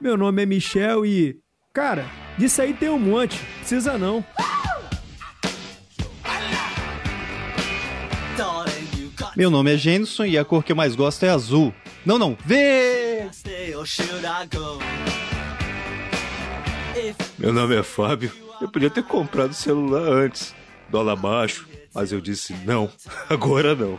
Meu 0.00 0.16
nome 0.16 0.42
é 0.42 0.46
Michel 0.46 1.04
e, 1.04 1.38
cara, 1.74 2.06
disso 2.38 2.62
aí 2.62 2.72
tem 2.72 2.88
um 2.88 2.98
monte. 2.98 3.38
Precisa 3.58 3.98
não. 3.98 4.24
Meu 9.36 9.50
nome 9.50 9.74
é 9.74 9.76
Jenson 9.76 10.24
e 10.24 10.38
a 10.38 10.44
cor 10.44 10.64
que 10.64 10.72
eu 10.72 10.76
mais 10.76 10.96
gosto 10.96 11.24
é 11.24 11.28
azul. 11.28 11.74
Não, 12.04 12.18
não, 12.18 12.36
verde! 12.44 13.38
Meu 17.38 17.52
nome 17.52 17.76
é 17.76 17.82
Fábio. 17.82 18.32
Eu 18.60 18.70
podia 18.70 18.90
ter 18.90 19.02
comprado 19.02 19.50
o 19.50 19.54
celular 19.54 20.02
antes, 20.02 20.54
dólar 20.88 21.16
baixo, 21.16 21.68
mas 21.94 22.10
eu 22.10 22.20
disse 22.20 22.54
não, 22.64 22.90
agora 23.28 23.74
não. 23.74 23.98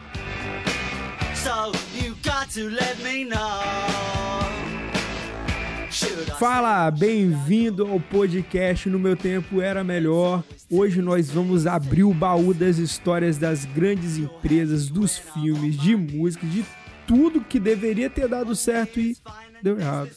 Fala, 6.37 6.89
bem-vindo 6.91 7.87
ao 7.87 7.99
podcast 7.99 8.89
No 8.89 8.99
Meu 8.99 9.15
Tempo 9.15 9.61
Era 9.61 9.83
Melhor. 9.83 10.43
Hoje 10.69 11.01
nós 11.01 11.29
vamos 11.29 11.65
abrir 11.65 12.03
o 12.03 12.13
baú 12.13 12.53
das 12.53 12.77
histórias 12.77 13.37
das 13.37 13.65
grandes 13.65 14.17
empresas, 14.17 14.89
dos 14.89 15.17
filmes, 15.17 15.77
de 15.77 15.95
música, 15.95 16.45
de 16.45 16.65
tudo 17.07 17.41
que 17.41 17.59
deveria 17.59 18.09
ter 18.09 18.27
dado 18.27 18.55
certo 18.55 18.99
e 18.99 19.17
deu 19.61 19.79
errado. 19.79 20.11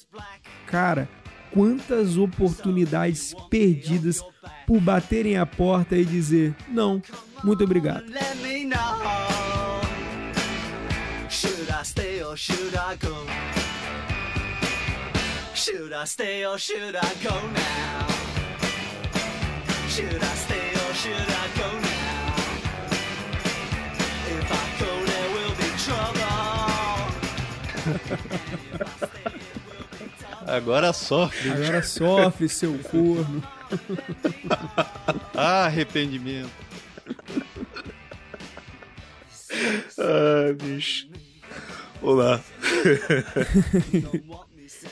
Cara, 0.66 1.08
quantas 1.50 2.16
oportunidades 2.16 3.34
perdidas 3.48 4.20
por 4.66 4.80
baterem 4.80 5.38
a 5.38 5.46
porta 5.46 5.96
e 5.96 6.04
dizer 6.04 6.54
não, 6.68 7.00
muito 7.42 7.64
obrigado. 7.64 8.04
Should 15.64 15.94
I 15.94 16.04
stay 16.04 16.44
or 16.44 16.58
should 16.58 16.94
I 16.94 17.14
go 17.22 17.40
now? 17.48 18.06
Should 19.88 20.22
I 20.22 20.34
stay 20.44 20.68
or 20.68 20.92
should 20.92 21.14
I 21.14 21.48
go 21.56 21.72
now? 21.80 22.34
If 24.28 24.52
I 24.52 24.66
go, 24.78 25.04
there 25.08 25.30
will 25.32 25.54
be 25.56 25.70
trouble. 25.80 26.20
Agora 30.46 30.92
sofre. 30.92 31.48
Agora 31.50 31.80
sofre, 31.82 32.46
seu 32.46 32.78
corno. 32.90 33.42
ah, 35.34 35.64
arrependimento. 35.72 36.50
ah, 39.98 40.52
bicho. 40.58 41.08
Olá. 42.02 42.38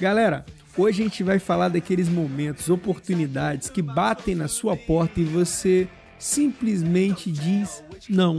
Galera, 0.01 0.45
Hoje 0.77 1.03
a 1.03 1.05
gente 1.05 1.23
vai 1.23 1.39
falar 1.39 1.69
daqueles 1.69 2.09
momentos, 2.09 2.71
oportunidades 2.71 3.69
que 3.69 3.83
batem 3.83 4.35
na 4.35 4.49
sua 4.49 4.75
porta 4.75 5.21
e 5.21 5.25
você 5.25 5.87
simplesmente 6.19 7.31
diz 7.31 7.85
não. 8.09 8.39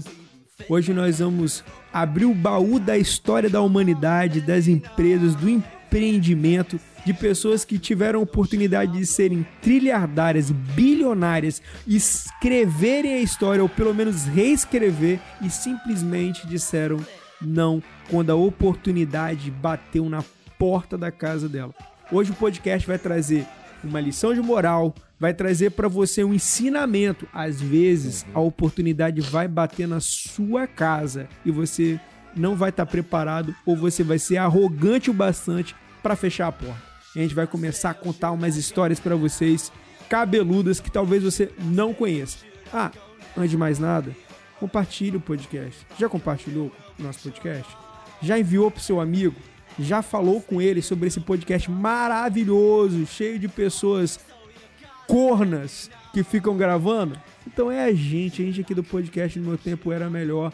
Hoje 0.67 0.93
nós 0.93 1.19
vamos 1.19 1.63
abrir 1.91 2.25
o 2.25 2.33
baú 2.33 2.79
da 2.79 2.97
história 2.97 3.51
da 3.51 3.61
humanidade, 3.61 4.41
das 4.41 4.67
empresas, 4.67 5.35
do 5.35 5.47
empreendimento, 5.47 6.79
de 7.05 7.13
pessoas 7.13 7.63
que 7.63 7.77
tiveram 7.77 8.19
a 8.19 8.23
oportunidade 8.23 8.93
de 8.93 9.05
serem 9.05 9.45
trilhardárias, 9.61 10.49
bilionárias, 10.49 11.61
escreverem 11.85 13.13
a 13.13 13.21
história 13.21 13.61
ou 13.61 13.69
pelo 13.69 13.93
menos 13.93 14.25
reescrever 14.25 15.19
e 15.39 15.51
simplesmente 15.51 16.47
disseram 16.47 16.97
não 17.39 17.83
quando 18.09 18.31
a 18.31 18.35
oportunidade 18.35 19.51
bateu 19.51 20.09
na 20.09 20.23
porta 20.57 20.97
da 20.97 21.11
casa 21.11 21.47
dela. 21.47 21.75
Hoje 22.11 22.31
o 22.31 22.35
podcast 22.35 22.87
vai 22.87 22.99
trazer 22.99 23.45
uma 23.83 23.99
lição 23.99 24.33
de 24.33 24.41
moral, 24.41 24.93
vai 25.19 25.33
trazer 25.33 25.71
para 25.71 25.87
você 25.87 26.23
um 26.23 26.33
ensinamento. 26.33 27.27
Às 27.33 27.61
vezes 27.61 28.25
a 28.33 28.39
oportunidade 28.39 29.21
vai 29.21 29.47
bater 29.47 29.87
na 29.87 29.99
sua 29.99 30.67
casa 30.67 31.27
e 31.45 31.51
você 31.51 31.99
não 32.35 32.55
vai 32.55 32.69
estar 32.69 32.85
tá 32.85 32.91
preparado 32.91 33.55
ou 33.65 33.75
você 33.75 34.03
vai 34.03 34.19
ser 34.19 34.37
arrogante 34.37 35.09
o 35.09 35.13
bastante 35.13 35.75
para 36.01 36.15
fechar 36.15 36.47
a 36.47 36.51
porta. 36.51 36.81
a 37.15 37.19
gente 37.19 37.35
vai 37.35 37.47
começar 37.47 37.91
a 37.91 37.93
contar 37.93 38.31
umas 38.31 38.57
histórias 38.57 38.99
para 38.99 39.15
vocês 39.15 39.71
cabeludas 40.09 40.79
que 40.79 40.91
talvez 40.91 41.23
você 41.23 41.51
não 41.59 41.93
conheça. 41.93 42.39
Ah, 42.71 42.91
antes 43.37 43.51
de 43.51 43.57
mais 43.57 43.79
nada, 43.79 44.15
compartilhe 44.59 45.17
o 45.17 45.21
podcast. 45.21 45.85
Já 45.97 46.09
compartilhou 46.09 46.71
o 46.99 47.03
nosso 47.03 47.19
podcast? 47.19 47.75
Já 48.21 48.37
enviou 48.37 48.69
para 48.69 48.81
seu 48.81 48.99
amigo? 48.99 49.35
Já 49.79 50.01
falou 50.01 50.41
com 50.41 50.61
ele 50.61 50.81
sobre 50.81 51.07
esse 51.07 51.19
podcast 51.19 51.69
maravilhoso, 51.69 53.05
cheio 53.05 53.39
de 53.39 53.47
pessoas 53.47 54.19
cornas 55.07 55.89
que 56.13 56.23
ficam 56.23 56.55
gravando? 56.55 57.19
Então 57.47 57.71
é 57.71 57.85
a 57.85 57.93
gente, 57.93 58.41
a 58.41 58.45
gente 58.45 58.61
aqui 58.61 58.73
do 58.73 58.83
podcast 58.83 59.39
No 59.39 59.49
Meu 59.49 59.57
Tempo 59.57 59.91
Era 59.91 60.09
Melhor, 60.09 60.53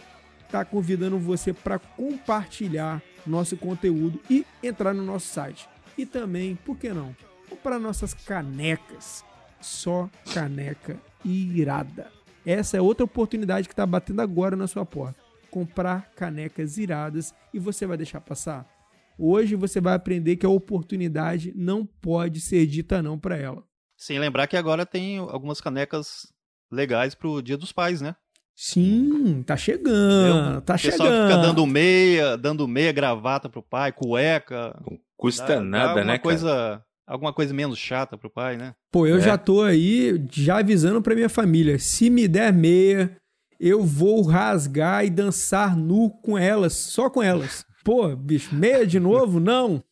tá 0.49 0.65
convidando 0.65 1.17
você 1.19 1.53
para 1.53 1.77
compartilhar 1.79 3.01
nosso 3.25 3.55
conteúdo 3.57 4.19
e 4.29 4.45
entrar 4.63 4.93
no 4.93 5.03
nosso 5.03 5.27
site. 5.27 5.67
E 5.97 6.05
também, 6.05 6.55
por 6.55 6.77
que 6.77 6.93
não, 6.93 7.15
comprar 7.49 7.79
nossas 7.79 8.13
canecas. 8.13 9.23
Só 9.61 10.09
caneca 10.33 10.97
irada. 11.25 12.09
Essa 12.45 12.77
é 12.77 12.81
outra 12.81 13.03
oportunidade 13.03 13.67
que 13.67 13.73
está 13.73 13.85
batendo 13.85 14.21
agora 14.21 14.55
na 14.55 14.67
sua 14.67 14.85
porta. 14.85 15.19
Comprar 15.51 16.09
canecas 16.15 16.77
iradas 16.77 17.33
e 17.53 17.59
você 17.59 17.85
vai 17.85 17.97
deixar 17.97 18.21
passar? 18.21 18.78
Hoje 19.21 19.55
você 19.55 19.81
vai 19.81 19.95
aprender 19.95 20.37
que 20.37 20.45
a 20.45 20.49
oportunidade 20.49 21.51
não 21.53 21.85
pode 21.85 22.39
ser 22.39 22.65
dita 22.65 23.03
não 23.03 23.19
para 23.19 23.35
ela. 23.35 23.63
Sem 23.97 24.17
lembrar 24.17 24.47
que 24.47 24.55
agora 24.55 24.85
tem 24.85 25.17
algumas 25.17 25.59
canecas 25.59 26.31
legais 26.71 27.13
pro 27.13 27.41
Dia 27.41 27.57
dos 27.57 27.73
Pais, 27.73 27.99
né? 27.99 28.15
Sim, 28.55 29.43
tá 29.43 29.57
chegando, 29.57 30.61
tá 30.61 30.77
chegando. 30.77 30.99
O 30.99 31.03
pessoal 31.03 31.27
fica 31.27 31.37
dando 31.41 31.65
meia, 31.65 32.37
dando 32.37 32.67
meia 32.67 32.93
gravata 32.93 33.49
pro 33.49 33.61
pai, 33.61 33.91
cueca. 33.91 34.77
Não 34.89 34.97
custa 35.17 35.55
dá, 35.55 35.61
nada, 35.61 35.95
dá 35.95 36.03
né, 36.03 36.17
coisa, 36.17 36.47
cara? 36.47 36.85
Alguma 37.07 37.33
coisa 37.33 37.53
menos 37.53 37.79
chata 37.79 38.17
pro 38.17 38.29
pai, 38.29 38.55
né? 38.55 38.75
Pô, 38.91 39.07
eu 39.07 39.17
é. 39.17 39.21
já 39.21 39.37
tô 39.37 39.63
aí 39.63 40.25
já 40.31 40.59
avisando 40.59 41.01
pra 41.01 41.15
minha 41.15 41.29
família, 41.29 41.79
se 41.79 42.09
me 42.09 42.27
der 42.27 42.53
meia, 42.53 43.17
eu 43.59 43.83
vou 43.83 44.21
rasgar 44.21 45.05
e 45.05 45.09
dançar 45.09 45.75
nu 45.75 46.09
com 46.09 46.37
elas, 46.37 46.73
só 46.73 47.09
com 47.09 47.21
elas. 47.23 47.65
Pô, 47.83 48.15
bicho, 48.15 48.53
meia 48.55 48.85
de 48.85 48.99
novo? 48.99 49.39
Não. 49.39 49.83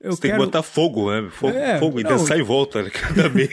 Eu 0.00 0.12
Você 0.12 0.22
quero... 0.22 0.34
tem 0.34 0.40
que 0.40 0.46
botar 0.46 0.62
fogo, 0.62 1.10
né? 1.10 1.30
Fogo, 1.30 1.56
é, 1.56 1.78
fogo 1.78 2.00
e 2.00 2.02
dançar 2.02 2.38
e 2.38 2.42
volta 2.42 2.82
né? 2.82 2.90
cada 2.90 3.28
meia. 3.28 3.48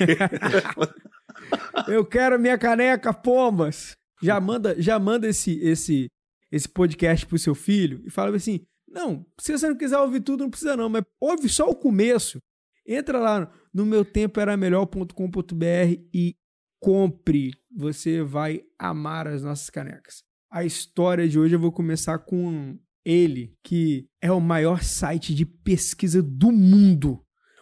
eu 1.87 2.05
quero 2.05 2.39
minha 2.39 2.57
caneca, 2.57 3.13
pombas. 3.13 3.95
Já 4.21 4.39
manda, 4.39 4.79
já 4.81 4.99
manda 4.99 5.27
esse, 5.27 5.59
esse, 5.59 6.09
esse 6.51 6.67
podcast 6.67 7.25
pro 7.25 7.37
seu 7.37 7.53
filho 7.53 8.01
e 8.05 8.09
fala 8.09 8.35
assim: 8.35 8.61
não, 8.87 9.25
se 9.39 9.51
você 9.51 9.69
não 9.69 9.77
quiser 9.77 9.97
ouvir 9.99 10.21
tudo, 10.21 10.43
não 10.43 10.49
precisa 10.49 10.75
não, 10.75 10.89
mas 10.89 11.03
ouve 11.21 11.47
só 11.47 11.69
o 11.69 11.75
começo. 11.75 12.39
Entra 12.85 13.19
lá 13.19 13.51
no 13.71 13.85
meu 13.85 14.03
tempo 14.03 14.39
era 14.39 14.57
melhor.com.br 14.57 16.01
e 16.13 16.35
compre. 16.79 17.51
Você 17.75 18.23
vai 18.23 18.63
amar 18.79 19.27
as 19.27 19.43
nossas 19.43 19.69
canecas. 19.69 20.23
A 20.51 20.63
história 20.63 21.29
de 21.29 21.37
hoje 21.37 21.55
eu 21.55 21.59
vou 21.59 21.71
começar 21.71 22.17
com 22.17 22.79
ele, 23.09 23.55
que 23.63 24.07
é 24.21 24.31
o 24.31 24.39
maior 24.39 24.83
site 24.83 25.33
de 25.33 25.45
pesquisa 25.45 26.21
do 26.21 26.51
mundo, 26.51 27.19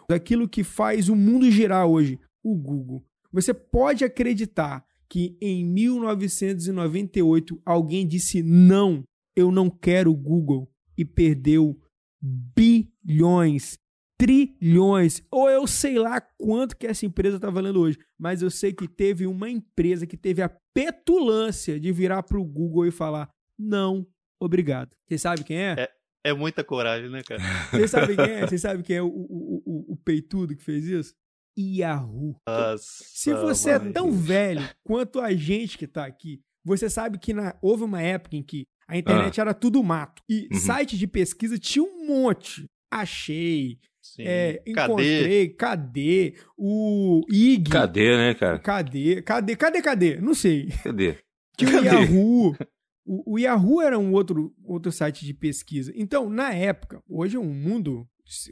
daquilo 0.09 0.49
que 0.49 0.63
faz 0.63 1.07
o 1.07 1.15
mundo 1.15 1.49
girar 1.49 1.87
hoje, 1.87 2.19
o 2.43 2.53
Google. 2.55 3.05
Você 3.31 3.53
pode 3.53 4.03
acreditar 4.03 4.85
que 5.09 5.37
em 5.41 5.63
1998 5.65 7.61
alguém 7.65 8.05
disse 8.05 8.43
não, 8.43 9.03
eu 9.35 9.49
não 9.51 9.69
quero 9.69 10.11
o 10.11 10.17
Google 10.17 10.69
e 10.97 11.05
perdeu 11.05 11.79
bilhões, 12.21 13.77
trilhões, 14.17 15.23
ou 15.31 15.49
eu 15.49 15.65
sei 15.65 15.97
lá 15.97 16.19
quanto 16.19 16.75
que 16.75 16.87
essa 16.87 17.05
empresa 17.05 17.37
está 17.37 17.49
valendo 17.49 17.79
hoje, 17.79 17.97
mas 18.19 18.41
eu 18.41 18.49
sei 18.49 18.73
que 18.73 18.87
teve 18.87 19.25
uma 19.25 19.49
empresa 19.49 20.05
que 20.05 20.17
teve 20.17 20.41
a 20.41 20.49
petulância 20.73 21.79
de 21.79 21.91
virar 21.93 22.23
para 22.23 22.39
o 22.39 22.43
Google 22.43 22.85
e 22.85 22.91
falar: 22.91 23.29
não 23.57 24.05
obrigado. 24.39 24.95
Você 25.07 25.17
sabe 25.17 25.43
quem 25.43 25.57
é? 25.57 25.75
é? 25.77 25.89
É 26.23 26.33
muita 26.33 26.63
coragem, 26.63 27.09
né, 27.09 27.21
cara? 27.23 27.41
Você 27.71 27.87
sabe 27.87 28.15
quem 28.15 28.25
é? 28.25 28.41
Você 28.47 28.57
sabe 28.57 28.83
quem 28.83 28.97
é 28.97 29.01
o, 29.01 29.07
o, 29.07 29.63
o, 29.65 29.93
o 29.93 29.97
peitudo 29.97 30.55
que 30.55 30.63
fez 30.63 30.85
isso? 30.85 31.15
Yahoo. 31.57 32.35
Nossa, 32.47 32.83
Se 32.83 33.33
você 33.33 33.71
é 33.71 33.79
tão 33.79 34.11
velho 34.11 34.61
quanto 34.83 35.19
a 35.19 35.33
gente 35.33 35.77
que 35.77 35.87
tá 35.87 36.05
aqui, 36.05 36.39
você 36.63 36.89
sabe 36.89 37.17
que 37.17 37.33
na, 37.33 37.57
houve 37.61 37.83
uma 37.83 38.01
época 38.01 38.35
em 38.35 38.43
que 38.43 38.67
a 38.87 38.97
internet 38.97 39.39
ah. 39.39 39.43
era 39.43 39.53
tudo 39.53 39.83
mato. 39.83 40.21
E 40.29 40.47
uhum. 40.51 40.59
site 40.59 40.97
de 40.97 41.07
pesquisa 41.07 41.57
tinha 41.57 41.83
um 41.83 42.05
monte. 42.05 42.69
Achei, 42.91 43.79
é, 44.19 44.61
encontrei, 44.65 45.49
cadê? 45.49 46.35
O 46.57 47.21
IG. 47.29 47.71
Cadê, 47.71 48.17
né, 48.17 48.33
cara? 48.33 48.59
Cadê? 48.59 49.21
Cadê? 49.21 49.55
Cadê? 49.55 49.81
Cadê? 49.81 50.21
Não 50.21 50.33
sei. 50.33 50.69
Cadê? 50.83 51.17
Tinha 51.57 51.81
o 51.81 51.83
Yahoo. 51.83 52.55
O, 53.07 53.33
o, 53.33 53.39
Yahoo 53.39 53.81
era 53.81 53.97
um 53.97 54.11
outro, 54.11 54.53
outro 54.63 54.91
site 54.91 55.25
de 55.25 55.33
pesquisa. 55.33 55.93
Então, 55.95 56.29
na 56.29 56.53
época, 56.53 57.01
hoje 57.07 57.37
um 57.37 57.53
mundo 57.53 58.05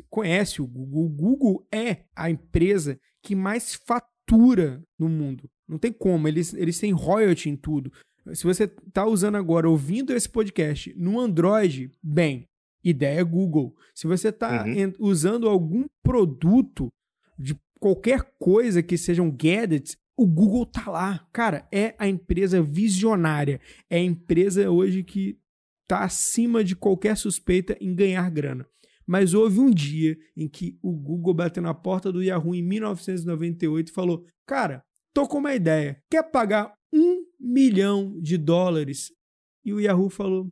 conhece 0.09 0.61
o 0.61 0.67
Google. 0.67 1.05
O 1.05 1.09
Google 1.09 1.67
é 1.71 2.05
a 2.15 2.29
empresa 2.29 2.97
que 3.21 3.35
mais 3.35 3.75
fatura 3.75 4.81
no 4.97 5.09
mundo. 5.09 5.49
Não 5.67 5.77
tem 5.77 5.91
como, 5.91 6.27
eles, 6.27 6.53
eles 6.53 6.79
têm 6.79 6.91
royalty 6.91 7.49
em 7.49 7.57
tudo. 7.57 7.91
Se 8.33 8.45
você 8.45 8.63
está 8.63 9.05
usando 9.05 9.35
agora, 9.35 9.69
ouvindo 9.69 10.13
esse 10.13 10.29
podcast 10.29 10.93
no 10.97 11.19
Android, 11.19 11.91
bem, 12.01 12.47
ideia 12.83 13.19
é 13.19 13.23
Google. 13.23 13.75
Se 13.93 14.07
você 14.07 14.29
está 14.29 14.63
uhum. 14.63 14.93
usando 14.99 15.49
algum 15.49 15.85
produto 16.01 16.87
de 17.37 17.59
qualquer 17.79 18.23
coisa 18.39 18.81
que 18.81 18.97
sejam 18.97 19.29
gadgets, 19.29 19.97
o 20.17 20.25
Google 20.25 20.65
tá 20.65 20.89
lá. 20.89 21.27
Cara, 21.31 21.67
é 21.71 21.95
a 21.97 22.07
empresa 22.07 22.61
visionária. 22.61 23.59
É 23.89 23.97
a 23.97 24.03
empresa 24.03 24.69
hoje 24.69 25.03
que 25.03 25.37
está 25.83 26.03
acima 26.03 26.63
de 26.63 26.75
qualquer 26.75 27.17
suspeita 27.17 27.77
em 27.79 27.93
ganhar 27.93 28.29
grana. 28.31 28.67
Mas 29.05 29.33
houve 29.33 29.59
um 29.59 29.69
dia 29.69 30.17
em 30.35 30.47
que 30.47 30.79
o 30.81 30.91
Google 30.91 31.33
bateu 31.33 31.61
na 31.61 31.73
porta 31.73 32.11
do 32.11 32.23
Yahoo 32.23 32.55
em 32.55 32.63
1998 32.63 33.89
e 33.89 33.93
falou: 33.93 34.25
Cara, 34.47 34.83
tô 35.13 35.27
com 35.27 35.37
uma 35.37 35.53
ideia. 35.53 36.01
Quer 36.09 36.23
pagar 36.23 36.73
um 36.91 37.23
milhão 37.39 38.19
de 38.19 38.37
dólares? 38.37 39.11
E 39.63 39.73
o 39.73 39.79
Yahoo 39.79 40.09
falou: 40.09 40.49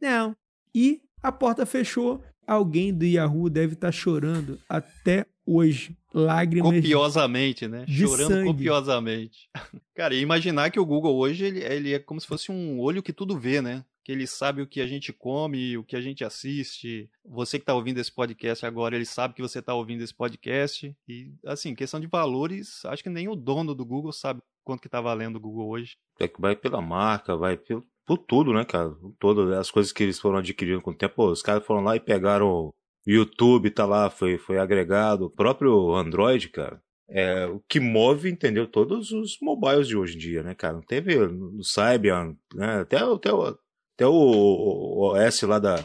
Não. 0.00 0.34
E 0.74 1.00
a 1.22 1.30
porta 1.30 1.64
fechou. 1.64 2.22
Alguém 2.46 2.94
do 2.94 3.04
Yahoo 3.04 3.50
deve 3.50 3.74
estar 3.74 3.88
tá 3.88 3.92
chorando 3.92 4.58
até 4.68 5.26
hoje. 5.46 5.96
Lágrimas. 6.12 6.74
Copiosamente, 6.74 7.68
né? 7.68 7.84
De 7.86 8.06
Chorando 8.06 8.28
sangue. 8.28 8.46
copiosamente. 8.48 9.48
Cara, 9.94 10.14
e 10.14 10.20
imaginar 10.20 10.70
que 10.70 10.80
o 10.80 10.86
Google 10.86 11.16
hoje 11.16 11.44
ele, 11.44 11.62
ele 11.62 11.94
é 11.94 11.98
como 11.98 12.20
se 12.20 12.26
fosse 12.26 12.50
um 12.50 12.80
olho 12.80 13.02
que 13.02 13.12
tudo 13.12 13.38
vê, 13.38 13.62
né? 13.62 13.84
que 14.06 14.12
ele 14.12 14.24
sabe 14.24 14.62
o 14.62 14.68
que 14.68 14.80
a 14.80 14.86
gente 14.86 15.12
come, 15.12 15.76
o 15.76 15.82
que 15.82 15.96
a 15.96 16.00
gente 16.00 16.22
assiste. 16.24 17.10
Você 17.24 17.58
que 17.58 17.64
está 17.64 17.74
ouvindo 17.74 17.98
esse 17.98 18.12
podcast 18.12 18.64
agora, 18.64 18.94
ele 18.94 19.04
sabe 19.04 19.34
que 19.34 19.42
você 19.42 19.58
está 19.58 19.74
ouvindo 19.74 20.00
esse 20.00 20.14
podcast. 20.14 20.96
E, 21.08 21.32
assim, 21.44 21.74
questão 21.74 21.98
de 21.98 22.06
valores, 22.06 22.84
acho 22.84 23.02
que 23.02 23.10
nem 23.10 23.26
o 23.26 23.34
dono 23.34 23.74
do 23.74 23.84
Google 23.84 24.12
sabe 24.12 24.40
quanto 24.62 24.80
que 24.80 24.86
está 24.86 25.00
valendo 25.00 25.34
o 25.36 25.40
Google 25.40 25.68
hoje. 25.68 25.96
É 26.20 26.28
que 26.28 26.40
vai 26.40 26.54
pela 26.54 26.80
marca, 26.80 27.36
vai 27.36 27.56
pelo, 27.56 27.84
por 28.06 28.18
tudo, 28.18 28.52
né, 28.52 28.64
cara? 28.64 28.94
Todas 29.18 29.50
as 29.58 29.72
coisas 29.72 29.92
que 29.92 30.04
eles 30.04 30.20
foram 30.20 30.38
adquirindo 30.38 30.80
com 30.80 30.92
o 30.92 30.96
tempo. 30.96 31.16
Pô, 31.16 31.32
os 31.32 31.42
caras 31.42 31.66
foram 31.66 31.82
lá 31.82 31.96
e 31.96 32.00
pegaram 32.00 32.72
YouTube, 33.06 33.70
tá 33.70 33.86
lá, 33.86 34.10
foi, 34.10 34.36
foi 34.36 34.58
agregado. 34.58 35.26
O 35.26 35.30
próprio 35.30 35.94
Android, 35.94 36.48
cara, 36.48 36.82
é 37.08 37.46
o 37.46 37.60
que 37.68 37.78
move, 37.78 38.28
entendeu? 38.28 38.66
Todos 38.66 39.12
os 39.12 39.38
mobiles 39.40 39.86
de 39.86 39.96
hoje 39.96 40.16
em 40.16 40.18
dia, 40.18 40.42
né, 40.42 40.54
cara? 40.54 40.74
Não 40.74 40.82
teve 40.82 41.16
no 41.26 41.62
Symbian, 41.62 42.36
né? 42.54 42.80
Até, 42.80 42.96
até, 42.96 43.30
até 43.30 44.06
o, 44.06 44.12
o 44.12 45.14
OS 45.14 45.42
lá 45.42 45.58
da, 45.58 45.76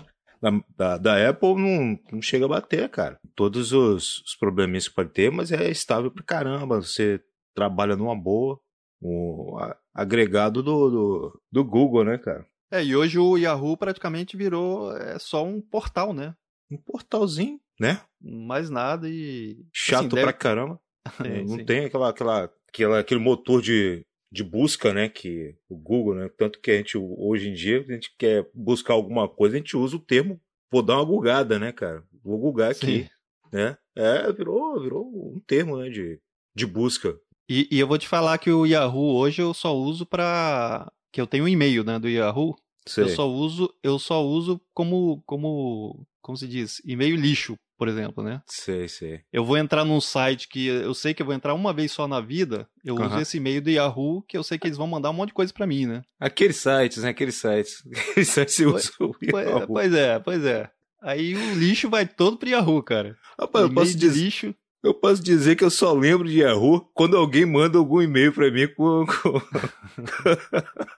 da, 0.75 0.97
da, 0.97 1.29
Apple 1.29 1.55
não, 1.55 1.99
não 2.11 2.21
chega 2.21 2.45
a 2.45 2.49
bater, 2.49 2.89
cara. 2.89 3.19
Todos 3.35 3.71
os, 3.71 4.19
os 4.25 4.35
probleminhas 4.35 4.87
que 4.87 4.95
pode 4.95 5.11
ter, 5.11 5.31
mas 5.31 5.51
é 5.51 5.69
estável 5.69 6.09
pra 6.09 6.23
caramba. 6.23 6.81
Você 6.81 7.21
trabalha 7.53 7.95
numa 7.95 8.15
boa. 8.15 8.59
O 9.03 9.57
agregado 9.93 10.61
do, 10.61 10.89
do, 10.89 11.41
do 11.51 11.63
Google, 11.63 12.03
né, 12.03 12.17
cara? 12.17 12.45
É, 12.71 12.83
e 12.83 12.95
hoje 12.95 13.19
o 13.19 13.37
Yahoo 13.37 13.75
praticamente 13.75 14.37
virou 14.37 14.95
é, 14.95 15.19
só 15.19 15.43
um 15.43 15.59
portal, 15.59 16.13
né? 16.13 16.35
Um 16.71 16.77
portalzinho, 16.77 17.59
né? 17.79 18.01
Mais 18.19 18.69
nada 18.69 19.09
e. 19.09 19.65
Chato 19.73 19.99
assim, 19.99 20.09
deve... 20.09 20.23
pra 20.23 20.33
caramba. 20.33 20.79
É, 21.25 21.41
não 21.41 21.57
sim. 21.57 21.65
tem 21.65 21.85
aquela, 21.85 22.09
aquela, 22.09 22.53
aquela, 22.69 22.99
aquele 22.99 23.19
motor 23.19 23.59
de, 23.59 24.05
de 24.31 24.43
busca, 24.43 24.93
né, 24.93 25.09
que 25.09 25.55
o 25.67 25.75
Google, 25.75 26.13
né, 26.13 26.29
tanto 26.37 26.61
que 26.61 26.69
a 26.69 26.77
gente 26.77 26.95
hoje 26.95 27.49
em 27.49 27.53
dia 27.53 27.83
a 27.89 27.91
gente 27.91 28.13
quer 28.19 28.47
buscar 28.53 28.93
alguma 28.93 29.27
coisa, 29.27 29.55
a 29.55 29.57
gente 29.57 29.75
usa 29.75 29.95
o 29.95 29.99
termo 29.99 30.39
vou 30.71 30.81
dar 30.81 30.95
uma 30.95 31.05
gugada, 31.05 31.59
né, 31.59 31.71
cara? 31.71 32.03
Vou 32.23 32.39
gugar 32.39 32.71
aqui, 32.71 33.03
Sim. 33.03 33.09
né? 33.51 33.77
É, 33.95 34.31
virou, 34.31 34.81
virou 34.81 35.05
um 35.35 35.39
termo, 35.45 35.77
né, 35.77 35.89
de, 35.89 36.19
de 36.55 36.65
busca. 36.65 37.19
E, 37.49 37.67
e 37.69 37.79
eu 37.79 37.87
vou 37.87 37.97
te 37.97 38.07
falar 38.07 38.37
que 38.37 38.49
o 38.49 38.65
Yahoo 38.65 39.15
hoje 39.15 39.41
eu 39.41 39.53
só 39.53 39.75
uso 39.75 40.05
para 40.05 40.89
que 41.11 41.19
eu 41.19 41.27
tenho 41.27 41.43
um 41.43 41.47
e-mail, 41.47 41.83
né, 41.83 41.99
do 41.99 42.07
Yahoo. 42.07 42.55
Sei. 42.87 43.03
Eu 43.03 43.09
só 43.09 43.29
uso, 43.29 43.73
eu 43.83 43.99
só 43.99 44.25
uso 44.25 44.59
como 44.73 45.21
como 45.25 46.05
como 46.21 46.37
se 46.37 46.47
diz, 46.47 46.81
e-mail 46.85 47.15
lixo, 47.15 47.57
por 47.77 47.87
exemplo, 47.87 48.23
né? 48.23 48.41
Sei, 48.45 48.87
sei. 48.87 49.21
Eu 49.33 49.43
vou 49.43 49.57
entrar 49.57 49.83
num 49.83 49.99
site 49.99 50.47
que 50.47 50.67
eu 50.67 50.93
sei 50.93 51.13
que 51.13 51.21
eu 51.21 51.25
vou 51.25 51.33
entrar 51.33 51.53
uma 51.53 51.73
vez 51.73 51.91
só 51.91 52.07
na 52.07 52.21
vida, 52.21 52.69
eu 52.85 52.95
uhum. 52.95 53.07
uso 53.07 53.19
esse 53.19 53.37
e-mail 53.37 53.61
do 53.61 53.71
Yahoo, 53.71 54.21
que 54.27 54.37
eu 54.37 54.43
sei 54.43 54.59
que 54.59 54.67
eles 54.67 54.77
vão 54.77 54.87
mandar 54.87 55.09
um 55.09 55.13
monte 55.13 55.29
de 55.29 55.33
coisa 55.33 55.51
para 55.51 55.65
mim, 55.65 55.87
né? 55.87 56.03
Aqueles 56.19 56.57
sites, 56.57 57.03
né? 57.03 57.09
Aqueles 57.09 57.35
sites. 57.35 57.83
Aqueles 58.11 58.29
sites 58.29 58.55
você 58.55 58.65
usa 58.65 58.91
o 58.99 59.15
Yahoo. 59.23 59.67
Pois 59.67 59.93
é, 59.93 60.19
pois 60.19 60.45
é. 60.45 60.69
Aí 61.01 61.33
o 61.33 61.55
lixo 61.55 61.89
vai 61.89 62.05
todo 62.05 62.37
pro 62.37 62.49
Yahoo, 62.49 62.83
cara. 62.83 63.17
Rapaz, 63.39 63.65
eu 63.65 63.73
posso 63.73 63.97
dizer... 63.97 64.23
lixo. 64.23 64.55
Eu 64.83 64.93
posso 64.93 65.21
dizer 65.21 65.55
que 65.55 65.63
eu 65.63 65.69
só 65.69 65.93
lembro 65.93 66.27
de 66.27 66.39
Yahoo 66.39 66.89
quando 66.93 67.15
alguém 67.15 67.45
manda 67.45 67.77
algum 67.77 68.01
e-mail 68.01 68.33
para 68.33 68.49
mim 68.49 68.67
com, 68.67 69.05
com... 69.21 69.37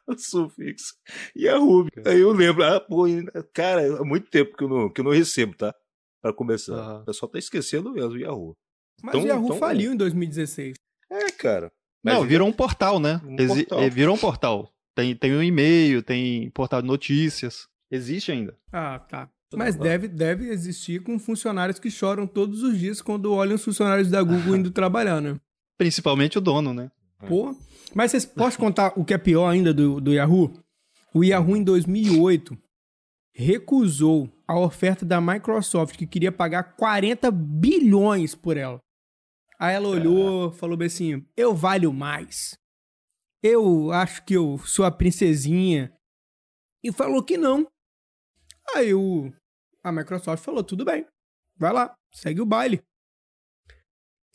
o 0.07 0.15
sufixo 0.17 0.93
Yahoo. 1.35 1.87
Aí 2.05 2.21
eu 2.21 2.31
lembro, 2.31 2.63
ah, 2.63 2.79
pô, 2.79 3.05
cara, 3.53 3.97
há 3.97 4.03
muito 4.05 4.29
tempo 4.29 4.55
que 4.55 4.63
eu 4.63 4.69
não, 4.69 4.89
que 4.89 5.01
eu 5.01 5.05
não 5.05 5.11
recebo, 5.11 5.55
tá? 5.55 5.75
para 6.23 6.33
começar. 6.33 6.73
Uhum. 6.73 7.01
O 7.01 7.05
pessoal 7.05 7.29
tá 7.29 7.37
esquecendo 7.37 7.91
mesmo 7.91 8.11
o 8.11 8.17
Yahoo. 8.17 8.57
Mas 9.03 9.15
então, 9.15 9.25
o 9.25 9.27
Yahoo 9.27 9.45
então... 9.45 9.57
faliu 9.57 9.91
em 9.91 9.97
2016. 9.97 10.75
É, 11.11 11.31
cara. 11.31 11.69
Mas 12.01 12.15
Não, 12.15 12.23
virou 12.25 12.47
um 12.47 12.53
portal, 12.53 12.99
né? 12.99 13.21
Um 13.25 13.35
portal. 13.35 13.79
É, 13.79 13.89
virou 13.89 14.15
um 14.15 14.17
portal. 14.17 14.73
Tem, 14.95 15.15
tem 15.15 15.33
um 15.33 15.43
e-mail, 15.43 16.01
tem 16.01 16.49
portal 16.51 16.81
de 16.81 16.87
notícias. 16.87 17.67
Existe 17.91 18.31
ainda. 18.31 18.57
Ah, 18.71 18.99
tá. 18.99 19.29
Mas 19.57 19.75
deve, 19.75 20.07
deve 20.07 20.49
existir 20.49 21.01
com 21.01 21.19
funcionários 21.19 21.79
que 21.79 21.89
choram 21.91 22.25
todos 22.25 22.63
os 22.63 22.77
dias 22.77 23.01
quando 23.01 23.33
olham 23.33 23.55
os 23.55 23.63
funcionários 23.63 24.09
da 24.09 24.21
Google 24.21 24.55
indo 24.57 24.71
trabalhar, 24.71 25.21
né? 25.21 25.35
Principalmente 25.77 26.37
o 26.37 26.41
dono, 26.41 26.73
né? 26.73 26.91
Pô. 27.27 27.55
Mas 27.93 28.11
vocês 28.11 28.25
podem 28.25 28.57
contar 28.57 28.93
o 28.95 29.05
que 29.05 29.13
é 29.13 29.17
pior 29.17 29.47
ainda 29.47 29.73
do, 29.73 30.01
do 30.01 30.13
Yahoo? 30.13 30.51
O 31.13 31.23
Yahoo 31.23 31.55
em 31.55 31.63
2008 31.63 32.57
recusou 33.33 34.29
a 34.47 34.57
oferta 34.57 35.05
da 35.05 35.21
Microsoft, 35.21 35.97
que 35.97 36.07
queria 36.07 36.31
pagar 36.31 36.75
40 36.75 37.31
bilhões 37.31 38.35
por 38.35 38.57
ela. 38.57 38.79
Aí 39.59 39.75
ela 39.75 39.87
olhou, 39.87 40.49
é. 40.49 40.51
falou 40.53 40.75
bem 40.75 40.87
assim: 40.87 41.25
eu 41.37 41.55
valho 41.55 41.93
mais. 41.93 42.57
Eu 43.41 43.91
acho 43.91 44.23
que 44.25 44.35
eu 44.35 44.57
sou 44.65 44.85
a 44.85 44.91
princesinha. 44.91 45.93
E 46.83 46.91
falou 46.91 47.23
que 47.23 47.37
não. 47.37 47.67
Aí 48.75 48.93
o, 48.93 49.31
a 49.83 49.91
Microsoft 49.91 50.43
falou: 50.43 50.63
tudo 50.63 50.85
bem, 50.85 51.05
vai 51.57 51.73
lá, 51.73 51.95
segue 52.13 52.41
o 52.41 52.45
baile. 52.45 52.83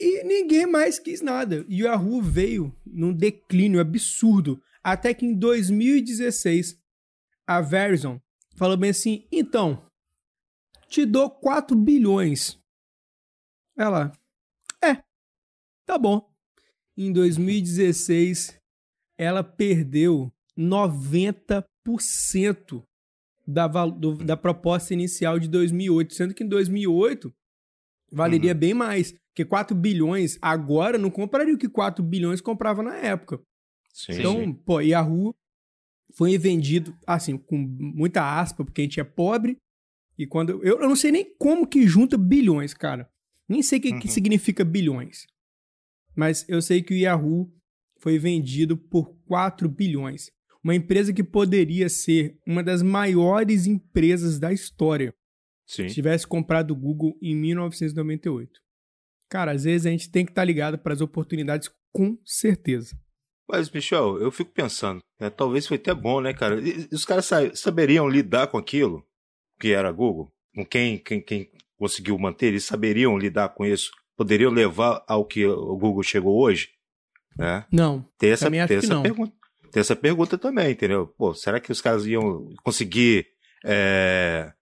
E 0.00 0.22
ninguém 0.22 0.66
mais 0.66 0.98
quis 0.98 1.20
nada. 1.20 1.64
E 1.68 1.82
o 1.82 1.86
Yahoo 1.86 2.22
veio 2.22 2.74
num 2.86 3.12
declínio 3.12 3.80
absurdo. 3.80 4.62
Até 4.82 5.12
que 5.12 5.26
em 5.26 5.34
2016, 5.34 6.80
a 7.46 7.60
Verizon 7.60 8.20
falou 8.56 8.76
bem 8.76 8.90
assim: 8.90 9.26
então, 9.32 9.84
te 10.88 11.04
dou 11.04 11.30
4 11.30 11.76
bilhões. 11.76 12.58
Ela, 13.76 14.12
é, 14.82 15.02
tá 15.84 15.98
bom. 15.98 16.32
Em 16.96 17.12
2016, 17.12 18.58
ela 19.16 19.44
perdeu 19.44 20.32
90% 20.56 22.82
da, 23.48 23.66
do, 23.66 24.14
da 24.14 24.36
proposta 24.36 24.92
inicial 24.92 25.38
de 25.38 25.48
2008, 25.48 26.12
sendo 26.12 26.34
que 26.34 26.44
em 26.44 26.48
2008 26.48 27.32
valeria 28.12 28.52
uhum. 28.52 28.58
bem 28.58 28.74
mais, 28.74 29.12
porque 29.30 29.44
4 29.44 29.74
bilhões 29.74 30.38
agora 30.42 30.98
não 30.98 31.10
compraria 31.10 31.54
o 31.54 31.58
que 31.58 31.68
4 31.68 32.04
bilhões 32.04 32.42
comprava 32.42 32.82
na 32.82 32.96
época. 32.96 33.40
Sim, 33.90 34.12
então, 34.12 34.34
sim. 34.36 34.52
pô, 34.52 34.80
Yahoo 34.80 35.34
foi 36.14 36.36
vendido, 36.36 36.94
assim, 37.06 37.38
com 37.38 37.56
muita 37.56 38.38
aspa, 38.38 38.64
porque 38.64 38.82
a 38.82 38.84
gente 38.84 39.00
é 39.00 39.04
pobre. 39.04 39.56
E 40.18 40.26
quando. 40.26 40.62
Eu, 40.62 40.80
eu 40.80 40.88
não 40.88 40.96
sei 40.96 41.10
nem 41.10 41.34
como 41.38 41.66
que 41.66 41.86
junta 41.86 42.18
bilhões, 42.18 42.74
cara. 42.74 43.08
Nem 43.48 43.62
sei 43.62 43.78
o 43.78 43.82
que, 43.82 43.90
uhum. 43.92 43.98
que 43.98 44.08
significa 44.08 44.64
bilhões. 44.64 45.26
Mas 46.14 46.46
eu 46.48 46.60
sei 46.60 46.82
que 46.82 46.92
o 46.92 46.96
Yahoo 46.96 47.50
foi 47.98 48.18
vendido 48.18 48.76
por 48.76 49.14
4 49.26 49.68
bilhões. 49.68 50.30
Uma 50.62 50.74
empresa 50.74 51.12
que 51.12 51.22
poderia 51.22 51.88
ser 51.88 52.38
uma 52.46 52.62
das 52.62 52.82
maiores 52.82 53.66
empresas 53.66 54.38
da 54.38 54.52
história. 54.52 55.14
Sim. 55.66 55.88
Se 55.88 55.94
tivesse 55.94 56.26
comprado 56.26 56.72
o 56.72 56.76
Google 56.76 57.16
em 57.22 57.34
1998. 57.36 58.60
Cara, 59.30 59.52
às 59.52 59.64
vezes 59.64 59.86
a 59.86 59.90
gente 59.90 60.10
tem 60.10 60.24
que 60.24 60.32
estar 60.32 60.42
tá 60.42 60.46
ligado 60.46 60.78
para 60.78 60.94
as 60.94 61.00
oportunidades 61.00 61.70
com 61.92 62.18
certeza. 62.24 62.96
Mas, 63.48 63.70
Michel, 63.70 64.18
eu 64.20 64.30
fico 64.30 64.50
pensando, 64.52 65.00
né, 65.18 65.30
talvez 65.30 65.66
foi 65.66 65.76
até 65.78 65.94
bom, 65.94 66.20
né, 66.20 66.34
cara? 66.34 66.60
E, 66.60 66.88
os 66.92 67.04
caras 67.04 67.30
saberiam 67.54 68.08
lidar 68.08 68.46
com 68.48 68.58
aquilo 68.58 69.06
que 69.58 69.72
era 69.72 69.90
Google? 69.90 70.30
Com 70.54 70.64
quem, 70.64 70.98
quem, 70.98 71.20
quem 71.20 71.50
conseguiu 71.78 72.18
manter? 72.18 72.46
Eles 72.48 72.64
saberiam 72.64 73.16
lidar 73.18 73.50
com 73.50 73.64
isso? 73.64 73.90
Poderiam 74.16 74.50
levar 74.50 75.02
ao 75.06 75.24
que 75.24 75.46
o 75.46 75.76
Google 75.76 76.02
chegou 76.02 76.38
hoje? 76.38 76.70
Né? 77.38 77.64
Não. 77.72 78.04
Tem 78.18 78.30
essa, 78.30 78.50
tem 78.50 78.60
essa 78.60 79.00
pergunta. 79.00 79.32
Tem 79.70 79.80
essa 79.80 79.96
pergunta 79.96 80.36
também, 80.38 80.72
entendeu? 80.72 81.06
Pô, 81.18 81.34
será 81.34 81.60
que 81.60 81.72
os 81.72 81.80
caras 81.80 82.06
iam 82.06 82.48
conseguir 82.62 83.26
é, 83.64 84.52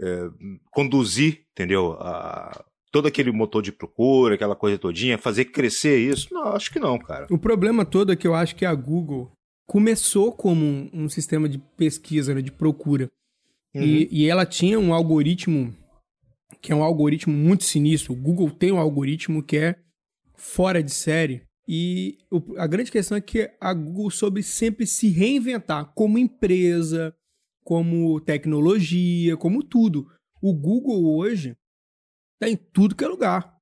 é, 0.00 0.28
conduzir, 0.70 1.44
entendeu? 1.52 1.92
A, 2.00 2.64
todo 2.90 3.08
aquele 3.08 3.32
motor 3.32 3.62
de 3.62 3.72
procura, 3.72 4.34
aquela 4.34 4.54
coisa 4.54 4.78
todinha, 4.78 5.18
fazer 5.18 5.46
crescer 5.46 5.98
isso? 5.98 6.32
Não, 6.32 6.48
acho 6.48 6.72
que 6.72 6.78
não, 6.78 6.98
cara. 6.98 7.26
O 7.30 7.38
problema 7.38 7.84
todo 7.84 8.12
é 8.12 8.16
que 8.16 8.26
eu 8.26 8.34
acho 8.34 8.54
que 8.54 8.64
a 8.64 8.74
Google 8.74 9.32
começou 9.66 10.32
como 10.32 10.64
um, 10.64 10.90
um 10.92 11.08
sistema 11.08 11.48
de 11.48 11.58
pesquisa, 11.76 12.34
né, 12.34 12.40
de 12.40 12.52
procura. 12.52 13.10
Uhum. 13.74 13.82
E, 13.82 14.08
e 14.10 14.28
ela 14.28 14.46
tinha 14.46 14.78
um 14.78 14.94
algoritmo 14.94 15.74
que 16.60 16.72
é 16.72 16.74
um 16.74 16.82
algoritmo 16.82 17.34
muito 17.34 17.64
sinistro. 17.64 18.12
O 18.12 18.16
Google 18.16 18.50
tem 18.50 18.72
um 18.72 18.78
algoritmo 18.78 19.42
que 19.42 19.56
é 19.56 19.76
fora 20.34 20.82
de 20.82 20.92
série. 20.92 21.42
E 21.66 22.18
a 22.58 22.66
grande 22.66 22.90
questão 22.90 23.16
é 23.16 23.20
que 23.20 23.50
a 23.60 23.72
Google 23.72 24.10
soube 24.10 24.42
sempre 24.42 24.86
se 24.86 25.08
reinventar 25.08 25.92
como 25.94 26.18
empresa, 26.18 27.14
como 27.62 28.20
tecnologia, 28.20 29.36
como 29.36 29.62
tudo. 29.62 30.06
O 30.42 30.52
Google 30.52 31.16
hoje 31.16 31.56
tá 32.38 32.48
em 32.48 32.56
tudo 32.56 32.94
que 32.94 33.04
é 33.04 33.08
lugar. 33.08 33.54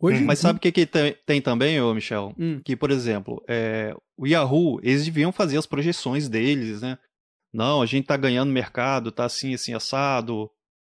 Hoje, 0.00 0.22
hum, 0.22 0.26
mas 0.26 0.38
sabe 0.38 0.56
o 0.58 0.60
que, 0.60 0.72
que 0.72 0.86
tem, 0.86 1.16
tem, 1.24 1.40
também, 1.40 1.80
ô 1.80 1.94
Michel? 1.94 2.34
Hum. 2.38 2.60
Que, 2.64 2.74
por 2.74 2.90
exemplo, 2.90 3.42
é, 3.48 3.94
o 4.16 4.26
Yahoo, 4.26 4.80
eles 4.82 5.04
deviam 5.04 5.32
fazer 5.32 5.56
as 5.56 5.66
projeções 5.66 6.28
deles, 6.28 6.82
né? 6.82 6.98
Não, 7.52 7.80
a 7.80 7.86
gente 7.86 8.06
tá 8.06 8.16
ganhando 8.16 8.52
mercado, 8.52 9.12
tá 9.12 9.26
assim, 9.26 9.54
assim, 9.54 9.72
assado, 9.72 10.50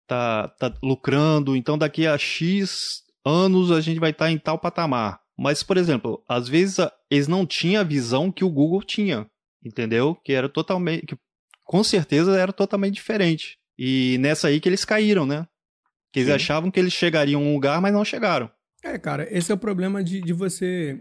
tá, 0.06 0.48
tá 0.48 0.74
lucrando, 0.82 1.56
então 1.56 1.78
daqui 1.78 2.06
a 2.06 2.18
X 2.18 3.02
anos 3.24 3.70
a 3.70 3.80
gente 3.80 3.98
vai 3.98 4.10
estar 4.10 4.26
tá 4.26 4.30
em 4.30 4.38
tal 4.38 4.58
patamar. 4.58 5.19
Mas, 5.40 5.62
por 5.62 5.78
exemplo, 5.78 6.22
às 6.28 6.50
vezes 6.50 6.76
eles 7.10 7.26
não 7.26 7.46
tinham 7.46 7.80
a 7.80 7.84
visão 7.84 8.30
que 8.30 8.44
o 8.44 8.50
Google 8.50 8.82
tinha, 8.82 9.26
entendeu? 9.64 10.14
Que 10.14 10.34
era 10.34 10.50
totalmente. 10.50 11.06
Que, 11.06 11.16
com 11.64 11.82
certeza 11.82 12.38
era 12.38 12.52
totalmente 12.52 12.96
diferente. 12.96 13.56
E 13.78 14.18
nessa 14.20 14.48
aí 14.48 14.60
que 14.60 14.68
eles 14.68 14.84
caíram, 14.84 15.24
né? 15.24 15.46
Que 16.12 16.20
eles 16.20 16.28
Sim. 16.28 16.34
achavam 16.34 16.70
que 16.70 16.78
eles 16.78 16.92
chegariam 16.92 17.40
a 17.40 17.44
um 17.44 17.54
lugar, 17.54 17.80
mas 17.80 17.90
não 17.90 18.04
chegaram. 18.04 18.50
É, 18.84 18.98
cara, 18.98 19.26
esse 19.34 19.50
é 19.50 19.54
o 19.54 19.58
problema 19.58 20.04
de, 20.04 20.20
de 20.20 20.34
você, 20.34 21.00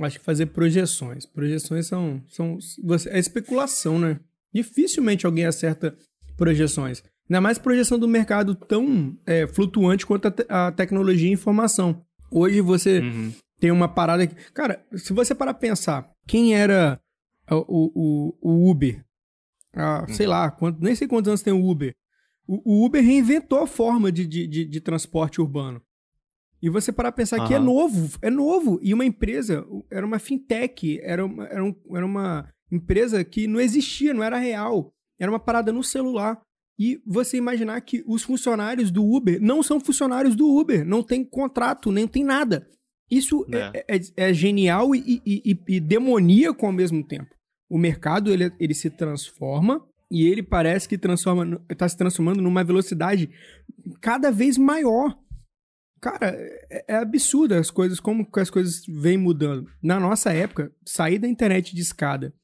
acho 0.00 0.18
que 0.18 0.24
fazer 0.24 0.46
projeções. 0.46 1.24
Projeções 1.24 1.86
são, 1.86 2.20
são 2.26 2.58
você, 2.82 3.08
é 3.10 3.20
especulação, 3.20 4.00
né? 4.00 4.18
Dificilmente 4.52 5.26
alguém 5.26 5.44
acerta 5.44 5.96
projeções. 6.36 7.04
Ainda 7.30 7.40
mais 7.40 7.56
projeção 7.56 8.00
do 8.00 8.08
mercado 8.08 8.56
tão 8.56 9.16
é, 9.24 9.46
flutuante 9.46 10.04
quanto 10.04 10.26
a, 10.26 10.66
a, 10.66 10.72
tecnologia 10.72 11.28
e 11.28 11.34
informação. 11.34 12.04
Hoje 12.32 12.60
você 12.60 12.98
uhum 12.98 13.32
tem 13.58 13.70
uma 13.70 13.88
parada 13.88 14.26
que. 14.26 14.34
Cara, 14.52 14.84
se 14.94 15.12
você 15.12 15.34
parar 15.34 15.54
pra 15.54 15.60
pensar, 15.60 16.10
quem 16.26 16.54
era 16.54 17.00
o, 17.50 17.90
o, 17.94 18.38
o 18.40 18.70
Uber? 18.70 19.04
Ah, 19.74 20.06
sei 20.08 20.26
lá, 20.26 20.50
quanto, 20.50 20.82
nem 20.82 20.94
sei 20.94 21.06
quantos 21.06 21.28
anos 21.28 21.42
tem 21.42 21.52
o 21.52 21.68
Uber. 21.68 21.94
O, 22.46 22.62
o 22.64 22.86
Uber 22.86 23.04
reinventou 23.04 23.60
a 23.60 23.66
forma 23.66 24.10
de, 24.10 24.26
de, 24.26 24.46
de, 24.46 24.64
de, 24.64 24.80
transporte 24.80 25.40
urbano. 25.40 25.82
E 26.62 26.70
você 26.70 26.90
parar 26.90 27.12
pra 27.12 27.18
pensar 27.18 27.40
uhum. 27.40 27.46
que 27.46 27.54
é 27.54 27.58
novo, 27.58 28.18
é 28.22 28.30
novo. 28.30 28.78
E 28.82 28.94
uma 28.94 29.04
empresa, 29.04 29.66
era 29.90 30.06
uma 30.06 30.18
fintech, 30.18 30.98
era 31.02 31.24
uma, 31.24 31.46
era, 31.46 31.62
um, 31.62 31.74
era 31.94 32.06
uma 32.06 32.48
empresa 32.72 33.22
que 33.22 33.46
não 33.46 33.60
existia, 33.60 34.14
não 34.14 34.22
era 34.22 34.38
real. 34.38 34.92
Era 35.18 35.30
uma 35.30 35.40
parada 35.40 35.72
no 35.72 35.82
celular. 35.82 36.40
E 36.78 37.00
você 37.06 37.36
imaginar 37.36 37.80
que 37.80 38.02
os 38.06 38.22
funcionários 38.22 38.90
do 38.90 39.04
Uber 39.04 39.40
não 39.40 39.62
são 39.62 39.80
funcionários 39.80 40.34
do 40.34 40.46
Uber, 40.48 40.84
não 40.84 41.02
tem 41.02 41.24
contrato, 41.24 41.90
nem 41.90 42.06
tem 42.06 42.22
nada. 42.22 42.68
Isso 43.10 43.46
é, 43.52 43.84
é, 43.88 43.96
é, 43.96 44.00
é 44.28 44.34
genial 44.34 44.94
e, 44.94 45.22
e, 45.24 45.42
e, 45.44 45.76
e, 45.76 45.80
demoníaco 45.80 46.66
ao 46.66 46.72
mesmo 46.72 47.04
tempo. 47.04 47.34
O 47.68 47.78
mercado 47.78 48.32
ele, 48.32 48.52
ele 48.58 48.74
se 48.74 48.90
transforma 48.90 49.84
e 50.10 50.26
ele 50.26 50.42
parece 50.42 50.88
que 50.88 50.98
transforma 50.98 51.60
está 51.70 51.88
se 51.88 51.96
transformando 51.96 52.42
numa 52.42 52.64
velocidade 52.64 53.30
cada 54.00 54.30
vez 54.30 54.56
maior. 54.58 55.16
Cara, 56.00 56.36
é, 56.70 56.84
é, 56.88 56.96
absurdo 56.96 57.54
as 57.54 57.70
coisas, 57.70 57.98
como 57.98 58.28
as 58.36 58.50
coisas 58.50 58.82
vêm 58.86 59.16
mudando. 59.16 59.68
Na 59.82 59.98
nossa 59.98 60.32
época, 60.32 60.72
sair 60.84 61.18
da 61.18 61.28
internet 61.28 61.74
de 61.74 61.80
escada 61.80 62.34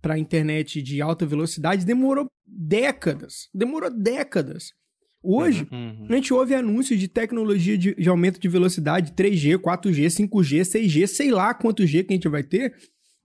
para 0.00 0.14
a 0.14 0.18
internet 0.18 0.82
de 0.82 1.00
alta 1.00 1.26
velocidade 1.26 1.84
demorou 1.84 2.26
décadas. 2.46 3.48
Demorou 3.52 3.90
décadas. 3.90 4.72
Hoje, 5.22 5.66
uhum. 5.70 6.06
a 6.08 6.14
gente 6.14 6.32
ouve 6.32 6.54
anúncios 6.54 6.98
de 6.98 7.08
tecnologia 7.08 7.76
de, 7.76 7.94
de, 7.94 8.08
aumento 8.08 8.38
de 8.38 8.48
velocidade, 8.48 9.12
3G, 9.12 9.58
4G, 9.58 10.06
5G, 10.06 10.60
6G, 10.60 11.06
sei 11.06 11.30
lá 11.30 11.52
quanto 11.52 11.86
G 11.86 12.04
que 12.04 12.12
a 12.12 12.16
gente 12.16 12.28
vai 12.28 12.42
ter, 12.42 12.74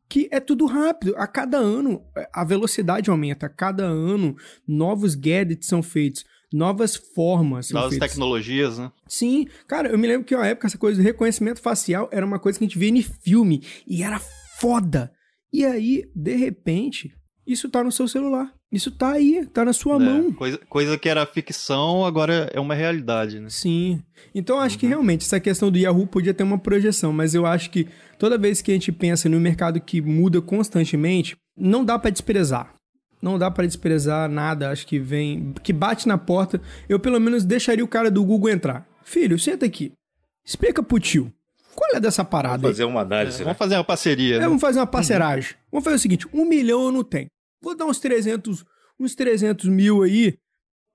que 0.09 0.27
é 0.31 0.39
tudo 0.39 0.65
rápido. 0.65 1.15
A 1.17 1.27
cada 1.27 1.57
ano, 1.57 2.01
a 2.33 2.43
velocidade 2.43 3.09
aumenta. 3.09 3.45
A 3.45 3.50
cada 3.50 3.83
ano, 3.83 4.35
novos 4.67 5.15
gadgets 5.15 5.67
são 5.67 5.83
feitos. 5.83 6.25
Novas 6.51 6.95
formas. 6.95 7.71
Novas 7.71 7.91
feitas. 7.91 8.09
tecnologias, 8.09 8.77
né? 8.77 8.91
Sim. 9.07 9.47
Cara, 9.67 9.89
eu 9.89 9.97
me 9.97 10.07
lembro 10.07 10.25
que 10.25 10.35
na 10.35 10.45
época 10.45 10.67
essa 10.67 10.77
coisa 10.77 11.01
de 11.01 11.07
reconhecimento 11.07 11.62
facial 11.62 12.09
era 12.12 12.25
uma 12.25 12.39
coisa 12.39 12.59
que 12.59 12.65
a 12.65 12.67
gente 12.67 12.77
via 12.77 12.89
em 12.89 13.01
filme. 13.01 13.63
E 13.88 14.03
era 14.03 14.19
foda. 14.59 15.12
E 15.51 15.65
aí, 15.65 16.03
de 16.15 16.35
repente, 16.35 17.12
isso 17.45 17.69
tá 17.69 17.83
no 17.83 17.91
seu 17.91 18.07
celular. 18.07 18.53
Isso 18.73 18.89
tá 18.89 19.11
aí, 19.11 19.45
tá 19.53 19.63
na 19.63 19.71
sua 19.71 19.97
é, 19.97 19.99
mão. 19.99 20.33
Coisa, 20.33 20.59
coisa 20.67 20.97
que 20.97 21.07
era 21.07 21.23
ficção, 21.27 22.03
agora 22.03 22.49
é 22.51 22.59
uma 22.59 22.73
realidade, 22.73 23.39
né? 23.39 23.47
Sim. 23.47 24.01
Então 24.33 24.59
acho 24.59 24.75
uhum. 24.75 24.79
que 24.79 24.87
realmente 24.87 25.25
essa 25.27 25.39
questão 25.39 25.69
do 25.69 25.77
Yahoo 25.77 26.07
podia 26.07 26.33
ter 26.33 26.41
uma 26.41 26.57
projeção, 26.57 27.13
mas 27.13 27.35
eu 27.35 27.45
acho 27.45 27.69
que 27.69 27.87
toda 28.17 28.35
vez 28.35 28.63
que 28.63 28.71
a 28.71 28.73
gente 28.73 28.91
pensa 28.91 29.29
no 29.29 29.39
mercado 29.39 29.79
que 29.79 30.01
muda 30.01 30.41
constantemente, 30.41 31.37
não 31.55 31.85
dá 31.85 31.99
para 31.99 32.09
desprezar. 32.09 32.73
Não 33.21 33.37
dá 33.37 33.51
para 33.51 33.67
desprezar 33.67 34.27
nada, 34.27 34.71
acho 34.71 34.87
que 34.87 34.97
vem, 34.97 35.53
que 35.61 35.71
bate 35.71 36.07
na 36.07 36.17
porta. 36.17 36.59
Eu 36.89 36.99
pelo 36.99 37.19
menos 37.19 37.45
deixaria 37.45 37.85
o 37.85 37.87
cara 37.87 38.09
do 38.09 38.25
Google 38.25 38.49
entrar. 38.49 38.87
Filho, 39.03 39.37
senta 39.37 39.67
aqui. 39.67 39.91
Explica 40.43 40.81
pro 40.81 40.99
tio. 40.99 41.31
Qual 41.75 41.91
é 41.95 41.99
dessa 41.99 42.25
parada? 42.25 42.57
Vamos 42.57 42.71
fazer 42.71 42.85
uma 42.85 43.01
análise. 43.01 43.37
É, 43.37 43.39
né? 43.39 43.45
Vamos 43.45 43.59
fazer 43.59 43.75
uma 43.75 43.83
parceria. 43.83 44.35
É, 44.37 44.39
né? 44.39 44.45
vamos 44.45 44.61
fazer 44.61 44.79
uma 44.79 44.87
parceragem. 44.87 45.51
Uhum. 45.51 45.57
Vamos 45.73 45.83
fazer 45.83 45.95
o 45.95 45.99
seguinte: 45.99 46.27
um 46.33 46.43
milhão 46.43 46.85
eu 46.85 46.91
não 46.91 47.03
tenho. 47.03 47.27
Vou 47.63 47.75
dar 47.75 47.86
uns 47.86 47.98
300, 47.98 48.65
uns 49.00 49.15
300 49.15 49.70
mil 49.70 50.03
aí 50.03 50.38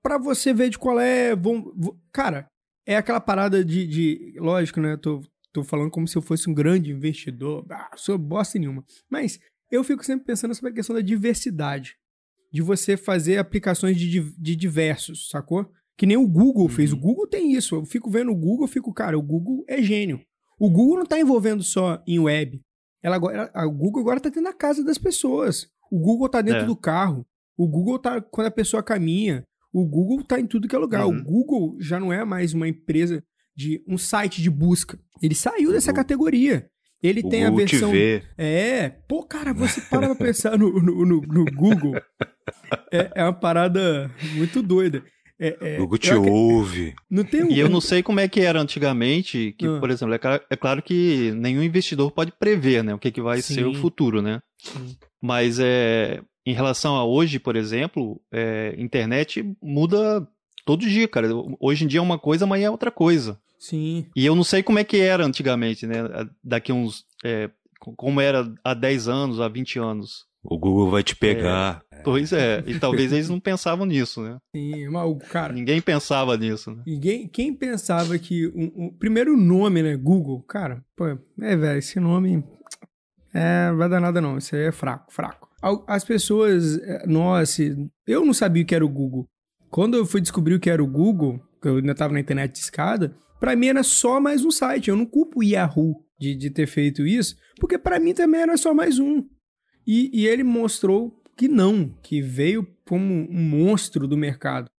para 0.03 0.19
você 0.19 0.53
ver 0.53 0.69
de 0.69 0.77
qual 0.77 0.99
é. 0.99 1.35
Vou, 1.35 1.73
vou, 1.75 1.99
cara, 2.13 2.47
é 2.85 2.95
aquela 2.95 3.19
parada 3.19 3.65
de, 3.65 3.87
de. 3.87 4.35
Lógico, 4.37 4.79
né? 4.79 4.95
Tô, 4.95 5.23
tô 5.51 5.63
falando 5.63 5.89
como 5.89 6.07
se 6.07 6.15
eu 6.15 6.21
fosse 6.21 6.47
um 6.47 6.53
grande 6.53 6.91
investidor. 6.91 7.65
Ah, 7.71 7.89
sou 7.95 8.17
bosta 8.19 8.59
nenhuma. 8.59 8.85
Mas 9.09 9.39
eu 9.71 9.83
fico 9.83 10.05
sempre 10.05 10.27
pensando 10.27 10.53
sobre 10.53 10.71
a 10.71 10.75
questão 10.75 10.95
da 10.95 11.01
diversidade. 11.01 11.97
De 12.51 12.61
você 12.61 12.95
fazer 12.95 13.37
aplicações 13.37 13.97
de, 13.97 14.19
de 14.19 14.55
diversos, 14.55 15.29
sacou? 15.29 15.71
Que 15.97 16.05
nem 16.05 16.17
o 16.17 16.27
Google 16.27 16.63
uhum. 16.63 16.69
fez. 16.69 16.93
O 16.93 16.97
Google 16.97 17.27
tem 17.27 17.53
isso. 17.53 17.75
Eu 17.75 17.85
fico 17.85 18.09
vendo 18.09 18.31
o 18.31 18.35
Google, 18.35 18.65
eu 18.65 18.71
fico, 18.71 18.93
cara, 18.93 19.17
o 19.17 19.21
Google 19.21 19.63
é 19.67 19.81
gênio. 19.81 20.21
O 20.59 20.69
Google 20.69 20.97
não 20.97 21.03
está 21.03 21.19
envolvendo 21.19 21.63
só 21.63 22.01
em 22.07 22.19
web. 22.19 22.61
Ela 23.01 23.15
agora, 23.15 23.51
a 23.53 23.65
Google 23.65 24.01
agora 24.01 24.17
está 24.17 24.29
dentro 24.29 24.43
da 24.43 24.53
casa 24.53 24.83
das 24.83 24.97
pessoas. 24.97 25.69
O 25.91 25.99
Google 25.99 26.27
está 26.27 26.41
dentro 26.41 26.61
é. 26.61 26.65
do 26.65 26.75
carro. 26.75 27.25
O 27.57 27.67
Google 27.67 27.97
está 27.97 28.21
quando 28.21 28.47
a 28.47 28.51
pessoa 28.51 28.83
caminha. 28.83 29.45
O 29.71 29.85
Google 29.85 30.21
está 30.21 30.39
em 30.39 30.47
tudo 30.47 30.67
que 30.67 30.75
é 30.75 30.79
lugar. 30.79 31.05
Uhum. 31.05 31.19
O 31.19 31.23
Google 31.23 31.77
já 31.79 31.99
não 31.99 32.11
é 32.11 32.23
mais 32.25 32.53
uma 32.53 32.67
empresa 32.67 33.23
de 33.55 33.83
um 33.87 33.97
site 33.97 34.41
de 34.41 34.49
busca. 34.49 34.99
Ele 35.21 35.35
saiu 35.35 35.71
dessa 35.71 35.91
categoria. 35.91 36.69
Ele 37.01 37.21
o 37.21 37.29
tem 37.29 37.45
Google 37.45 37.63
a 37.63 37.65
versão. 37.65 37.91
TV. 37.91 38.23
É, 38.37 38.89
pô, 38.89 39.23
cara, 39.23 39.53
você 39.53 39.81
para 39.81 40.07
pra 40.07 40.15
pensar 40.27 40.57
no, 40.57 40.71
no, 40.81 41.05
no, 41.05 41.21
no 41.21 41.45
Google. 41.45 41.95
É, 42.91 43.11
é 43.15 43.23
uma 43.23 43.33
parada 43.33 44.11
muito 44.35 44.61
doida. 44.61 45.03
É, 45.39 45.57
é, 45.61 45.77
Google 45.77 45.97
te 45.97 46.13
ouve. 46.13 46.93
Não 47.09 47.23
tem 47.23 47.43
um... 47.43 47.51
E 47.51 47.59
eu 47.59 47.69
não 47.69 47.79
sei 47.79 48.03
como 48.03 48.19
é 48.19 48.27
que 48.27 48.41
era 48.41 48.59
antigamente, 48.59 49.55
que, 49.57 49.65
ah. 49.65 49.79
por 49.79 49.89
exemplo, 49.89 50.13
é, 50.13 50.19
é, 50.49 50.55
claro 50.55 50.81
que 50.81 51.31
nenhum 51.31 51.63
investidor 51.63 52.11
pode 52.11 52.31
prever, 52.33 52.83
né, 52.83 52.93
o 52.93 52.99
que, 52.99 53.09
que 53.09 53.21
vai 53.21 53.41
Sim. 53.41 53.53
ser 53.53 53.65
o 53.65 53.73
futuro, 53.73 54.21
né? 54.21 54.41
Sim. 54.57 54.97
Mas 55.21 55.57
é, 55.59 56.21
em 56.45 56.53
relação 56.53 56.95
a 56.95 57.05
hoje, 57.05 57.39
por 57.39 57.55
exemplo, 57.55 58.21
é, 58.31 58.75
internet 58.77 59.45
muda 59.61 60.27
todo 60.65 60.87
dia, 60.87 61.07
cara. 61.07 61.29
Hoje 61.59 61.85
em 61.85 61.87
dia 61.87 61.99
é 61.99 62.03
uma 62.03 62.19
coisa, 62.19 62.45
amanhã 62.45 62.67
é 62.67 62.71
outra 62.71 62.91
coisa. 62.91 63.39
Sim. 63.57 64.05
E 64.15 64.25
eu 64.25 64.35
não 64.35 64.43
sei 64.43 64.63
como 64.63 64.79
é 64.79 64.83
que 64.83 64.97
era 64.97 65.25
antigamente, 65.25 65.85
né? 65.85 65.95
Daqui 66.43 66.71
uns. 66.71 67.05
É, 67.23 67.49
como 67.79 68.21
era 68.21 68.51
há 68.63 68.73
10 68.73 69.07
anos, 69.07 69.39
há 69.39 69.47
20 69.47 69.79
anos. 69.79 70.25
O 70.43 70.57
Google 70.57 70.89
vai 70.89 71.03
te 71.03 71.15
pegar. 71.15 71.83
É, 71.91 72.01
pois 72.01 72.31
é, 72.31 72.63
e 72.65 72.79
talvez 72.79 73.11
eles 73.11 73.29
não 73.29 73.39
pensavam 73.39 73.85
nisso, 73.85 74.21
né? 74.21 74.37
Sim, 74.55 74.87
mas, 74.89 75.29
cara. 75.29 75.53
Ninguém 75.53 75.81
pensava 75.81 76.37
nisso, 76.37 76.71
né? 76.71 76.83
Ninguém, 76.85 77.27
quem 77.27 77.53
pensava 77.53 78.17
que. 78.17 78.47
O 78.47 78.57
um, 78.57 78.85
um, 78.85 78.97
primeiro 78.97 79.35
nome, 79.35 79.83
né? 79.83 79.97
Google, 79.97 80.41
cara, 80.43 80.83
pô, 80.95 81.07
é, 81.07 81.55
velho, 81.55 81.79
esse 81.79 81.99
nome. 81.99 82.43
É, 83.33 83.71
vai 83.73 83.89
dar 83.89 83.99
nada 83.99 84.19
não, 84.21 84.37
isso 84.37 84.55
aí 84.55 84.63
é 84.63 84.71
fraco, 84.71 85.11
fraco. 85.11 85.49
As 85.87 86.03
pessoas, 86.05 86.77
é, 86.77 87.05
nossa, 87.05 87.61
eu 88.07 88.25
não 88.25 88.33
sabia 88.33 88.63
o 88.63 88.65
que 88.65 88.73
era 88.73 88.85
o 88.85 88.89
Google. 88.89 89.27
Quando 89.69 89.97
eu 89.97 90.05
fui 90.05 90.21
descobrir 90.21 90.55
o 90.55 90.59
que 90.59 90.69
era 90.69 90.83
o 90.83 90.87
Google, 90.87 91.39
que 91.61 91.67
eu 91.67 91.75
ainda 91.75 91.93
tava 91.93 92.13
na 92.13 92.19
internet 92.19 92.53
de 92.53 92.59
escada, 92.59 93.15
pra 93.39 93.55
mim 93.55 93.67
era 93.67 93.83
só 93.83 94.19
mais 94.19 94.43
um 94.43 94.51
site. 94.51 94.89
Eu 94.89 94.95
não 94.95 95.05
culpo 95.05 95.39
o 95.39 95.43
Yahoo 95.43 96.03
de, 96.19 96.33
de 96.33 96.49
ter 96.49 96.65
feito 96.65 97.05
isso, 97.05 97.35
porque 97.59 97.77
para 97.77 97.99
mim 97.99 98.13
também 98.13 98.41
era 98.41 98.57
só 98.57 98.73
mais 98.73 98.99
um. 98.99 99.23
E, 99.91 100.11
e 100.13 100.27
ele 100.27 100.43
mostrou 100.43 101.19
que 101.35 101.47
não, 101.47 101.89
que 102.03 102.21
veio 102.21 102.63
como 102.87 103.11
um 103.11 103.41
monstro 103.41 104.07
do 104.07 104.15
mercado. 104.15 104.69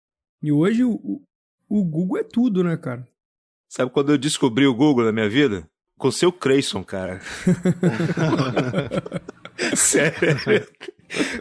E 0.40 0.52
hoje 0.52 0.84
o, 0.84 1.20
o 1.68 1.84
Google 1.84 2.18
é 2.18 2.22
tudo, 2.22 2.62
né, 2.62 2.76
cara? 2.76 3.08
Sabe 3.68 3.90
quando 3.90 4.12
eu 4.12 4.18
descobri 4.18 4.68
o 4.68 4.74
Google 4.74 5.04
na 5.04 5.10
minha 5.10 5.28
vida? 5.28 5.68
Com 5.98 6.06
o 6.06 6.12
seu 6.12 6.30
Creyson, 6.30 6.84
cara. 6.84 7.20
Sério. 9.74 10.68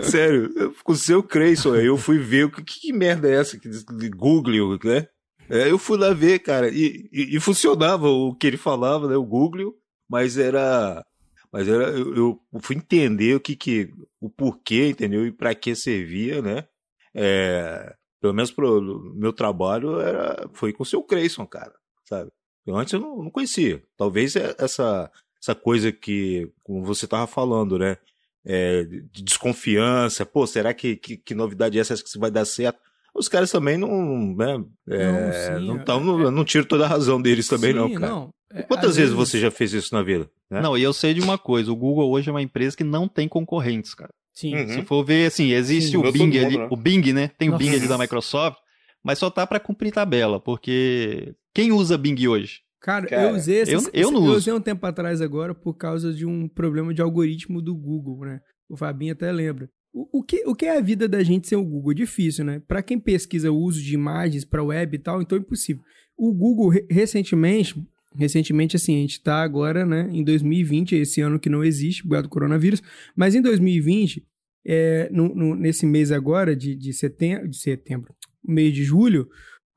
Sério, 0.02 0.74
com 0.84 0.94
o 0.94 0.96
seu 0.96 1.22
Creyson, 1.22 1.76
aí 1.76 1.86
eu 1.86 1.96
fui 1.96 2.18
ver 2.18 2.46
o 2.46 2.52
que, 2.52 2.64
que 2.64 2.92
merda 2.92 3.30
é 3.30 3.36
essa 3.36 3.56
de 3.56 4.10
Google, 4.10 4.80
né? 4.84 5.08
É, 5.48 5.70
eu 5.70 5.78
fui 5.78 5.96
lá 5.96 6.12
ver, 6.12 6.40
cara, 6.40 6.70
e, 6.70 7.08
e, 7.12 7.36
e, 7.36 7.40
funcionava 7.40 8.10
o 8.10 8.34
que 8.34 8.48
ele 8.48 8.58
falava, 8.58 9.08
né? 9.08 9.16
O 9.16 9.24
Google, 9.24 9.76
mas 10.10 10.40
era. 10.40 11.06
Mas 11.52 11.68
era. 11.68 11.90
Eu, 11.90 12.40
eu 12.54 12.60
fui 12.62 12.76
entender 12.76 13.36
o 13.36 13.40
que 13.40 13.56
que. 13.56 13.94
o 14.20 14.30
porquê, 14.30 14.90
entendeu? 14.90 15.26
E 15.26 15.32
para 15.32 15.56
que 15.56 15.76
servia, 15.76 16.42
né? 16.42 16.68
É, 17.14 17.96
pelo 18.22 18.34
menos 18.34 18.52
pro 18.52 19.14
meu 19.16 19.34
trabalho 19.34 20.00
era, 20.00 20.50
foi 20.54 20.74
com 20.74 20.84
o 20.84 20.86
seu 20.86 21.02
Creyson, 21.02 21.46
cara, 21.48 21.74
sabe? 22.04 22.32
Eu 22.66 22.76
antes 22.76 22.94
eu 22.94 23.00
não, 23.00 23.24
não 23.24 23.32
conhecia. 23.32 23.84
Talvez 23.98 24.36
é 24.36 24.56
essa, 24.60 25.12
essa 25.42 25.56
coisa 25.56 25.92
que, 25.92 26.52
como 26.64 26.84
você 26.84 27.08
tava 27.08 27.26
falando, 27.28 27.80
né? 27.80 27.98
É, 28.46 28.84
de 28.84 29.24
desconfiança, 29.24 30.26
pô, 30.26 30.48
será 30.48 30.74
que, 30.74 30.96
que, 30.96 31.18
que 31.18 31.36
novidade 31.36 31.78
é 31.78 31.82
essa 31.82 31.96
que 31.96 32.18
vai 32.18 32.32
dar 32.32 32.46
certo? 32.46 32.80
Os 33.16 33.28
caras 33.28 33.52
também 33.52 33.78
não, 33.78 34.36
né, 34.36 34.64
é, 34.88 35.12
não, 35.12 35.60
sim, 35.60 35.68
não, 35.68 35.84
tão, 35.84 36.00
é, 36.00 36.04
não, 36.04 36.32
não 36.32 36.46
tiro 36.46 36.66
toda 36.66 36.86
a 36.86 36.88
razão 36.88 37.22
deles 37.22 37.48
também 37.48 37.72
sim, 37.72 37.78
não, 37.78 37.94
cara. 37.94 38.08
Não. 38.08 38.30
É, 38.52 38.64
Quantas 38.64 38.96
vezes, 38.96 39.14
vezes 39.14 39.16
você 39.16 39.40
já 39.40 39.52
fez 39.52 39.74
isso 39.74 39.94
na 39.94 40.02
vida? 40.02 40.30
Né? 40.50 40.62
Não, 40.62 40.78
e 40.78 40.82
eu 40.82 40.94
sei 40.94 41.14
de 41.14 41.22
uma 41.22 41.38
coisa, 41.38 41.72
o 41.72 41.76
Google 41.76 42.10
hoje 42.10 42.30
é 42.30 42.32
uma 42.32 42.42
empresa 42.42 42.76
que 42.76 42.84
não 42.84 43.08
tem 43.08 43.28
concorrentes, 43.28 43.94
cara. 43.94 44.12
Sim. 44.34 44.56
Uhum. 44.56 44.68
Se 44.70 44.82
for 44.84 45.04
ver, 45.04 45.28
assim, 45.28 45.52
existe 45.52 45.92
Sim, 45.92 45.98
o 45.98 46.12
Bing 46.12 46.38
ali, 46.38 46.58
né? 46.58 46.68
o 46.72 46.76
Bing, 46.76 47.14
né? 47.14 47.30
Tem 47.38 47.50
Nossa. 47.50 47.62
o 47.62 47.66
Bing 47.66 47.76
ali 47.76 47.88
da 47.88 47.98
Microsoft, 47.98 48.58
mas 49.04 49.20
só 49.20 49.30
tá 49.30 49.46
para 49.46 49.60
cumprir 49.60 49.92
tabela, 49.92 50.40
porque 50.40 51.36
quem 51.54 51.72
usa 51.72 51.98
Bing 51.98 52.28
hoje? 52.28 52.62
Cara, 52.80 53.06
Cara 53.06 53.24
eu 53.24 53.36
usei 53.36 53.58
esse, 53.58 53.74
eu, 53.74 53.82
eu, 53.92 54.12
não 54.12 54.26
eu 54.26 54.34
usei 54.34 54.54
um 54.54 54.62
tempo 54.62 54.86
atrás 54.86 55.22
agora 55.22 55.54
por 55.54 55.74
causa 55.74 56.14
de 56.14 56.26
um 56.26 56.48
problema 56.48 56.94
de 56.94 57.02
algoritmo 57.02 57.62
do 57.62 57.76
Google, 57.76 58.26
né? 58.26 58.40
O 58.70 58.78
Fabinho 58.78 59.14
até 59.14 59.32
lembra. 59.32 59.70
O, 59.92 60.24
que, 60.24 60.44
o 60.46 60.54
que 60.54 60.66
é 60.66 60.78
a 60.78 60.82
vida 60.82 61.08
da 61.08 61.24
gente 61.24 61.48
sem 61.48 61.58
o 61.58 61.64
Google? 61.64 61.94
Difícil, 61.94 62.46
né? 62.46 62.62
Para 62.68 62.84
quem 62.84 63.00
pesquisa 63.00 63.52
o 63.52 63.58
uso 63.58 63.82
de 63.82 63.94
imagens 63.94 64.46
para 64.46 64.64
web 64.64 64.96
e 64.96 65.00
tal, 65.00 65.22
então 65.22 65.38
é 65.38 65.42
impossível. 65.42 65.84
O 66.16 66.32
Google, 66.32 66.72
recentemente, 66.90 67.76
recentemente, 68.16 68.76
assim, 68.76 68.98
a 68.98 69.02
gente 69.02 69.14
está 69.14 69.42
agora, 69.42 69.86
né, 69.86 70.10
em 70.12 70.24
2020, 70.24 70.96
esse 70.96 71.22
ano 71.22 71.40
que 71.40 71.50
não 71.50 71.64
existe, 71.64 72.04
por 72.04 72.10
causa 72.10 72.24
do 72.24 72.30
coronavírus, 72.30 72.84
mas 73.16 73.34
em 73.34 73.42
2020, 73.42 74.26
é, 74.66 75.10
no, 75.12 75.34
no, 75.34 75.56
nesse 75.56 75.86
mês 75.86 76.12
agora, 76.12 76.56
de, 76.56 76.76
de, 76.76 76.94
setembro, 76.94 77.48
de 77.48 77.58
setembro, 77.58 78.14
mês 78.44 78.74
de 78.74 78.84
julho, 78.84 79.28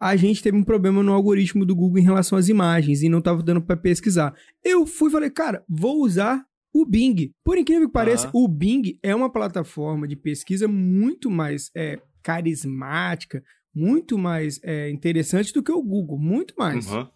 a 0.01 0.17
gente 0.17 0.43
teve 0.43 0.57
um 0.57 0.65
problema 0.65 1.03
no 1.03 1.13
algoritmo 1.13 1.65
do 1.65 1.77
Google 1.77 2.01
em 2.01 2.05
relação 2.05 2.37
às 2.37 2.49
imagens 2.49 3.03
e 3.03 3.09
não 3.09 3.21
estava 3.21 3.43
dando 3.43 3.63
para 3.63 3.77
pesquisar. 3.77 4.35
Eu 4.65 4.85
fui 4.85 5.09
e 5.09 5.13
falei, 5.13 5.31
cara, 5.31 5.65
vou 5.69 6.03
usar 6.03 6.45
o 6.73 6.87
Bing. 6.87 7.33
Por 7.45 7.59
incrível 7.59 7.87
que 7.87 7.93
pareça, 7.93 8.31
uhum. 8.33 8.45
o 8.45 8.49
Bing 8.49 8.99
é 9.03 9.15
uma 9.15 9.31
plataforma 9.31 10.09
de 10.09 10.17
pesquisa 10.17 10.67
muito 10.67 11.31
mais 11.31 11.71
é, 11.75 12.01
carismática, 12.23 13.43
muito 13.75 14.17
mais 14.19 14.61
é, 14.63 14.91
interessante 14.91 15.53
do 15.53 15.63
que 15.63 15.73
o 15.73 15.83
Google, 15.83 16.19
muito 16.19 16.55
mais. 16.57 16.91
Uhum. 16.91 17.07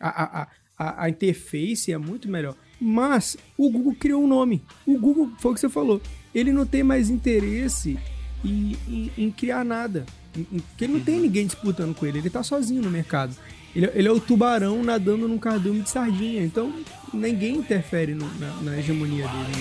A, 0.00 0.42
a, 0.42 0.48
a, 0.78 1.04
a 1.04 1.10
interface 1.10 1.92
é 1.92 1.98
muito 1.98 2.28
melhor. 2.28 2.54
Mas 2.80 3.36
o 3.56 3.70
Google 3.70 3.94
criou 3.94 4.22
um 4.22 4.26
nome. 4.26 4.62
O 4.86 4.98
Google, 4.98 5.30
foi 5.38 5.52
o 5.52 5.54
que 5.54 5.60
você 5.60 5.68
falou, 5.68 6.00
ele 6.34 6.52
não 6.52 6.66
tem 6.66 6.82
mais 6.82 7.08
interesse 7.08 7.98
em, 8.44 8.76
em, 8.86 9.10
em 9.16 9.30
criar 9.30 9.64
nada. 9.64 10.04
Porque 10.32 10.84
ele 10.84 10.92
não 10.94 11.00
tem 11.00 11.16
uhum. 11.16 11.22
ninguém 11.22 11.46
disputando 11.46 11.94
com 11.94 12.04
ele, 12.04 12.18
ele 12.18 12.28
tá 12.28 12.42
sozinho 12.42 12.82
no 12.82 12.90
mercado. 12.90 13.34
Ele, 13.76 13.90
ele 13.94 14.08
é 14.08 14.10
o 14.10 14.18
tubarão 14.18 14.82
nadando 14.82 15.28
num 15.28 15.36
cardume 15.36 15.82
de 15.82 15.90
sardinha, 15.90 16.42
então 16.42 16.72
ninguém 17.12 17.56
interfere 17.56 18.14
no, 18.14 18.26
na, 18.38 18.48
na, 18.62 18.78
hegemonia 18.78 19.28
dele. 19.28 19.52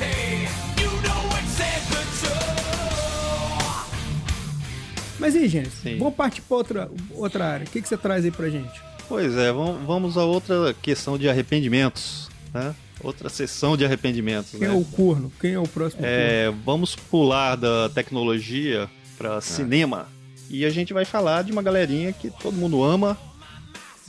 Né? 0.00 0.48
Mas 5.18 5.36
aí, 5.36 5.46
gente, 5.48 5.98
vamos 5.98 6.14
partir 6.14 6.40
para 6.40 6.56
outra, 6.56 6.90
outra 7.10 7.44
área. 7.44 7.66
O 7.66 7.70
que, 7.70 7.82
que 7.82 7.88
você 7.88 7.98
traz 7.98 8.24
aí 8.24 8.30
pra 8.30 8.48
gente? 8.48 8.80
Pois 9.06 9.36
é, 9.36 9.52
vamos 9.52 10.16
a 10.16 10.24
outra 10.24 10.74
questão 10.80 11.18
de 11.18 11.28
arrependimentos, 11.28 12.30
né? 12.54 12.74
Outra 13.02 13.28
sessão 13.28 13.76
de 13.76 13.84
arrependimentos. 13.84 14.52
Quem 14.52 14.60
né? 14.60 14.68
é 14.68 14.72
o 14.72 14.82
corno? 14.82 15.30
Quem 15.38 15.52
é 15.52 15.58
o 15.58 15.68
próximo 15.68 16.06
é, 16.06 16.46
corno? 16.46 16.62
Vamos 16.64 16.96
pular 16.96 17.54
da 17.54 17.90
tecnologia 17.90 18.88
para 19.18 19.36
ah. 19.36 19.40
cinema 19.42 20.08
e 20.48 20.64
a 20.64 20.70
gente 20.70 20.94
vai 20.94 21.04
falar 21.04 21.42
de 21.44 21.52
uma 21.52 21.62
galerinha 21.62 22.12
que 22.14 22.30
todo 22.30 22.56
mundo 22.56 22.82
ama, 22.82 23.18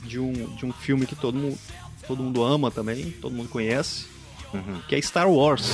de 0.02 0.18
um, 0.18 0.32
de 0.32 0.66
um 0.66 0.72
filme 0.72 1.06
que 1.06 1.16
todo 1.16 1.36
mundo, 1.36 1.58
todo 2.06 2.22
mundo 2.22 2.42
ama 2.42 2.70
também, 2.70 3.10
todo 3.12 3.32
mundo 3.32 3.48
conhece, 3.48 4.06
uhum. 4.52 4.80
que 4.88 4.94
é 4.94 5.02
Star 5.02 5.28
Wars. 5.28 5.70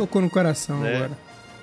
tocou 0.00 0.22
no 0.22 0.30
coração 0.30 0.84
é. 0.84 0.96
agora. 0.96 1.18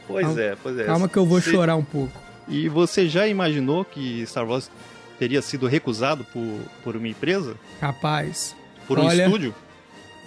Pois 0.07 0.25
calma, 0.25 0.41
é, 0.41 0.55
pois 0.61 0.79
é. 0.79 0.83
Calma 0.85 1.09
que 1.09 1.17
eu 1.17 1.25
vou 1.25 1.41
Você... 1.41 1.51
chorar 1.51 1.75
um 1.75 1.83
pouco. 1.83 2.13
E 2.47 2.69
você 2.69 3.09
já 3.09 3.27
imaginou 3.27 3.83
que 3.83 4.25
Star 4.25 4.47
Wars 4.47 4.71
teria 5.19 5.41
sido 5.41 5.67
recusado 5.67 6.23
por, 6.23 6.59
por 6.83 6.95
uma 6.95 7.07
empresa? 7.07 7.55
Capaz. 7.79 8.55
Por 8.87 8.99
um 8.99 9.05
olha, 9.05 9.25
estúdio? 9.25 9.53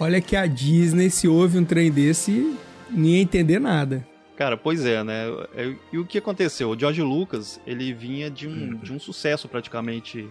Olha 0.01 0.19
que 0.19 0.35
a 0.35 0.47
Disney, 0.47 1.11
se 1.11 1.27
houve 1.27 1.59
um 1.59 1.63
trem 1.63 1.91
desse, 1.91 2.57
nem 2.89 3.17
ia 3.17 3.21
entender 3.21 3.59
nada. 3.59 4.03
Cara, 4.35 4.57
pois 4.57 4.83
é, 4.83 5.03
né? 5.03 5.25
É, 5.55 5.75
e 5.93 5.99
o 5.99 6.05
que 6.07 6.17
aconteceu? 6.17 6.71
O 6.71 6.79
George 6.79 7.03
Lucas, 7.03 7.61
ele 7.67 7.93
vinha 7.93 8.27
de 8.27 8.47
um, 8.47 8.77
de 8.77 8.91
um 8.91 8.99
sucesso 8.99 9.47
praticamente 9.47 10.27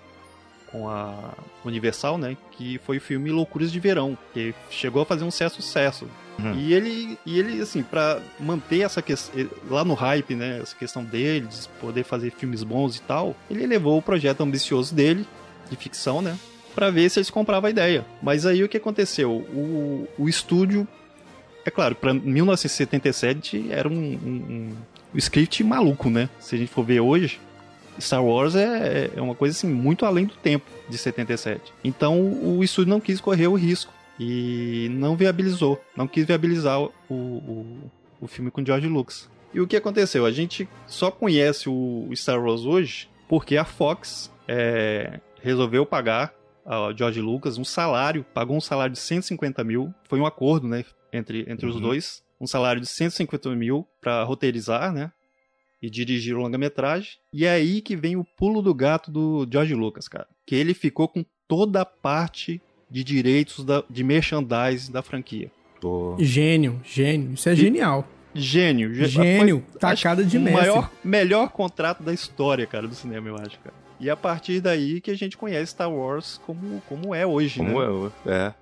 com 0.73 0.89
a 0.89 1.35
Universal, 1.65 2.19
né? 2.19 2.37
Que 2.51 2.79
foi 2.79 2.97
o 2.97 3.01
filme 3.01 3.31
Loucuras 3.31 3.71
de 3.71 3.79
Verão, 3.79 4.19
que 4.35 4.53
chegou 4.71 5.03
a 5.03 5.07
fazer 5.07 5.23
um 5.23 5.31
certo 5.31 5.63
sucesso. 5.63 6.09
Uhum. 6.41 6.53
E 6.57 6.75
ele, 6.75 7.17
e 7.25 7.39
ele 7.39 7.63
assim, 7.63 7.85
para 7.85 8.21
manter 8.41 8.81
essa 8.81 9.01
questão 9.01 9.49
lá 9.69 9.85
no 9.85 9.95
hype, 9.95 10.35
né? 10.35 10.59
Essa 10.61 10.75
questão 10.75 11.05
dele, 11.05 11.47
de 11.47 11.69
poder 11.81 12.03
fazer 12.03 12.33
filmes 12.33 12.65
bons 12.65 12.97
e 12.97 13.03
tal, 13.03 13.37
ele 13.49 13.65
levou 13.69 13.97
o 13.99 14.03
projeto 14.03 14.41
ambicioso 14.41 14.93
dele, 14.93 15.25
de 15.71 15.77
ficção, 15.77 16.21
né? 16.21 16.37
Pra 16.75 16.91
ver 16.91 17.11
se 17.11 17.19
eles 17.19 17.31
compravam 17.31 17.69
a 17.69 17.71
ideia. 17.71 18.05
Mas 18.23 18.47
aí 18.47 18.63
o 18.63 18.69
que 18.69 18.77
aconteceu? 18.77 19.31
O, 19.31 20.09
o 20.19 20.29
estúdio, 20.29 20.87
é 21.65 21.71
claro, 21.71 21.95
pra 21.95 22.15
1977 22.15 23.67
era 23.71 23.89
um, 23.89 23.93
um, 23.93 24.77
um 25.15 25.19
script 25.19 25.63
maluco, 25.65 26.09
né? 26.09 26.29
Se 26.39 26.55
a 26.55 26.59
gente 26.59 26.71
for 26.71 26.85
ver 26.85 27.01
hoje, 27.01 27.41
Star 28.01 28.25
Wars 28.25 28.55
é, 28.55 29.11
é 29.15 29.21
uma 29.21 29.35
coisa 29.35 29.57
assim 29.57 29.69
muito 29.69 30.07
além 30.07 30.27
do 30.27 30.35
tempo 30.35 30.67
de 30.89 30.97
77. 30.97 31.73
Então 31.85 32.21
o 32.21 32.63
estúdio 32.65 32.91
não 32.91 33.01
quis 33.01 33.21
correr 33.21 33.47
o 33.47 33.55
risco 33.55 33.93
e 34.19 34.89
não 34.93 35.17
viabilizou, 35.17 35.83
não 35.97 36.07
quis 36.07 36.27
viabilizar 36.27 36.81
o, 36.81 36.93
o, 37.09 37.67
o 38.21 38.27
filme 38.27 38.51
com 38.51 38.65
George 38.65 38.87
Lucas. 38.87 39.29
E 39.53 39.61
o 39.61 39.67
que 39.67 39.77
aconteceu? 39.77 40.25
A 40.25 40.31
gente 40.31 40.69
só 40.87 41.11
conhece 41.11 41.69
o 41.69 42.09
Star 42.15 42.43
Wars 42.43 42.63
hoje 42.63 43.09
porque 43.29 43.57
a 43.57 43.65
Fox 43.65 44.31
é, 44.47 45.21
resolveu 45.43 45.85
pagar 45.85 46.33
ao 46.71 46.97
George 46.97 47.21
Lucas 47.21 47.59
um 47.59 47.65
salário, 47.65 48.25
pagou 48.33 48.57
um 48.57 48.61
salário 48.61 48.93
de 48.93 48.99
150 49.01 49.65
mil, 49.65 49.93
foi 50.09 50.21
um 50.21 50.27
acordo 50.27 50.69
né, 50.69 50.85
entre, 51.13 51.45
entre 51.49 51.67
uhum. 51.67 51.75
os 51.75 51.81
dois, 51.81 52.23
um 52.41 52.47
salário 52.47 52.81
de 52.81 52.87
150 52.87 53.51
mil 53.57 53.87
para 54.01 54.23
roteirizar, 54.23 54.93
né? 54.93 55.11
e 55.83 55.89
dirigir 55.89 56.37
o 56.37 56.41
longa-metragem. 56.41 57.13
E 57.33 57.47
é 57.47 57.51
aí 57.53 57.81
que 57.81 57.97
vem 57.97 58.15
o 58.15 58.23
pulo 58.23 58.61
do 58.61 58.75
gato 58.75 59.11
do 59.11 59.49
George 59.51 59.75
Lucas, 59.75 60.09
cara. 60.09 60.27
Que 60.47 60.55
ele 60.55 60.75
ficou 60.75 61.09
com 61.09 61.25
toda 61.49 61.81
a 61.81 61.87
parte 61.87 62.61
de 62.91 63.03
direitos 63.03 63.65
da, 63.65 63.83
de 63.89 64.05
merchandising 64.05 64.93
da 64.93 65.01
franquia. 65.01 65.51
Gênio, 66.19 66.81
gênio. 66.85 67.33
Isso 67.33 67.49
é 67.49 67.53
e, 67.53 67.57
genial. 67.57 68.07
Gênio. 68.35 68.93
Gênio. 68.95 69.65
Foi, 69.71 69.81
tacada 69.81 70.23
de 70.23 70.39
mestre. 70.39 70.69
O 70.69 70.75
maior, 70.75 70.91
melhor 71.03 71.51
contrato 71.51 72.03
da 72.03 72.13
história, 72.13 72.67
cara, 72.67 72.87
do 72.87 72.95
cinema, 72.95 73.29
eu 73.29 73.37
acho, 73.37 73.59
cara. 73.61 73.75
E 74.01 74.09
a 74.09 74.17
partir 74.17 74.61
daí 74.61 75.01
que 75.01 75.11
a 75.11 75.17
gente 75.17 75.37
conhece 75.37 75.73
Star 75.73 75.93
Wars 75.93 76.41
como, 76.47 76.81
como 76.89 77.15
é 77.15 77.27
hoje, 77.27 77.59
como 77.59 77.69
né? 77.69 77.87
Como 77.87 78.13
é, 78.27 78.33
é. 78.35 78.55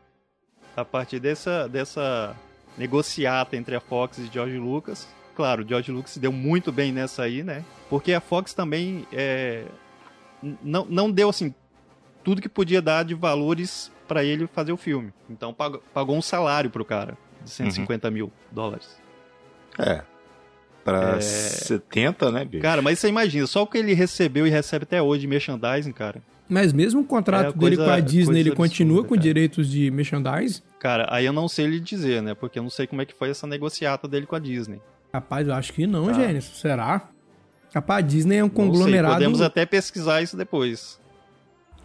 A 0.77 0.85
partir 0.85 1.21
dessa, 1.21 1.69
dessa 1.69 2.37
negociata 2.77 3.57
entre 3.57 3.77
a 3.77 3.81
Fox 3.81 4.19
e 4.19 4.27
George 4.27 4.59
Lucas, 4.59 5.09
claro, 5.37 5.65
o 5.65 5.69
George 5.69 5.93
Lucas 5.93 6.11
se 6.11 6.19
deu 6.19 6.33
muito 6.33 6.73
bem 6.73 6.93
nessa 6.93 7.23
aí, 7.23 7.45
né? 7.45 7.65
Porque 7.89 8.13
a 8.13 8.21
Fox 8.21 8.53
também 8.53 9.07
é, 9.13 9.65
não, 10.63 10.85
não 10.85 11.11
deu 11.11 11.29
assim 11.29 11.55
tudo 12.25 12.43
que 12.43 12.49
podia 12.49 12.83
dar 12.83 13.05
de 13.05 13.15
valores 13.15 13.93
para 14.09 14.25
ele 14.25 14.47
fazer 14.49 14.73
o 14.73 14.77
filme. 14.77 15.13
Então 15.31 15.55
pagou, 15.55 15.83
pagou 15.95 16.17
um 16.17 16.23
salário 16.23 16.69
pro 16.69 16.85
cara 16.85 17.17
de 17.45 17.51
150 17.51 18.09
uhum. 18.09 18.15
mil 18.15 18.33
dólares. 18.51 19.01
É. 19.79 20.03
Pra 20.89 21.17
é... 21.17 21.21
70, 21.21 22.33
né, 22.33 22.45
bicho? 22.45 22.63
Cara, 22.63 22.81
mas 22.83 22.99
você 22.99 23.09
imagina, 23.09 23.47
só 23.47 23.63
o 23.63 23.67
que 23.67 23.79
ele 23.79 23.93
recebeu 23.95 24.47
e 24.47 24.51
recebe 24.51 24.85
até 24.85 25.01
hoje 25.03 25.23
de 25.23 25.27
merchandising, 25.27 25.93
cara. 25.93 26.23
Mas 26.49 26.73
mesmo 26.73 27.03
o 27.03 27.05
contrato 27.05 27.55
É, 27.55 27.59
dele 27.59 27.77
coisa- 27.77 27.91
com 27.93 27.97
a 27.97 28.01
Disney, 28.01 28.41
ele 28.41 28.51
coisa 28.51 28.57
continua 28.71 28.97
absurda, 29.01 29.09
com 29.09 29.15
cara. 29.17 29.23
direitos 29.23 29.69
de 29.71 29.91
merchandise? 29.91 30.63
Cara, 30.81 31.07
aí 31.11 31.27
eu 31.27 31.33
não 31.33 31.47
sei 31.49 31.67
lhe 31.67 31.79
dizer, 31.81 32.23
né? 32.23 32.35
Porque 32.35 32.59
eu 32.59 32.63
não 32.63 32.71
sei 32.71 32.87
como 32.87 33.03
é 33.03 33.05
que 33.05 33.15
foi 33.15 33.29
essa 33.31 33.47
negociata 33.47 34.09
dele 34.09 34.25
com 34.27 34.35
a 34.35 34.39
Disney. 34.39 34.81
Rapaz, 35.13 35.47
eu 35.47 35.55
acho 35.55 35.73
que 35.73 35.87
não, 35.87 36.07
Tá. 36.07 36.15
Gênesis. 36.15 36.57
Será? 36.59 37.09
Rapaz, 37.75 38.03
a 38.05 38.07
Disney 38.07 38.37
é 38.37 38.45
um 38.45 38.47
Não 38.49 38.55
sei, 38.55 38.65
conglomerado. 38.65 39.15
podemos 39.15 39.41
até 39.43 39.67
pesquisar 39.67 40.23
isso 40.23 40.37
depois. 40.39 40.99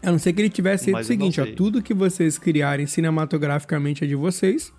A 0.01 0.11
não 0.11 0.19
ser 0.19 0.31
que 0.33 0.41
ele 0.41 0.49
tivesse 0.49 0.85
feito 0.85 0.99
o 0.99 1.03
seguinte, 1.03 1.41
ó, 1.41 1.45
tudo 1.55 1.81
que 1.81 1.93
vocês 1.93 2.37
criarem 2.37 2.85
cinematograficamente 2.85 4.03
é 4.03 4.07
de 4.07 4.15
vocês. 4.15 4.71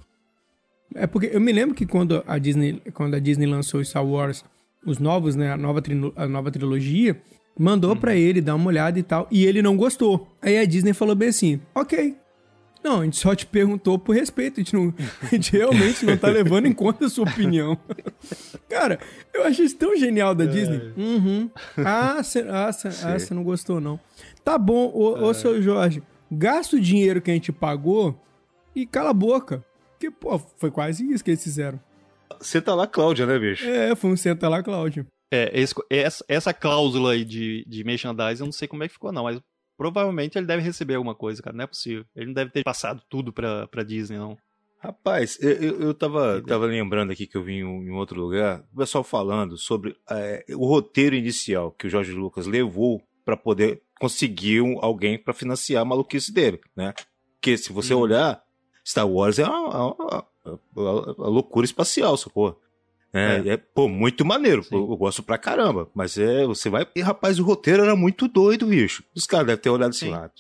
É 0.95 1.07
porque 1.07 1.31
eu 1.33 1.41
me 1.41 1.53
lembro 1.53 1.75
que 1.75 1.85
quando 1.87 2.23
a 2.27 2.39
Disney, 2.39 2.81
quando 2.93 3.15
a 3.15 3.19
Disney 3.19 3.47
lançou 3.47 3.81
o 3.81 3.85
Star 3.85 4.07
Wars, 4.07 4.45
os 4.87 4.99
novos, 4.99 5.35
né, 5.35 5.53
a 5.53 5.57
nova, 5.57 5.83
a 6.17 6.27
nova 6.29 6.51
trilogia, 6.51 7.21
mandou 7.59 7.91
Uhum. 7.91 7.97
pra 7.97 8.15
ele 8.15 8.41
dar 8.41 8.55
uma 8.55 8.69
olhada 8.69 8.99
e 8.99 9.03
tal, 9.03 9.27
e 9.31 9.45
ele 9.45 9.61
não 9.61 9.77
gostou. 9.77 10.29
Aí 10.41 10.57
a 10.59 10.65
Disney 10.65 10.93
falou 10.93 11.15
bem 11.15 11.29
assim: 11.29 11.61
"OK. 11.75 12.17
Não, 12.85 13.01
a 13.01 13.05
gente 13.05 13.17
só 13.17 13.35
te 13.35 13.47
perguntou 13.47 13.99
por 13.99 14.15
respeito, 14.15 14.61
a 14.61 14.63
gente, 14.63 14.75
não, 14.75 14.93
a 15.23 15.27
gente 15.35 15.53
realmente 15.53 16.05
não 16.05 16.19
tá 16.19 16.29
levando 16.29 16.67
em 16.67 16.73
conta 16.73 17.07
a 17.07 17.09
sua 17.09 17.25
opinião. 17.25 17.79
Cara, 18.69 19.01
eu 19.33 19.43
achei 19.45 19.65
isso 19.65 19.77
tão 19.79 19.97
genial 19.97 20.35
da 20.35 20.45
Disney. 20.45 20.93
Uhum. 20.95 21.51
Ah, 21.79 22.23
você 22.23 22.41
ah, 22.41 22.69
ah, 22.71 23.35
não 23.35 23.43
gostou, 23.43 23.81
não. 23.81 23.99
Tá 24.45 24.59
bom, 24.59 24.91
ô, 24.93 25.29
ô 25.29 25.33
seu 25.33 25.63
Jorge, 25.63 26.03
gasta 26.31 26.77
o 26.77 26.81
dinheiro 26.81 27.23
que 27.23 27.31
a 27.31 27.35
gente 27.35 27.51
pagou 27.51 28.21
e 28.77 28.85
cala 28.85 29.11
a 29.11 29.15
boca. 29.15 29.65
Porque, 29.95 30.11
pô, 30.11 30.39
foi 30.39 30.71
quase 30.71 31.09
isso 31.11 31.25
que 31.25 31.31
eles 31.31 31.43
fizeram. 31.43 31.81
Você 32.41 32.61
tá 32.61 32.75
lá, 32.75 32.87
Cláudia, 32.87 33.27
né, 33.27 33.39
bicho? 33.39 33.65
É, 33.67 33.95
foi 33.95 34.11
um 34.11 34.17
senta 34.17 34.49
lá, 34.49 34.63
Cláudio. 34.63 35.07
É, 35.33 35.51
esse- 35.59 35.75
essa, 35.91 36.25
essa 36.29 36.53
cláusula 36.55 37.13
aí 37.13 37.25
de, 37.25 37.65
de 37.67 37.83
merchandise, 37.85 38.41
eu 38.41 38.45
não 38.47 38.53
sei 38.53 38.69
como 38.69 38.85
é 38.85 38.89
que 38.89 38.95
ficou, 38.95 39.11
não, 39.13 39.25
mas 39.25 39.41
provavelmente 39.77 40.37
ele 40.39 40.47
deve 40.47 40.63
receber 40.63 40.95
alguma 40.95 41.15
coisa, 41.15 41.43
cara. 41.43 41.57
Não 41.57 41.65
é 41.65 41.67
possível. 41.67 42.05
Ele 42.15 42.27
não 42.27 42.35
deve 42.35 42.51
ter 42.51 42.63
passado 42.63 43.03
tudo 43.09 43.33
pra, 43.33 43.67
pra 43.69 43.83
Disney, 43.83 44.19
não. 44.19 44.37
Rapaz, 44.79 45.39
eu, 45.41 45.51
eu, 45.51 45.81
eu 45.81 45.95
tava, 45.95 46.43
tava 46.47 46.67
lembrando 46.67 47.11
aqui 47.11 47.27
que 47.27 47.37
eu 47.37 47.43
vi 47.43 47.55
em, 47.55 47.91
outro 47.91 48.21
lugar, 48.21 48.63
o 48.73 48.77
pessoal 48.77 49.03
falando 49.03 49.57
sobre 49.57 49.97
é, 50.11 50.45
o 50.55 50.67
roteiro 50.67 51.17
inicial 51.17 51.73
que 51.73 51.87
o 51.87 51.91
Jorge 51.91 52.13
Lucas 52.13 52.47
levou 52.47 53.03
pra 53.25 53.35
poder 53.37 53.81
conseguir 53.99 54.61
um- 54.61 54.79
alguém 54.85 55.17
pra 55.19 55.33
financiar 55.33 55.81
a 55.81 55.85
maluquice 55.87 56.31
dele, 56.35 56.61
né? 56.77 56.93
Porque 57.41 57.57
se 57.57 57.73
você 57.73 57.95
Uhum. 57.95 58.01
olhar, 58.01 58.44
Star 58.87 59.09
Wars 59.09 59.39
é 59.39 59.45
uma, 59.49 59.95
uma- 59.95 60.25
uma- 60.77 61.13
uma 61.15 61.29
loucura 61.29 61.65
espacial, 61.65 62.17
sacou? 62.17 62.61
É, 63.13 63.43
é, 63.47 63.57
pô, 63.57 63.89
muito 63.89 64.25
maneiro, 64.25 64.65
Sim. 64.65 64.75
eu, 64.75 64.87
gosto 64.97 65.23
pra 65.23 65.39
caramba, 65.39 65.89
mas 65.95 66.19
é, 66.19 66.45
você 66.45 66.69
vai... 66.69 66.85
E, 66.97 67.01
rapaz, 67.01 67.39
o 67.39 67.45
roteiro 67.45 67.83
era 67.85 67.95
muito 67.95 68.27
doido, 68.27 68.67
bicho. 68.67 69.05
Os 69.15 69.25
caras 69.25 69.47
devem 69.47 69.63
ter 69.63 69.71
olhado 69.71 69.91
assim, 69.91 70.07
Sim, 70.09 70.15
ah, 70.15 70.31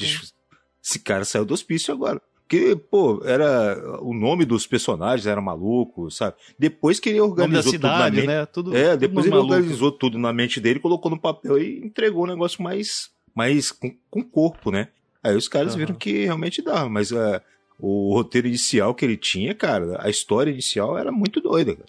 esse 0.82 0.98
cara 0.98 1.24
saiu 1.24 1.44
do 1.44 1.54
hospício 1.54 1.94
agora. 1.94 2.20
Porque, 2.40 2.76
pô, 2.76 3.22
era. 3.24 3.80
O 4.02 4.12
nome 4.12 4.44
dos 4.44 4.66
personagens 4.66 5.26
era 5.26 5.40
maluco, 5.40 6.10
sabe? 6.10 6.36
Depois 6.58 7.00
que 7.00 7.08
ele 7.08 7.18
organizou 7.20 7.72
tudo 7.72 7.82
na 7.86 7.94
cidade, 7.94 8.16
mente. 8.16 8.26
né? 8.26 8.44
Tudo, 8.46 8.76
É, 8.76 8.94
depois 8.96 9.24
ele 9.24 9.34
maluco. 9.34 9.54
organizou 9.54 9.90
tudo 9.90 10.18
na 10.18 10.30
mente 10.30 10.60
dele, 10.60 10.78
colocou 10.78 11.10
no 11.10 11.18
papel 11.18 11.56
e 11.58 11.78
entregou 11.86 12.24
um 12.24 12.26
negócio 12.28 12.62
mais. 12.62 13.08
mais 13.34 13.72
com, 13.72 13.96
com 14.10 14.22
corpo, 14.22 14.70
né? 14.70 14.88
Aí 15.22 15.34
os 15.34 15.48
caras 15.48 15.70
Aham. 15.70 15.78
viram 15.78 15.94
que 15.94 16.24
realmente 16.26 16.60
dava, 16.60 16.86
mas 16.90 17.10
é, 17.12 17.40
o 17.78 18.14
roteiro 18.14 18.46
inicial 18.46 18.94
que 18.94 19.04
ele 19.04 19.16
tinha, 19.16 19.54
cara, 19.54 19.98
a 20.00 20.08
história 20.08 20.50
inicial 20.50 20.96
era 20.98 21.10
muito 21.12 21.40
doida, 21.40 21.74
cara. 21.74 21.86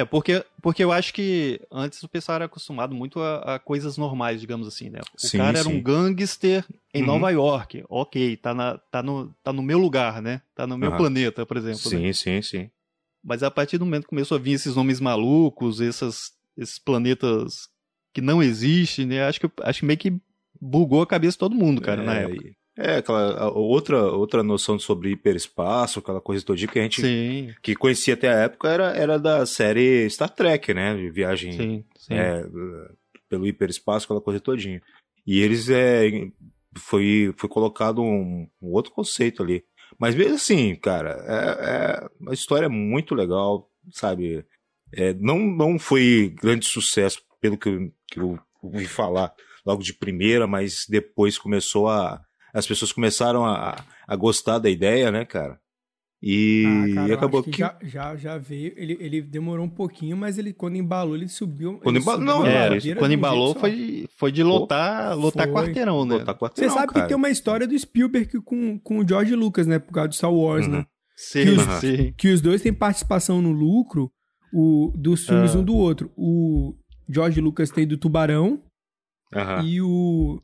É, 0.00 0.04
porque, 0.04 0.44
porque 0.62 0.82
eu 0.82 0.92
acho 0.92 1.12
que 1.12 1.60
antes 1.70 2.02
o 2.02 2.08
pessoal 2.08 2.36
era 2.36 2.44
acostumado 2.44 2.94
muito 2.94 3.20
a, 3.20 3.56
a 3.56 3.58
coisas 3.58 3.98
normais, 3.98 4.40
digamos 4.40 4.66
assim, 4.68 4.88
né? 4.88 5.00
O 5.00 5.26
Sim, 5.26 5.38
cara 5.38 5.58
era 5.58 5.68
sim. 5.68 5.76
um 5.76 5.82
gangster 5.82 6.64
em 6.94 7.00
Uhum. 7.00 7.06
Nova 7.06 7.30
York. 7.30 7.84
Ok, 7.88 8.36
tá, 8.36 8.54
na, 8.54 8.78
tá, 8.78 9.02
no, 9.02 9.34
tá 9.42 9.52
no 9.52 9.60
meu 9.60 9.78
lugar, 9.78 10.22
né? 10.22 10.40
Tá 10.54 10.66
no 10.66 10.78
meu 10.78 10.90
Aham. 10.90 10.98
planeta, 10.98 11.44
por 11.44 11.56
exemplo. 11.56 11.90
Sim, 11.90 12.06
né? 12.06 12.12
sim, 12.12 12.42
sim. 12.42 12.70
Mas 13.24 13.42
a 13.42 13.50
partir 13.50 13.76
do 13.76 13.84
momento 13.84 14.04
que 14.04 14.10
começou 14.10 14.36
a 14.36 14.40
vir 14.40 14.52
esses 14.52 14.76
nomes 14.76 15.00
malucos, 15.00 15.80
essas, 15.80 16.32
esses 16.56 16.78
planetas 16.78 17.68
que 18.12 18.20
não 18.20 18.42
existem, 18.42 19.06
né? 19.06 19.24
Acho 19.24 19.40
que, 19.40 19.50
acho 19.62 19.80
que 19.80 19.86
meio 19.86 19.98
que 19.98 20.16
bugou 20.60 21.02
a 21.02 21.06
cabeça 21.06 21.32
de 21.32 21.38
todo 21.38 21.56
mundo, 21.56 21.80
cara, 21.80 22.02
na 22.02 22.14
é, 22.16 22.22
época. 22.24 22.50
É, 22.76 22.96
aquela 22.96 23.50
outra, 23.52 24.02
outra 24.12 24.42
noção 24.42 24.78
sobre 24.78 25.10
hiperespaço, 25.10 25.98
aquela 25.98 26.20
coisa 26.20 26.44
todinha 26.44 26.68
que 26.68 26.78
a 26.78 26.82
gente 26.82 27.02
Sim, 27.02 27.54
que 27.62 27.74
conhecia 27.74 28.14
até 28.14 28.28
a 28.28 28.40
época 28.44 28.68
era, 28.68 28.96
era 28.96 29.18
da 29.18 29.44
série 29.44 30.08
Star 30.08 30.30
Trek, 30.30 30.72
né? 30.72 30.94
De 30.96 31.10
viagem 31.10 31.52
sim, 31.52 31.84
sim. 31.96 32.14
é, 32.14 32.42
pelo 33.28 33.46
hiperespaço, 33.46 34.06
aquela 34.06 34.22
coisa 34.22 34.40
todinha. 34.40 34.80
E 35.26 35.40
eles 35.40 35.68
é, 35.68 36.10
foi, 36.76 37.32
foi 37.36 37.48
colocado 37.48 38.02
um, 38.02 38.48
um 38.60 38.72
outro 38.72 38.92
conceito 38.92 39.42
ali. 39.42 39.64
Mas 39.98 40.14
mesmo 40.14 40.34
assim, 40.34 40.74
cara, 40.74 41.10
é, 41.26 42.04
é 42.04 42.08
uma 42.18 42.32
história 42.32 42.68
muito 42.68 43.14
legal, 43.14 43.70
sabe? 43.90 44.44
É, 44.92 45.14
não, 45.14 45.38
não 45.38 45.78
foi 45.78 46.34
grande 46.40 46.66
sucesso, 46.66 47.22
pelo 47.40 47.58
que 47.58 47.68
eu, 47.68 47.92
que 48.08 48.20
eu 48.20 48.38
ouvi 48.62 48.86
falar 48.86 49.34
logo 49.64 49.82
de 49.82 49.94
primeira, 49.94 50.46
mas 50.46 50.86
depois 50.88 51.38
começou 51.38 51.88
a. 51.88 52.22
As 52.52 52.66
pessoas 52.66 52.92
começaram 52.92 53.44
a, 53.46 53.76
a 54.06 54.16
gostar 54.16 54.58
da 54.58 54.68
ideia, 54.70 55.10
né, 55.10 55.24
cara? 55.24 55.58
E, 56.24 56.64
Ah, 56.66 56.94
cara, 56.94 57.08
eu 57.08 57.14
acabou 57.16 57.42
que, 57.42 57.50
que. 57.50 57.58
já, 57.58 57.76
já, 57.82 58.14
já 58.16 58.38
veio. 58.38 58.72
Ele, 58.76 58.96
ele 59.00 59.20
demorou 59.22 59.64
um 59.66 59.68
pouquinho, 59.68 60.16
mas 60.16 60.38
ele, 60.38 60.52
quando 60.52 60.76
embalou, 60.76 61.16
ele 61.16 61.26
subiu. 61.28 61.78
Quando 61.82 61.96
ele 61.96 62.02
embalou- 62.04 62.20
subiu 62.20 62.34
não, 62.34 62.46
É, 62.46 62.94
quando 62.94 63.12
embalou 63.12 63.54
foi, 63.56 64.06
foi 64.16 64.30
de 64.30 64.42
lotar, 64.44 65.16
lotar 65.18 65.46
Foi. 65.48 65.52
quarteirão, 65.54 66.04
né? 66.04 66.18
Você 66.18 66.34
quarteirão, 66.34 66.74
sabe 66.74 66.92
cara. 66.92 67.00
que 67.02 67.08
tem 67.08 67.16
uma 67.16 67.30
história 67.30 67.66
do 67.66 67.76
Spielberg 67.76 68.40
com, 68.42 68.78
com 68.78 68.98
o 69.00 69.08
George 69.08 69.34
Lucas, 69.34 69.66
né? 69.66 69.80
Por 69.80 69.92
causa 69.92 70.08
do 70.10 70.14
Star 70.14 70.32
Wars, 70.32 70.66
Uhum. 70.66 70.72
né? 70.72 70.86
Sim, 71.16 71.42
Que 71.44 71.50
os- 71.50 71.62
sim. 71.80 72.14
Que 72.16 72.28
os 72.32 72.40
dois 72.40 72.62
têm 72.62 72.72
participação 72.72 73.42
no 73.42 73.50
lucro 73.50 74.08
o, 74.54 74.92
dos 74.96 75.26
filmes 75.26 75.56
Ah. 75.56 75.58
um 75.58 75.64
do 75.64 75.74
outro. 75.74 76.12
O 76.16 76.76
George 77.08 77.40
Lucas 77.40 77.70
tem 77.70 77.84
do 77.86 77.96
Tubarão 77.96 78.62
Aham. 79.34 79.64
e 79.64 79.80
o, 79.82 80.40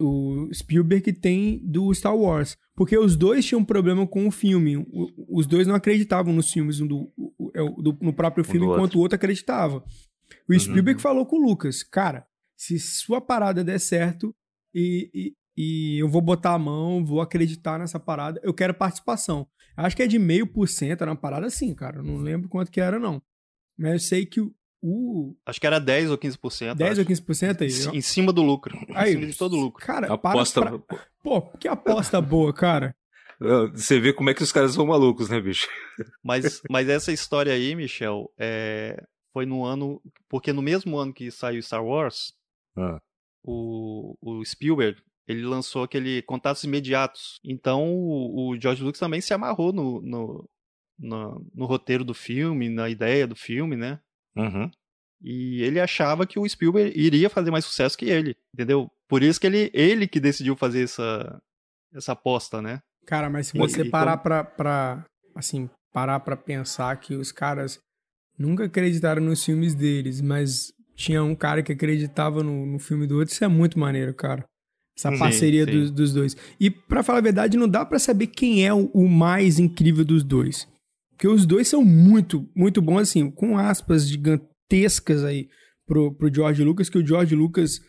o 0.00 0.48
Spielberg 0.52 1.12
tem 1.12 1.58
do 1.64 1.92
Star 1.94 2.16
Wars. 2.16 2.56
Porque 2.74 2.96
os 2.96 3.16
dois 3.16 3.44
tinham 3.44 3.60
um 3.60 3.64
problema 3.64 4.06
com 4.06 4.26
o 4.26 4.30
filme. 4.30 4.76
O- 4.78 5.38
os 5.38 5.46
dois 5.46 5.66
não 5.66 5.74
acreditavam 5.74 6.32
nos 6.32 6.50
filmes, 6.50 6.80
um 6.80 6.86
do, 6.86 7.12
o- 7.16 7.50
é 7.54 7.60
do- 7.82 7.98
no 8.00 8.12
próprio 8.12 8.44
filme, 8.44 8.60
do 8.66 8.72
enquanto 8.78 8.94
o 8.96 9.00
outro 9.00 9.16
acreditava. 9.16 9.84
O 10.48 10.54
Spielberg 10.58 11.00
falou 11.00 11.26
com 11.26 11.36
o 11.36 11.42
Lucas, 11.48 11.82
cara, 11.82 12.26
se 12.56 12.78
sua 12.78 13.20
parada 13.20 13.62
der 13.62 13.78
certo 13.78 14.34
e, 14.74 15.10
e, 15.14 15.34
e 15.56 15.98
eu 16.02 16.08
vou 16.08 16.22
botar 16.22 16.54
a 16.54 16.58
mão, 16.58 17.04
vou 17.04 17.20
acreditar 17.20 17.78
nessa 17.78 18.00
parada, 18.00 18.40
eu 18.42 18.54
quero 18.54 18.72
participação. 18.74 19.46
Acho 19.76 19.94
que 19.96 20.02
é 20.02 20.06
de 20.06 20.18
meio 20.18 20.46
por 20.46 20.66
cento, 20.68 21.02
era 21.02 21.10
uma 21.10 21.16
parada 21.16 21.46
assim, 21.46 21.74
cara. 21.74 21.98
Eu 21.98 22.02
não 22.02 22.16
lembro 22.16 22.48
quanto 22.48 22.70
que 22.70 22.80
era, 22.80 22.98
não. 22.98 23.22
Mas 23.78 23.92
eu 23.92 23.98
sei 24.00 24.26
que 24.26 24.40
o, 24.40 24.54
o 24.82 25.34
Acho 25.46 25.60
que 25.60 25.66
era 25.66 25.78
10 25.78 26.10
ou 26.10 26.18
15%. 26.18 26.74
10 26.74 26.90
acho. 26.98 27.00
ou 27.00 27.06
15% 27.06 27.60
aí. 27.62 27.96
Em 27.96 28.00
cima 28.00 28.32
do 28.32 28.42
lucro. 28.42 28.76
Aí, 28.94 29.12
em 29.12 29.14
cima 29.14 29.26
de 29.26 29.38
todo 29.38 29.56
o 29.56 29.60
lucro. 29.60 29.84
Cara, 29.86 30.12
Aposta. 30.12 30.60
para, 30.60 30.78
pra- 30.78 31.06
Pô, 31.22 31.40
que 31.58 31.68
aposta 31.68 32.20
boa, 32.20 32.52
cara. 32.52 32.94
Você 33.72 33.98
vê 34.00 34.12
como 34.12 34.30
é 34.30 34.34
que 34.34 34.42
os 34.42 34.52
caras 34.52 34.72
são 34.74 34.86
malucos, 34.86 35.28
né, 35.28 35.40
bicho? 35.40 35.68
Mas, 36.22 36.60
mas 36.70 36.88
essa 36.88 37.12
história 37.12 37.52
aí, 37.52 37.74
Michel, 37.74 38.32
é, 38.38 39.02
foi 39.32 39.46
no 39.46 39.64
ano. 39.64 40.00
Porque 40.28 40.52
no 40.52 40.62
mesmo 40.62 40.96
ano 40.98 41.12
que 41.12 41.30
saiu 41.30 41.62
Star 41.62 41.84
Wars, 41.84 42.32
Ah. 42.76 43.00
o, 43.44 44.16
o 44.20 44.44
Spielberg 44.44 45.00
ele 45.26 45.42
lançou 45.44 45.82
aquele 45.84 46.22
Contatos 46.22 46.64
Imediatos. 46.64 47.40
Então 47.44 47.84
o, 47.92 48.50
o 48.50 48.60
George 48.60 48.82
Lucas 48.82 49.00
também 49.00 49.20
se 49.20 49.32
amarrou 49.34 49.72
no, 49.72 50.00
no, 50.02 50.48
no, 50.98 51.46
no 51.54 51.64
roteiro 51.66 52.04
do 52.04 52.14
filme, 52.14 52.68
na 52.68 52.88
ideia 52.88 53.26
do 53.26 53.34
filme, 53.36 53.76
né? 53.76 53.98
Uhum. 54.36 54.70
E 55.22 55.62
ele 55.62 55.78
achava 55.78 56.26
que 56.26 56.38
o 56.38 56.48
Spielberg 56.48 56.92
iria 56.98 57.30
fazer 57.30 57.50
mais 57.50 57.64
sucesso 57.64 57.96
que 57.96 58.06
ele, 58.06 58.36
entendeu? 58.52 58.90
Por 59.08 59.22
isso 59.22 59.40
que 59.40 59.46
ele, 59.46 59.70
ele 59.72 60.08
que 60.08 60.18
decidiu 60.18 60.56
fazer 60.56 60.82
essa, 60.82 61.40
essa 61.94 62.12
aposta, 62.12 62.60
né? 62.60 62.80
Cara, 63.06 63.30
mas 63.30 63.48
se 63.48 63.58
você 63.58 63.82
e 63.82 63.90
parar 63.90 64.16
pra, 64.16 64.42
pra. 64.42 65.04
Assim, 65.34 65.68
parar 65.92 66.20
pra 66.20 66.36
pensar 66.36 66.96
que 66.96 67.14
os 67.14 67.30
caras 67.30 67.78
nunca 68.38 68.64
acreditaram 68.64 69.22
nos 69.22 69.44
filmes 69.44 69.74
deles, 69.74 70.20
mas 70.20 70.72
tinha 70.94 71.22
um 71.22 71.34
cara 71.34 71.62
que 71.62 71.72
acreditava 71.72 72.42
no, 72.42 72.66
no 72.66 72.78
filme 72.78 73.06
do 73.06 73.18
outro, 73.18 73.32
isso 73.32 73.44
é 73.44 73.48
muito 73.48 73.78
maneiro, 73.78 74.12
cara. 74.14 74.44
Essa 74.96 75.10
Sim, 75.10 75.18
parceria 75.18 75.64
sim. 75.64 75.70
Dos, 75.70 75.90
dos 75.90 76.12
dois. 76.12 76.36
E, 76.60 76.70
pra 76.70 77.02
falar 77.02 77.18
a 77.18 77.22
verdade, 77.22 77.56
não 77.56 77.68
dá 77.68 77.84
pra 77.84 77.98
saber 77.98 78.26
quem 78.26 78.66
é 78.66 78.72
o, 78.72 78.90
o 78.92 79.08
mais 79.08 79.58
incrível 79.58 80.04
dos 80.04 80.22
dois. 80.22 80.68
Porque 81.22 81.36
os 81.36 81.46
dois 81.46 81.68
são 81.68 81.84
muito, 81.84 82.50
muito 82.52 82.82
bons, 82.82 83.02
assim, 83.02 83.30
com 83.30 83.56
aspas 83.56 84.08
gigantescas 84.08 85.22
aí 85.22 85.48
pro, 85.86 86.12
pro 86.12 86.34
George 86.34 86.64
Lucas, 86.64 86.90
que 86.90 86.98
o 86.98 87.06
George 87.06 87.36
Lucas 87.36 87.80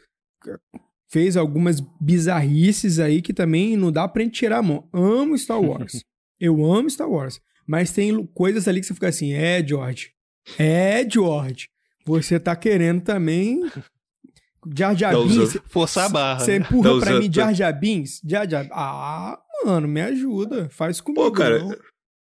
fez 1.09 1.35
algumas 1.35 1.79
bizarrices 1.99 2.99
aí 2.99 3.23
que 3.23 3.33
também 3.33 3.75
não 3.75 3.91
dá 3.91 4.07
pra 4.07 4.21
gente 4.21 4.35
tirar 4.35 4.59
a 4.59 4.61
mão. 4.61 4.87
Amo 4.93 5.35
Star 5.35 5.57
Wars. 5.65 6.03
Eu 6.39 6.63
amo 6.63 6.87
Star 6.87 7.09
Wars. 7.09 7.41
Mas 7.65 7.91
tem 7.91 8.23
coisas 8.35 8.67
ali 8.67 8.79
que 8.79 8.85
você 8.85 8.93
fica 8.93 9.07
assim, 9.07 9.33
é, 9.33 9.67
George. 9.67 10.11
É, 10.59 11.03
George. 11.09 11.69
Você 12.05 12.39
tá 12.39 12.55
querendo 12.55 13.01
também 13.01 13.61
Jar 14.77 14.95
Jar 14.95 15.15
Binks, 15.15 15.59
a 15.97 16.07
barra. 16.07 16.39
você 16.39 16.59
né? 16.59 16.65
empurra 16.67 16.99
pra 16.99 17.19
mim 17.19 17.33
Jar 17.33 17.51
Jar 17.51 17.73
Binks? 17.73 18.21
Jar 18.23 18.47
Jar... 18.47 18.67
Ah, 18.71 19.41
mano, 19.65 19.87
me 19.87 20.01
ajuda. 20.01 20.69
Faz 20.69 21.01
comigo. 21.01 21.23
Pô, 21.23 21.31
cara, 21.31 21.57
não. 21.57 21.75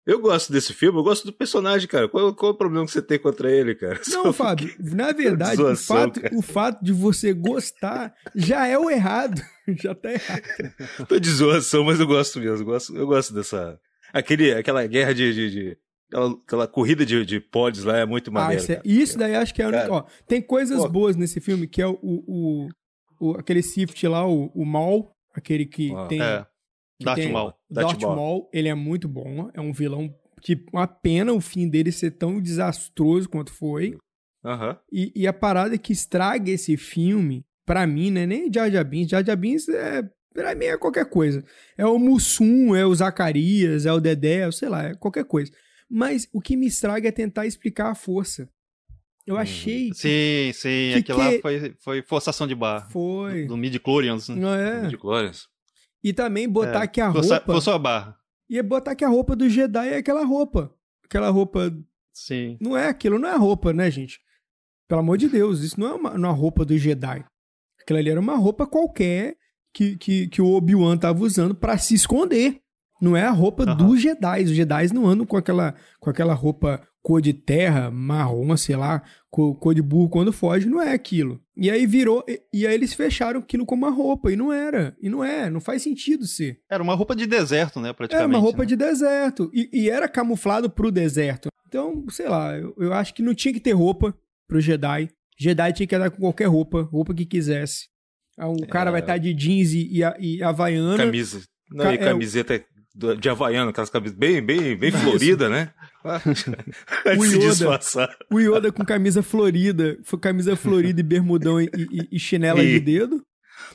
Eu 0.05 0.19
gosto 0.19 0.51
desse 0.51 0.73
filme, 0.73 0.97
eu 0.99 1.03
gosto 1.03 1.25
do 1.25 1.31
personagem, 1.33 1.87
cara. 1.87 2.07
Qual, 2.09 2.33
qual 2.35 2.51
é 2.51 2.55
o 2.55 2.57
problema 2.57 2.85
que 2.85 2.91
você 2.91 3.01
tem 3.01 3.17
contra 3.19 3.49
ele, 3.51 3.73
cara? 3.75 3.95
Não, 4.07 4.23
Só 4.23 4.33
Fábio, 4.33 4.73
na 4.79 5.11
verdade, 5.11 5.61
o 5.61 5.75
fato, 5.75 6.19
cara. 6.21 6.35
o 6.35 6.41
fato 6.41 6.83
de 6.83 6.91
você 6.91 7.33
gostar 7.33 8.13
já 8.35 8.67
é 8.67 8.77
o 8.77 8.89
errado. 8.89 9.41
Já 9.81 9.95
tá 9.95 10.11
errado. 10.11 10.43
Tô 11.07 11.17
de 11.17 11.29
zoação, 11.29 11.85
mas 11.85 11.97
eu 11.97 12.05
gosto 12.05 12.37
mesmo. 12.37 12.57
Eu 12.57 12.65
gosto, 12.65 12.97
eu 12.97 13.07
gosto 13.07 13.33
dessa. 13.33 13.79
Aquele, 14.11 14.51
aquela 14.53 14.85
guerra 14.85 15.13
de. 15.13 15.33
de, 15.33 15.49
de- 15.51 15.77
aquela, 16.11 16.31
aquela 16.45 16.67
corrida 16.67 17.05
de, 17.05 17.25
de 17.25 17.39
pods 17.39 17.85
lá 17.85 17.97
é 17.99 18.05
muito 18.05 18.29
Ah, 18.29 18.33
maneiro. 18.33 18.61
isso, 18.61 18.71
é- 18.73 18.81
isso 18.83 19.17
daí 19.17 19.35
acho 19.35 19.53
que 19.53 19.61
é. 19.61 19.71
Cara, 19.71 19.89
Ó, 19.89 20.03
tem 20.27 20.41
coisas 20.41 20.77
pô. 20.81 20.89
boas 20.89 21.15
nesse 21.15 21.39
filme, 21.39 21.65
que 21.65 21.81
é 21.81 21.87
o, 21.87 21.97
o, 22.01 22.67
o- 23.21 23.37
aquele 23.37 23.63
Sith 23.63 24.03
lá, 24.03 24.27
o, 24.27 24.51
o 24.53 24.65
Maul, 24.65 25.09
aquele 25.33 25.65
que 25.65 25.93
Ah. 25.95 26.07
tem. 26.07 26.21
É. 26.21 26.45
Darth 27.05 27.17
tem- 27.19 27.31
Maul. 27.31 27.53
Darth 27.69 27.87
Darth 27.89 28.01
Maul. 28.01 28.15
Maul, 28.15 28.49
ele 28.53 28.67
é 28.69 28.73
muito 28.73 29.07
bom. 29.07 29.49
É 29.53 29.61
um 29.61 29.71
vilão 29.73 30.13
que 30.41 30.63
uma 30.73 30.87
pena 30.87 31.31
o 31.33 31.39
fim 31.41 31.67
dele 31.69 31.91
ser 31.91 32.11
tão 32.11 32.41
desastroso 32.41 33.29
quanto 33.29 33.51
foi. 33.53 33.97
Aham. 34.43 34.77
E, 34.91 35.11
e 35.15 35.25
a 35.27 35.31
parada 35.33 35.77
que 35.77 35.93
estraga 35.93 36.51
esse 36.51 36.75
filme, 36.75 37.45
pra 37.65 37.87
mim, 37.87 38.11
né? 38.11 38.25
Nem 38.25 38.51
Jar 38.53 38.69
Jar 38.69 38.83
Binks. 38.83 39.09
Jar 39.09 39.25
Jar 39.25 39.37
Binks 39.37 39.69
é, 39.69 40.03
pra 40.33 40.53
mim 40.53 40.65
é 40.65 40.77
qualquer 40.77 41.05
coisa. 41.09 41.43
É 41.77 41.85
o 41.85 41.97
Mussum, 41.97 42.75
é 42.75 42.85
o 42.85 42.93
Zacarias, 42.93 43.85
é 43.85 43.93
o 43.93 44.01
Dedé, 44.01 44.51
sei 44.51 44.67
lá, 44.67 44.83
é 44.89 44.95
qualquer 44.95 45.23
coisa. 45.23 45.49
Mas 45.89 46.27
o 46.33 46.41
que 46.41 46.57
me 46.57 46.67
estraga 46.67 47.07
é 47.07 47.11
tentar 47.11 47.45
explicar 47.45 47.89
a 47.91 47.95
força. 47.95 48.49
Eu 49.25 49.35
Uhum. 49.35 49.39
achei 49.41 49.89
que 49.91 49.95
Sim, 49.95 50.51
sim. 50.53 50.89
Que 50.91 50.99
aquilo 50.99 51.17
lá 51.19 51.29
que- 51.29 51.39
foi, 51.41 51.75
foi 51.79 52.01
forçação 52.01 52.45
de 52.45 52.53
barra. 52.55 52.89
foi. 52.89 53.45
Do 53.45 53.55
midi-chlorians. 53.55 54.27
né? 54.27 54.35
Não 54.35 54.53
é? 54.53 54.87
De 54.87 54.97
glórias. 54.97 55.47
E 56.03 56.11
também 56.13 56.49
botar 56.49 56.83
É, 56.83 56.87
que 56.87 56.99
a 56.99 57.07
roupa. 57.09 57.39
Forçou 57.45 57.73
a 57.73 57.79
barra. 57.79 58.17
E 58.49 58.61
botar 58.61 58.95
que 58.95 59.05
a 59.05 59.09
roupa 59.09 59.35
do 59.35 59.47
Jedi 59.49 59.89
é 59.89 59.97
aquela 59.97 60.25
roupa. 60.25 60.73
Aquela 61.05 61.29
roupa. 61.29 61.73
Sim. 62.13 62.57
Não 62.61 62.77
é 62.77 62.87
aquilo, 62.89 63.17
não 63.17 63.29
é 63.29 63.35
roupa, 63.35 63.73
né, 63.73 63.89
gente? 63.89 64.19
Pelo 64.87 64.99
amor 65.01 65.17
de 65.17 65.27
Deus, 65.29 65.61
isso 65.61 65.79
não 65.79 65.87
é 65.87 65.93
uma, 65.93 66.11
uma 66.11 66.29
roupa 66.31 66.63
do 66.65 66.77
Jedi. 66.77 67.25
Aquilo 67.81 67.99
ali 67.99 68.09
era 68.09 68.19
uma 68.19 68.35
roupa 68.35 68.67
qualquer 68.67 69.35
que, 69.73 69.97
que, 69.97 70.27
que 70.27 70.41
o 70.41 70.51
Obi-Wan 70.53 70.97
tava 70.97 71.23
usando 71.23 71.55
pra 71.55 71.77
se 71.77 71.95
esconder. 71.95 72.59
Não 73.01 73.17
é 73.17 73.23
a 73.25 73.31
roupa 73.31 73.63
Aham. 73.63 73.75
dos 73.75 74.01
Jedi. 74.01 74.43
Os 74.43 74.51
Jedi 74.51 74.93
não 74.93 75.07
andam 75.07 75.25
com 75.25 75.35
aquela, 75.37 75.73
com 75.99 76.09
aquela 76.09 76.33
roupa 76.33 76.85
cor 77.03 77.21
de 77.21 77.33
terra, 77.33 77.91
marrom, 77.91 78.55
sei 78.57 78.75
lá, 78.77 79.03
cor, 79.29 79.53
cor 79.59 79.75
de 79.75 79.81
burro 79.81 80.09
quando 80.09 80.31
foge. 80.33 80.65
Não 80.67 80.81
é 80.81 80.93
aquilo. 80.93 81.39
E 81.55 81.69
aí 81.69 81.85
virou. 81.85 82.23
E, 82.27 82.41
e 82.53 82.65
aí 82.65 82.73
eles 82.73 82.93
fecharam 82.93 83.41
aquilo 83.41 83.65
como 83.65 83.85
uma 83.85 83.93
roupa. 83.93 84.31
E 84.31 84.35
não 84.35 84.51
era. 84.51 84.95
E 85.01 85.09
não 85.09 85.23
é. 85.23 85.49
Não 85.49 85.59
faz 85.59 85.81
sentido 85.83 86.25
ser. 86.25 86.61
Era 86.71 86.81
uma 86.81 86.95
roupa 86.95 87.15
de 87.15 87.27
deserto, 87.27 87.79
né? 87.79 87.89
É 87.89 87.93
Praticamente. 87.93 88.29
uma 88.29 88.39
roupa 88.39 88.59
né? 88.59 88.65
de 88.65 88.75
deserto. 88.77 89.51
E, 89.53 89.69
e 89.73 89.89
era 89.89 90.07
camuflado 90.07 90.69
pro 90.69 90.89
deserto. 90.91 91.49
Então, 91.67 92.05
sei 92.09 92.27
lá, 92.29 92.57
eu, 92.57 92.73
eu 92.79 92.93
acho 92.93 93.13
que 93.13 93.21
não 93.21 93.33
tinha 93.35 93.53
que 93.53 93.59
ter 93.59 93.73
roupa 93.73 94.15
pro 94.47 94.61
Jedi. 94.61 95.09
Jedi 95.37 95.73
tinha 95.73 95.87
que 95.87 95.95
andar 95.95 96.09
com 96.09 96.17
qualquer 96.21 96.45
roupa, 96.45 96.83
roupa 96.83 97.13
que 97.13 97.25
quisesse. 97.25 97.87
Ah, 98.37 98.47
O 98.47 98.65
cara 98.67 98.91
vai 98.91 99.01
estar 99.01 99.17
de 99.17 99.33
jeans 99.33 99.73
e, 99.73 99.97
e, 99.97 100.03
a- 100.03 100.15
e 100.19 100.41
havaiana. 100.41 100.97
Camisa. 100.97 101.41
Não, 101.71 101.83
Ca- 101.85 101.91
e 101.91 101.95
é, 101.95 101.97
camiseta 101.97 102.63
do- 102.95 103.17
de 103.17 103.27
Havaiana, 103.29 103.71
aquelas 103.71 103.89
camisas 103.89 104.15
bem, 104.17 104.41
bem, 104.41 104.75
bem 104.77 104.91
florida, 104.91 105.49
né? 105.49 105.71
O 107.17 107.23
se 107.25 107.37
Yoda. 107.37 107.47
disfarçar. 107.49 108.17
O 108.31 108.39
Yoda 108.39 108.71
com 108.71 108.83
camisa 108.85 109.21
florida, 109.23 109.97
foi 110.03 110.19
camisa 110.19 110.55
florida 110.55 110.99
e 110.99 111.03
bermudão 111.03 111.59
e, 111.61 111.65
e- 111.65 112.07
e 112.11 112.19
chinela 112.19 112.63
E- 112.63 112.73
de 112.73 112.79
dedo. 112.79 113.25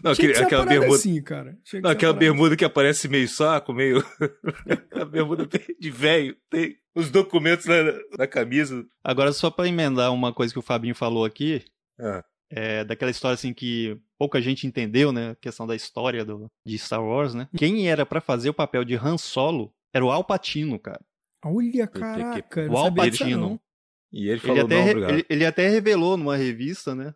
Não, 0.03 0.15
que 0.15 0.35
ser 0.35 0.43
aquela 0.45 0.67
bermuda. 0.67 0.95
assim, 0.97 1.21
cara. 1.23 1.57
Não, 1.83 1.91
aquela 1.91 2.13
bermuda 2.13 2.57
que 2.57 2.65
aparece 2.65 3.09
meio 3.09 3.29
saco, 3.29 3.73
meio. 3.73 4.05
a 4.93 5.05
bermuda 5.05 5.49
de 5.81 5.91
velho. 5.91 6.37
Tem 6.51 6.77
os 6.95 7.11
documentos 7.11 7.65
na, 7.67 7.77
na 8.19 8.27
camisa. 8.27 8.85
Agora, 9.03 9.33
só 9.33 9.51
pra 9.51 9.67
emendar 9.67 10.13
uma 10.13 10.33
coisa 10.33 10.53
que 10.53 10.59
o 10.59 10.63
Fabinho 10.63 10.95
falou 10.95 11.25
aqui, 11.25 11.65
Ah, 11.99 12.23
é, 12.51 12.85
daquela 12.85 13.11
história 13.11 13.35
assim 13.35 13.53
que 13.55 13.97
pouca 14.19 14.41
gente 14.43 14.67
entendeu, 14.67 15.11
né? 15.13 15.31
A 15.31 15.35
questão 15.37 15.67
da 15.67 15.75
história 15.77 16.25
do, 16.25 16.47
de 16.67 16.79
Star 16.79 17.03
Wars, 17.03 17.35
né? 17.35 17.49
Quem 17.57 17.89
era 17.89 18.05
pra 18.05 18.21
fazer 18.21 18.51
o 18.51 18.55
papel 18.55 18.85
de 18.85 18.95
Han 18.95 19.17
Solo 19.17 19.73
era 19.95 20.05
o 20.05 20.11
Al 20.11 20.25
Pacino, 20.25 20.79
cara. 20.79 21.01
Olha, 21.45 21.87
caraca. 21.87 22.63
O 22.63 22.67
não 22.69 22.77
Al 22.77 22.85
sabia 22.87 23.11
disso, 23.11 23.25
Pacino. 23.25 23.41
não. 23.41 23.61
E 24.13 24.23
ele 24.23 24.31
Ele 24.33 24.41
falou, 24.41 24.65
até, 24.65 24.95
não, 24.95 25.11
ele, 25.11 25.27
ele 25.29 25.47
até 25.47 25.69
revelou 25.69 26.17
numa 26.17 26.37
revista, 26.37 26.95
né? 26.95 27.15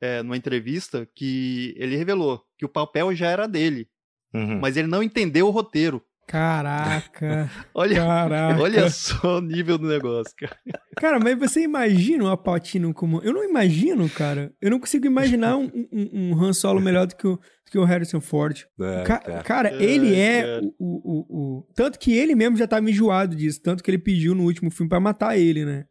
É, 0.00 0.22
numa 0.22 0.36
entrevista, 0.36 1.06
que 1.14 1.74
ele 1.76 1.96
revelou 1.96 2.42
que 2.56 2.64
o 2.64 2.68
papel 2.68 3.14
já 3.14 3.28
era 3.28 3.46
dele, 3.46 3.88
Uhum. 4.32 4.58
mas 4.60 4.76
ele 4.76 4.88
não 4.88 5.02
entendeu 5.02 5.46
o 5.46 5.50
roteiro. 5.50 6.04
Caraca, 6.26 7.50
Olha, 7.74 7.96
caraca. 7.96 8.60
olha 8.62 8.90
só 8.90 9.38
o 9.38 9.40
nível 9.40 9.78
do 9.78 9.86
negócio, 9.88 10.32
cara. 10.38 10.56
Cara, 10.96 11.18
mas 11.20 11.38
você 11.38 11.62
imagina 11.62 12.24
o 12.24 12.28
Apatino 12.30 12.92
como. 12.94 13.20
Eu 13.22 13.32
não 13.32 13.44
imagino, 13.44 14.08
cara. 14.10 14.52
Eu 14.60 14.70
não 14.70 14.78
consigo 14.80 15.06
imaginar 15.06 15.56
um, 15.56 15.70
um, 15.92 16.10
um 16.32 16.42
Han 16.44 16.52
Solo 16.52 16.80
melhor 16.80 17.06
do 17.06 17.16
que 17.16 17.26
o, 17.26 17.36
do 17.36 17.70
que 17.70 17.78
o 17.78 17.84
Harrison 17.84 18.20
Ford. 18.20 18.64
É, 18.80 19.02
Ca- 19.04 19.18
cara. 19.18 19.42
cara, 19.42 19.68
É, 19.70 19.82
ele 19.82 20.14
é 20.14 20.42
cara. 20.42 20.60
o, 20.78 20.78
o, 20.78 21.26
o, 21.60 21.68
Tanto 21.74 21.98
que 21.98 22.12
ele 22.16 22.34
mesmo 22.34 22.56
já 22.56 22.66
tá 22.66 22.80
me 22.80 22.90
enjoado 22.90 23.34
disso. 23.36 23.60
Tanto 23.62 23.82
que 23.82 23.90
ele 23.90 23.98
pediu 23.98 24.34
no 24.34 24.44
último 24.44 24.70
filme 24.70 24.88
pra 24.88 25.00
matar 25.00 25.38
ele, 25.38 25.64
né? 25.64 25.84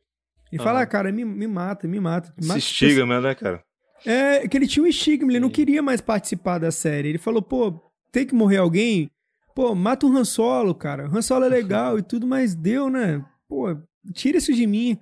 Ele 0.51 0.61
fala, 0.61 0.79
Aham. 0.79 0.83
ah, 0.83 0.87
cara, 0.87 1.11
me, 1.11 1.25
me 1.25 1.47
mata, 1.47 1.87
me 1.87 1.99
mata. 1.99 2.33
Se 2.39 2.47
mata 2.47 2.59
estigma, 2.59 3.19
né, 3.19 3.33
cara? 3.33 3.61
É, 4.05 4.47
que 4.47 4.55
ele 4.57 4.67
tinha 4.67 4.83
um 4.83 4.87
estigma, 4.87 5.31
ele 5.31 5.39
não 5.39 5.47
Sim. 5.47 5.53
queria 5.53 5.81
mais 5.81 5.99
participar 6.01 6.59
da 6.59 6.71
série. 6.71 7.09
Ele 7.09 7.17
falou, 7.17 7.41
pô, 7.41 7.79
tem 8.11 8.25
que 8.25 8.35
morrer 8.35 8.57
alguém? 8.57 9.09
Pô, 9.55 9.75
mata 9.75 10.05
o 10.05 10.17
Han 10.17 10.25
Solo, 10.25 10.73
cara. 10.73 11.07
Han 11.07 11.21
Solo 11.21 11.45
é 11.45 11.49
legal 11.49 11.99
e 11.99 12.03
tudo, 12.03 12.25
mas 12.25 12.55
deu, 12.55 12.89
né? 12.89 13.23
Pô, 13.47 13.77
tira 14.13 14.37
isso 14.37 14.53
de 14.53 14.65
mim. 14.65 14.97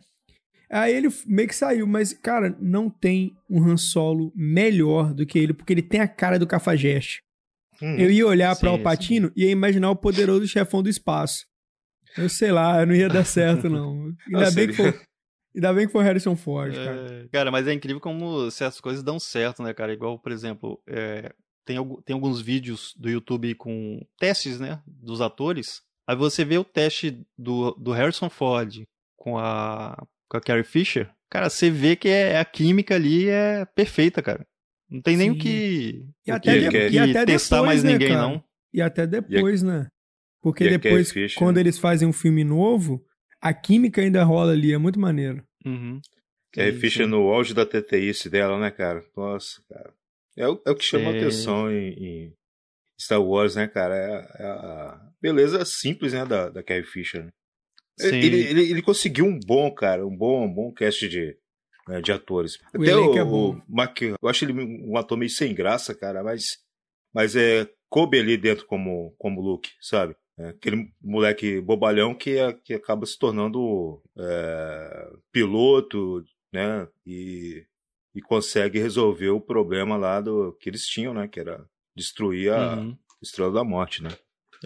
Aí 0.70 0.94
ele 0.94 1.10
meio 1.26 1.48
que 1.48 1.56
saiu, 1.56 1.86
mas, 1.86 2.14
cara, 2.14 2.56
não 2.60 2.90
tem 2.90 3.36
um 3.50 3.62
Han 3.64 3.78
Solo 3.78 4.32
melhor 4.36 5.14
do 5.14 5.26
que 5.26 5.38
ele, 5.38 5.54
porque 5.54 5.74
ele 5.74 5.82
tem 5.82 6.00
a 6.00 6.08
cara 6.08 6.40
do 6.40 6.48
Cafajeste. 6.48 7.22
Hum. 7.82 7.96
Eu 7.98 8.12
ia 8.12 8.28
olhar 8.28 8.56
pra 8.56 8.70
Sim, 8.70 8.78
Alpatino 8.78 9.32
e 9.36 9.46
ia 9.46 9.52
imaginar 9.52 9.90
o 9.90 9.96
poderoso 9.96 10.48
chefão 10.48 10.82
do 10.84 10.90
espaço. 10.90 11.46
Eu 12.18 12.30
sei 12.30 12.52
lá, 12.52 12.86
não 12.86 12.94
ia 12.94 13.10
dar 13.10 13.26
certo, 13.26 13.70
não. 13.70 14.14
Ainda, 14.34 14.52
bem, 14.52 14.68
que 14.68 14.74
foi, 14.74 14.88
ainda 15.56 15.74
bem 15.74 15.88
que 15.88 15.92
foi 15.92 16.02
o 16.02 16.06
Harrison 16.06 16.36
Ford, 16.36 16.74
cara. 16.74 17.24
É, 17.24 17.28
cara, 17.30 17.52
mas 17.52 17.68
é 17.68 17.74
incrível 17.74 18.00
como 18.00 18.50
certas 18.52 18.80
coisas 18.80 19.04
dão 19.04 19.20
certo, 19.20 19.64
né, 19.64 19.74
cara? 19.74 19.94
Igual, 19.94 20.20
por 20.20 20.32
exemplo, 20.32 20.82
é, 20.88 21.34
tem, 21.66 21.78
tem 22.06 22.14
alguns 22.14 22.42
vídeos 22.42 22.94
do 22.98 23.10
YouTube 23.10 23.54
com 23.56 24.00
testes, 24.20 24.60
né, 24.60 24.82
dos 24.86 25.22
atores. 25.22 25.82
Aí 26.08 26.16
você 26.16 26.44
vê 26.44 26.58
o 26.58 26.64
teste 26.64 27.22
do, 27.38 27.72
do 27.72 27.92
Harrison 27.92 28.30
Ford 28.30 28.84
com 29.16 29.38
a, 29.38 29.96
com 30.30 30.38
a 30.38 30.42
Carrie 30.42 30.64
Fisher. 30.64 31.10
Cara, 31.30 31.50
você 31.50 31.70
vê 31.70 31.96
que 31.96 32.10
é, 32.10 32.40
a 32.40 32.44
química 32.46 32.96
ali 32.96 33.30
é 33.30 33.66
perfeita, 33.66 34.22
cara. 34.22 34.46
Não 34.90 35.02
tem 35.02 35.16
nem 35.16 35.32
o 35.32 35.38
que, 35.38 36.06
E 36.28 36.32
o 36.32 36.36
até 36.36 36.54
que- 36.54 36.60
de- 36.70 36.90
que 36.90 36.96
e 36.96 37.00
até 37.00 37.26
testar 37.26 37.58
depois, 37.58 37.68
mais 37.68 37.84
né, 37.84 37.92
ninguém, 37.94 38.10
cara? 38.10 38.22
não. 38.22 38.44
E 38.74 38.82
até 38.82 39.08
depois, 39.08 39.64
né? 39.64 39.88
Porque 40.42 40.64
e 40.66 40.68
a 40.68 40.72
depois, 40.72 41.12
Carrie 41.12 41.28
Fisher, 41.28 41.40
quando 41.40 41.56
né? 41.58 41.62
eles 41.62 41.78
fazem 41.78 42.08
um 42.08 42.12
filme 42.14 42.44
novo, 42.44 43.06
a 43.40 43.54
química 43.54 44.02
ainda 44.02 44.24
rola 44.24 44.52
ali, 44.52 44.74
é 44.74 44.78
muito 44.78 45.00
maneiro. 45.00 45.42
Uhum. 45.66 46.02
Carrie 46.52 46.74
Fisher 46.74 47.08
no 47.08 47.30
auge 47.32 47.54
da 47.54 47.66
TTIce 47.66 48.30
dela, 48.30 48.60
né, 48.60 48.70
cara? 48.72 49.02
Nossa, 49.16 49.62
cara. 49.70 49.94
É 50.38 50.48
o, 50.48 50.62
é 50.66 50.72
o 50.72 50.76
que 50.76 50.84
chama 50.84 51.12
Sim. 51.12 51.18
atenção 51.18 51.72
em, 51.72 51.90
em 51.94 52.34
Star 53.00 53.22
Wars, 53.22 53.56
né, 53.56 53.68
cara? 53.68 53.96
É, 53.96 54.14
a- 54.16 54.36
é 54.40 54.46
a 54.46 55.10
beleza 55.22 55.64
simples, 55.66 56.14
né, 56.14 56.26
da, 56.26 56.50
da 56.50 56.64
Carrie 56.64 56.84
Fisher. 56.84 57.26
né? 57.26 57.32
Ele, 58.00 58.38
ele, 58.50 58.72
ele 58.72 58.82
conseguiu 58.82 59.26
um 59.26 59.40
bom, 59.40 59.70
cara, 59.74 60.06
um 60.08 60.16
bom, 60.16 60.46
um 60.46 60.54
bom 60.54 60.74
cast 60.74 61.08
de, 61.08 61.38
né, 61.88 62.02
de 62.02 62.12
atores. 62.12 62.56
O 62.74 62.82
Até 62.82 62.96
o, 62.96 63.14
é 63.18 63.24
o 63.24 63.62
Mark, 63.68 64.02
eu 64.02 64.18
acho 64.30 64.46
ele 64.46 64.54
um 64.54 64.98
ator 64.98 65.18
meio 65.18 65.30
sem 65.30 65.54
graça, 65.54 65.94
cara, 65.94 66.24
mas, 66.24 66.58
mas 67.14 67.36
é, 67.36 67.70
coube 67.90 68.18
ali 68.20 68.38
dentro 68.38 68.66
como, 68.66 69.14
como 69.20 69.42
Luke, 69.42 69.70
sabe? 69.82 70.16
É, 70.40 70.48
aquele 70.50 70.92
moleque 71.02 71.60
bobalhão 71.62 72.16
que, 72.16 72.38
é- 72.38 72.54
que 72.54 72.74
acaba 72.74 73.06
se 73.06 73.20
tornando 73.20 74.02
é, 74.18 75.10
piloto, 75.32 76.24
né? 76.52 76.88
E, 77.06 77.64
e 78.14 78.22
consegue 78.22 78.80
resolver 78.80 79.30
o 79.30 79.40
problema 79.42 79.96
lá 79.98 80.20
do 80.22 80.54
que 80.60 80.70
eles 80.70 80.86
tinham, 80.88 81.14
né? 81.14 81.28
Que 81.28 81.40
era 81.40 81.66
destruir 81.96 82.52
a 82.54 82.76
Uhum. 82.76 82.98
Estrela 83.22 83.52
da 83.52 83.64
Morte, 83.64 84.02
né? 84.04 84.10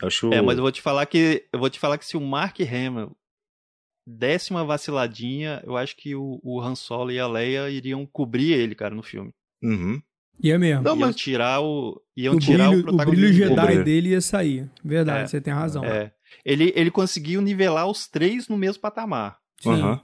Eu 0.01 0.07
acho. 0.07 0.33
É, 0.33 0.41
mas 0.41 0.57
eu 0.57 0.63
vou 0.63 0.71
te 0.71 0.81
falar 0.81 1.05
que 1.05 1.47
eu 1.51 1.59
vou 1.59 1.69
te 1.69 1.79
falar 1.79 1.97
que 1.97 2.05
se 2.05 2.17
o 2.17 2.21
Mark 2.21 2.59
Hamill 2.61 3.15
desse 4.07 4.51
uma 4.51 4.63
vaciladinha, 4.63 5.61
eu 5.65 5.75
acho 5.77 5.95
que 5.95 6.15
o, 6.15 6.39
o 6.43 6.61
Han 6.61 6.75
Solo 6.75 7.11
e 7.11 7.19
a 7.19 7.27
Leia 7.27 7.69
iriam 7.69 8.05
cobrir 8.05 8.51
ele, 8.53 8.75
cara, 8.75 8.93
no 8.93 9.01
filme. 9.03 9.31
Uhum. 9.63 10.01
E 10.43 10.51
é 10.51 10.57
mesmo. 10.57 10.83
Não, 10.83 10.91
iam 10.97 11.07
mas- 11.07 11.15
tirar 11.15 11.61
o 11.61 12.01
iam 12.15 12.35
o, 12.35 12.39
tirar 12.39 12.69
brilho, 12.69 12.89
o 12.91 12.93
o 12.93 13.05
brilho. 13.05 13.33
Jedi 13.33 13.67
dele. 13.67 13.83
dele 13.83 14.09
ia 14.09 14.21
sair. 14.21 14.69
Verdade, 14.83 15.23
É. 15.23 15.27
você 15.27 15.39
tem 15.41 15.53
razão. 15.53 15.83
É. 15.85 16.13
Ele, 16.43 16.73
ele 16.75 16.91
conseguiu 16.91 17.41
nivelar 17.41 17.87
os 17.89 18.07
três 18.07 18.47
no 18.49 18.57
mesmo 18.57 18.81
patamar. 18.81 19.39
Sim. 19.61 19.71
Aham. 19.71 20.01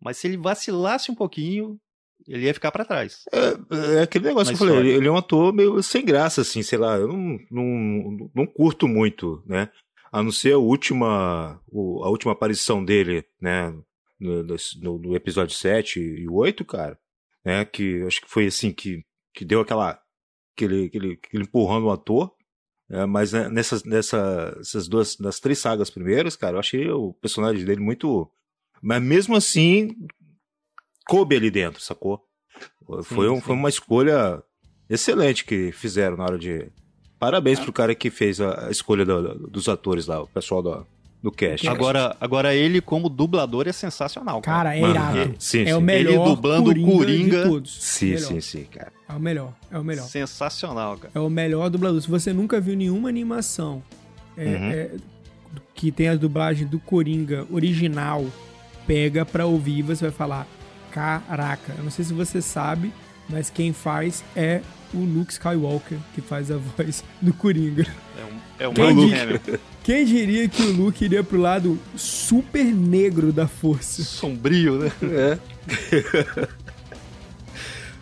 Mas 0.00 0.18
se 0.18 0.26
ele 0.26 0.36
vacilasse 0.36 1.10
um 1.10 1.14
pouquinho, 1.14 1.80
ele 2.28 2.46
ia 2.46 2.54
ficar 2.54 2.72
para 2.72 2.84
trás. 2.84 3.24
É, 3.32 3.98
é, 3.98 4.02
aquele 4.02 4.26
negócio 4.26 4.54
que 4.54 4.62
eu 4.62 4.66
falei, 4.66 4.80
ele, 4.80 4.92
ele, 4.94 5.08
é 5.08 5.10
um 5.10 5.16
ator 5.16 5.52
meio 5.52 5.82
sem 5.82 6.04
graça, 6.04 6.40
assim, 6.40 6.62
sei 6.62 6.78
lá, 6.78 6.96
eu 6.96 7.08
não, 7.08 7.38
não, 7.50 8.30
não 8.34 8.46
curto 8.46 8.88
muito, 8.88 9.42
né? 9.46 9.70
A 10.10 10.22
não 10.22 10.32
ser 10.32 10.54
a 10.54 10.58
última, 10.58 11.60
a 11.72 12.08
última 12.08 12.32
aparição 12.32 12.84
dele, 12.84 13.24
né? 13.40 13.74
No, 14.18 14.42
no, 14.42 14.98
no 14.98 15.16
episódio 15.16 15.54
7 15.54 16.00
e 16.00 16.28
8, 16.28 16.64
cara, 16.64 16.98
né? 17.44 17.64
Que 17.64 18.02
acho 18.02 18.20
que 18.22 18.30
foi 18.30 18.46
assim 18.46 18.72
que, 18.72 19.04
que 19.34 19.44
deu 19.44 19.60
aquela. 19.60 20.00
aquele, 20.54 20.86
aquele, 20.86 21.12
aquele 21.12 21.42
empurrão 21.44 21.80
no 21.80 21.90
ator. 21.90 22.34
É, 22.88 23.04
mas 23.04 23.32
né, 23.32 23.48
nessas, 23.48 23.82
nessas 23.84 24.88
duas, 24.88 25.18
nas 25.18 25.40
três 25.40 25.58
sagas 25.58 25.90
primeiras, 25.90 26.36
cara, 26.36 26.56
eu 26.56 26.60
achei 26.60 26.88
o 26.88 27.12
personagem 27.14 27.64
dele 27.64 27.80
muito. 27.80 28.30
Mas 28.80 29.02
mesmo 29.02 29.34
assim, 29.34 29.90
coube 31.06 31.36
ali 31.36 31.50
dentro, 31.50 31.80
sacou? 31.80 32.20
Foi, 33.02 33.26
sim, 33.26 33.32
um, 33.32 33.36
sim. 33.36 33.40
foi 33.40 33.54
uma 33.54 33.68
escolha 33.68 34.42
excelente 34.88 35.44
que 35.44 35.72
fizeram 35.72 36.16
na 36.16 36.24
hora 36.24 36.38
de. 36.38 36.68
Parabéns 37.18 37.58
ah. 37.58 37.62
pro 37.62 37.72
cara 37.72 37.94
que 37.94 38.10
fez 38.10 38.40
a, 38.40 38.70
escolha 38.70 39.04
do, 39.04 39.48
dos 39.48 39.68
atores 39.68 40.06
lá, 40.06 40.20
o 40.20 40.26
pessoal 40.26 40.62
do, 40.62 40.86
do 41.22 41.32
cast. 41.32 41.66
Agora, 41.68 42.14
agora 42.20 42.54
ele 42.54 42.80
como 42.80 43.08
dublador 43.08 43.66
é 43.66 43.72
sensacional. 43.72 44.40
Cara, 44.40 44.70
cara 44.70 44.76
é 44.76 44.90
irado. 44.90 45.18
é, 45.18 45.34
sim, 45.38 45.62
é 45.62 45.66
sim. 45.66 45.72
o 45.72 45.80
melhor. 45.80 46.12
Ele 46.12 46.24
dublando 46.24 46.70
o 46.70 46.84
Coringa. 46.84 47.44
De 47.44 47.48
todos. 47.50 47.82
Sim, 47.82 48.18
sim, 48.18 48.40
sim, 48.40 48.64
cara. 48.64 48.92
É 49.08 49.12
o 49.12 49.20
melhor, 49.20 49.54
é 49.70 49.78
o 49.78 49.84
melhor. 49.84 50.06
Sensacional, 50.06 50.98
cara. 50.98 51.12
É 51.14 51.20
o 51.20 51.30
melhor 51.30 51.70
dublador. 51.70 52.00
Se 52.00 52.08
você 52.08 52.32
nunca 52.32 52.60
viu 52.60 52.76
nenhuma 52.76 53.08
animação 53.08 53.82
é, 54.36 54.44
uhum. 54.44 54.70
é, 54.70 54.90
que 55.74 55.90
tem 55.90 56.08
a 56.08 56.14
dublagem 56.14 56.66
do 56.66 56.78
Coringa 56.78 57.46
original, 57.50 58.26
pega 58.86 59.24
pra 59.24 59.46
ouvir 59.46 59.78
e 59.78 59.82
você 59.82 60.04
vai 60.04 60.12
falar 60.12 60.46
Caraca, 60.96 61.74
eu 61.76 61.84
não 61.84 61.90
sei 61.90 62.06
se 62.06 62.14
você 62.14 62.40
sabe, 62.40 62.90
mas 63.28 63.50
quem 63.50 63.74
faz 63.74 64.24
é 64.34 64.62
o 64.94 64.98
Luke 64.98 65.30
Skywalker, 65.30 65.98
que 66.14 66.22
faz 66.22 66.50
a 66.50 66.56
voz 66.78 67.04
do 67.20 67.34
Coringa. 67.34 67.86
É 68.18 68.24
um, 68.24 68.38
é 68.60 68.68
um 68.68 68.72
quem, 68.72 69.40
quem 69.84 70.06
diria 70.06 70.48
que 70.48 70.62
o 70.62 70.72
Luke 70.72 71.04
iria 71.04 71.22
pro 71.22 71.38
lado 71.38 71.78
super 71.94 72.64
negro 72.64 73.30
da 73.30 73.46
força? 73.46 74.02
Sombrio, 74.02 74.78
né? 74.78 74.90
É. 75.02 75.38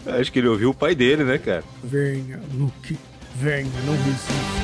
Acho 0.20 0.30
que 0.30 0.38
ele 0.38 0.46
ouviu 0.46 0.70
o 0.70 0.74
pai 0.74 0.94
dele, 0.94 1.24
né, 1.24 1.36
cara? 1.36 1.64
Venha, 1.82 2.40
Luke, 2.52 2.96
venha, 3.34 3.72
não 3.84 3.96
resista. 4.04 4.63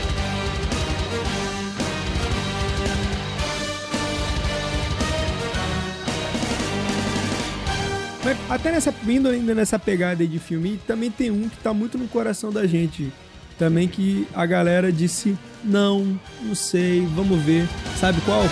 Até 8.49 8.71
nessa, 8.73 8.91
vindo 8.91 9.29
ainda 9.29 9.55
nessa 9.55 9.79
pegada 9.79 10.27
de 10.27 10.39
filme, 10.39 10.81
também 10.87 11.11
tem 11.11 11.31
um 11.31 11.49
que 11.49 11.57
tá 11.59 11.73
muito 11.73 11.97
no 11.99 12.09
coração 12.09 12.53
da 12.53 12.67
gente. 12.67 13.13
Também 13.59 13.87
que 13.87 14.27
a 14.35 14.47
galera 14.47 14.91
disse, 14.91 15.37
não, 15.63 16.19
não 16.43 16.55
sei, 16.55 17.07
vamos 17.15 17.41
ver. 17.43 17.69
Sabe 17.99 18.21
qual? 18.23 18.45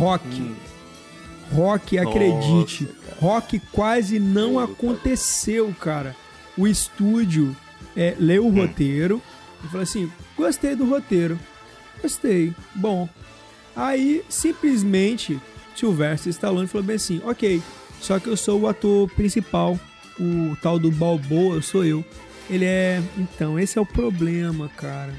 Rock. 0.00 0.24
Hum. 0.40 0.59
Rock, 1.52 1.98
acredite. 1.98 2.84
Nossa 2.84 3.00
rock 3.20 3.60
quase 3.70 4.18
não 4.18 4.58
aconteceu, 4.58 5.72
cara. 5.78 6.16
O 6.56 6.66
estúdio 6.66 7.54
é, 7.96 8.16
leu 8.18 8.46
o 8.46 8.48
hum. 8.48 8.66
roteiro 8.66 9.22
e 9.62 9.68
falou 9.68 9.82
assim: 9.82 10.10
gostei 10.36 10.74
do 10.74 10.86
roteiro. 10.86 11.38
Gostei. 12.00 12.54
Bom. 12.74 13.08
Aí, 13.76 14.24
simplesmente, 14.28 15.38
Sylvester 15.76 16.30
Stallone 16.30 16.66
falou 16.66 16.86
bem 16.86 16.96
assim: 16.96 17.20
ok, 17.24 17.62
só 18.00 18.18
que 18.18 18.28
eu 18.28 18.36
sou 18.36 18.60
o 18.60 18.68
ator 18.68 19.08
principal. 19.10 19.78
O 20.18 20.56
tal 20.60 20.78
do 20.78 20.90
Balboa 20.90 21.62
sou 21.62 21.84
eu. 21.84 22.04
Ele 22.48 22.64
é. 22.64 23.02
Então, 23.16 23.58
esse 23.58 23.78
é 23.78 23.80
o 23.80 23.86
problema, 23.86 24.68
cara. 24.76 25.14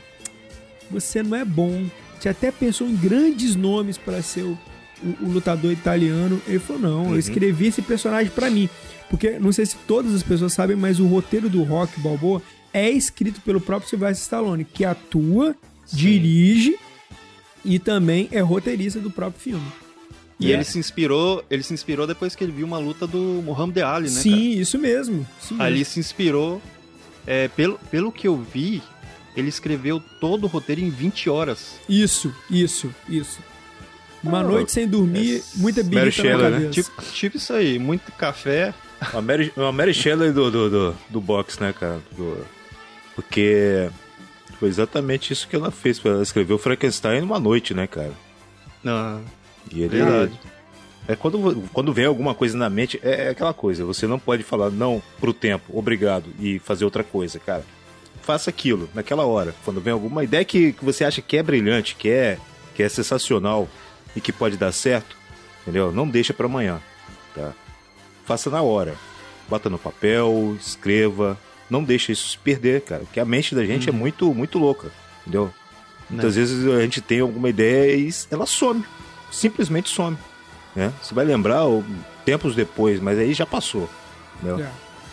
Você 0.89 1.23
não 1.23 1.37
é 1.37 1.45
bom. 1.45 1.85
Você 2.19 2.29
até 2.29 2.51
pensou 2.51 2.87
em 2.87 2.95
grandes 2.95 3.55
nomes 3.55 3.97
para 3.97 4.21
ser 4.21 4.43
o 4.43 4.59
o, 5.03 5.25
o, 5.25 5.31
lutador 5.31 5.71
italiano, 5.71 6.41
ele 6.47 6.59
falou: 6.59 6.81
não, 6.81 7.03
uhum. 7.05 7.13
eu 7.13 7.19
escrevi 7.19 7.67
esse 7.67 7.81
personagem 7.81 8.31
para 8.31 8.49
mim. 8.49 8.69
Porque 9.09 9.39
não 9.39 9.51
sei 9.51 9.65
se 9.65 9.75
todas 9.87 10.13
as 10.13 10.23
pessoas 10.23 10.53
sabem, 10.53 10.75
mas 10.75 10.99
o 10.99 11.05
roteiro 11.05 11.49
do 11.49 11.63
Rock 11.63 11.99
Balboa 11.99 12.41
é 12.73 12.89
escrito 12.89 13.41
pelo 13.41 13.59
próprio 13.59 13.89
Sylvester 13.89 14.23
Stallone, 14.23 14.63
que 14.63 14.85
atua, 14.85 15.55
Sim. 15.85 15.97
dirige 15.97 16.79
e 17.63 17.77
também 17.77 18.29
é 18.31 18.39
roteirista 18.39 18.99
do 18.99 19.11
próprio 19.11 19.41
filme. 19.41 19.67
E, 20.39 20.51
ele 20.51 20.61
é... 20.61 20.63
se 20.63 20.79
inspirou, 20.79 21.45
ele 21.49 21.61
se 21.61 21.73
inspirou 21.73 22.07
depois 22.07 22.35
que 22.35 22.43
ele 22.43 22.51
viu 22.51 22.65
uma 22.65 22.79
luta 22.79 23.05
do 23.05 23.41
Muhammad 23.45 23.77
Ali, 23.79 24.09
né? 24.09 24.21
Sim, 24.21 24.31
cara? 24.31 24.61
isso 24.61 24.79
mesmo. 24.79 25.27
Isso 25.39 25.53
mesmo. 25.53 25.63
Ali 25.63 25.85
se 25.85 25.99
inspirou. 25.99 26.61
É, 27.27 27.47
pelo, 27.49 27.77
pelo 27.91 28.11
que 28.11 28.27
eu 28.27 28.35
vi, 28.35 28.81
ele 29.35 29.49
escreveu 29.49 30.01
todo 30.19 30.45
o 30.45 30.47
roteiro 30.47 30.81
em 30.81 30.89
20 30.89 31.29
horas. 31.29 31.75
Isso, 31.87 32.33
isso, 32.49 32.93
isso. 33.07 33.39
Uma 34.23 34.41
oh, 34.41 34.43
noite 34.43 34.71
sem 34.71 34.87
dormir, 34.87 35.39
é 35.39 35.57
muita 35.57 35.81
birita 35.83 36.23
na 36.23 36.31
cabeça. 36.31 36.59
Né? 36.59 36.69
Tipo, 36.69 37.01
tipo 37.11 37.37
isso 37.37 37.53
aí, 37.53 37.79
muito 37.79 38.11
café. 38.11 38.73
Uma 39.13 39.21
Mary, 39.21 39.53
uma 39.57 39.71
Mary 39.71 39.93
Shelley 39.93 40.31
do, 40.31 40.51
do, 40.51 40.69
do, 40.69 40.95
do 41.09 41.21
box, 41.21 41.59
né, 41.59 41.73
cara? 41.73 41.99
Do, 42.15 42.45
porque 43.15 43.89
foi 44.59 44.69
exatamente 44.69 45.33
isso 45.33 45.47
que 45.47 45.55
ela 45.55 45.71
fez. 45.71 45.99
Ela 46.05 46.21
escreveu 46.21 46.57
Frankenstein 46.57 47.21
numa 47.21 47.39
noite, 47.39 47.73
né, 47.73 47.87
cara? 47.87 48.13
Não. 48.83 49.21
E 49.71 49.81
ele. 49.81 49.97
Verdade. 49.97 50.39
É 51.07 51.15
quando, 51.15 51.67
quando 51.73 51.91
vem 51.91 52.05
alguma 52.05 52.35
coisa 52.35 52.55
na 52.55 52.69
mente, 52.69 52.99
é, 53.03 53.25
é 53.25 53.29
aquela 53.29 53.53
coisa. 53.53 53.83
Você 53.85 54.05
não 54.05 54.19
pode 54.19 54.43
falar 54.43 54.69
não 54.69 55.01
pro 55.19 55.33
tempo, 55.33 55.77
obrigado, 55.77 56.25
e 56.39 56.59
fazer 56.59 56.85
outra 56.85 57.03
coisa, 57.03 57.39
cara. 57.39 57.65
Faça 58.21 58.51
aquilo, 58.51 58.87
naquela 58.93 59.25
hora. 59.25 59.53
Quando 59.65 59.81
vem 59.81 59.91
alguma 59.91 60.23
ideia 60.23 60.45
que, 60.45 60.73
que 60.73 60.85
você 60.85 61.03
acha 61.03 61.21
que 61.21 61.37
é 61.37 61.43
brilhante, 61.43 61.95
que 61.95 62.07
é, 62.07 62.37
que 62.75 62.83
é 62.83 62.87
sensacional, 62.87 63.67
e 64.15 64.21
que 64.21 64.31
pode 64.31 64.57
dar 64.57 64.71
certo, 64.71 65.15
entendeu? 65.61 65.91
Não 65.91 66.07
deixa 66.07 66.33
para 66.33 66.45
amanhã, 66.45 66.81
tá? 67.35 67.53
Faça 68.25 68.49
na 68.49 68.61
hora. 68.61 68.95
Bota 69.49 69.69
no 69.69 69.77
papel, 69.77 70.55
escreva, 70.59 71.37
não 71.69 71.83
deixa 71.83 72.11
isso 72.11 72.29
se 72.29 72.37
perder, 72.37 72.81
cara, 72.81 73.03
porque 73.03 73.19
a 73.19 73.25
mente 73.25 73.53
da 73.53 73.65
gente 73.65 73.89
é 73.89 73.91
uhum. 73.91 73.97
é 73.97 73.99
muito 73.99 74.33
muito 74.33 74.59
louca, 74.59 74.91
entendeu? 75.21 75.51
Muitas 76.09 76.35
né? 76.35 76.41
vezes 76.41 76.67
a 76.67 76.81
gente 76.81 77.01
tem 77.01 77.21
alguma 77.21 77.49
ideia 77.49 77.95
e 77.95 78.09
ela 78.29 78.45
some, 78.45 78.83
simplesmente 79.31 79.89
some, 79.89 80.17
né? 80.75 80.93
Você 81.01 81.13
vai 81.13 81.25
lembrar 81.25 81.63
tempos 82.25 82.55
depois, 82.55 82.99
mas 82.99 83.17
aí 83.17 83.33
já 83.33 83.45
passou, 83.45 83.89
entendeu? 84.35 84.65
É. 84.65 84.71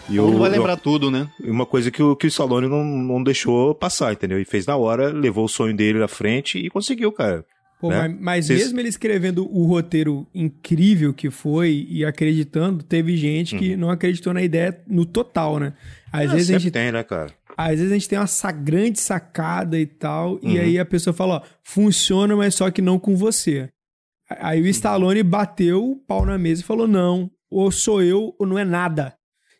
E 0.08 0.16
não 0.16 0.38
vai 0.38 0.48
lembrar 0.48 0.76
tudo, 0.76 1.10
né? 1.10 1.28
Uma 1.44 1.66
coisa 1.66 1.90
que 1.90 2.02
o, 2.02 2.16
que 2.16 2.26
o 2.26 2.28
Stallone 2.28 2.66
não, 2.66 2.82
não 2.82 3.22
deixou 3.22 3.74
passar, 3.74 4.12
entendeu? 4.12 4.40
E 4.40 4.44
fez 4.44 4.66
na 4.66 4.74
hora, 4.74 5.12
levou 5.12 5.44
o 5.44 5.48
sonho 5.48 5.76
dele 5.76 6.02
à 6.02 6.08
frente 6.08 6.58
e 6.58 6.70
conseguiu, 6.70 7.12
cara. 7.12 7.44
Pô, 7.80 7.90
né? 7.90 8.08
mas, 8.08 8.20
mas 8.20 8.46
Cês... 8.46 8.60
mesmo 8.60 8.80
ele 8.80 8.88
escrevendo 8.88 9.48
o 9.50 9.64
roteiro 9.64 10.26
incrível 10.34 11.14
que 11.14 11.30
foi 11.30 11.86
e 11.88 12.04
acreditando, 12.04 12.82
teve 12.82 13.16
gente 13.16 13.56
que 13.56 13.72
uhum. 13.72 13.78
não 13.78 13.90
acreditou 13.90 14.34
na 14.34 14.42
ideia 14.42 14.82
no 14.86 15.06
total, 15.06 15.60
né? 15.60 15.72
Às 16.12 16.30
ah, 16.30 16.34
vezes 16.34 16.50
a 16.50 16.58
gente 16.58 16.70
tem, 16.72 16.90
né, 16.90 17.04
cara? 17.04 17.32
Às 17.56 17.78
vezes 17.78 17.90
a 17.90 17.94
gente 17.94 18.08
tem 18.08 18.18
uma 18.18 18.52
grande 18.52 19.00
sacada 19.00 19.78
e 19.78 19.86
tal, 19.86 20.34
uhum. 20.34 20.40
e 20.42 20.58
aí 20.58 20.78
a 20.78 20.84
pessoa 20.84 21.14
fala, 21.14 21.36
ó, 21.36 21.42
funciona, 21.62 22.34
mas 22.36 22.54
só 22.54 22.70
que 22.70 22.82
não 22.82 22.98
com 22.98 23.16
você. 23.16 23.68
Aí 24.28 24.60
o 24.60 24.64
uhum. 24.64 24.70
Stallone 24.70 25.22
bateu 25.22 25.84
o 25.84 25.96
pau 25.96 26.26
na 26.26 26.36
mesa 26.36 26.62
e 26.62 26.64
falou, 26.64 26.88
não, 26.88 27.30
ou 27.50 27.70
sou 27.70 28.02
eu 28.02 28.34
ou 28.38 28.46
não 28.46 28.58
é 28.58 28.64
nada. 28.64 29.14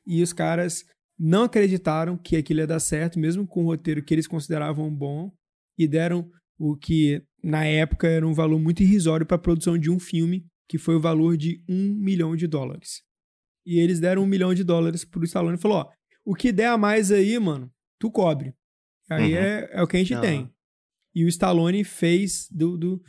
E 0.07 0.22
os 0.22 0.32
caras 0.32 0.84
não 1.18 1.45
acreditaram 1.45 2.16
que 2.16 2.36
aquilo 2.36 2.61
ia 2.61 2.66
dar 2.66 2.80
certo, 2.80 3.18
mesmo 3.18 3.47
com 3.47 3.62
o 3.62 3.66
roteiro 3.66 4.03
que 4.03 4.14
eles 4.14 4.26
consideravam 4.26 4.92
bom, 4.92 5.30
e 5.76 5.86
deram 5.86 6.28
o 6.59 6.76
que 6.76 7.22
na 7.43 7.64
época 7.64 8.09
era 8.09 8.26
um 8.26 8.32
valor 8.32 8.59
muito 8.59 8.82
irrisório 8.82 9.26
para 9.26 9.36
a 9.36 9.41
produção 9.41 9.78
de 9.78 9.91
um 9.91 9.99
filme, 9.99 10.47
que 10.68 10.78
foi 10.78 10.97
o 10.97 11.01
valor 11.01 11.36
de 11.36 11.62
um 11.68 11.95
milhão 11.95 12.36
de 12.36 12.47
dólares. 12.47 13.03
E 13.66 13.78
eles 13.78 14.01
deram 14.01 14.22
um 14.22 14.26
milhão 14.26 14.55
de 14.55 14.64
dólares 14.64 15.05
pro 15.05 15.24
Stallone 15.24 15.57
e 15.57 15.61
falou: 15.61 15.78
ó, 15.78 15.91
o 16.24 16.34
que 16.34 16.53
der 16.53 16.68
a 16.68 16.78
mais 16.78 17.11
aí, 17.11 17.39
mano, 17.39 17.70
tu 17.99 18.11
cobre. 18.11 18.55
Aí 19.11 19.32
uhum. 19.32 19.39
é, 19.39 19.68
é 19.72 19.82
o 19.82 19.86
que 19.86 19.97
a 19.97 20.01
gente 20.01 20.20
tem. 20.20 20.51
E 21.14 21.24
o 21.24 21.28
Stallone 21.28 21.82
fez 21.84 22.49
do, 22.51 22.76
do, 22.76 23.03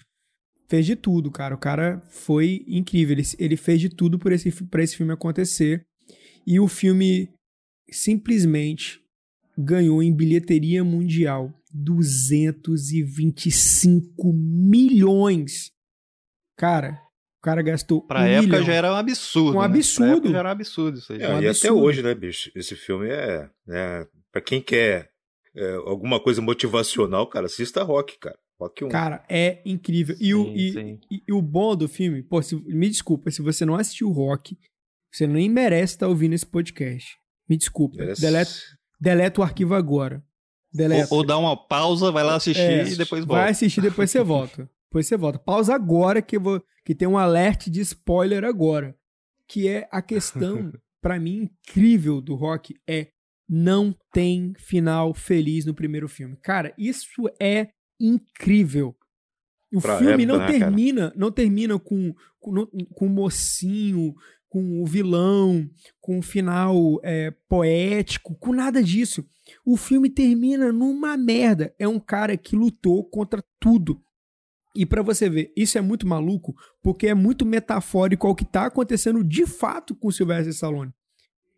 fez 0.69 0.85
de 0.85 0.95
tudo, 0.95 1.29
cara. 1.31 1.55
O 1.55 1.57
cara 1.57 2.01
foi 2.09 2.63
incrível. 2.67 3.17
Ele, 3.17 3.27
ele 3.37 3.57
fez 3.57 3.81
de 3.81 3.89
tudo 3.89 4.17
para 4.17 4.35
esse, 4.35 4.51
pra 4.65 4.83
esse 4.83 4.95
filme 4.95 5.11
acontecer. 5.11 5.85
E 6.47 6.59
o 6.59 6.67
filme 6.67 7.29
simplesmente 7.91 9.01
ganhou 9.59 10.01
em 10.01 10.15
bilheteria 10.15 10.83
mundial 10.83 11.53
225 12.99 14.33
milhões. 14.33 15.71
Cara, 16.57 16.99
O 17.37 17.41
cara 17.41 17.61
gastou 17.61 18.01
Pra 18.05 18.19
um 18.21 18.23
época 18.23 18.47
milhão. 18.47 18.63
já 18.65 18.73
era 18.73 18.91
um 18.91 18.95
absurdo. 18.95 19.57
Um 19.57 19.61
né? 19.61 19.65
absurdo. 19.65 20.05
Pra 20.07 20.11
época 20.17 20.29
já 20.31 20.39
era 20.39 20.49
um 20.49 20.51
absurdo 20.51 20.97
isso 20.97 21.13
aí. 21.13 21.21
É, 21.21 21.29
um 21.29 21.31
e 21.35 21.37
até 21.37 21.49
absurdo. 21.49 21.77
hoje, 21.83 22.03
né, 22.03 22.13
bicho? 22.13 22.51
Esse 22.53 22.75
filme 22.75 23.07
é. 23.07 23.49
Né, 23.65 24.05
pra 24.31 24.41
quem 24.41 24.61
quer 24.61 25.09
é, 25.55 25.73
alguma 25.85 26.19
coisa 26.21 26.41
motivacional, 26.41 27.27
cara, 27.27 27.45
assista 27.45 27.81
Rock, 27.81 28.17
cara. 28.19 28.37
Rock 28.59 28.83
1. 28.83 28.89
Cara, 28.89 29.23
é 29.29 29.61
incrível. 29.65 30.17
E, 30.19 30.35
o, 30.35 30.43
Sim, 30.47 30.53
e, 30.53 30.71
sim. 30.73 30.99
e- 31.09 31.23
e 31.29 31.33
o 31.33 31.41
bom 31.41 31.77
do 31.77 31.87
filme, 31.87 32.21
pô, 32.21 32.41
se- 32.41 32.57
me 32.57 32.89
desculpa, 32.89 33.31
se 33.31 33.41
você 33.41 33.63
não 33.65 33.75
assistiu 33.75 34.09
o 34.09 34.11
Rock, 34.11 34.57
você 35.13 35.25
nem 35.25 35.47
merece 35.49 35.93
estar 35.93 36.09
ouvindo 36.09 36.33
esse 36.35 36.45
podcast. 36.45 37.15
Me 37.49 37.55
desculpa. 37.55 37.95
Merece- 37.97 38.19
Deleta, 38.21 38.51
deleta 38.99 39.41
o 39.41 39.43
arquivo 39.43 39.75
agora. 39.75 40.23
Deleta. 40.71 41.07
Ou, 41.11 41.19
ou 41.19 41.25
dá 41.25 41.37
uma 41.37 41.55
pausa, 41.57 42.11
vai 42.11 42.23
lá 42.23 42.35
assistir 42.35 42.61
É, 42.61 42.87
e 42.87 42.95
depois 42.95 43.25
volta. 43.25 43.41
Vai 43.41 43.51
assistir, 43.51 43.81
depois 43.81 44.11
você 44.11 44.23
volta. 44.23 44.69
Depois 44.89 45.05
você 45.05 45.15
volta. 45.15 45.37
Pausa 45.37 45.75
agora 45.75 46.19
que, 46.19 46.39
vou, 46.39 46.63
que 46.83 46.95
tem 46.95 47.07
um 47.07 47.15
alerte 47.15 47.69
de 47.69 47.79
spoiler 47.81 48.43
agora. 48.43 48.95
Que 49.47 49.67
é 49.67 49.87
a 49.91 50.01
questão, 50.01 50.71
pra 50.99 51.19
mim, 51.19 51.47
incrível 51.67 52.19
do 52.19 52.33
Rock 52.33 52.73
é 52.89 53.09
não 53.47 53.95
tem 54.11 54.53
final 54.57 55.13
feliz 55.13 55.63
no 55.63 55.75
primeiro 55.75 56.09
filme. 56.09 56.35
Cara, 56.37 56.73
isso 56.75 57.29
é 57.39 57.69
incrível. 57.99 58.95
O 59.71 59.79
Pra 59.79 59.99
filme 59.99 60.23
época, 60.23 60.27
não 60.27 60.37
né, 60.39 60.45
cara? 60.47 60.59
termina, 60.59 61.13
não 61.15 61.31
termina 61.31 61.79
com, 61.79 62.13
com, 62.39 62.65
com 62.95 63.07
mocinho, 63.07 64.15
com 64.49 64.81
o 64.81 64.85
vilão, 64.85 65.69
com 66.01 66.17
um 66.17 66.21
final 66.21 66.99
é, 67.03 67.31
poético, 67.47 68.35
com 68.35 68.51
nada 68.51 68.81
disso. 68.83 69.23
O 69.63 69.77
filme 69.77 70.09
termina 70.09 70.71
numa 70.71 71.15
merda. 71.15 71.73
É 71.77 71.87
um 71.87 71.99
cara 71.99 72.35
que 72.35 72.55
lutou 72.55 73.03
contra 73.03 73.43
tudo. 73.59 74.01
E 74.75 74.85
pra 74.85 75.01
você 75.01 75.29
ver, 75.29 75.51
isso 75.55 75.77
é 75.77 75.81
muito 75.81 76.07
maluco, 76.07 76.55
porque 76.81 77.07
é 77.07 77.13
muito 77.13 77.45
metafórico 77.45 78.27
ao 78.27 78.35
que 78.35 78.45
tá 78.45 78.65
acontecendo 78.65 79.23
de 79.23 79.45
fato 79.45 79.95
com 79.95 80.07
o 80.07 80.11
Sylvester 80.11 80.49
Stallone. 80.53 80.93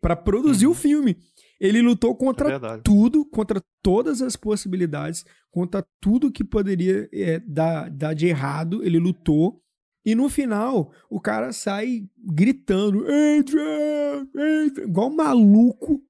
Pra 0.00 0.16
produzir 0.16 0.66
o 0.66 0.74
filme, 0.74 1.16
ele 1.60 1.80
lutou 1.80 2.12
É 2.12 2.16
contra 2.16 2.48
verdade. 2.48 2.82
tudo, 2.82 3.24
contra 3.24 3.62
todas 3.82 4.20
as 4.20 4.34
possibilidades, 4.34 5.24
contra 5.50 5.86
tudo 6.00 6.32
que 6.32 6.42
poderia 6.42 7.08
é, 7.12 7.38
dar, 7.38 7.88
dar 7.90 8.14
de 8.14 8.26
errado, 8.26 8.82
ele 8.82 8.98
lutou. 8.98 9.62
E 10.04 10.14
no 10.14 10.28
final, 10.28 10.92
o 11.08 11.20
cara 11.20 11.52
sai 11.52 12.08
gritando, 12.18 13.04
Adrian, 13.06 14.28
Adrian, 14.34 14.84
igual 14.88 15.08
um 15.10 15.14
maluco. 15.16 16.02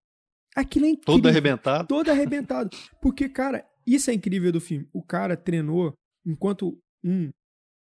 Aquilo 0.57 0.87
é 0.87 0.91
incrível. 0.91 1.15
Todo 1.23 1.29
arrebentado. 1.29 1.89
Todo 1.89 2.11
arrebentado. 2.11 2.71
Porque, 3.01 3.29
cara, 3.29 3.65
isso 3.87 4.11
é 4.11 4.15
incrível 4.15 4.53
do 4.53 4.61
filme. 4.61 4.87
O 4.93 5.03
cara 5.03 5.37
treinou 5.37 5.95
enquanto 6.27 6.79
um 7.05 7.31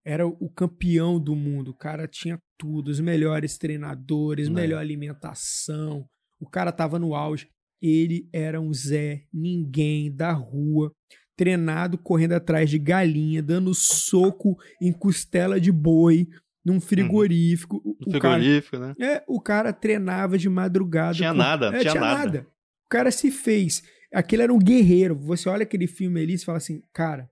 era 0.05 0.27
o 0.27 0.49
campeão 0.49 1.21
do 1.21 1.37
mundo. 1.37 1.73
O 1.73 1.77
cara 1.77 2.09
tinha 2.09 2.39
tudo, 2.59 2.89
os 2.89 3.01
melhores 3.01 3.59
treinadores, 3.59 4.49
É. 4.49 4.51
melhor 4.51 4.79
alimentação. 4.81 6.07
O 6.41 6.49
cara 6.49 6.73
tava 6.73 6.99
no 6.99 7.15
auge. 7.15 7.49
Ele 7.83 8.29
era 8.33 8.61
um 8.61 8.73
Zé, 8.73 9.25
ninguém 9.33 10.15
da 10.15 10.33
rua, 10.33 10.93
treinado 11.41 11.97
correndo 11.97 12.33
atrás 12.35 12.69
de 12.69 12.79
galinha, 12.79 13.43
dando 13.43 13.73
soco 13.75 14.59
em 14.79 14.93
costela 14.93 15.59
de 15.59 15.73
boi 15.73 16.29
num 16.63 16.79
frigorífico. 16.79 17.81
O- 17.83 17.97
o 18.15 18.19
cara- 18.21 18.35
Frigorífico, 18.39 18.77
né? 18.79 18.95
é, 19.01 19.25
o 19.27 19.41
cara 19.41 19.73
treinava 19.73 20.37
de 20.37 20.51
madrugada. 20.51 21.15
Tinha 21.15 21.31
com- 21.33 21.39
nada, 21.39 21.75
É, 21.75 21.79
tinha 21.81 21.95
nada. 21.95 22.47
O 22.85 22.89
cara 22.91 23.11
se 23.11 23.31
fez. 23.31 23.83
Aquele 24.13 24.43
era 24.43 24.53
um 24.53 24.59
guerreiro. 24.59 25.17
Você 25.17 25.49
olha 25.49 25.63
aquele 25.63 25.87
filme 25.87 26.21
ali 26.21 26.35
e 26.35 26.39
fala 26.45 26.59
assim, 26.59 26.83
cara, 26.93 27.31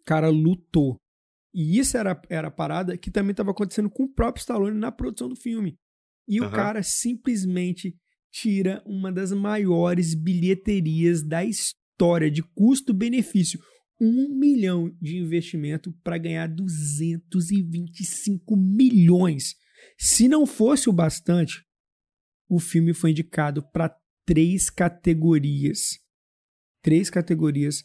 o 0.00 0.04
cara 0.06 0.30
lutou. 0.30 0.96
E 1.54 1.78
isso 1.78 1.98
era, 1.98 2.18
era 2.30 2.48
a 2.48 2.50
parada 2.50 2.96
que 2.96 3.10
também 3.10 3.32
estava 3.32 3.50
acontecendo 3.50 3.90
com 3.90 4.04
o 4.04 4.08
próprio 4.08 4.40
Stallone 4.40 4.78
na 4.78 4.90
produção 4.90 5.28
do 5.28 5.36
filme. 5.36 5.76
E 6.26 6.40
o 6.40 6.44
Aham. 6.44 6.52
cara 6.56 6.82
simplesmente 6.82 7.94
tira 8.32 8.82
uma 8.86 9.12
das 9.12 9.30
maiores 9.30 10.14
bilheterias 10.14 11.22
da 11.22 11.44
história 11.44 11.76
de 12.30 12.42
custo-benefício. 12.42 13.60
Um 14.00 14.28
milhão 14.28 14.94
de 15.00 15.16
investimento 15.16 15.92
para 16.04 16.18
ganhar 16.18 16.48
225 16.48 18.56
milhões. 18.56 19.54
Se 19.98 20.28
não 20.28 20.44
fosse 20.44 20.88
o 20.88 20.92
bastante, 20.92 21.64
o 22.48 22.58
filme 22.58 22.92
foi 22.92 23.12
indicado 23.12 23.62
para 23.72 23.96
três 24.26 24.68
categorias. 24.68 25.98
Três 26.82 27.08
categorias 27.08 27.84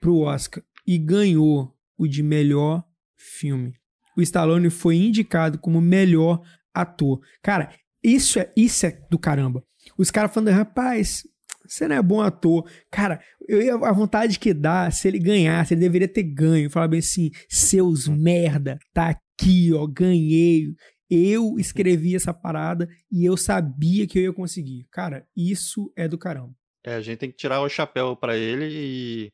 para 0.00 0.10
o 0.10 0.20
Oscar. 0.20 0.62
E 0.86 0.96
ganhou 0.96 1.76
o 1.96 2.06
de 2.06 2.22
melhor 2.22 2.84
filme. 3.16 3.74
O 4.16 4.22
Stallone 4.22 4.70
foi 4.70 4.96
indicado 4.96 5.58
como 5.58 5.80
melhor 5.80 6.40
ator. 6.72 7.20
Cara, 7.42 7.74
isso 8.02 8.38
é, 8.38 8.52
isso 8.56 8.86
é 8.86 8.92
do 9.10 9.18
caramba. 9.18 9.64
Os 9.96 10.10
caras 10.10 10.32
falando, 10.32 10.54
rapaz, 10.54 11.26
você 11.68 11.86
não 11.86 11.96
é 11.96 12.02
bom 12.02 12.20
ator. 12.20 12.68
Cara, 12.90 13.20
eu 13.48 13.60
ia, 13.62 13.74
a 13.74 13.92
vontade 13.92 14.38
que 14.38 14.52
dá, 14.54 14.90
se 14.90 15.06
ele 15.08 15.18
ganhasse, 15.18 15.74
ele 15.74 15.80
deveria 15.80 16.08
ter 16.08 16.22
ganho. 16.22 16.70
Falar 16.70 16.88
bem 16.88 17.00
assim, 17.00 17.30
seus 17.48 18.08
merda, 18.08 18.78
tá 18.92 19.10
aqui, 19.10 19.72
ó, 19.72 19.86
ganhei. 19.86 20.74
Eu 21.10 21.58
escrevi 21.58 22.14
essa 22.14 22.34
parada 22.34 22.88
e 23.10 23.24
eu 23.24 23.36
sabia 23.36 24.06
que 24.06 24.18
eu 24.18 24.22
ia 24.24 24.32
conseguir. 24.32 24.86
Cara, 24.90 25.26
isso 25.36 25.90
é 25.96 26.06
do 26.06 26.18
caramba. 26.18 26.52
É, 26.84 26.94
a 26.94 27.00
gente 27.00 27.18
tem 27.18 27.30
que 27.30 27.36
tirar 27.36 27.60
o 27.60 27.68
chapéu 27.68 28.16
pra 28.16 28.36
ele 28.36 28.68
e. 28.70 29.28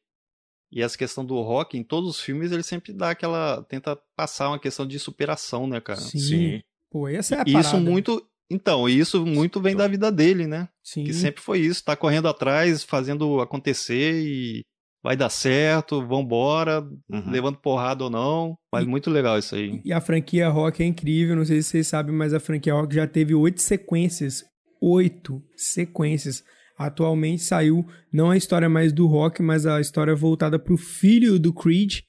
E 0.73 0.83
essa 0.83 0.99
questão 0.99 1.25
do 1.25 1.41
rock, 1.41 1.79
em 1.79 1.85
todos 1.85 2.11
os 2.11 2.21
filmes, 2.21 2.51
ele 2.51 2.63
sempre 2.65 2.93
dá 2.93 3.11
aquela. 3.11 3.63
tenta 3.69 3.97
passar 4.17 4.49
uma 4.49 4.59
questão 4.59 4.85
de 4.85 4.99
superação, 4.99 5.69
né, 5.69 5.81
cara? 5.81 6.01
Sim. 6.01 6.61
Pô, 6.91 7.07
essa 7.07 7.37
é 7.37 7.39
a 7.39 7.45
E 7.47 7.53
parada. 7.53 7.61
isso 7.77 7.81
muito. 7.81 8.27
Então, 8.51 8.89
isso 8.89 9.25
muito 9.25 9.61
vem 9.61 9.75
da 9.75 9.89
vida 9.89 10.13
dele, 10.13 10.47
né? 10.47 10.69
Sim. 10.83 11.05
Que 11.05 11.13
sempre 11.15 11.41
foi 11.43 11.61
isso, 11.61 11.83
tá 11.85 11.97
correndo 11.97 12.29
atrás, 12.29 12.85
fazendo 12.85 13.41
acontecer 13.41 14.23
e 14.23 14.63
vai 15.03 15.17
dar 15.17 15.29
certo, 15.31 16.07
vambora, 16.07 16.81
Uhum. 17.11 17.31
levando 17.31 17.57
porrada 17.59 18.05
ou 18.05 18.11
não. 18.11 18.55
Mas 18.73 18.85
E- 18.85 18.87
muito 18.89 19.11
legal 19.11 19.39
isso 19.39 19.55
aí. 19.55 19.81
E 19.85 19.93
a 19.93 20.01
franquia 20.01 20.49
Rock 20.49 20.83
é 20.83 20.87
incrível, 20.87 21.37
não 21.37 21.45
sei 21.45 21.63
se 21.63 21.71
vocês 21.71 21.87
sabem, 21.89 22.15
mas 22.15 22.33
a 22.35 22.41
franquia 22.41 22.75
Rock 22.75 22.95
já 22.95 23.07
teve 23.07 23.35
oito 23.35 23.61
sequências. 23.61 24.45
Oito 24.81 25.43
sequências. 25.57 26.43
Atualmente 26.79 27.43
saiu 27.43 27.87
não 28.13 28.31
a 28.31 28.37
história 28.37 28.69
mais 28.69 28.93
do 28.93 29.07
Rock, 29.07 29.41
mas 29.43 29.65
a 29.65 29.81
história 29.81 30.15
voltada 30.15 30.59
pro 30.59 30.77
filho 30.77 31.39
do 31.39 31.53
Creed, 31.53 32.01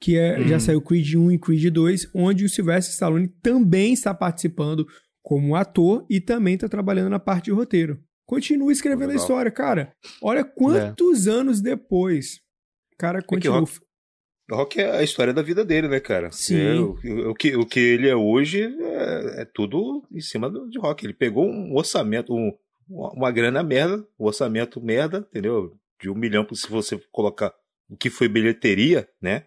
que 0.00 0.16
é, 0.16 0.42
já 0.48 0.58
saiu 0.58 0.80
Creed 0.80 1.14
1 1.14 1.30
e 1.32 1.38
Creed 1.38 1.72
2, 1.72 2.08
onde 2.14 2.44
o 2.44 2.48
Sylvester 2.48 2.92
Stallone 2.92 3.28
também 3.42 3.92
está 3.92 4.14
participando 4.14 4.86
como 5.22 5.54
ator 5.56 6.04
e 6.10 6.20
também 6.20 6.54
está 6.54 6.68
trabalhando 6.68 7.10
na 7.10 7.18
parte 7.18 7.46
de 7.46 7.52
roteiro. 7.52 8.02
Continua 8.26 8.72
escrevendo 8.72 9.04
a 9.10 9.12
Legal. 9.12 9.22
história, 9.22 9.50
cara. 9.50 9.92
Olha 10.20 10.44
quantos 10.44 11.28
anos 11.28 11.60
depois. 11.60 12.40
Cara 12.98 13.20
continua. 13.22 13.60
Rock- 13.60 13.80
Rock 14.50 14.80
é 14.80 14.90
a 14.98 15.02
história 15.02 15.32
da 15.32 15.42
vida 15.42 15.64
dele, 15.64 15.88
né, 15.88 16.00
cara? 16.00 16.30
Sim. 16.32 16.58
É, 16.60 16.74
o, 16.74 17.30
o 17.30 17.34
que, 17.34 17.56
o 17.56 17.64
que 17.66 17.80
ele 17.80 18.08
é 18.08 18.14
hoje 18.16 18.62
é, 18.62 19.42
é 19.42 19.44
tudo 19.44 20.06
em 20.12 20.20
cima 20.20 20.50
do, 20.50 20.68
de 20.68 20.78
Rock. 20.78 21.04
Ele 21.06 21.14
pegou 21.14 21.46
um 21.48 21.74
orçamento, 21.74 22.34
um- 22.34 22.52
uma, 22.88 23.30
grana 23.30 23.62
merda, 23.62 23.98
um 24.18 24.24
orçamento 24.26 24.80
merda, 24.80 25.26
entendeu? 25.30 25.74
De 26.00 26.10
um 26.10 26.14
milhão, 26.14 26.46
se 26.52 26.68
você 26.68 27.00
colocar 27.10 27.52
o 27.88 27.96
que 27.96 28.10
foi 28.10 28.28
bilheteria, 28.28 29.08
né? 29.20 29.44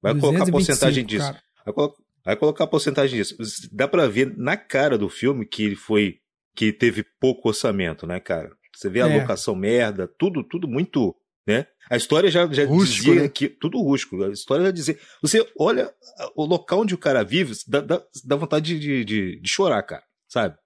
Vai 0.00 0.12
colocar 0.18 0.42
a 0.42 0.46
225, 0.46 0.52
porcentagem 0.52 1.04
disso. 1.04 1.26
cara. 1.26 1.42
Vai, 1.64 1.74
colo- 1.74 1.94
vai 2.28 2.36
colocar 2.36 2.64
a 2.64 2.68
porcentagem 2.68 3.18
disso. 3.18 3.36
Dá 3.72 3.86
pra 3.88 4.06
ver 4.06 4.36
na 4.36 4.56
cara 4.56 4.96
do 4.98 5.08
filme 5.08 5.44
que 5.46 5.62
ele 5.64 5.76
foi. 5.76 6.18
que 6.54 6.72
teve 6.72 7.04
pouco 7.20 7.48
orçamento, 7.48 8.04
né, 8.06 8.18
cara? 8.18 8.50
Você 8.74 8.88
vê 8.90 9.00
a 9.00 9.08
É. 9.08 9.20
locação 9.20 9.54
merda, 9.54 10.08
tudo, 10.18 10.42
tudo 10.42 10.66
muito. 10.66 11.14
Né? 11.46 11.66
A 11.90 11.96
história 11.96 12.28
já, 12.30 12.46
já 12.52 12.66
Rústico, 12.66 13.04
dizia 13.06 13.22
né? 13.22 13.28
que. 13.28 13.48
Tudo 13.48 13.80
rústico. 13.80 14.22
A 14.24 14.28
história 14.30 14.64
já 14.66 14.70
dizia. 14.70 14.98
Você 15.22 15.46
olha 15.58 15.92
o 16.36 16.44
local 16.44 16.80
onde 16.80 16.94
o 16.94 16.98
cara 16.98 17.22
vive, 17.24 17.54
dá, 17.66 17.80
dá, 17.80 18.02
dá 18.24 18.36
vontade 18.36 18.78
de, 18.78 19.04
de, 19.04 19.40
de 19.40 19.48
chorar, 19.48 19.82
cara. 19.84 20.02
Sabe? 20.28 20.56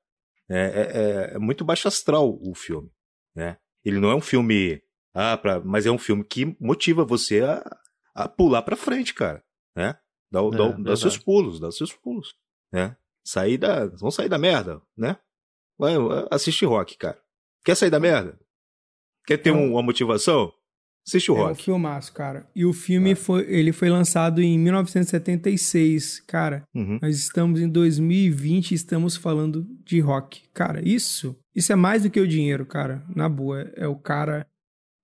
É, 0.51 0.59
é- 0.59 0.99
é- 1.33 1.37
é 1.37 1.39
muito 1.39 1.65
baixo 1.65 1.87
astral 1.89 2.37
o 2.41 2.55
filme. 2.55 2.91
Né? 3.37 3.57
Ele 3.85 4.01
não 4.01 4.11
é 4.11 4.15
um 4.17 4.21
filme. 4.21 4.83
Ah, 5.15 5.37
pra, 5.37 5.61
mas 5.61 5.85
é 5.87 5.91
um 5.91 5.99
filme 5.99 6.25
que 6.25 6.57
motiva 6.59 7.05
você 7.05 7.43
a, 7.43 7.63
a 8.15 8.29
pular 8.29 8.63
pra 8.63 8.77
frente, 8.77 9.13
cara. 9.15 9.45
Né? 9.77 9.95
Dá, 10.33 10.41
É, 10.41 10.51
dá, 10.51 10.69
dá 10.79 10.97
seus 10.97 11.19
pulos, 11.19 11.61
dá 11.61 11.71
seus 11.71 11.93
pulos. 11.93 12.35
Né? 12.73 12.97
Sair 13.25 13.59
da. 13.59 13.87
Vamos 13.87 14.15
sair 14.15 14.29
da 14.29 14.39
merda, 14.39 14.81
né? 14.97 15.17
Vai, 15.79 15.93
assiste 16.31 16.65
rock, 16.65 16.97
cara. 16.97 17.19
Quer 17.65 17.75
sair 17.77 17.91
da 17.91 18.01
merda? 18.01 18.39
Quer 19.27 19.37
ter 19.37 19.51
É 19.51 19.53
um- 19.53 19.59
um- 19.69 19.73
uma 19.73 19.83
motivação? 19.83 20.53
Assiste 21.07 21.31
o 21.33 21.37
É 21.37 21.41
um 21.41 21.47
rock. 21.49 21.63
filmaço, 21.65 22.13
cara. 22.13 22.49
E 22.55 22.65
o 22.65 22.73
filme 22.73 23.11
É. 23.13 23.15
foi, 23.17 23.43
ele 23.53 23.73
foi 23.73 23.91
lançado 23.91 24.41
em 24.41 24.57
1976, 24.59 26.21
cara. 26.21 26.65
Uhum. 26.75 26.99
Nós 27.03 27.17
estamos 27.19 27.61
em 27.61 27.69
2020 27.69 28.71
e 28.73 28.75
estamos 28.75 29.17
falando 29.17 29.67
de 29.85 30.01
rock. 30.01 30.43
Cara, 30.55 30.81
isso, 30.87 31.37
isso 31.55 31.73
é 31.73 31.77
mais 31.77 32.03
do 32.05 32.11
que 32.11 32.21
o 32.21 32.27
dinheiro, 32.29 32.65
cara. 32.67 33.05
Na 33.15 33.29
boa, 33.29 33.63
é 33.77 33.87
o 33.87 33.97
cara, 33.97 34.47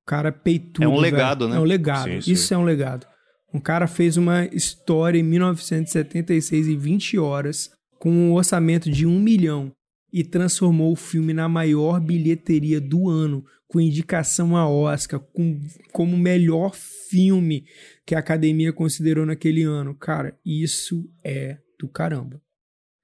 o 0.02 0.06
cara 0.06 0.30
peitudo. 0.32 0.84
É 0.84 0.88
um 0.88 0.92
velho. 1.00 1.02
legado, 1.02 1.48
né? 1.48 1.56
É 1.56 1.60
um 1.60 1.64
legado. 1.64 2.04
Sim, 2.08 2.20
sim. 2.20 2.32
Isso 2.32 2.54
é 2.54 2.58
um 2.58 2.64
legado. 2.64 3.06
Um 3.52 3.60
cara 3.60 3.86
fez 3.86 4.16
uma 4.16 4.46
história 4.46 5.18
em 5.18 5.22
1976 5.22 6.68
em 6.68 6.76
20 6.76 7.18
horas, 7.18 7.70
com 7.98 8.10
um 8.10 8.32
orçamento 8.34 8.90
de 8.90 9.06
um 9.06 9.18
milhão, 9.18 9.72
e 10.12 10.24
transformou 10.24 10.92
o 10.92 10.96
filme 10.96 11.32
na 11.32 11.48
maior 11.48 12.00
bilheteria 12.00 12.80
do 12.80 13.08
ano, 13.08 13.44
com 13.66 13.80
indicação 13.80 14.56
a 14.56 14.68
Oscar, 14.68 15.20
com, 15.20 15.60
como 15.92 16.16
melhor 16.16 16.74
filme 16.74 17.66
que 18.06 18.14
a 18.14 18.18
academia 18.18 18.72
considerou 18.72 19.26
naquele 19.26 19.62
ano. 19.62 19.94
Cara, 19.94 20.38
isso 20.44 21.10
é 21.22 21.58
do 21.78 21.88
caramba. 21.88 22.40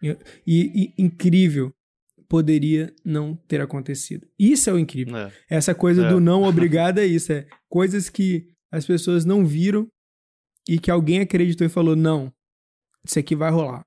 E, 0.03 0.17
e, 0.47 1.03
incrível 1.03 1.73
poderia 2.29 2.93
não 3.05 3.37
ter 3.37 3.61
acontecido. 3.61 4.27
Isso 4.39 4.69
é 4.69 4.73
o 4.73 4.79
incrível. 4.79 5.17
É. 5.17 5.33
Essa 5.49 5.75
coisa 5.75 6.07
é. 6.07 6.09
do 6.09 6.21
não 6.21 6.43
obrigado 6.43 6.99
é 6.99 7.07
isso. 7.07 7.33
É 7.33 7.47
coisas 7.69 8.09
que 8.09 8.49
as 8.73 8.87
pessoas 8.87 9.25
não 9.25 9.45
viram 9.47 9.87
e 10.69 10.79
que 10.79 10.91
alguém 10.91 11.21
acreditou 11.21 11.67
e 11.67 11.71
falou: 11.71 11.97
não, 11.97 12.33
isso 13.05 13.19
aqui 13.19 13.35
vai 13.35 13.51
rolar. 13.51 13.85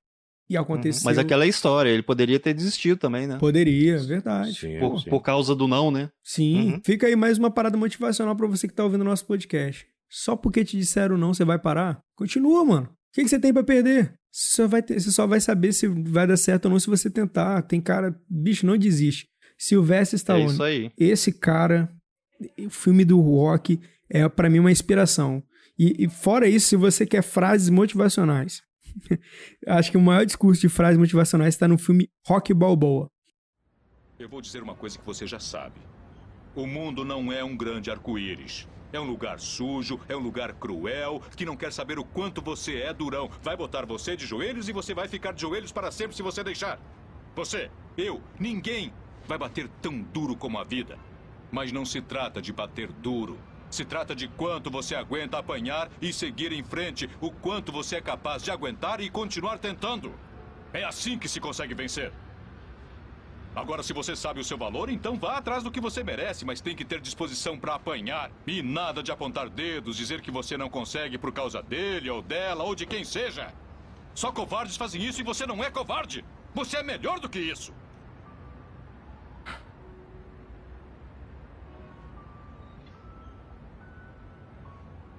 E 0.50 0.56
uhum. 0.56 0.64
aconteceu. 0.64 1.04
Mas 1.06 1.18
aquela 1.18 1.44
é 1.44 1.48
história, 1.48 1.90
ele 1.90 2.04
poderia 2.04 2.40
ter 2.40 2.54
desistido 2.54 2.98
também, 2.98 3.28
né? 3.28 3.38
Poderia, 3.38 3.98
verdade. 4.00 4.54
Sim, 4.54 4.80
por, 4.80 5.02
sim. 5.02 5.10
por, 5.10 5.22
causa 5.22 5.54
do 5.54 5.68
não, 5.68 5.92
né? 5.92 6.10
Sim. 6.24 6.74
Uhum. 6.74 6.82
Fica 6.84 7.08
aí 7.08 7.16
mais 7.16 7.38
uma 7.38 7.52
parada 7.52 7.78
motivacional 7.78 8.36
para 8.36 8.48
você 8.48 8.68
que 8.68 8.74
tá 8.74 8.84
ouvindo 8.84 9.02
o 9.02 9.06
nosso 9.06 9.26
podcast. 9.26 9.86
Só 10.10 10.38
porque 10.38 10.64
te 10.64 10.78
disseram 10.78 11.18
não, 11.18 11.34
você 11.34 11.44
vai 11.44 11.60
parar? 11.60 12.02
Continua, 12.16 12.64
mano. 12.64 12.88
O 12.88 13.14
que, 13.14 13.24
que 13.24 13.30
você 13.30 13.40
tem 13.40 13.52
para 13.52 13.64
perder? 13.64 14.14
Você 14.32 14.56
só, 14.56 14.68
vai 14.68 14.82
ter, 14.82 15.00
você 15.00 15.12
só 15.12 15.28
vai 15.28 15.42
saber 15.42 15.74
se 15.74 15.88
vai 15.88 16.26
dar 16.28 16.38
certo 16.38 16.66
ou 16.66 16.72
não 16.72 16.80
se 16.80 16.88
você 16.88 17.10
tentar. 17.10 17.62
Tem 17.64 17.82
cara. 17.82 18.16
Bicho, 18.30 18.66
não 18.66 18.78
desiste. 18.78 19.28
Sylvester 19.58 20.18
Stallone. 20.18 20.50
É 20.50 20.54
isso 20.54 20.64
aí. 20.64 20.92
Esse 20.98 21.32
cara, 21.32 21.92
o 22.60 22.70
filme 22.70 23.04
do 23.04 23.20
rock 23.20 23.80
é 24.10 24.30
para 24.30 24.50
mim 24.50 24.60
uma 24.60 24.72
inspiração. 24.72 25.44
E, 25.78 26.06
e, 26.06 26.10
fora 26.10 26.48
isso, 26.48 26.68
se 26.68 26.76
você 26.76 27.06
quer 27.06 27.22
frases 27.22 27.70
motivacionais, 27.70 28.64
acho 29.68 29.92
que 29.92 29.98
o 29.98 30.02
maior 30.02 30.26
discurso 30.26 30.62
de 30.62 30.70
frases 30.70 30.98
motivacionais 30.98 31.54
está 31.54 31.68
no 31.68 31.78
filme 31.78 32.10
Rock 32.26 32.54
Balboa. 32.54 33.12
Eu 34.18 34.28
vou 34.28 34.42
dizer 34.42 34.64
uma 34.64 34.74
coisa 34.74 34.98
que 34.98 35.06
você 35.06 35.28
já 35.28 35.40
sabe. 35.40 35.80
O 36.56 36.66
mundo 36.66 37.06
não 37.06 37.32
é 37.32 37.44
um 37.44 37.56
grande 37.56 37.92
arco-íris. 37.92 38.68
É 38.92 39.00
um 39.00 39.04
lugar 39.04 39.40
sujo, 39.40 40.00
é 40.08 40.16
um 40.16 40.20
lugar 40.20 40.54
cruel, 40.54 41.22
que 41.36 41.46
não 41.46 41.58
quer 41.58 41.72
saber 41.72 42.00
o 42.00 42.06
quanto 42.06 42.42
você 42.42 42.78
é 42.78 42.94
durão. 42.94 43.30
Vai 43.44 43.56
botar 43.56 43.86
você 43.86 44.16
de 44.16 44.26
joelhos 44.26 44.68
e 44.68 44.72
você 44.72 44.94
vai 44.94 45.08
ficar 45.08 45.34
de 45.34 45.42
joelhos 45.42 45.72
para 45.72 45.92
sempre 45.92 46.16
se 46.16 46.24
você 46.24 46.44
deixar. 46.44 46.80
Você, 47.36 47.70
eu, 47.96 48.24
ninguém 48.40 48.92
vai 49.28 49.38
bater 49.38 49.70
tão 49.82 50.02
duro 50.02 50.36
como 50.36 50.58
a 50.58 50.64
vida. 50.64 50.98
Mas 51.52 51.72
não 51.72 51.86
se 51.86 52.02
trata 52.02 52.42
de 52.42 52.52
bater 52.52 52.92
duro. 52.92 53.38
Se 53.70 53.84
trata 53.84 54.16
de 54.16 54.28
quanto 54.28 54.72
você 54.72 54.96
aguenta 54.96 55.38
apanhar 55.38 55.90
e 56.02 56.14
seguir 56.14 56.52
em 56.52 56.64
frente, 56.64 57.10
o 57.20 57.32
quanto 57.32 57.72
você 57.72 57.98
é 57.98 58.02
capaz 58.02 58.42
de 58.42 58.52
aguentar 58.52 59.02
e 59.02 59.10
continuar 59.10 59.58
tentando. 59.58 60.14
É 60.74 60.84
assim 60.84 61.18
que 61.18 61.28
se 61.28 61.40
consegue 61.40 61.74
vencer. 61.74 62.12
Agora, 63.56 63.82
se 63.82 63.92
você 63.92 64.16
sabe 64.16 64.40
o 64.40 64.44
seu 64.44 64.58
valor, 64.58 64.88
então 64.88 65.18
vá 65.18 65.38
atrás 65.38 65.64
do 65.64 65.72
que 65.72 65.82
você 65.82 66.04
merece, 66.04 66.46
mas 66.46 66.62
tem 66.62 66.76
que 66.76 66.86
ter 66.86 67.02
disposição 67.02 67.58
para 67.58 67.74
apanhar. 67.74 68.32
E 68.46 68.62
nada 68.62 69.02
de 69.02 69.12
apontar 69.12 69.50
dedos, 69.50 69.98
dizer 69.98 70.22
que 70.22 70.30
você 70.30 70.56
não 70.56 70.70
consegue 70.70 71.18
por 71.18 71.34
causa 71.34 71.62
dele 71.64 72.10
ou 72.10 72.22
dela 72.22 72.64
ou 72.64 72.76
de 72.76 72.86
quem 72.86 73.04
seja. 73.04 73.52
Só 74.14 74.32
covardes 74.32 74.78
fazem 74.78 75.04
isso 75.04 75.22
e 75.22 75.24
você 75.24 75.46
não 75.48 75.64
é 75.64 75.72
covarde. 75.72 76.24
Você 76.54 76.78
é 76.78 76.84
melhor 76.84 77.20
do 77.20 77.28
que 77.28 77.40
isso. 77.40 77.74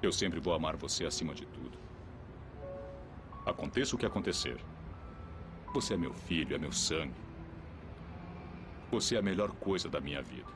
Eu 0.01 0.13
sempre 0.13 0.39
vou 0.39 0.55
amar 0.55 0.77
você 0.77 1.05
acima 1.05 1.35
de 1.35 1.45
tudo. 1.47 1.77
Aconteça 3.45 3.97
o 3.97 3.99
que 3.99 4.07
acontecer. 4.07 4.59
Você 5.75 5.95
é 5.95 5.97
meu 5.97 6.15
filho, 6.15 6.55
é 6.55 6.59
meu 6.59 6.73
sangue. 6.73 7.15
Você 8.91 9.17
é 9.17 9.19
a 9.19 9.23
melhor 9.23 9.51
coisa 9.53 9.89
da 9.89 10.01
minha 10.01 10.23
vida. 10.23 10.51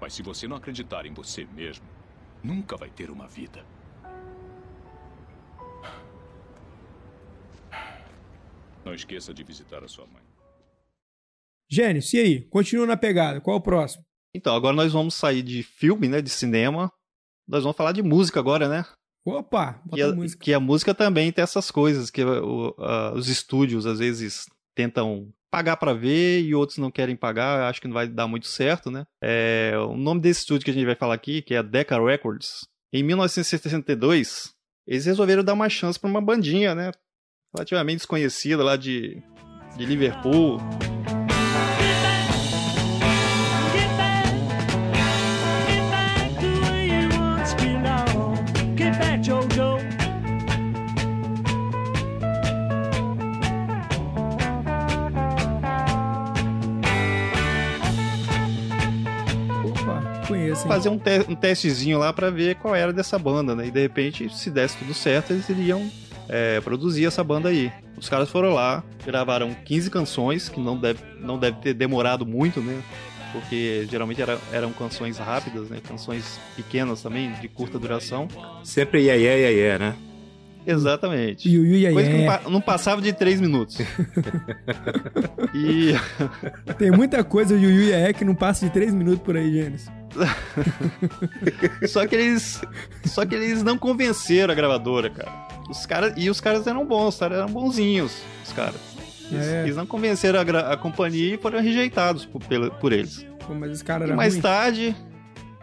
Mas 0.00 0.14
se 0.14 0.22
você 0.22 0.46
não 0.46 0.56
acreditar 0.56 1.06
em 1.06 1.12
você 1.12 1.44
mesmo, 1.46 1.86
nunca 2.42 2.76
vai 2.76 2.90
ter 2.90 3.10
uma 3.10 3.26
vida. 3.26 3.64
Não 8.84 8.94
esqueça 8.94 9.34
de 9.34 9.42
visitar 9.42 9.82
a 9.82 9.88
sua 9.88 10.06
mãe. 10.06 10.22
Gênesis, 11.68 12.12
e 12.14 12.18
aí? 12.18 12.42
Continua 12.42 12.86
na 12.86 12.96
pegada. 12.96 13.40
Qual 13.40 13.56
é 13.56 13.58
o 13.58 13.62
próximo? 13.62 14.04
Então, 14.32 14.54
agora 14.54 14.76
nós 14.76 14.92
vamos 14.92 15.14
sair 15.14 15.42
de 15.42 15.62
filme, 15.62 16.08
né, 16.08 16.22
de 16.22 16.30
cinema, 16.30 16.92
nós 17.48 17.62
vamos 17.62 17.76
falar 17.76 17.92
de 17.92 18.02
música 18.02 18.40
agora, 18.40 18.68
né? 18.68 18.84
Opa, 19.24 19.80
que 19.92 20.00
a, 20.00 20.12
música. 20.12 20.44
que 20.44 20.54
a 20.54 20.60
música 20.60 20.94
também 20.94 21.32
tem 21.32 21.42
essas 21.42 21.70
coisas, 21.70 22.10
que 22.10 22.24
o, 22.24 22.68
uh, 22.78 23.12
os 23.14 23.28
estúdios 23.28 23.84
às 23.84 23.98
vezes 23.98 24.46
tentam 24.74 25.32
pagar 25.50 25.76
para 25.76 25.94
ver 25.94 26.42
e 26.42 26.54
outros 26.54 26.78
não 26.78 26.90
querem 26.90 27.16
pagar, 27.16 27.68
acho 27.68 27.80
que 27.80 27.88
não 27.88 27.94
vai 27.94 28.06
dar 28.06 28.28
muito 28.28 28.46
certo, 28.46 28.90
né? 28.90 29.04
É, 29.22 29.72
o 29.78 29.96
nome 29.96 30.20
desse 30.20 30.40
estúdio 30.40 30.64
que 30.64 30.70
a 30.70 30.74
gente 30.74 30.86
vai 30.86 30.94
falar 30.94 31.14
aqui, 31.14 31.42
que 31.42 31.54
é 31.54 31.58
a 31.58 31.62
Decca 31.62 31.98
Records, 31.98 32.66
em 32.92 33.02
1962, 33.02 34.52
eles 34.86 35.06
resolveram 35.06 35.42
dar 35.42 35.54
uma 35.54 35.68
chance 35.68 35.98
para 35.98 36.08
uma 36.08 36.20
bandinha, 36.20 36.74
né? 36.74 36.92
Relativamente 37.54 37.98
desconhecida 37.98 38.62
lá 38.62 38.76
de, 38.76 39.22
de 39.76 39.84
Liverpool. 39.84 40.58
Fazer 60.64 60.88
um, 60.88 60.98
te 60.98 61.24
um 61.28 61.34
testezinho 61.34 61.98
lá 61.98 62.12
para 62.12 62.30
ver 62.30 62.56
qual 62.56 62.74
era 62.74 62.92
dessa 62.92 63.18
banda, 63.18 63.54
né? 63.54 63.66
E 63.66 63.70
de 63.70 63.80
repente, 63.80 64.28
se 64.34 64.50
desse 64.50 64.76
tudo 64.78 64.94
certo, 64.94 65.32
eles 65.32 65.48
iriam 65.48 65.90
é, 66.28 66.60
produzir 66.60 67.06
essa 67.06 67.22
banda 67.22 67.48
aí. 67.48 67.72
Os 67.96 68.08
caras 68.08 68.28
foram 68.28 68.52
lá, 68.52 68.84
gravaram 69.04 69.54
15 69.64 69.90
canções, 69.90 70.48
que 70.48 70.60
não 70.60 70.76
deve, 70.76 71.00
não 71.20 71.38
deve 71.38 71.58
ter 71.58 71.74
demorado 71.74 72.26
muito, 72.26 72.60
né? 72.60 72.82
Porque 73.32 73.86
geralmente 73.90 74.22
era, 74.22 74.38
eram 74.52 74.72
canções 74.72 75.18
rápidas, 75.18 75.68
né? 75.68 75.80
Canções 75.86 76.38
pequenas 76.54 77.02
também, 77.02 77.32
de 77.32 77.48
curta 77.48 77.78
duração. 77.78 78.28
Sempre 78.62 79.02
ia, 79.02 79.16
ia, 79.16 79.38
ia, 79.38 79.52
ia, 79.52 79.78
né? 79.78 79.96
Exatamente. 80.66 81.48
Yu, 81.48 81.64
yu, 81.64 81.92
Coisa 81.92 82.10
que 82.10 82.44
não, 82.44 82.50
não, 82.50 82.60
passava 82.60 83.00
de 83.00 83.12
3 83.12 83.40
minutos. 83.40 83.78
e... 85.54 85.94
Tem 86.76 86.90
muita 86.90 87.22
coisa 87.22 87.54
Yu 87.54 87.70
Yu 87.70 88.14
que 88.14 88.24
não 88.24 88.34
passa 88.34 88.66
de 88.66 88.72
3 88.72 88.92
minutos 88.92 89.22
por 89.22 89.36
aí, 89.36 89.52
Gênesis. 89.52 89.88
só 91.88 92.06
que 92.06 92.14
eles 92.14 92.62
só 93.04 93.26
que 93.26 93.34
eles 93.34 93.62
não 93.62 93.76
convenceram 93.76 94.52
a 94.52 94.54
gravadora, 94.54 95.10
cara. 95.10 95.30
Os 95.68 95.84
caras 95.84 96.14
e 96.16 96.30
os 96.30 96.40
caras 96.40 96.66
eram 96.66 96.84
bons, 96.86 97.20
eram 97.20 97.46
bonzinhos, 97.48 98.16
os 98.44 98.52
caras. 98.52 98.80
Eles, 99.30 99.46
é. 99.46 99.62
eles 99.64 99.76
não 99.76 99.86
convenceram 99.86 100.40
a, 100.40 100.72
a, 100.72 100.76
companhia 100.76 101.34
e 101.34 101.38
foram 101.38 101.60
rejeitados 101.60 102.24
por, 102.24 102.40
por 102.80 102.92
eles. 102.92 103.26
Pô, 103.46 103.54
mas 103.54 103.82
mais 104.14 104.34
ruim. 104.34 104.42
tarde, 104.42 104.96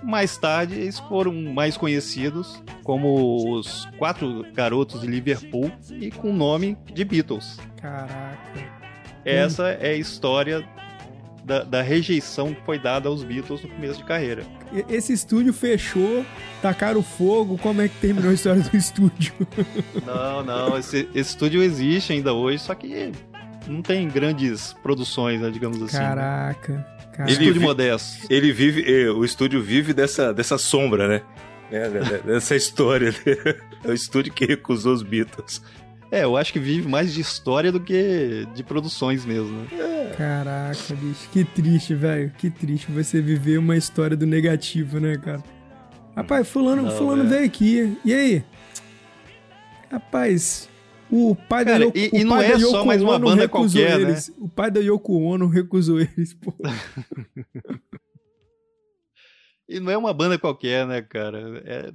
mais 0.04 0.38
tarde 0.38 0.76
eles 0.76 1.00
foram 1.00 1.34
mais 1.34 1.78
conhecidos 1.78 2.62
como 2.84 3.56
os 3.58 3.86
quatro 3.98 4.46
garotos 4.54 5.02
de 5.02 5.08
Liverpool 5.08 5.72
e 5.92 6.12
com 6.12 6.30
o 6.30 6.34
nome 6.34 6.78
de 6.94 7.04
Beatles. 7.04 7.60
Caraca. 7.82 8.38
Essa 9.26 9.64
hum. 9.64 9.78
é 9.80 9.90
a 9.90 9.96
história 9.96 10.64
da, 11.44 11.64
da, 11.64 11.82
rejeição 11.82 12.54
que 12.54 12.62
foi 12.66 12.80
dada 12.80 13.10
aos 13.10 13.24
Beatles 13.24 13.64
no 13.64 13.70
começo 13.70 14.00
de 14.00 14.06
carreira. 14.06 14.44
Esse 14.90 15.12
estúdio 15.14 15.54
fechou, 15.54 16.26
tacaram 16.62 17.04
fogo, 17.04 17.58
como 17.58 17.82
é 17.82 17.88
que 17.88 17.98
terminou 17.98 18.32
a 18.32 18.34
história 18.34 18.62
do 18.62 18.76
estúdio? 18.76 19.34
Não, 20.06 20.44
não, 20.44 20.78
esse, 20.78 21.10
esse 21.14 21.32
estúdio 21.32 21.62
existe 21.62 22.14
ainda 22.14 22.34
hoje, 22.34 22.60
só 22.60 22.74
que 22.74 23.12
não 23.68 23.82
tem 23.82 24.08
grandes 24.08 24.74
produções, 24.82 25.42
né, 25.42 25.50
digamos 25.50 25.82
assim. 25.82 25.98
Caraca. 25.98 26.93
Né? 27.14 27.18
Caraca. 27.18 27.32
Ele 27.32 27.44
estúdio 27.44 27.62
modesto. 27.62 28.28
Ele 28.30 28.52
vive, 28.52 29.10
o 29.10 29.24
estúdio 29.24 29.62
vive 29.62 29.94
dessa, 29.94 30.34
dessa 30.34 30.58
sombra, 30.58 31.08
né? 31.08 31.22
É, 31.72 31.90
dessa 32.26 32.56
história. 32.56 33.12
Né? 33.12 33.56
É 33.84 33.90
o 33.90 33.94
estúdio 33.94 34.34
que 34.34 34.46
recusou 34.46 34.94
os 34.94 35.04
Beatles. 35.04 35.62
É, 36.12 36.24
eu 36.24 36.38
acho 36.38 36.54
que 36.54 36.60
vive 36.60 36.88
mais 36.88 37.12
de 37.12 37.22
história 37.22 37.72
do 37.72 37.80
que 37.80 38.48
de 38.54 38.64
produções 38.64 39.26
mesmo, 39.26 39.50
né? 39.50 39.68
É. 39.72 40.16
Caraca, 40.16 40.94
bicho, 40.94 41.28
que 41.32 41.44
triste, 41.44 41.96
velho. 41.96 42.32
Que 42.38 42.52
triste 42.52 42.92
você 42.92 43.20
viver 43.20 43.58
uma 43.58 43.76
história 43.76 44.16
do 44.16 44.28
negativo, 44.28 45.00
né, 45.00 45.18
cara? 45.18 45.44
Rapaz, 46.16 46.48
fulano, 46.48 46.84
Não, 46.84 46.92
fulano 46.92 47.24
é. 47.24 47.28
veio 47.28 47.46
aqui. 47.46 47.98
E 48.06 48.14
aí? 48.14 48.44
Rapaz, 49.92 50.70
o 51.14 51.36
pai 51.36 51.64
cara, 51.66 51.80
da 51.80 51.86
Yoko, 51.86 51.98
e, 51.98 52.10
e 52.14 52.24
não 52.24 52.42
é 52.42 52.60
só 52.60 52.84
mais 52.86 53.02
uma 53.02 53.20
banda 53.20 53.48
qualquer, 53.48 54.00
né? 54.00 54.10
eles. 54.10 54.30
né? 54.30 54.36
O 54.40 54.50
pai 54.50 54.72
da 54.72 54.80
Yoko 54.80 55.14
Ono 55.22 55.48
recusou 55.48 56.00
eles, 56.00 56.34
pô. 56.34 56.54
e 59.70 59.80
não 59.80 59.92
é 59.92 59.98
uma 59.98 60.14
banda 60.14 60.40
qualquer, 60.40 60.88
né, 60.88 61.02
cara? 61.02 61.62
É 61.66 61.94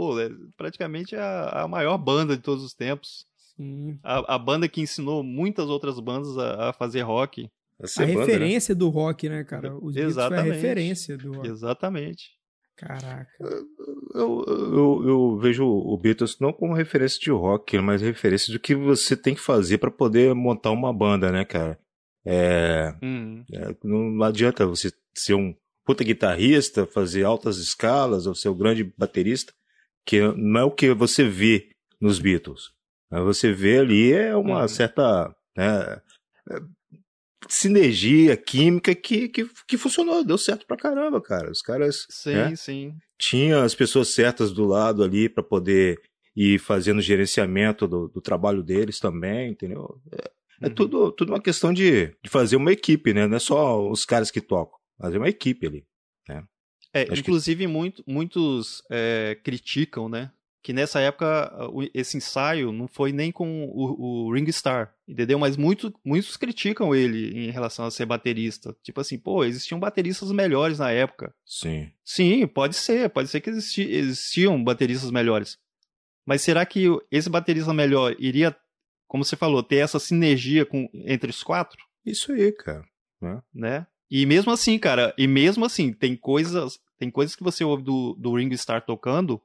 pô, 0.00 0.18
é 0.18 0.30
praticamente 0.56 1.14
a, 1.14 1.64
a 1.64 1.68
maior 1.68 1.98
banda 1.98 2.34
de 2.34 2.42
todos 2.42 2.64
os 2.64 2.72
tempos. 2.72 3.26
Sim. 3.54 3.98
A, 4.02 4.36
a 4.36 4.38
banda 4.38 4.66
que 4.66 4.80
ensinou 4.80 5.22
muitas 5.22 5.68
outras 5.68 6.00
bandas 6.00 6.38
a, 6.38 6.70
a 6.70 6.72
fazer 6.72 7.02
rock. 7.02 7.50
A, 7.98 8.04
referência 8.04 8.74
né? 8.74 8.78
do 8.78 8.88
rock, 8.88 9.28
né, 9.28 9.44
cara? 9.44 9.76
Os 9.76 9.94
Exatamente. 9.94 10.42
foi 10.42 10.50
a 10.50 10.54
referência 10.54 11.18
do 11.18 11.32
rock. 11.34 11.48
Exatamente. 11.48 12.30
Caraca. 12.80 13.28
Eu, 14.14 14.44
eu, 14.46 15.02
eu, 15.06 15.38
vejo 15.38 15.66
o 15.66 15.96
Beatles 15.98 16.38
não 16.40 16.50
como 16.50 16.72
referência 16.72 17.20
de 17.20 17.30
rock, 17.30 17.78
mas 17.78 18.00
referência 18.00 18.50
do 18.52 18.58
que 18.58 18.74
você 18.74 19.14
tem 19.14 19.34
que 19.34 19.40
fazer 19.40 19.76
para 19.76 19.90
poder 19.90 20.34
montar 20.34 20.70
uma 20.70 20.92
banda, 20.92 21.30
né, 21.30 21.44
cara? 21.44 21.78
É, 22.24 22.94
hum. 23.02 23.44
é, 23.52 23.76
não 23.84 24.22
adianta 24.22 24.66
você 24.66 24.90
ser 25.14 25.34
um 25.34 25.54
puta 25.84 26.02
guitarrista, 26.02 26.86
fazer 26.86 27.24
altas 27.24 27.58
escalas, 27.58 28.26
ou 28.26 28.34
ser 28.34 28.48
um 28.48 28.56
grande 28.56 28.84
baterista, 28.96 29.52
que 30.06 30.20
não 30.36 30.60
é 30.60 30.64
o 30.64 30.70
que 30.70 30.94
você 30.94 31.24
vê 31.24 31.70
nos 32.00 32.18
Beatles. 32.18 32.72
Você 33.10 33.52
vê 33.52 33.78
ali 33.78 34.12
é 34.12 34.34
uma 34.34 34.64
hum. 34.64 34.68
certa 34.68 35.34
né, 35.54 36.00
sinergia 37.48 38.36
química 38.36 38.94
que, 38.94 39.28
que, 39.28 39.48
que 39.66 39.78
funcionou, 39.78 40.24
deu 40.24 40.38
certo 40.38 40.66
pra 40.66 40.76
caramba, 40.76 41.20
cara. 41.20 41.50
Os 41.50 41.62
caras. 41.62 42.06
Sim, 42.10 42.34
né, 42.34 42.56
sim. 42.56 42.94
Tinha 43.18 43.62
as 43.62 43.74
pessoas 43.74 44.08
certas 44.08 44.52
do 44.52 44.64
lado 44.64 45.02
ali 45.02 45.28
para 45.28 45.42
poder 45.42 46.00
ir 46.36 46.58
fazendo 46.58 47.00
gerenciamento 47.00 47.86
do, 47.86 48.08
do, 48.08 48.20
trabalho 48.20 48.62
deles 48.62 48.98
também, 48.98 49.50
entendeu? 49.50 50.00
É, 50.12 50.30
é 50.62 50.68
uhum. 50.68 50.74
tudo, 50.74 51.12
tudo 51.12 51.32
uma 51.32 51.40
questão 51.40 51.72
de, 51.72 52.14
de 52.22 52.30
fazer 52.30 52.56
uma 52.56 52.72
equipe, 52.72 53.12
né? 53.12 53.26
Não 53.26 53.36
é 53.36 53.40
só 53.40 53.88
os 53.90 54.04
caras 54.04 54.30
que 54.30 54.40
tocam, 54.40 54.78
mas 54.98 55.14
é 55.14 55.18
uma 55.18 55.28
equipe 55.28 55.66
ali, 55.66 55.84
né? 56.28 56.44
É, 56.92 57.02
inclusive 57.02 57.64
que... 57.64 57.70
muito, 57.70 58.02
muitos 58.06 58.82
é, 58.90 59.38
criticam, 59.42 60.08
né? 60.08 60.32
Que 60.62 60.72
nessa 60.72 61.00
época 61.00 61.50
esse 61.94 62.16
ensaio 62.16 62.70
não 62.70 62.86
foi 62.86 63.12
nem 63.12 63.32
com 63.32 63.64
o, 63.64 64.26
o 64.28 64.34
Ring 64.34 64.50
Star, 64.52 64.94
entendeu? 65.08 65.38
Mas 65.38 65.56
muito, 65.56 65.92
muitos 66.04 66.36
criticam 66.36 66.94
ele 66.94 67.46
em 67.46 67.50
relação 67.50 67.86
a 67.86 67.90
ser 67.90 68.04
baterista. 68.04 68.76
Tipo 68.82 69.00
assim, 69.00 69.18
pô, 69.18 69.44
existiam 69.44 69.80
bateristas 69.80 70.30
melhores 70.32 70.78
na 70.78 70.90
época. 70.90 71.34
Sim. 71.46 71.90
Sim, 72.04 72.46
pode 72.46 72.76
ser, 72.76 73.08
pode 73.08 73.28
ser 73.28 73.40
que 73.40 73.48
existi, 73.48 73.82
existiam 73.82 74.62
bateristas 74.62 75.10
melhores. 75.10 75.58
Mas 76.26 76.42
será 76.42 76.66
que 76.66 76.86
esse 77.10 77.30
baterista 77.30 77.72
melhor 77.72 78.14
iria, 78.18 78.54
como 79.08 79.24
você 79.24 79.36
falou, 79.36 79.62
ter 79.62 79.76
essa 79.76 79.98
sinergia 79.98 80.66
com, 80.66 80.88
entre 80.92 81.30
os 81.30 81.42
quatro? 81.42 81.78
Isso 82.04 82.32
aí, 82.32 82.52
cara. 82.52 82.84
Né? 83.20 83.42
né? 83.54 83.86
E 84.10 84.26
mesmo 84.26 84.52
assim, 84.52 84.78
cara, 84.78 85.14
e 85.16 85.26
mesmo 85.26 85.64
assim, 85.64 85.92
tem 85.92 86.16
coisas, 86.16 86.78
tem 86.98 87.10
coisas 87.10 87.34
que 87.34 87.42
você 87.42 87.64
ouve 87.64 87.82
do, 87.82 88.14
do 88.14 88.34
Ring 88.34 88.54
Star 88.56 88.84
tocando 88.84 89.40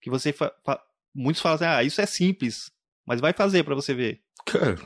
que 0.00 0.10
você 0.10 0.32
fa 0.32 0.52
fa 0.64 0.80
muitos 1.14 1.42
falam 1.42 1.56
assim, 1.56 1.64
ah, 1.64 1.82
isso 1.82 2.00
é 2.00 2.06
simples, 2.06 2.70
mas 3.06 3.20
vai 3.20 3.32
fazer 3.32 3.64
para 3.64 3.74
você 3.74 3.94
ver 3.94 4.20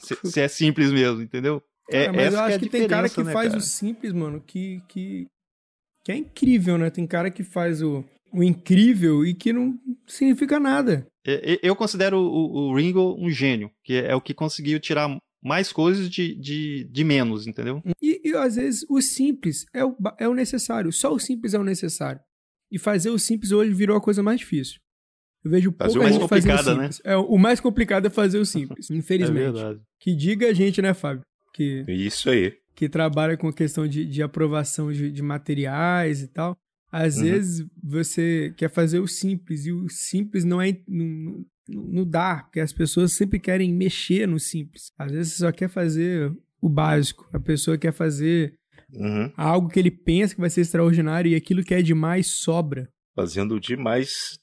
se, 0.00 0.30
se, 0.30 0.40
é 0.40 0.48
simples 0.48 0.90
mesmo, 0.90 1.22
entendeu? 1.22 1.62
É, 1.90 2.06
cara, 2.06 2.16
mas 2.16 2.34
eu 2.34 2.40
acho 2.40 2.56
é 2.56 2.58
que 2.58 2.68
tem 2.68 2.88
cara 2.88 3.08
que 3.08 3.22
né, 3.22 3.32
faz 3.32 3.48
cara? 3.48 3.58
o 3.58 3.60
simples, 3.60 4.12
mano, 4.12 4.40
que, 4.40 4.82
que, 4.88 5.26
que 6.04 6.12
é 6.12 6.16
incrível, 6.16 6.78
né? 6.78 6.90
Tem 6.90 7.06
cara 7.06 7.30
que 7.30 7.42
faz 7.42 7.82
o, 7.82 8.04
o 8.32 8.42
incrível 8.42 9.26
e 9.26 9.34
que 9.34 9.52
não 9.52 9.78
significa 10.06 10.58
nada. 10.58 11.06
É, 11.26 11.58
eu 11.62 11.76
considero 11.76 12.18
o, 12.18 12.70
o 12.70 12.76
Ringo 12.76 13.16
um 13.18 13.30
gênio, 13.30 13.70
que 13.84 13.94
é 13.94 14.14
o 14.14 14.20
que 14.20 14.34
conseguiu 14.34 14.80
tirar 14.80 15.16
mais 15.42 15.72
coisas 15.72 16.08
de, 16.08 16.34
de, 16.36 16.84
de 16.84 17.04
menos, 17.04 17.46
entendeu? 17.46 17.82
E, 18.00 18.20
e, 18.24 18.36
às 18.36 18.54
vezes 18.54 18.86
o 18.88 19.00
simples 19.00 19.66
é 19.74 19.84
o, 19.84 19.96
é 20.18 20.28
o 20.28 20.34
necessário, 20.34 20.92
só 20.92 21.12
o 21.12 21.18
simples 21.18 21.52
é 21.52 21.58
o 21.58 21.64
necessário. 21.64 22.20
E 22.70 22.78
fazer 22.78 23.10
o 23.10 23.18
simples 23.18 23.52
hoje 23.52 23.74
virou 23.74 23.96
a 23.96 24.00
coisa 24.00 24.22
mais 24.22 24.40
difícil. 24.40 24.80
Eu 25.44 25.50
vejo 25.50 25.74
fazer 25.76 25.98
pouca 25.98 26.12
gente 26.12 26.28
fazendo 26.28 26.78
né? 26.78 26.90
É, 27.04 27.16
o 27.16 27.36
mais 27.36 27.60
complicado 27.60 28.06
é 28.06 28.10
fazer 28.10 28.38
o 28.38 28.46
simples, 28.46 28.88
infelizmente. 28.90 29.48
É 29.48 29.52
verdade. 29.52 29.80
Que 29.98 30.14
diga 30.14 30.48
a 30.48 30.52
gente, 30.52 30.80
né, 30.80 30.94
Fábio? 30.94 31.22
Que, 31.52 31.84
Isso 31.88 32.30
aí. 32.30 32.54
Que 32.74 32.88
trabalha 32.88 33.36
com 33.36 33.48
a 33.48 33.52
questão 33.52 33.86
de, 33.86 34.04
de 34.04 34.22
aprovação 34.22 34.92
de, 34.92 35.10
de 35.10 35.22
materiais 35.22 36.22
e 36.22 36.28
tal. 36.28 36.56
Às 36.90 37.16
uhum. 37.16 37.22
vezes 37.22 37.66
você 37.82 38.54
quer 38.56 38.68
fazer 38.68 39.00
o 39.00 39.08
simples 39.08 39.66
e 39.66 39.72
o 39.72 39.88
simples 39.88 40.44
não 40.44 40.60
é. 40.60 40.78
Não, 40.86 41.44
não 41.68 42.04
dá, 42.04 42.42
porque 42.42 42.60
as 42.60 42.72
pessoas 42.72 43.12
sempre 43.12 43.38
querem 43.38 43.72
mexer 43.72 44.26
no 44.26 44.38
simples. 44.38 44.92
Às 44.98 45.10
vezes 45.10 45.32
você 45.32 45.38
só 45.38 45.52
quer 45.52 45.68
fazer 45.68 46.32
o 46.60 46.68
básico. 46.68 47.28
A 47.32 47.40
pessoa 47.40 47.78
quer 47.78 47.92
fazer 47.92 48.54
uhum. 48.92 49.32
algo 49.36 49.68
que 49.68 49.78
ele 49.78 49.90
pensa 49.90 50.34
que 50.34 50.40
vai 50.40 50.50
ser 50.50 50.60
extraordinário 50.60 51.30
e 51.30 51.34
aquilo 51.34 51.64
que 51.64 51.74
é 51.74 51.80
demais 51.80 52.26
sobra. 52.26 52.88
Fazendo 53.14 53.60
demais 53.60 54.38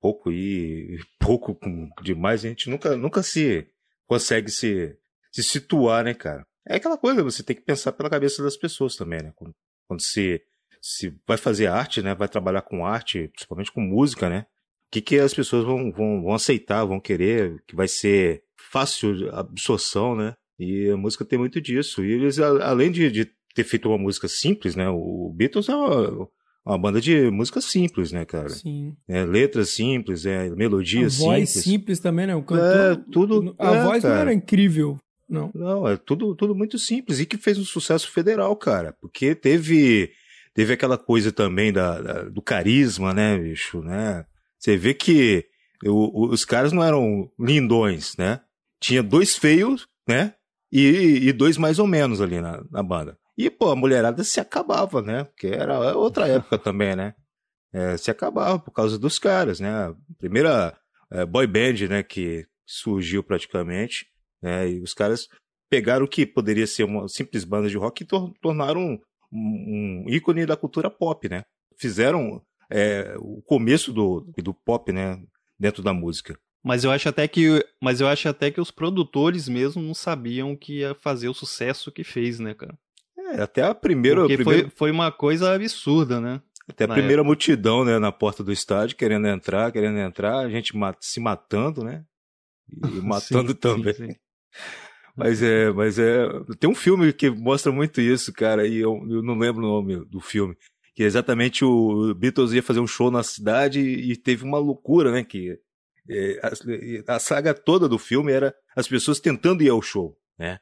pouco 0.00 0.30
e 0.30 0.98
pouco 1.18 1.58
demais, 2.02 2.44
a 2.44 2.48
gente 2.48 2.68
nunca, 2.70 2.96
nunca 2.96 3.22
se 3.22 3.66
consegue 4.06 4.50
se, 4.50 4.96
se 5.32 5.42
situar, 5.42 6.04
né, 6.04 6.14
cara? 6.14 6.46
É 6.68 6.76
aquela 6.76 6.98
coisa, 6.98 7.22
você 7.22 7.42
tem 7.42 7.54
que 7.54 7.62
pensar 7.62 7.92
pela 7.92 8.10
cabeça 8.10 8.42
das 8.42 8.56
pessoas 8.56 8.96
também, 8.96 9.22
né? 9.22 9.32
Quando, 9.36 9.54
quando 9.86 10.00
se, 10.02 10.42
se 10.80 11.16
vai 11.26 11.36
fazer 11.36 11.68
arte, 11.68 12.02
né? 12.02 12.14
Vai 12.14 12.28
trabalhar 12.28 12.62
com 12.62 12.84
arte, 12.84 13.28
principalmente 13.28 13.72
com 13.72 13.80
música, 13.80 14.28
né? 14.28 14.46
O 14.88 14.92
que, 14.92 15.00
que 15.00 15.18
as 15.18 15.34
pessoas 15.34 15.64
vão, 15.64 15.92
vão, 15.92 16.22
vão 16.22 16.34
aceitar, 16.34 16.84
vão 16.84 17.00
querer, 17.00 17.62
que 17.66 17.76
vai 17.76 17.88
ser 17.88 18.44
fácil 18.70 19.32
absorção, 19.34 20.16
né? 20.16 20.34
E 20.58 20.90
a 20.90 20.96
música 20.96 21.24
tem 21.24 21.38
muito 21.38 21.60
disso. 21.60 22.04
E 22.04 22.12
eles, 22.12 22.38
além 22.38 22.90
de, 22.90 23.10
de 23.10 23.30
ter 23.54 23.64
feito 23.64 23.88
uma 23.88 23.98
música 23.98 24.28
simples, 24.28 24.74
né? 24.74 24.88
O 24.88 25.32
Beatles 25.34 25.68
é 25.68 25.74
uma, 25.74 26.28
uma 26.66 26.78
banda 26.78 27.00
de 27.00 27.30
música 27.30 27.60
simples, 27.60 28.10
né, 28.10 28.24
cara? 28.24 28.48
Sim. 28.48 28.96
É, 29.06 29.24
letras 29.24 29.70
simples, 29.70 30.26
é, 30.26 30.50
melodias 30.50 31.14
simples. 31.14 31.38
voz 31.38 31.50
simples 31.50 32.00
também, 32.00 32.26
né? 32.26 32.34
O 32.34 32.42
cantor, 32.42 32.92
é, 32.92 33.04
tudo. 33.12 33.54
A 33.58 33.74
é, 33.74 33.84
voz 33.84 34.02
cara. 34.02 34.14
não 34.14 34.20
era 34.22 34.34
incrível, 34.34 34.98
não. 35.28 35.50
Não, 35.54 35.88
é 35.88 35.96
tudo, 35.96 36.34
tudo 36.34 36.54
muito 36.54 36.76
simples. 36.76 37.20
E 37.20 37.26
que 37.26 37.36
fez 37.36 37.56
um 37.56 37.64
sucesso 37.64 38.10
federal, 38.10 38.54
cara. 38.56 38.92
Porque 39.00 39.34
teve, 39.34 40.10
teve 40.54 40.72
aquela 40.72 40.98
coisa 40.98 41.30
também 41.30 41.72
da, 41.72 42.00
da 42.00 42.22
do 42.24 42.42
carisma, 42.42 43.14
né, 43.14 43.38
bicho, 43.38 43.80
né? 43.80 44.24
Você 44.58 44.76
vê 44.76 44.92
que 44.92 45.44
o, 45.84 46.26
os 46.28 46.44
caras 46.44 46.72
não 46.72 46.82
eram 46.82 47.30
lindões, 47.38 48.16
né? 48.16 48.40
Tinha 48.80 49.04
dois 49.04 49.36
feios, 49.36 49.86
né? 50.08 50.34
E, 50.72 51.28
e 51.28 51.32
dois 51.32 51.56
mais 51.56 51.78
ou 51.78 51.86
menos 51.86 52.20
ali 52.20 52.40
na, 52.40 52.62
na 52.72 52.82
banda. 52.82 53.16
E, 53.36 53.50
pô, 53.50 53.70
a 53.70 53.76
mulherada 53.76 54.24
se 54.24 54.40
acabava, 54.40 55.02
né? 55.02 55.24
Porque 55.24 55.48
era 55.48 55.96
outra 55.96 56.26
época 56.26 56.58
também, 56.58 56.96
né? 56.96 57.14
É, 57.72 57.96
se 57.96 58.10
acabava 58.10 58.58
por 58.58 58.70
causa 58.70 58.98
dos 58.98 59.18
caras, 59.18 59.60
né? 59.60 59.70
A 59.70 59.94
primeira 60.18 60.76
é, 61.10 61.26
boy 61.26 61.46
band, 61.46 61.88
né, 61.88 62.02
que 62.02 62.46
surgiu 62.64 63.22
praticamente, 63.22 64.06
né? 64.42 64.70
E 64.70 64.80
os 64.80 64.94
caras 64.94 65.28
pegaram 65.68 66.06
o 66.06 66.08
que 66.08 66.26
poderia 66.26 66.66
ser 66.66 66.84
uma 66.84 67.08
simples 67.08 67.44
banda 67.44 67.68
de 67.68 67.76
rock 67.76 68.02
e 68.02 68.06
tor 68.06 68.32
tornaram 68.40 68.98
um, 69.32 70.04
um, 70.04 70.04
ícone 70.08 70.46
da 70.46 70.56
cultura 70.56 70.90
pop, 70.90 71.28
né? 71.28 71.44
Fizeram 71.78 72.42
é, 72.70 73.14
o 73.18 73.42
começo 73.42 73.92
do, 73.92 74.20
do 74.42 74.54
pop, 74.54 74.90
né? 74.92 75.22
Dentro 75.58 75.82
da 75.82 75.92
música. 75.92 76.38
Mas 76.62 76.84
eu 76.84 76.90
acho 76.90 77.08
até 77.08 77.28
que, 77.28 77.64
mas 77.80 78.00
eu 78.00 78.08
acho 78.08 78.28
até 78.28 78.50
que 78.50 78.60
os 78.60 78.70
produtores 78.70 79.48
mesmo 79.48 79.82
não 79.82 79.94
sabiam 79.94 80.56
que 80.56 80.80
ia 80.80 80.94
fazer 80.96 81.28
o 81.28 81.34
sucesso 81.34 81.92
que 81.92 82.02
fez, 82.02 82.40
né, 82.40 82.54
cara? 82.54 82.76
É, 83.32 83.42
até 83.42 83.62
a 83.62 83.74
primeira. 83.74 84.20
Porque 84.20 84.36
primeira... 84.36 84.62
Foi, 84.62 84.70
foi 84.76 84.90
uma 84.90 85.10
coisa 85.10 85.54
absurda, 85.54 86.20
né? 86.20 86.40
Até 86.68 86.84
a 86.84 86.88
primeira 86.88 87.20
época. 87.20 87.24
multidão, 87.24 87.84
né, 87.84 87.98
na 87.98 88.10
porta 88.10 88.42
do 88.42 88.52
estádio, 88.52 88.96
querendo 88.96 89.26
entrar, 89.28 89.70
querendo 89.70 89.98
entrar, 89.98 90.38
a 90.38 90.48
gente 90.48 90.72
se 91.00 91.20
matando, 91.20 91.84
né? 91.84 92.04
E 92.68 93.00
matando 93.00 93.52
sim, 93.52 93.58
também. 93.58 93.94
Sim, 93.94 94.06
sim. 94.08 94.16
Mas 95.16 95.42
é, 95.42 95.72
mas 95.72 95.98
é. 95.98 96.28
Tem 96.60 96.68
um 96.68 96.74
filme 96.74 97.10
que 97.10 97.30
mostra 97.30 97.72
muito 97.72 98.02
isso, 98.02 98.30
cara, 98.34 98.66
e 98.66 98.76
eu, 98.76 99.02
eu 99.08 99.22
não 99.22 99.38
lembro 99.38 99.64
o 99.64 99.66
nome 99.66 100.04
do 100.04 100.20
filme. 100.20 100.54
Que 100.94 101.04
é 101.04 101.06
exatamente 101.06 101.64
o 101.64 102.14
Beatles 102.14 102.52
ia 102.52 102.62
fazer 102.62 102.80
um 102.80 102.86
show 102.86 103.10
na 103.10 103.22
cidade 103.22 103.80
e 103.80 104.14
teve 104.14 104.44
uma 104.44 104.58
loucura, 104.58 105.10
né? 105.10 105.24
Que 105.24 105.58
é, 106.06 106.38
a, 106.42 107.14
a, 107.14 107.18
saga 107.18 107.54
toda 107.54 107.88
do 107.88 107.98
filme 107.98 108.30
era 108.30 108.54
as 108.76 108.86
pessoas 108.86 109.18
tentando 109.18 109.62
ir 109.62 109.70
ao 109.70 109.80
show, 109.80 110.18
né? 110.38 110.58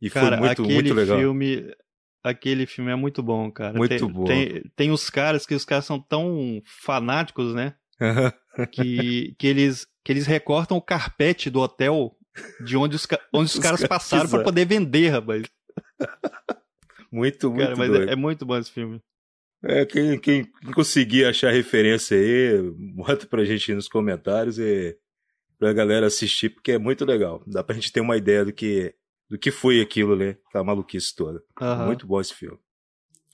E 0.00 0.10
cara, 0.10 0.36
foi 0.36 0.46
muito, 0.46 0.62
muito 0.64 0.94
legal. 0.94 1.18
Filme, 1.20 1.72
Aquele 2.22 2.66
filme 2.66 2.90
é 2.90 2.96
muito 2.96 3.22
bom, 3.22 3.50
cara. 3.50 3.76
Muito 3.76 3.98
tem, 3.98 4.08
bom. 4.08 4.24
Tem, 4.24 4.62
tem 4.76 4.90
os 4.90 5.10
caras 5.10 5.44
que 5.44 5.54
os 5.54 5.64
caras 5.64 5.84
são 5.84 6.00
tão 6.00 6.62
fanáticos, 6.64 7.54
né? 7.54 7.74
que, 8.70 9.34
que, 9.38 9.46
eles, 9.46 9.86
que 10.04 10.12
eles 10.12 10.26
recortam 10.26 10.76
o 10.76 10.82
carpete 10.82 11.50
do 11.50 11.60
hotel 11.60 12.16
de 12.64 12.76
onde 12.76 12.96
os, 12.96 13.06
onde 13.32 13.46
os, 13.46 13.54
os 13.54 13.60
caras 13.60 13.84
passaram 13.86 14.28
para 14.28 14.42
poder 14.42 14.66
vender, 14.66 15.08
rapaz. 15.08 15.42
Muito, 17.10 17.50
muito 17.50 17.62
cara, 17.62 17.76
mas 17.76 17.92
é, 17.92 18.12
é, 18.12 18.16
muito 18.16 18.46
bom 18.46 18.56
esse 18.56 18.70
filme. 18.70 19.00
É, 19.62 19.84
quem, 19.84 20.18
quem 20.18 20.50
conseguir 20.74 21.26
achar 21.26 21.52
referência 21.52 22.16
aí, 22.16 22.60
bota 22.94 23.26
pra 23.26 23.44
gente 23.44 23.70
aí 23.70 23.76
nos 23.76 23.86
comentários 23.86 24.58
e 24.58 24.96
pra 25.58 25.72
galera 25.72 26.06
assistir, 26.06 26.48
porque 26.48 26.72
é 26.72 26.78
muito 26.78 27.04
legal. 27.04 27.42
Dá 27.46 27.62
pra 27.62 27.74
gente 27.74 27.92
ter 27.92 28.00
uma 28.00 28.16
ideia 28.16 28.44
do 28.44 28.52
que 28.52 28.94
do 29.32 29.38
que 29.38 29.50
foi 29.50 29.80
aquilo, 29.80 30.14
né? 30.14 30.36
Aquela 30.46 30.62
maluquice 30.62 31.16
toda. 31.16 31.42
Uhum. 31.58 31.86
Muito 31.86 32.06
bom 32.06 32.20
esse 32.20 32.34
filme. 32.34 32.58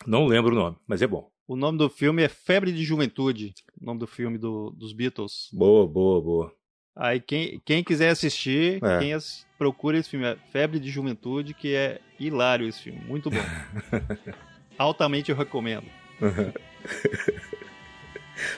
Não 0.07 0.27
lembro 0.27 0.55
o 0.55 0.55
nome, 0.57 0.77
mas 0.87 1.03
é 1.03 1.09
bom. 1.09 1.29
O 1.45 1.57
nome 1.57 1.77
do 1.77 1.91
filme 1.91 2.23
é 2.23 2.29
Febre 2.29 2.71
de 2.71 2.85
Juventude. 2.85 3.53
O 3.83 3.85
nome 3.85 3.99
do 3.99 4.07
filme 4.07 4.39
do, 4.39 4.71
dos 4.71 4.93
Beatles. 4.93 5.49
Boa, 5.53 5.89
boa, 5.89 6.21
boa. 6.23 6.55
Aí 6.95 7.19
quem, 7.21 7.61
quem 7.65 7.83
quiser 7.83 8.11
assistir, 8.11 8.79
É. 8.85 9.01
quem 9.01 9.13
as, 9.13 9.45
procura 9.59 9.99
esse 9.99 10.09
filme. 10.09 10.25
É 10.25 10.37
Febre 10.53 10.79
de 10.79 10.89
Juventude, 10.89 11.53
que 11.53 11.75
é 11.75 12.01
hilário 12.21 12.69
esse 12.69 12.81
filme. 12.81 13.01
Muito 13.01 13.29
bom. 13.29 13.37
Altamente 14.79 15.33
eu 15.33 15.37
recomendo. 15.37 15.87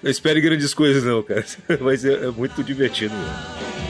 Não 0.02 0.10
espere 0.10 0.42
grandes 0.42 0.74
coisas, 0.74 1.04
não, 1.04 1.22
cara. 1.22 1.42
Vai 1.80 1.96
ser 1.96 2.22
é 2.22 2.30
muito 2.30 2.62
divertido. 2.62 3.14
Mesmo. 3.14 3.89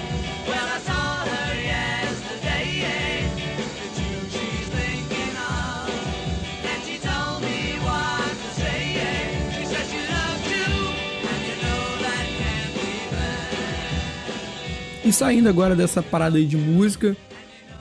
E 15.11 15.13
saindo 15.13 15.49
agora 15.49 15.75
dessa 15.75 16.01
parada 16.01 16.39
aí 16.39 16.47
de 16.47 16.57
música, 16.57 17.17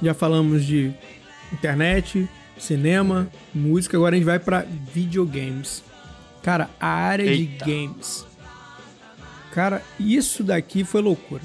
já 0.01 0.15
falamos 0.15 0.65
de 0.65 0.91
internet, 1.53 2.27
cinema, 2.57 3.29
música, 3.53 3.95
agora 3.95 4.15
a 4.15 4.17
gente 4.17 4.25
vai 4.25 4.39
pra 4.39 4.65
videogames. 4.91 5.83
Cara, 6.41 6.71
a 6.79 6.87
área 6.87 7.29
Eita. 7.29 7.65
de 7.65 7.71
games. 7.71 8.25
Cara, 9.53 9.83
isso 9.99 10.43
daqui 10.43 10.83
foi 10.83 11.03
loucura. 11.03 11.43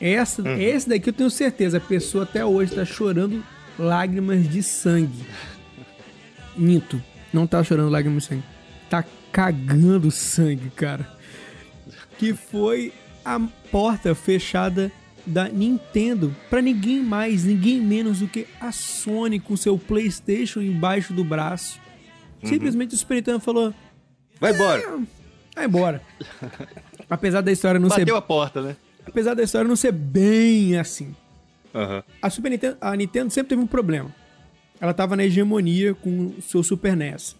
Essa, 0.00 0.42
Esse 0.58 0.88
daqui 0.88 1.10
eu 1.10 1.14
tenho 1.14 1.30
certeza, 1.30 1.76
a 1.76 1.80
pessoa 1.80 2.24
até 2.24 2.44
hoje 2.44 2.74
tá 2.74 2.84
chorando 2.84 3.44
lágrimas 3.78 4.50
de 4.50 4.60
sangue. 4.60 5.24
Minto, 6.56 7.00
não 7.32 7.46
tá 7.46 7.62
chorando 7.62 7.90
lágrimas 7.90 8.24
de 8.24 8.28
sangue. 8.28 8.44
Tá 8.90 9.04
cagando 9.30 10.10
sangue, 10.10 10.68
cara. 10.70 11.08
Que 12.18 12.34
foi 12.34 12.92
a 13.24 13.38
porta 13.70 14.16
fechada 14.16 14.90
da 15.24 15.48
Nintendo 15.48 16.34
para 16.50 16.60
ninguém 16.60 17.02
mais, 17.02 17.44
ninguém 17.44 17.80
menos 17.80 18.20
do 18.20 18.28
que 18.28 18.46
a 18.60 18.72
Sony 18.72 19.38
com 19.38 19.56
seu 19.56 19.78
PlayStation 19.78 20.60
embaixo 20.60 21.12
do 21.12 21.24
braço. 21.24 21.80
Simplesmente 22.42 22.94
o 22.94 22.98
Super 22.98 23.14
Nintendo 23.16 23.40
falou: 23.40 23.74
Vai 24.40 24.52
embora. 24.52 25.00
vai 25.54 25.64
embora. 25.66 26.02
Apesar 27.08 27.40
da 27.40 27.52
história 27.52 27.78
não 27.78 27.88
ser, 27.90 28.00
Bateu 28.00 28.16
a 28.16 28.22
porta, 28.22 28.62
né? 28.62 28.76
apesar 29.06 29.34
da 29.34 29.42
história 29.42 29.68
não 29.68 29.76
ser 29.76 29.92
bem 29.92 30.78
assim. 30.78 31.14
Aham. 31.74 32.02
A 32.20 32.30
Super 32.30 32.50
Nintendo, 32.50 32.76
a 32.80 32.96
Nintendo 32.96 33.30
sempre 33.30 33.50
teve 33.50 33.60
um 33.62 33.66
problema. 33.66 34.14
Ela 34.80 34.94
tava 34.94 35.14
na 35.14 35.24
hegemonia 35.24 35.94
com 35.94 36.34
o 36.38 36.42
seu 36.42 36.62
Super 36.62 36.96
NES. 36.96 37.36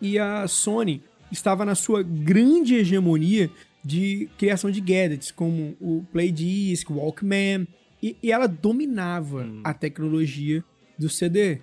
E 0.00 0.18
a 0.18 0.46
Sony 0.48 1.02
estava 1.30 1.64
na 1.64 1.74
sua 1.74 2.02
grande 2.02 2.74
hegemonia 2.74 3.50
de 3.84 4.28
criação 4.38 4.70
de 4.70 4.80
gadgets, 4.80 5.30
como 5.30 5.76
o 5.80 6.04
Play 6.12 6.30
Disc, 6.30 6.88
o 6.90 6.94
Walkman, 6.94 7.66
e, 8.02 8.16
e 8.22 8.32
ela 8.32 8.46
dominava 8.46 9.48
a 9.64 9.74
tecnologia 9.74 10.64
do 10.98 11.08
CD. 11.08 11.60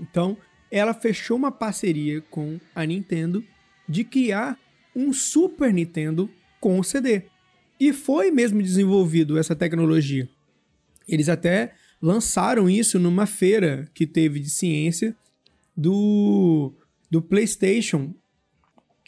Então, 0.00 0.36
ela 0.70 0.94
fechou 0.94 1.36
uma 1.36 1.50
parceria 1.50 2.20
com 2.20 2.60
a 2.74 2.84
Nintendo 2.84 3.44
de 3.88 4.04
criar 4.04 4.58
um 4.94 5.12
Super 5.12 5.72
Nintendo 5.72 6.30
com 6.60 6.78
o 6.78 6.84
CD. 6.84 7.22
E 7.80 7.92
foi 7.92 8.30
mesmo 8.30 8.62
desenvolvido 8.62 9.38
essa 9.38 9.54
tecnologia. 9.54 10.28
Eles 11.06 11.28
até 11.28 11.72
lançaram 12.02 12.68
isso 12.68 12.98
numa 12.98 13.26
feira 13.26 13.88
que 13.94 14.06
teve 14.06 14.40
de 14.40 14.50
ciência 14.50 15.16
do, 15.76 16.72
do 17.10 17.22
PlayStation, 17.22 18.14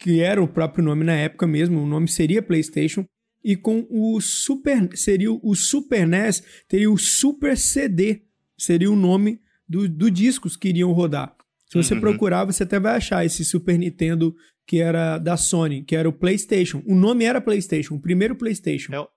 que 0.01 0.19
era 0.19 0.41
o 0.41 0.47
próprio 0.47 0.83
nome 0.83 1.05
na 1.05 1.13
época 1.13 1.45
mesmo, 1.45 1.79
o 1.79 1.85
nome 1.85 2.07
seria 2.07 2.41
PlayStation, 2.41 3.05
e 3.43 3.55
com 3.55 3.85
o 3.87 4.19
Super 4.19 4.89
seria 4.97 5.31
o 5.31 5.55
Super 5.55 6.07
NES, 6.07 6.43
teria 6.67 6.91
o 6.91 6.97
Super 6.97 7.55
CD, 7.55 8.23
seria 8.57 8.91
o 8.91 8.95
nome 8.95 9.39
do, 9.69 9.87
do 9.87 10.09
discos 10.09 10.57
que 10.57 10.69
iriam 10.69 10.91
rodar. 10.91 11.35
Se 11.67 11.77
você 11.77 11.95
procurar, 11.95 12.43
você 12.45 12.63
até 12.63 12.79
vai 12.79 12.97
achar 12.97 13.23
esse 13.25 13.45
Super 13.45 13.77
Nintendo 13.77 14.35
que 14.67 14.79
era 14.79 15.17
da 15.19 15.37
Sony, 15.37 15.83
que 15.83 15.95
era 15.95 16.09
o 16.09 16.13
PlayStation. 16.13 16.81
O 16.85 16.95
nome 16.95 17.23
era 17.23 17.39
PlayStation, 17.39 17.95
o 17.95 17.99
primeiro 18.01 18.35
PlayStation. 18.35 18.93
É, 18.93 19.07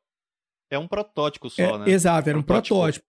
é 0.77 0.79
um 0.79 0.87
protótipo 0.87 1.49
só, 1.51 1.63
É, 1.63 1.79
né? 1.79 1.91
Exato, 1.91 2.29
era 2.29 2.39
um 2.39 2.43
Protótipo. 2.43 2.77
protótipo. 2.77 3.07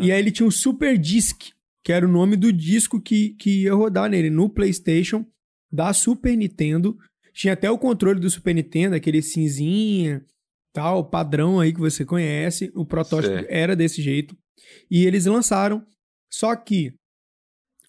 E 0.00 0.10
aí 0.10 0.18
ele 0.18 0.30
tinha 0.32 0.46
o 0.46 0.52
Super 0.52 0.98
Disc, 0.98 1.50
que 1.84 1.92
era 1.92 2.04
o 2.06 2.10
nome 2.10 2.36
do 2.36 2.52
disco 2.52 3.00
que, 3.00 3.30
que 3.30 3.62
ia 3.62 3.74
rodar 3.74 4.10
nele, 4.10 4.28
no 4.30 4.48
PlayStation, 4.48 5.24
da 5.70 5.92
Super 5.92 6.36
Nintendo. 6.36 6.98
Tinha 7.32 7.54
até 7.54 7.70
o 7.70 7.78
controle 7.78 8.20
do 8.20 8.28
Super 8.30 8.54
Nintendo, 8.54 8.94
aquele 8.94 9.22
cinzinha, 9.22 10.24
tal, 10.72 11.08
padrão 11.08 11.60
aí 11.60 11.72
que 11.72 11.80
você 11.80 12.04
conhece. 12.04 12.70
O 12.74 12.84
protótipo 12.84 13.34
Certo. 13.34 13.50
era 13.50 13.76
desse 13.76 14.02
jeito. 14.02 14.36
E 14.90 15.06
eles 15.06 15.26
lançaram. 15.26 15.84
Só 16.30 16.54
que 16.56 16.94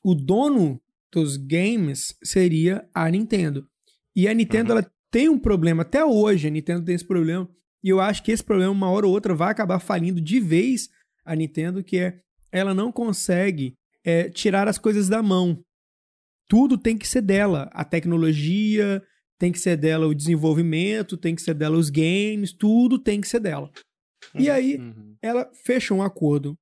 o 0.03 0.13
dono 0.13 0.81
dos 1.11 1.37
games 1.37 2.15
seria 2.23 2.87
a 2.93 3.09
Nintendo. 3.09 3.67
E 4.15 4.27
a 4.27 4.33
Nintendo 4.33 4.71
ela 4.71 4.91
tem 5.11 5.29
um 5.29 5.39
problema, 5.39 5.83
até 5.83 6.03
hoje 6.03 6.47
a 6.47 6.51
Nintendo 6.51 6.85
tem 6.85 6.95
esse 6.95 7.05
problema. 7.05 7.47
E 7.83 7.89
eu 7.89 7.99
acho 7.99 8.23
que 8.23 8.31
esse 8.31 8.43
problema, 8.43 8.71
uma 8.71 8.89
hora 8.89 9.05
ou 9.05 9.13
outra, 9.13 9.35
vai 9.35 9.51
acabar 9.51 9.79
falindo 9.79 10.19
de 10.19 10.39
vez 10.39 10.89
a 11.25 11.35
Nintendo, 11.35 11.83
que 11.83 11.97
é 11.97 12.19
ela 12.51 12.73
não 12.73 12.91
consegue 12.91 13.75
é, 14.03 14.29
tirar 14.29 14.67
as 14.67 14.77
coisas 14.77 15.09
da 15.09 15.23
mão. 15.23 15.63
Tudo 16.47 16.77
tem 16.77 16.97
que 16.97 17.07
ser 17.07 17.21
dela. 17.21 17.69
A 17.73 17.83
tecnologia 17.83 19.01
tem 19.43 19.51
que 19.51 19.59
ser 19.59 19.75
dela, 19.75 20.07
o 20.07 20.15
desenvolvimento 20.15 21.17
tem 21.17 21.35
que 21.35 21.41
ser 21.41 21.53
dela, 21.53 21.75
os 21.77 21.89
games, 21.89 22.53
tudo 22.53 22.97
tem 22.97 23.19
que 23.19 23.27
ser 23.27 23.41
dela. 23.41 23.69
E 24.33 24.49
aí, 24.49 24.77
Uhum. 24.77 25.17
ela 25.21 25.51
fechou 25.53 25.97
um 25.97 26.01
acordo 26.01 26.57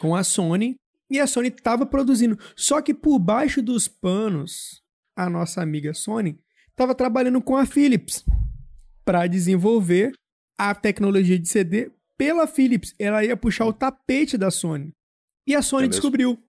com 0.00 0.12
a 0.12 0.24
Sony 0.24 0.74
e 1.08 1.20
a 1.20 1.26
Sony 1.28 1.50
estava 1.50 1.86
produzindo. 1.86 2.36
Só 2.56 2.82
que 2.82 2.92
por 2.92 3.20
baixo 3.20 3.62
dos 3.62 3.86
panos, 3.86 4.82
a 5.16 5.30
nossa 5.30 5.62
amiga 5.62 5.94
Sony 5.94 6.36
estava 6.68 6.96
trabalhando 6.96 7.40
com 7.40 7.56
a 7.56 7.64
Philips 7.64 8.24
para 9.04 9.28
desenvolver 9.28 10.10
a 10.58 10.74
tecnologia 10.74 11.38
de 11.38 11.48
CD 11.48 11.92
pela 12.18 12.48
Philips. 12.48 12.92
Ela 12.98 13.24
ia 13.24 13.36
puxar 13.36 13.66
o 13.66 13.72
tapete 13.72 14.36
da 14.36 14.50
Sony. 14.50 14.90
E 15.46 15.54
a 15.54 15.62
Sony 15.62 15.84
É 15.86 15.90
descobriu. 15.90 16.42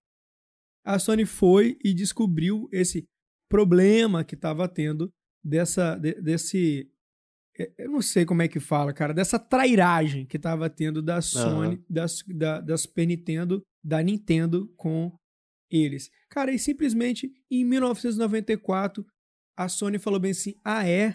A 0.84 0.98
Sony 0.98 1.24
foi 1.24 1.78
e 1.84 1.94
descobriu 1.94 2.68
esse 2.72 3.06
problema 3.48 4.24
que 4.24 4.34
estava 4.34 4.68
tendo 4.68 5.14
dessa 5.46 5.96
de- 5.96 6.20
desse 6.22 6.92
é, 7.58 7.72
eu 7.78 7.90
não 7.92 8.02
sei 8.02 8.26
como 8.26 8.42
é 8.42 8.48
que 8.50 8.60
fala, 8.60 8.92
cara, 8.92 9.14
dessa 9.14 9.40
trairagem 9.40 10.26
que 10.26 10.38
tava 10.40 10.70
tendo 10.70 11.02
da 11.02 11.22
Sony, 11.22 11.82
das, 11.90 12.22
da, 12.28 12.60
da 12.60 12.76
Super 12.78 13.06
Nintendo, 13.08 13.62
da 13.84 14.02
Nintendo 14.04 14.68
com 14.76 15.16
eles. 15.72 16.10
Cara, 16.30 16.52
e 16.52 16.60
simplesmente 16.60 17.32
em 17.50 17.64
1994 17.64 19.06
a 19.58 19.70
Sony 19.70 19.98
falou 20.00 20.20
bem 20.20 20.32
assim: 20.32 20.56
"Ah 20.64 20.88
é, 20.88 21.14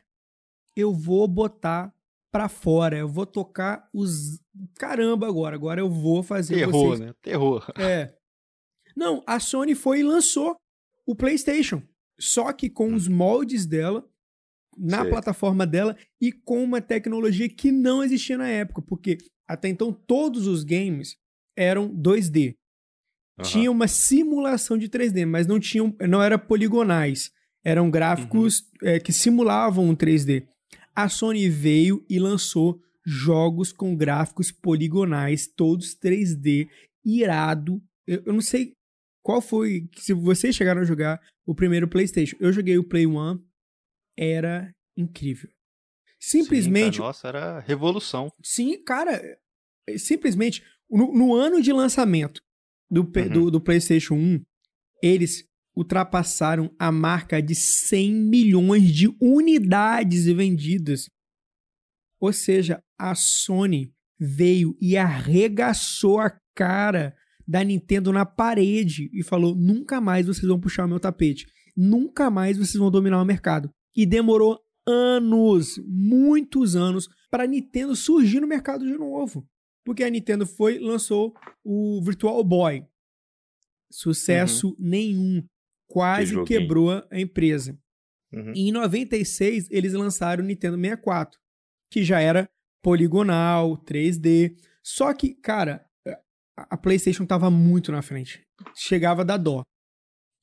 eu 0.76 0.94
vou 0.94 1.28
botar 1.28 1.92
pra 2.32 2.48
fora, 2.48 2.96
eu 2.96 3.08
vou 3.08 3.26
tocar 3.26 3.88
os 3.92 4.40
caramba 4.78 5.26
agora, 5.26 5.56
agora 5.56 5.80
eu 5.80 5.90
vou 5.90 6.22
fazer 6.22 6.54
Terror, 6.54 6.72
vocês 6.72 7.00
né? 7.00 7.14
Terror. 7.20 7.66
é. 7.78 8.14
Não, 8.96 9.22
a 9.26 9.38
Sony 9.38 9.74
foi 9.74 10.00
e 10.00 10.02
lançou 10.02 10.56
o 11.06 11.14
PlayStation. 11.14 11.82
Só 12.18 12.52
que 12.52 12.68
com 12.68 12.92
os 12.94 13.08
moldes 13.08 13.64
dela, 13.66 14.06
na 14.76 15.04
plataforma 15.04 15.66
dela 15.66 15.96
e 16.20 16.32
com 16.32 16.62
uma 16.62 16.80
tecnologia 16.80 17.48
que 17.48 17.70
não 17.70 18.02
existia 18.02 18.38
na 18.38 18.48
época. 18.48 18.82
Porque 18.82 19.18
até 19.48 19.68
então 19.68 19.92
todos 19.92 20.46
os 20.46 20.64
games 20.64 21.16
eram 21.56 21.88
2D. 21.88 22.54
Aham. 23.38 23.48
Tinha 23.48 23.70
uma 23.70 23.88
simulação 23.88 24.78
de 24.78 24.88
3D, 24.88 25.26
mas 25.26 25.46
não 25.46 25.58
tinham, 25.58 25.94
não 26.08 26.22
era 26.22 26.38
poligonais. 26.38 27.30
Eram 27.64 27.90
gráficos 27.90 28.64
é, 28.82 28.98
que 28.98 29.12
simulavam 29.12 29.88
um 29.88 29.94
3D. 29.94 30.46
A 30.94 31.08
Sony 31.08 31.48
veio 31.48 32.04
e 32.08 32.18
lançou 32.18 32.80
jogos 33.04 33.72
com 33.72 33.96
gráficos 33.96 34.50
poligonais, 34.50 35.46
todos 35.46 35.96
3D, 35.96 36.68
irado. 37.04 37.82
Eu, 38.06 38.22
eu 38.26 38.32
não 38.32 38.40
sei 38.40 38.72
qual 39.22 39.40
foi, 39.40 39.88
se 39.96 40.12
vocês 40.12 40.54
chegaram 40.54 40.80
a 40.80 40.84
jogar 40.84 41.20
o 41.46 41.54
primeiro 41.54 41.88
PlayStation. 41.88 42.36
Eu 42.40 42.52
joguei 42.52 42.78
o 42.78 42.84
Play 42.84 43.06
One, 43.06 43.40
era 44.20 44.70
incrível. 44.96 45.48
Simplesmente, 46.20 46.96
Sim, 46.96 47.00
nossa, 47.02 47.28
era 47.28 47.60
revolução. 47.60 48.30
Sim, 48.44 48.82
cara, 48.84 49.12
é, 49.88 49.96
simplesmente, 49.98 50.62
no, 50.90 51.12
no 51.14 51.34
ano 51.34 51.62
de 51.62 51.72
lançamento 51.72 52.42
do, 52.90 53.00
Uhum. 53.02 53.28
do, 53.32 53.50
do 53.52 53.60
PlayStation 53.60 54.14
1, 54.14 54.42
eles 55.02 55.44
ultrapassaram 55.74 56.70
a 56.78 56.92
marca 56.92 57.40
de 57.40 57.54
100 57.54 58.12
milhões 58.12 58.92
de 58.92 59.08
unidades 59.20 60.26
vendidas. 60.26 61.08
Ou 62.20 62.32
seja, 62.32 62.82
a 62.98 63.14
Sony 63.14 63.94
veio 64.18 64.76
e 64.78 64.96
arregaçou 64.98 66.20
a 66.20 66.38
cara 66.54 67.16
da 67.48 67.64
Nintendo 67.64 68.12
na 68.12 68.26
parede 68.26 69.08
e 69.14 69.22
falou: 69.22 69.54
nunca 69.54 70.00
mais 70.02 70.26
vocês 70.26 70.46
vão 70.46 70.60
puxar 70.60 70.84
o 70.84 70.88
meu 70.88 71.00
tapete. 71.00 71.46
nunca 71.74 72.30
mais 72.30 72.58
vocês 72.58 72.74
vão 72.76 72.90
dominar 72.90 73.22
o 73.22 73.24
mercado. 73.24 73.70
E 73.94 74.06
demorou 74.06 74.60
anos, 74.86 75.78
muitos 75.86 76.76
anos, 76.76 77.08
para 77.30 77.44
a 77.44 77.46
Nintendo 77.46 77.94
surgir 77.94 78.40
no 78.40 78.46
mercado 78.46 78.84
de 78.84 78.96
novo. 78.96 79.48
Porque 79.84 80.04
a 80.04 80.10
Nintendo 80.10 80.46
foi 80.46 80.78
lançou 80.78 81.34
o 81.64 82.02
Virtual 82.02 82.42
Boy. 82.44 82.84
Sucesso 83.90 84.76
nenhum. 84.78 85.44
Quase 85.88 86.36
Que 86.36 86.44
quebrou 86.44 86.90
a 87.10 87.20
empresa. 87.20 87.76
Uhum. 88.32 88.52
E 88.54 88.68
em 88.68 88.72
96, 88.72 89.68
eles 89.70 89.92
lançaram 89.92 90.44
o 90.44 90.46
Nintendo 90.46 90.76
64, 90.76 91.40
que 91.90 92.04
já 92.04 92.20
era 92.20 92.48
poligonal, 92.82 93.76
3D. 93.78 94.56
Só 94.84 95.12
que, 95.12 95.34
cara, 95.34 95.84
a 96.06 96.20
a 96.70 96.76
PlayStation 96.76 97.24
tava 97.24 97.50
muito 97.50 97.90
na 97.90 98.02
frente. 98.02 98.46
Chegava 98.74 99.24
da 99.24 99.36
dó. 99.36 99.62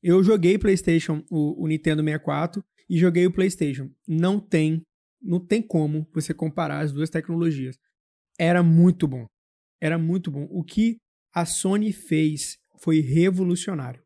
Eu 0.01 0.23
joguei 0.23 0.57
PlayStation, 0.57 1.23
o, 1.29 1.63
o 1.63 1.67
Nintendo 1.67 2.03
64, 2.03 2.63
e 2.89 2.97
joguei 2.97 3.25
o 3.25 3.31
PlayStation. 3.31 3.89
Não 4.07 4.39
tem, 4.39 4.81
não 5.21 5.39
tem 5.39 5.61
como 5.61 6.07
você 6.13 6.33
comparar 6.33 6.79
as 6.79 6.91
duas 6.91 7.09
tecnologias. 7.09 7.77
Era 8.39 8.63
muito 8.63 9.07
bom. 9.07 9.25
Era 9.81 9.97
muito 9.97 10.31
bom. 10.31 10.47
O 10.49 10.63
que 10.63 10.97
a 11.33 11.45
Sony 11.45 11.91
fez 11.91 12.57
foi 12.79 12.99
revolucionário. 12.99 14.03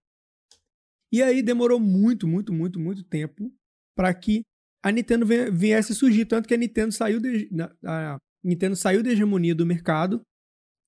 E 1.11 1.21
aí 1.21 1.41
demorou 1.41 1.79
muito, 1.79 2.27
muito, 2.27 2.53
muito, 2.53 2.79
muito 2.79 3.03
tempo 3.03 3.51
para 3.95 4.13
que 4.13 4.41
a 4.83 4.91
Nintendo 4.91 5.25
viesse 5.51 5.93
surgir, 5.93 6.25
tanto 6.25 6.47
que 6.47 6.53
a 6.53 6.57
Nintendo 6.57 6.91
saiu 6.91 7.19
de, 7.19 7.49
a 7.85 8.17
Nintendo 8.43 8.75
saiu 8.75 9.03
da 9.03 9.11
hegemonia 9.11 9.53
do 9.53 9.65
mercado. 9.65 10.21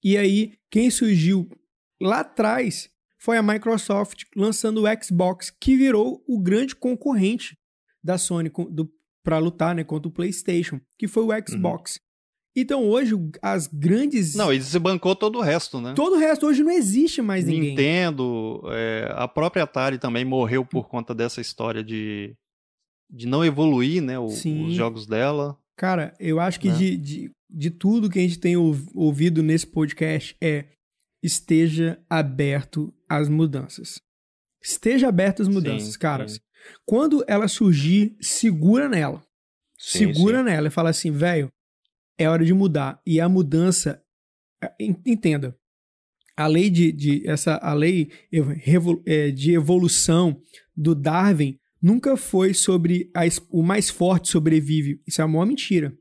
E 0.03 0.17
aí 0.17 0.55
quem 0.71 0.89
surgiu 0.89 1.49
lá 2.01 2.21
atrás 2.21 2.89
foi 3.19 3.37
a 3.37 3.43
Microsoft 3.43 4.23
lançando 4.35 4.83
o 4.83 5.03
Xbox, 5.03 5.51
que 5.51 5.77
virou 5.77 6.23
o 6.27 6.41
grande 6.41 6.75
concorrente 6.75 7.55
da 8.03 8.17
Sony 8.17 8.51
para 9.23 9.37
lutar 9.37 9.73
né, 9.75 9.83
contra 9.83 10.07
o 10.09 10.11
PlayStation, 10.11 10.79
que 10.99 11.07
foi 11.07 11.23
o 11.23 11.47
Xbox. 11.47 11.99
Então 12.55 12.87
hoje 12.87 13.15
as 13.41 13.65
grandes 13.67 14.35
Não, 14.35 14.51
ele 14.51 14.59
desbancou 14.61 15.15
todo 15.15 15.39
o 15.39 15.41
resto, 15.41 15.81
né? 15.81 15.93
todo 15.95 16.15
o 16.17 16.19
resto 16.19 16.45
hoje 16.45 16.61
não 16.61 16.71
existe 16.71 17.19
mais 17.21 17.45
ninguém. 17.45 17.69
Nintendo, 17.71 18.61
é, 18.67 19.11
a 19.15 19.27
própria 19.27 19.63
Atari 19.63 19.97
também 19.97 20.23
morreu 20.23 20.63
por 20.63 20.87
conta 20.87 21.15
dessa 21.15 21.41
história 21.41 21.83
de, 21.83 22.35
de 23.09 23.25
não 23.25 23.43
evoluir, 23.43 24.03
né? 24.03 24.19
o- 24.19 24.25
os 24.25 24.73
jogos 24.75 25.07
dela. 25.07 25.57
Cara, 25.75 26.13
eu 26.19 26.39
acho 26.39 26.59
que 26.59 26.67
Né? 26.69 26.75
de, 26.77 26.97
de, 26.97 27.31
de 27.49 27.71
tudo 27.71 28.07
que 28.09 28.19
a 28.19 28.21
gente 28.21 28.37
tem 28.39 28.55
ouv- 28.55 28.87
ouvido 28.93 29.41
nesse 29.41 29.65
podcast 29.65 30.35
é 30.39 30.65
esteja 31.23 31.99
aberto 32.09 32.93
às 33.09 33.29
mudanças. 33.29 33.99
Esteja 34.61 35.07
aberto 35.09 35.41
às 35.41 35.47
mudanças, 35.47 35.93
Sim, 35.93 35.99
caras. 35.99 36.33
sim. 36.33 36.39
Quando 36.85 37.23
ela 37.27 37.47
surgir, 37.47 38.15
segura 38.21 38.87
nela. 38.89 39.23
Sim, 39.77 40.13
segura 40.13 40.39
sim. 40.39 40.45
nela 40.45 40.67
e 40.67 40.71
fala 40.71 40.89
assim, 40.89 41.11
velho, 41.11 41.49
é 42.17 42.29
hora 42.29 42.45
de 42.45 42.53
mudar. 42.53 43.01
E 43.05 43.19
a 43.19 43.27
mudança, 43.27 44.01
é, 44.63 44.71
en- 44.79 45.01
entenda, 45.05 45.57
a 46.37 46.47
lei 46.47 46.69
de, 46.69 46.91
de 46.91 47.27
essa 47.29 47.55
a 47.57 47.73
lei 47.73 48.09
é, 49.05 49.29
de 49.31 49.51
evolução 49.53 50.39
do 50.75 50.95
Darwin 50.95 51.59
nunca 51.81 52.15
foi 52.17 52.53
sobre 52.53 53.11
a 53.15 53.21
o 53.49 53.61
mais 53.61 53.89
forte 53.89 54.29
sobrevive. 54.29 55.01
Isso 55.05 55.21
é 55.21 55.25
uma 55.25 55.33
maior 55.33 55.45
mentira. 55.45 55.95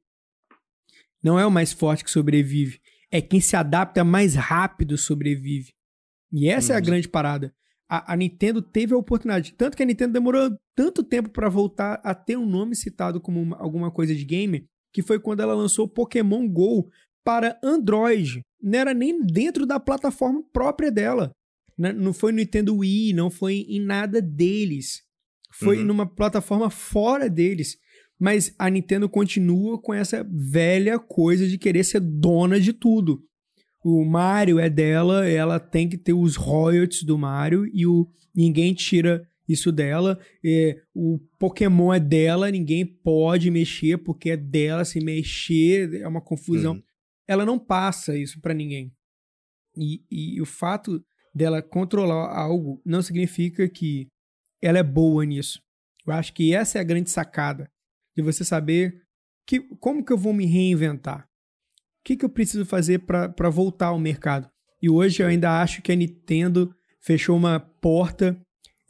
Não 1.22 1.38
é 1.38 1.46
o 1.46 1.50
mais 1.50 1.72
forte 1.72 2.02
que 2.04 2.10
sobrevive. 2.10 2.80
É 3.10 3.20
quem 3.20 3.40
se 3.40 3.54
adapta 3.56 4.02
mais 4.04 4.34
rápido 4.34 4.96
sobrevive. 4.96 5.72
E 6.32 6.48
essa 6.48 6.72
é 6.72 6.76
a 6.76 6.78
Uhum. 6.78 6.84
grande 6.84 7.08
parada. 7.08 7.54
A, 7.94 8.14
a 8.14 8.16
Nintendo 8.16 8.62
teve 8.62 8.94
a 8.94 8.96
oportunidade. 8.96 9.52
Tanto 9.52 9.76
que 9.76 9.82
a 9.82 9.86
Nintendo 9.86 10.14
demorou 10.14 10.50
tanto 10.74 11.02
tempo 11.02 11.28
para 11.28 11.50
voltar 11.50 12.00
a 12.02 12.14
ter 12.14 12.38
um 12.38 12.46
nome 12.46 12.74
citado 12.74 13.20
como 13.20 13.38
uma- 13.42 13.58
alguma 13.58 13.90
coisa 13.90 14.14
de 14.14 14.24
game, 14.24 14.64
que 14.94 15.02
foi 15.02 15.20
quando 15.20 15.40
ela 15.40 15.52
lançou 15.52 15.86
Pokémon 15.86 16.48
GO 16.48 16.88
para 17.22 17.58
Android. 17.62 18.40
Não 18.62 18.78
era 18.78 18.94
nem 18.94 19.20
dentro 19.22 19.66
da 19.66 19.78
plataforma 19.78 20.42
própria 20.54 20.90
dela. 20.90 21.32
Né? 21.76 21.92
Não 21.92 22.14
foi 22.14 22.32
no 22.32 22.38
Nintendo 22.38 22.76
Wii, 22.76 23.12
não 23.12 23.30
foi 23.30 23.66
em 23.68 23.80
nada 23.84 24.22
deles. 24.22 25.02
Foi 25.52 25.78
Uhum. 25.78 25.84
numa 25.84 26.06
plataforma 26.06 26.70
fora 26.70 27.28
deles. 27.28 27.76
Mas 28.18 28.54
a 28.58 28.70
Nintendo 28.70 29.06
continua 29.08 29.78
com 29.80 29.92
essa 29.92 30.26
velha 30.30 30.98
coisa 30.98 31.46
de 31.46 31.58
querer 31.58 31.84
ser 31.84 32.00
dona 32.00 32.58
de 32.58 32.72
tudo. 32.72 33.22
O 33.84 34.04
Mario 34.04 34.58
é 34.58 34.70
dela, 34.70 35.28
ela 35.28 35.58
tem 35.58 35.88
que 35.88 35.98
ter 35.98 36.12
os 36.12 36.36
royalties 36.36 37.02
do 37.02 37.18
Mario 37.18 37.66
e 37.72 37.86
o 37.86 38.08
ninguém 38.34 38.72
tira 38.72 39.28
isso 39.48 39.72
dela. 39.72 40.18
É, 40.44 40.80
o 40.94 41.18
Pokémon 41.38 41.92
é 41.92 42.00
dela, 42.00 42.50
ninguém 42.50 42.86
pode 42.86 43.50
mexer 43.50 43.98
porque 43.98 44.30
é 44.30 44.36
dela. 44.36 44.84
Se 44.84 45.00
mexer 45.00 46.00
é 46.00 46.08
uma 46.08 46.20
confusão. 46.20 46.74
Uhum. 46.74 46.82
Ela 47.26 47.44
não 47.44 47.58
passa 47.58 48.16
isso 48.16 48.40
pra 48.40 48.54
ninguém. 48.54 48.92
E, 49.76 50.02
e 50.10 50.40
o 50.40 50.46
fato 50.46 51.02
dela 51.34 51.62
controlar 51.62 52.36
algo 52.36 52.80
não 52.84 53.02
significa 53.02 53.68
que 53.68 54.08
ela 54.60 54.78
é 54.78 54.82
boa 54.82 55.24
nisso. 55.24 55.60
Eu 56.06 56.12
acho 56.12 56.32
que 56.32 56.54
essa 56.54 56.78
é 56.78 56.80
a 56.80 56.84
grande 56.84 57.10
sacada 57.10 57.70
de 58.16 58.22
você 58.22 58.44
saber 58.44 59.02
que 59.46 59.60
como 59.78 60.04
que 60.04 60.12
eu 60.12 60.18
vou 60.18 60.32
me 60.32 60.46
reinventar. 60.46 61.28
O 62.02 62.04
que, 62.04 62.16
que 62.16 62.24
eu 62.24 62.28
preciso 62.28 62.64
fazer 62.66 62.98
para 63.00 63.48
voltar 63.48 63.86
ao 63.88 63.98
mercado? 63.98 64.48
E 64.82 64.90
hoje 64.90 65.22
eu 65.22 65.28
ainda 65.28 65.62
acho 65.62 65.80
que 65.80 65.92
a 65.92 65.96
Nintendo 65.96 66.74
fechou 67.00 67.36
uma 67.36 67.60
porta. 67.60 68.36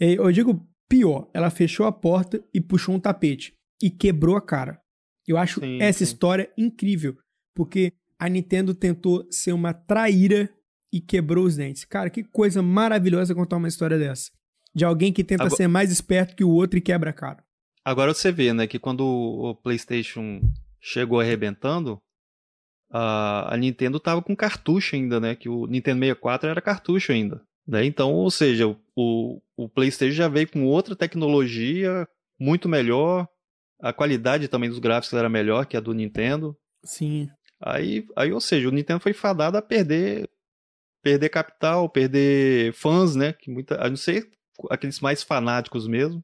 eh, 0.00 0.14
Eu 0.14 0.32
digo 0.32 0.66
pior, 0.88 1.28
ela 1.34 1.50
fechou 1.50 1.84
a 1.86 1.92
porta 1.92 2.42
e 2.54 2.60
puxou 2.60 2.94
um 2.94 3.00
tapete 3.00 3.52
e 3.82 3.90
quebrou 3.90 4.34
a 4.36 4.40
cara. 4.40 4.78
Eu 5.26 5.36
acho 5.36 5.60
Sim, 5.60 5.80
essa 5.80 5.98
sim. 5.98 6.04
história 6.04 6.50
incrível, 6.56 7.14
porque 7.54 7.92
a 8.18 8.28
Nintendo 8.28 8.74
tentou 8.74 9.26
ser 9.30 9.52
uma 9.52 9.72
traíra 9.74 10.48
e 10.92 11.00
quebrou 11.00 11.44
os 11.44 11.56
dentes. 11.56 11.84
Cara, 11.84 12.08
que 12.10 12.22
coisa 12.24 12.62
maravilhosa 12.62 13.34
contar 13.34 13.56
uma 13.58 13.68
história 13.68 13.98
dessa. 13.98 14.30
De 14.74 14.84
alguém 14.86 15.12
que 15.12 15.22
tenta 15.22 15.44
Agora- 15.44 15.56
ser 15.56 15.68
mais 15.68 15.90
esperto 15.92 16.34
que 16.34 16.44
o 16.44 16.50
outro 16.50 16.78
e 16.78 16.82
quebra 16.82 17.10
a 17.10 17.12
cara. 17.12 17.44
Agora 17.84 18.14
você 18.14 18.32
vê, 18.32 18.52
né, 18.54 18.66
que 18.66 18.78
quando 18.78 19.04
o 19.04 19.54
PlayStation 19.56 20.40
chegou 20.80 21.20
arrebentando, 21.20 21.98
a, 22.92 23.54
a 23.54 23.56
Nintendo 23.56 23.98
tava 23.98 24.20
com 24.20 24.36
cartucho 24.36 24.94
ainda, 24.94 25.18
né? 25.18 25.34
Que 25.34 25.48
o 25.48 25.66
Nintendo 25.66 26.00
64 26.00 26.50
era 26.50 26.60
cartucho 26.60 27.10
ainda. 27.10 27.40
Né? 27.66 27.84
Então, 27.86 28.12
ou 28.12 28.30
seja, 28.30 28.68
o, 28.68 28.76
o, 28.94 29.40
o 29.56 29.68
PlayStation 29.68 30.14
já 30.14 30.28
veio 30.28 30.48
com 30.48 30.64
outra 30.66 30.94
tecnologia 30.94 32.06
muito 32.38 32.68
melhor. 32.68 33.26
A 33.80 33.92
qualidade 33.92 34.46
também 34.46 34.68
dos 34.68 34.78
gráficos 34.78 35.18
era 35.18 35.28
melhor 35.28 35.64
que 35.66 35.76
a 35.76 35.80
do 35.80 35.94
Nintendo. 35.94 36.56
Sim. 36.84 37.28
Aí, 37.60 38.06
aí 38.14 38.32
ou 38.32 38.40
seja, 38.40 38.68
o 38.68 38.72
Nintendo 38.72 39.00
foi 39.00 39.12
fadado 39.12 39.56
a 39.56 39.62
perder 39.62 40.28
perder 41.02 41.30
capital, 41.30 41.88
perder 41.88 42.72
fãs, 42.74 43.16
né? 43.16 43.32
Que 43.32 43.50
muita, 43.50 43.84
a 43.84 43.88
não 43.88 43.96
ser 43.96 44.28
aqueles 44.70 45.00
mais 45.00 45.22
fanáticos 45.22 45.88
mesmo. 45.88 46.22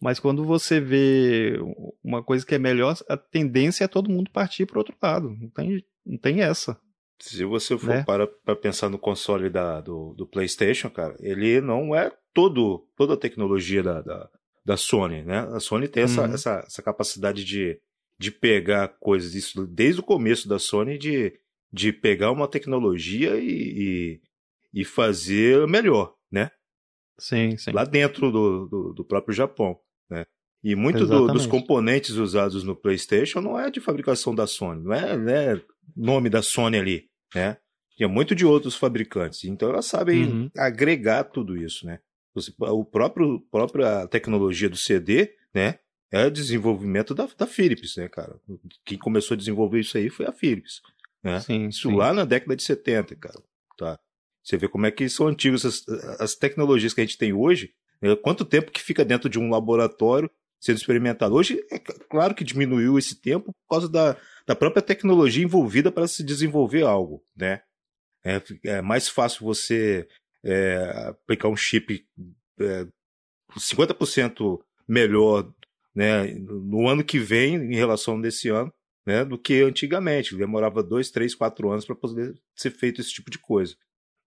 Mas 0.00 0.18
quando 0.18 0.44
você 0.44 0.80
vê 0.80 1.58
uma 2.02 2.22
coisa 2.22 2.44
que 2.46 2.54
é 2.54 2.58
melhor, 2.58 2.96
a 3.08 3.16
tendência 3.16 3.84
é 3.84 3.88
todo 3.88 4.10
mundo 4.10 4.30
partir 4.30 4.64
para 4.66 4.78
outro 4.78 4.96
lado. 5.02 5.30
Não 5.30 5.50
tem, 5.50 5.84
não 6.06 6.16
tem 6.16 6.40
essa. 6.40 6.80
Se 7.20 7.44
você 7.44 7.76
for 7.76 7.88
Né? 7.96 8.02
para 8.04 8.56
pensar 8.56 8.88
no 8.88 8.98
console 8.98 9.50
da, 9.50 9.80
do, 9.82 10.14
do 10.14 10.26
PlayStation, 10.26 10.88
cara, 10.88 11.14
ele 11.20 11.60
não 11.60 11.94
é 11.94 12.10
todo, 12.32 12.88
toda 12.96 13.12
a 13.12 13.16
tecnologia 13.18 13.82
da, 13.82 14.00
da, 14.00 14.30
da 14.64 14.76
Sony, 14.78 15.22
né? 15.22 15.40
A 15.52 15.60
Sony 15.60 15.86
tem 15.86 16.04
essa, 16.04 16.22
Uhum. 16.26 16.32
essa, 16.32 16.64
essa 16.66 16.82
capacidade 16.82 17.44
de, 17.44 17.78
de 18.18 18.30
pegar 18.32 18.88
coisas, 18.98 19.34
isso 19.34 19.66
desde 19.66 20.00
o 20.00 20.04
começo 20.04 20.48
da 20.48 20.58
Sony, 20.58 20.96
de, 20.96 21.38
de 21.70 21.92
pegar 21.92 22.30
uma 22.30 22.48
tecnologia 22.48 23.36
e, 23.36 23.50
e, 24.72 24.80
e 24.80 24.84
fazer 24.84 25.66
melhor, 25.68 26.14
né? 26.32 26.50
Sim, 27.18 27.54
sim. 27.58 27.70
Lá 27.72 27.84
dentro 27.84 28.32
do, 28.32 28.66
do, 28.66 28.92
do 28.94 29.04
próprio 29.04 29.34
Japão, 29.34 29.78
né? 30.10 30.26
E 30.62 30.74
muito 30.74 31.06
do- 31.06 31.26
dos 31.28 31.46
componentes 31.46 32.10
usados 32.16 32.62
no 32.64 32.76
PlayStation 32.76 33.40
não 33.40 33.58
é 33.58 33.70
de 33.70 33.80
fabricação 33.80 34.34
da 34.34 34.46
Sony, 34.46 34.82
não 34.82 34.92
é, 34.92 35.16
não 35.16 35.32
é 35.32 35.62
nome 35.96 36.28
da 36.28 36.42
Sony 36.42 36.78
ali, 36.78 37.08
né? 37.34 37.56
Tinha 37.96 38.08
muito 38.08 38.34
de 38.34 38.44
outros 38.44 38.74
fabricantes. 38.76 39.44
Então 39.44 39.70
elas 39.70 39.86
sabem 39.86 40.24
Uhum. 40.26 40.50
agregar 40.56 41.24
tudo 41.24 41.56
isso, 41.56 41.86
né? 41.86 42.00
O 42.58 42.84
próprio 42.84 43.40
própria 43.50 44.06
tecnologia 44.06 44.68
do 44.68 44.76
CD, 44.76 45.34
né? 45.54 45.78
É 46.12 46.28
desenvolvimento 46.28 47.14
da, 47.14 47.26
da 47.38 47.46
Philips, 47.46 47.96
né, 47.96 48.08
cara? 48.08 48.34
Quem 48.84 48.98
começou 48.98 49.34
a 49.34 49.38
desenvolver 49.38 49.80
isso 49.80 49.96
aí 49.96 50.10
foi 50.10 50.26
a 50.26 50.32
Philips, 50.32 50.80
né? 51.22 51.40
Sim, 51.40 51.68
Isso 51.68 51.88
sim. 51.88 51.94
lá 51.96 52.12
na 52.12 52.24
década 52.24 52.54
de 52.56 52.62
70, 52.62 53.14
cara. 53.16 53.40
Tá? 53.78 53.98
Você 54.42 54.56
vê 54.56 54.68
como 54.68 54.86
é 54.86 54.90
que 54.90 55.08
são 55.08 55.26
antigos 55.28 55.64
as, 55.64 55.82
as 56.20 56.34
tecnologias 56.34 56.92
que 56.94 57.00
a 57.00 57.04
gente 57.04 57.16
tem 57.18 57.32
hoje. 57.32 57.72
Quanto 58.22 58.44
tempo 58.44 58.70
que 58.70 58.80
fica 58.80 59.04
dentro 59.04 59.28
de 59.28 59.38
um 59.38 59.50
laboratório 59.50 60.30
sendo 60.60 60.76
experimentado? 60.78 61.34
Hoje, 61.34 61.64
é 61.70 61.78
claro 61.78 62.34
que 62.34 62.44
diminuiu 62.44 62.98
esse 62.98 63.20
tempo 63.20 63.52
por 63.52 63.68
causa 63.68 63.88
da, 63.88 64.16
da 64.46 64.56
própria 64.56 64.82
tecnologia 64.82 65.44
envolvida 65.44 65.92
para 65.92 66.08
se 66.08 66.24
desenvolver 66.24 66.82
algo, 66.82 67.22
né? 67.36 67.62
É, 68.24 68.42
é 68.64 68.82
mais 68.82 69.08
fácil 69.08 69.44
você 69.44 70.06
é, 70.44 71.08
aplicar 71.08 71.48
um 71.48 71.56
chip 71.56 72.06
é, 72.60 72.86
50% 73.58 74.60
melhor 74.86 75.52
né, 75.94 76.26
no 76.34 76.88
ano 76.88 77.04
que 77.04 77.18
vem, 77.18 77.56
em 77.56 77.74
relação 77.74 78.20
desse 78.20 78.48
ano, 78.48 78.72
né, 79.06 79.24
do 79.24 79.38
que 79.38 79.62
antigamente. 79.62 80.36
Demorava 80.36 80.82
dois, 80.82 81.10
três, 81.10 81.34
quatro 81.34 81.70
anos 81.70 81.84
para 81.84 81.96
poder 81.96 82.34
ser 82.54 82.70
feito 82.70 83.00
esse 83.00 83.12
tipo 83.12 83.30
de 83.30 83.38
coisa. 83.38 83.74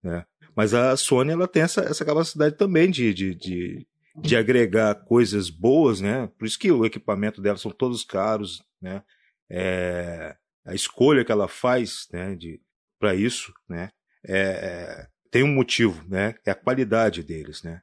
Né? 0.02 0.24
Mas 0.56 0.72
a 0.74 0.96
Sony 0.96 1.32
ela 1.32 1.48
tem 1.48 1.62
essa, 1.62 1.80
essa 1.82 2.04
capacidade 2.04 2.56
também 2.56 2.90
de, 2.90 3.12
de, 3.12 3.34
de, 3.34 3.86
de 4.16 4.36
agregar 4.36 4.94
coisas 5.04 5.50
boas, 5.50 6.00
né? 6.00 6.28
Por 6.38 6.46
isso 6.46 6.58
que 6.58 6.70
o 6.70 6.84
equipamento 6.84 7.40
dela 7.42 7.58
são 7.58 7.70
todos 7.70 8.04
caros, 8.04 8.62
né? 8.80 9.02
É, 9.50 10.36
a 10.64 10.74
escolha 10.74 11.24
que 11.24 11.32
ela 11.32 11.46
faz, 11.48 12.08
né, 12.12 12.34
de 12.34 12.60
para 12.98 13.14
isso, 13.14 13.52
né, 13.68 13.90
é, 14.26 14.38
é, 14.38 15.06
tem 15.30 15.42
um 15.42 15.52
motivo, 15.52 16.02
né? 16.08 16.34
É 16.46 16.50
a 16.50 16.54
qualidade 16.54 17.22
deles, 17.22 17.62
né? 17.62 17.82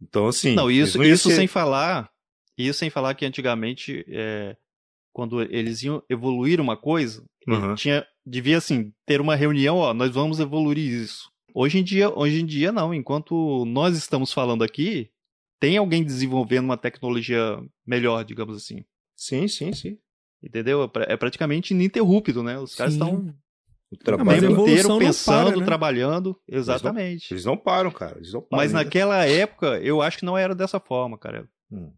Então 0.00 0.26
assim. 0.26 0.54
Não, 0.54 0.70
isso, 0.70 0.98
não 0.98 1.04
isso 1.04 1.28
ser- 1.30 1.36
sem 1.36 1.46
falar. 1.46 2.10
Isso 2.58 2.78
sem 2.80 2.90
falar 2.90 3.14
que 3.14 3.24
antigamente, 3.24 4.04
é, 4.08 4.54
quando 5.12 5.40
eles 5.42 5.82
iam 5.82 6.02
evoluir 6.10 6.60
uma 6.60 6.76
coisa, 6.76 7.24
Uhum. 7.48 7.74
tinha, 7.74 8.06
devia 8.26 8.58
assim, 8.58 8.92
ter 9.06 9.20
uma 9.20 9.34
reunião, 9.34 9.76
ó, 9.76 9.94
nós 9.94 10.10
vamos 10.12 10.38
evoluir 10.38 10.78
isso. 10.78 11.31
Hoje 11.54 11.78
em 11.78 11.84
dia, 11.84 12.10
hoje 12.10 12.40
em 12.40 12.46
dia 12.46 12.72
não. 12.72 12.92
Enquanto 12.94 13.64
nós 13.66 13.96
estamos 13.96 14.32
falando 14.32 14.62
aqui, 14.64 15.10
tem 15.60 15.76
alguém 15.76 16.02
desenvolvendo 16.02 16.64
uma 16.64 16.76
tecnologia 16.76 17.58
melhor, 17.86 18.24
digamos 18.24 18.56
assim. 18.56 18.84
Sim, 19.16 19.46
sim, 19.48 19.72
sim. 19.72 19.98
Entendeu? 20.42 20.90
É 21.08 21.12
É 21.12 21.16
praticamente 21.16 21.72
ininterrupto, 21.74 22.42
né? 22.42 22.58
Os 22.58 22.74
caras 22.74 22.94
estão 22.94 23.34
O 23.90 23.96
trabalho 23.96 24.50
inteiro 24.52 24.88
não 24.88 24.98
pensando, 24.98 25.50
para, 25.50 25.60
né? 25.60 25.64
trabalhando. 25.66 26.40
Exatamente. 26.48 27.32
Eles 27.32 27.44
não 27.44 27.56
param, 27.56 27.90
cara. 27.90 28.16
Eles 28.16 28.32
não 28.32 28.40
param. 28.40 28.62
Mas 28.64 28.74
ainda. 28.74 28.84
naquela 28.84 29.24
época, 29.26 29.78
eu 29.80 30.00
acho 30.02 30.18
que 30.18 30.24
não 30.24 30.36
era 30.36 30.54
dessa 30.54 30.80
forma, 30.80 31.18
cara. 31.18 31.48
Hum. 31.70 31.92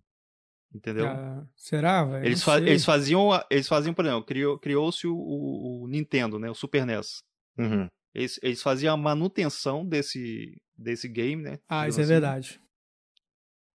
Entendeu? 0.75 1.07
Ah, 1.07 1.47
será, 1.57 2.05
velho? 2.05 2.27
Eles, 2.27 2.41
Não 2.41 2.45
fa- 2.45 2.59
eles 2.61 2.85
faziam, 2.85 3.29
eles 3.49 3.69
faziam, 3.69 3.95
por 3.95 4.05
exemplo, 4.05 4.25
criou- 4.25 4.59
criou-se 4.59 5.07
o, 5.07 5.15
o- 5.17 5.85
o 5.85 5.87
Nintendo, 5.89 6.37
né? 6.37 6.51
O 6.51 6.55
Super 6.55 6.85
NES. 6.85 7.23
Uhum. 7.57 7.89
Eles, 8.15 8.39
eles 8.43 8.63
faziam 8.63 8.95
a 8.95 8.97
manutenção 8.97 9.85
desse, 9.85 10.57
desse 10.77 11.09
game, 11.09 11.43
né? 11.43 11.59
Ah, 11.69 11.89
isso 11.89 11.99
é 11.99 12.03
assim. 12.03 12.13
verdade. 12.13 12.61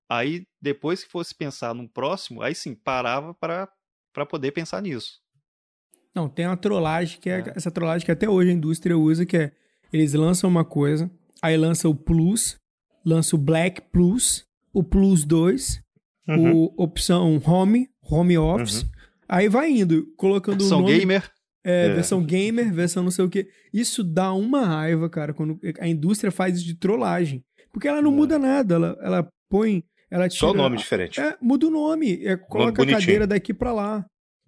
Aí, 0.09 0.43
depois 0.61 1.03
que 1.03 1.09
fosse 1.11 1.35
pensar 1.35 1.73
num 1.75 1.87
próximo, 1.87 2.41
aí 2.41 2.55
sim, 2.55 2.73
parava 2.73 3.33
para 3.33 4.25
poder 4.27 4.51
pensar 4.51 4.81
nisso. 4.81 5.19
Não, 6.15 6.27
tem 6.27 6.47
uma 6.47 6.57
trollagem 6.57 7.19
que 7.19 7.29
é, 7.29 7.39
É. 7.39 7.53
essa 7.55 7.69
trollagem 7.69 8.05
que 8.05 8.11
até 8.11 8.27
hoje 8.27 8.49
a 8.49 8.53
indústria 8.53 8.97
usa, 8.97 9.25
que 9.25 9.37
é 9.37 9.51
eles 9.93 10.13
lançam 10.13 10.49
uma 10.49 10.65
coisa, 10.65 11.09
aí 11.41 11.55
lança 11.57 11.87
o 11.87 11.95
Plus, 11.95 12.59
lança 13.05 13.35
o 13.35 13.39
Black 13.39 13.81
Plus, 13.91 14.45
o 14.73 14.83
Plus 14.83 15.23
2, 15.25 15.81
Uhum. 16.27 16.53
o 16.55 16.73
opção 16.77 17.41
Home, 17.45 17.89
Home 18.03 18.37
Office, 18.37 18.85
aí 19.27 19.47
vai 19.49 19.71
indo, 19.71 20.05
colocando 20.15 20.61
o 20.61 20.67
São 20.67 20.81
nome, 20.81 20.99
gamer, 20.99 21.31
é, 21.63 21.87
É. 21.87 21.93
versão 21.93 22.23
gamer, 22.23 22.73
versão 22.73 23.03
não 23.03 23.11
sei 23.11 23.25
o 23.25 23.29
que. 23.29 23.47
Isso 23.73 24.03
dá 24.03 24.33
uma 24.33 24.65
raiva, 24.65 25.09
cara, 25.09 25.33
quando 25.33 25.59
a 25.79 25.87
indústria 25.87 26.31
faz 26.31 26.57
isso 26.57 26.65
de 26.65 26.75
trollagem. 26.75 27.43
Porque 27.71 27.87
ela 27.87 28.01
não 28.01 28.11
É. 28.11 28.15
muda 28.15 28.39
nada, 28.39 28.75
ela, 28.75 28.97
ela 29.01 29.29
põe, 29.49 29.83
ela 30.09 30.27
tira... 30.27 30.39
Só 30.39 30.51
o 30.51 30.55
nome 30.55 30.77
diferente. 30.77 31.19
É, 31.19 31.37
muda 31.41 31.67
o 31.67 31.69
nome, 31.69 32.25
é, 32.25 32.35
coloca 32.37 32.71
a 32.71 32.85
bonitinho. 32.85 32.99
cadeira 32.99 33.27
daqui 33.27 33.53
pra 33.53 33.71
lá. 33.73 34.05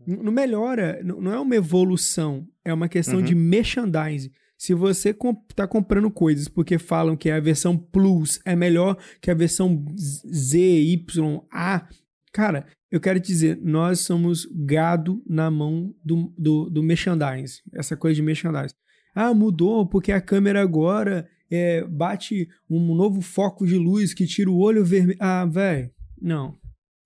Não 0.07 0.31
melhora, 0.31 0.99
não 1.03 1.31
é 1.31 1.39
uma 1.39 1.55
evolução, 1.55 2.47
é 2.65 2.73
uma 2.73 2.89
questão 2.89 3.19
Uhum. 3.19 3.25
de 3.25 3.35
merchandising. 3.35 4.31
Se 4.57 4.73
você 4.73 5.13
com, 5.13 5.33
tá 5.55 5.67
comprando 5.67 6.09
coisas 6.09 6.47
porque 6.47 6.77
falam 6.79 7.15
que 7.15 7.29
a 7.29 7.39
versão 7.39 7.77
Plus 7.77 8.39
é 8.45 8.55
melhor 8.55 8.97
que 9.21 9.29
a 9.29 9.33
versão 9.35 9.83
Z, 9.97 10.57
Y, 10.59 11.41
A, 11.51 11.87
cara, 12.31 12.65
eu 12.91 12.99
quero 12.99 13.19
te 13.19 13.27
dizer, 13.27 13.57
nós 13.61 14.01
somos 14.01 14.45
gado 14.51 15.23
na 15.25 15.49
mão 15.49 15.95
do, 16.03 16.33
do, 16.37 16.69
do 16.69 16.83
merchandising, 16.83 17.61
essa 17.73 17.95
coisa 17.95 18.15
de 18.15 18.21
merchandising. 18.21 18.75
Ah, 19.15 19.33
mudou 19.33 19.87
porque 19.87 20.11
a 20.11 20.21
câmera 20.21 20.61
agora 20.61 21.27
é, 21.49 21.83
bate 21.85 22.49
um 22.69 22.93
novo 22.93 23.21
foco 23.21 23.65
de 23.65 23.77
luz 23.77 24.13
que 24.13 24.27
tira 24.27 24.49
o 24.49 24.57
olho 24.57 24.83
vermelho. 24.83 25.17
Ah, 25.21 25.45
velho, 25.45 25.89
não, 26.21 26.57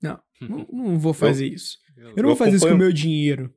não, 0.02 0.20
não, 0.42 0.68
não 0.72 1.00
vou 1.00 1.14
fazer 1.14 1.48
isso. 1.48 1.78
Eu 1.96 2.04
não 2.04 2.14
Eu 2.18 2.24
vou 2.26 2.36
fazer 2.36 2.58
isso 2.58 2.68
com 2.68 2.74
o 2.74 2.78
meu 2.78 2.92
dinheiro. 2.92 3.54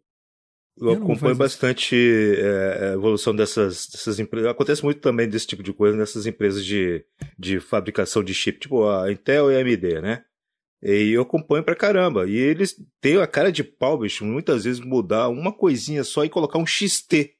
Eu 0.77 0.91
Eu 0.93 0.95
não 1.01 1.05
acompanho 1.05 1.35
bastante 1.35 1.97
é, 2.39 2.91
a 2.91 2.93
evolução 2.93 3.35
dessas, 3.35 3.89
dessas 3.89 4.21
empresas. 4.21 4.51
Acontece 4.51 4.85
muito 4.85 5.01
também 5.01 5.29
desse 5.29 5.47
tipo 5.47 5.63
de 5.63 5.73
coisa 5.73 5.97
nessas 5.97 6.25
empresas 6.25 6.65
de, 6.65 7.05
de 7.39 7.59
fabricação 7.59 8.23
de 8.23 8.33
chip, 8.33 8.61
tipo 8.61 8.87
a 8.89 9.11
Intel 9.11 9.51
e 9.51 9.57
a 9.57 9.61
AMD, 9.61 10.01
né? 10.01 10.25
E 10.83 11.11
eu 11.13 11.23
acompanho 11.23 11.65
pra 11.65 11.75
caramba. 11.75 12.29
E 12.29 12.37
eles 12.37 12.77
têm 13.01 13.17
a 13.19 13.27
cara 13.27 13.51
de 13.51 13.65
pau, 13.65 13.99
bicho, 13.99 14.25
muitas 14.25 14.65
vezes 14.65 14.81
mudar 14.81 15.29
uma 15.29 15.53
coisinha 15.53 16.05
só 16.05 16.25
e 16.25 16.29
colocar 16.29 16.59
um 16.59 16.67
XT 16.67 17.35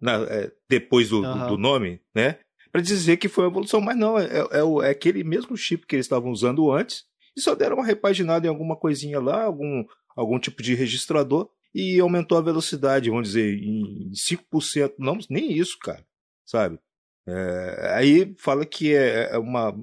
na- 0.00 0.22
é, 0.30 0.52
depois 0.68 1.08
do, 1.08 1.24
Aham. 1.24 1.48
do 1.48 1.58
nome, 1.58 2.00
né? 2.14 2.38
Pra 2.72 2.80
dizer 2.80 3.16
que 3.16 3.28
foi 3.28 3.44
uma 3.44 3.50
evolução. 3.50 3.80
Mas 3.80 3.96
não, 3.96 4.16
é, 4.18 4.28
é 4.52 4.62
o- 4.62 4.80
é 4.82 4.90
aquele 4.90 5.24
mesmo 5.24 5.56
chip 5.56 5.86
que 5.86 5.96
eles 5.96 6.06
estavam 6.06 6.30
usando 6.30 6.70
antes 6.72 7.04
e 7.36 7.40
só 7.40 7.54
deram 7.54 7.76
uma 7.76 7.84
repaginada 7.84 8.46
em 8.46 8.50
alguma 8.50 8.76
coisinha 8.76 9.18
lá, 9.20 9.42
algum, 9.44 9.84
algum 10.16 10.38
tipo 10.38 10.62
de 10.62 10.74
registrador 10.74 11.48
e 11.74 11.98
aumentou 11.98 12.38
a 12.38 12.40
velocidade, 12.42 13.10
vamos 13.10 13.28
dizer, 13.28 13.58
em 13.60 14.10
5%. 14.14 14.94
Não, 14.98 15.18
nem 15.28 15.52
isso, 15.52 15.76
cara, 15.80 16.04
sabe? 16.46 16.78
É, 17.26 17.92
aí 17.96 18.34
fala 18.38 18.64
que 18.64 18.94
é 18.94 19.30
é 19.32 19.38
uma. 19.38 19.74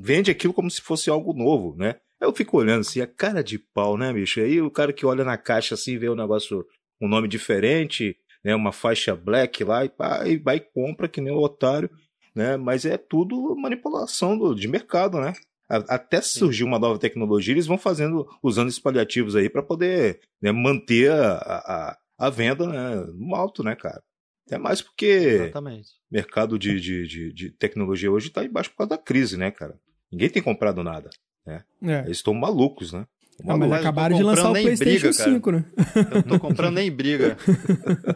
Vende 0.00 0.30
aquilo 0.30 0.54
como 0.54 0.70
se 0.70 0.80
fosse 0.80 1.10
algo 1.10 1.32
novo, 1.32 1.76
né? 1.76 1.96
Eu 2.20 2.32
fico 2.32 2.56
olhando 2.56 2.80
assim, 2.80 3.00
a 3.00 3.06
cara 3.06 3.42
de 3.42 3.58
pau, 3.58 3.96
né, 3.96 4.12
bicho? 4.12 4.40
Aí 4.40 4.60
o 4.60 4.70
cara 4.70 4.92
que 4.92 5.04
olha 5.04 5.24
na 5.24 5.36
caixa 5.36 5.74
assim, 5.74 5.98
vê 5.98 6.08
o 6.08 6.16
negócio, 6.16 6.66
um 7.00 7.08
nome 7.08 7.28
diferente, 7.28 8.16
né? 8.42 8.54
Uma 8.54 8.72
faixa 8.72 9.14
black 9.14 9.64
lá, 9.64 9.84
e, 9.84 9.90
e 10.26 10.36
vai 10.38 10.56
e 10.56 10.60
compra 10.60 11.08
que 11.08 11.20
nem 11.20 11.32
o 11.32 11.40
otário, 11.40 11.90
né? 12.34 12.56
Mas 12.56 12.84
é 12.84 12.96
tudo 12.96 13.56
manipulação 13.56 14.36
do, 14.38 14.54
de 14.54 14.68
mercado, 14.68 15.20
né? 15.20 15.34
Até 15.68 16.20
surgir 16.20 16.62
uma 16.62 16.78
nova 16.78 16.96
tecnologia, 16.96 17.52
eles 17.52 17.66
vão 17.66 17.76
fazendo, 17.76 18.24
usando 18.40 18.68
esses 18.68 18.78
paliativos 18.78 19.34
aí 19.34 19.50
para 19.50 19.64
poder 19.64 20.20
né, 20.40 20.52
manter 20.52 21.10
a, 21.10 21.32
a, 21.38 21.98
a 22.18 22.30
venda 22.30 22.68
né, 22.68 23.04
no 23.14 23.34
alto, 23.34 23.64
né, 23.64 23.74
cara? 23.74 24.00
É 24.48 24.58
mais 24.58 24.80
porque 24.80 25.06
Exatamente. 25.06 25.88
o 26.08 26.14
mercado 26.14 26.56
de, 26.56 26.80
de, 26.80 27.06
de, 27.08 27.32
de 27.32 27.50
tecnologia 27.50 28.10
hoje 28.12 28.30
tá 28.30 28.44
embaixo 28.44 28.70
por 28.70 28.76
causa 28.76 28.90
da 28.90 28.98
crise, 28.98 29.36
né, 29.36 29.50
cara? 29.50 29.76
Ninguém 30.10 30.30
tem 30.30 30.40
comprado 30.40 30.84
nada. 30.84 31.10
É. 31.46 31.62
Eles 32.04 32.18
estão 32.18 32.34
malucos, 32.34 32.92
né? 32.92 33.06
Ah, 33.46 33.56
mas 33.56 33.70
acabaram 33.70 34.16
de 34.16 34.22
lançar 34.22 34.48
o 34.48 34.52
PlayStation 34.52 35.08
briga, 35.08 35.16
cara. 35.18 35.30
5, 35.30 35.50
né? 35.52 35.64
Eu 36.10 36.14
não 36.14 36.22
tô 36.22 36.40
comprando 36.40 36.74
nem 36.76 36.90
briga. 36.90 37.36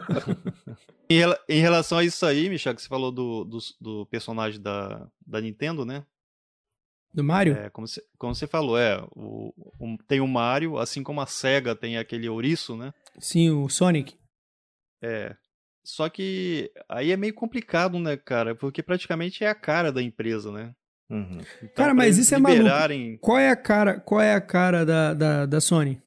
em, 1.09 1.17
rela- 1.19 1.39
em 1.47 1.59
relação 1.61 1.97
a 1.99 2.03
isso 2.03 2.25
aí, 2.25 2.49
Michel, 2.49 2.73
que 2.75 2.81
você 2.81 2.87
falou 2.87 3.11
do, 3.11 3.43
do, 3.45 3.57
do 3.79 4.05
personagem 4.07 4.59
da, 4.59 5.07
da 5.25 5.39
Nintendo, 5.41 5.85
né? 5.85 6.03
Do 7.13 7.23
Mario? 7.23 7.53
É, 7.55 7.69
como, 7.69 7.87
você, 7.87 8.01
como 8.17 8.33
você 8.33 8.47
falou, 8.47 8.77
é. 8.79 8.97
O, 9.11 9.53
um- 9.79 9.97
tem 10.07 10.21
o 10.21 10.27
Mario, 10.27 10.77
assim 10.77 11.03
como 11.03 11.21
a 11.21 11.25
SEGA 11.27 11.75
tem 11.75 11.97
aquele 11.97 12.27
ouriço, 12.29 12.75
né? 12.75 12.93
Sim, 13.19 13.51
o 13.51 13.69
Sonic. 13.69 14.17
É. 15.03 15.35
Só 15.83 16.07
que 16.09 16.71
aí 16.87 17.11
é 17.11 17.17
meio 17.17 17.33
complicado, 17.33 17.99
né, 17.99 18.15
cara? 18.15 18.55
Porque 18.55 18.81
praticamente 18.83 19.43
é 19.43 19.47
a 19.49 19.55
cara 19.55 19.91
da 19.91 20.01
empresa, 20.01 20.51
né? 20.51 20.73
Uhum. 21.11 21.39
Então, 21.57 21.69
Cara, 21.75 21.93
mas 21.93 22.17
isso 22.17 22.33
é 22.33 22.37
maluco. 22.39 22.63
Qual 23.19 23.37
é 23.37 23.49
a 23.49 23.55
cara, 23.55 23.99
qual 23.99 24.21
é 24.21 24.33
a 24.33 24.41
cara 24.41 24.85
da, 24.85 25.13
da, 25.13 25.45
da 25.45 25.61
Sony? 25.61 26.01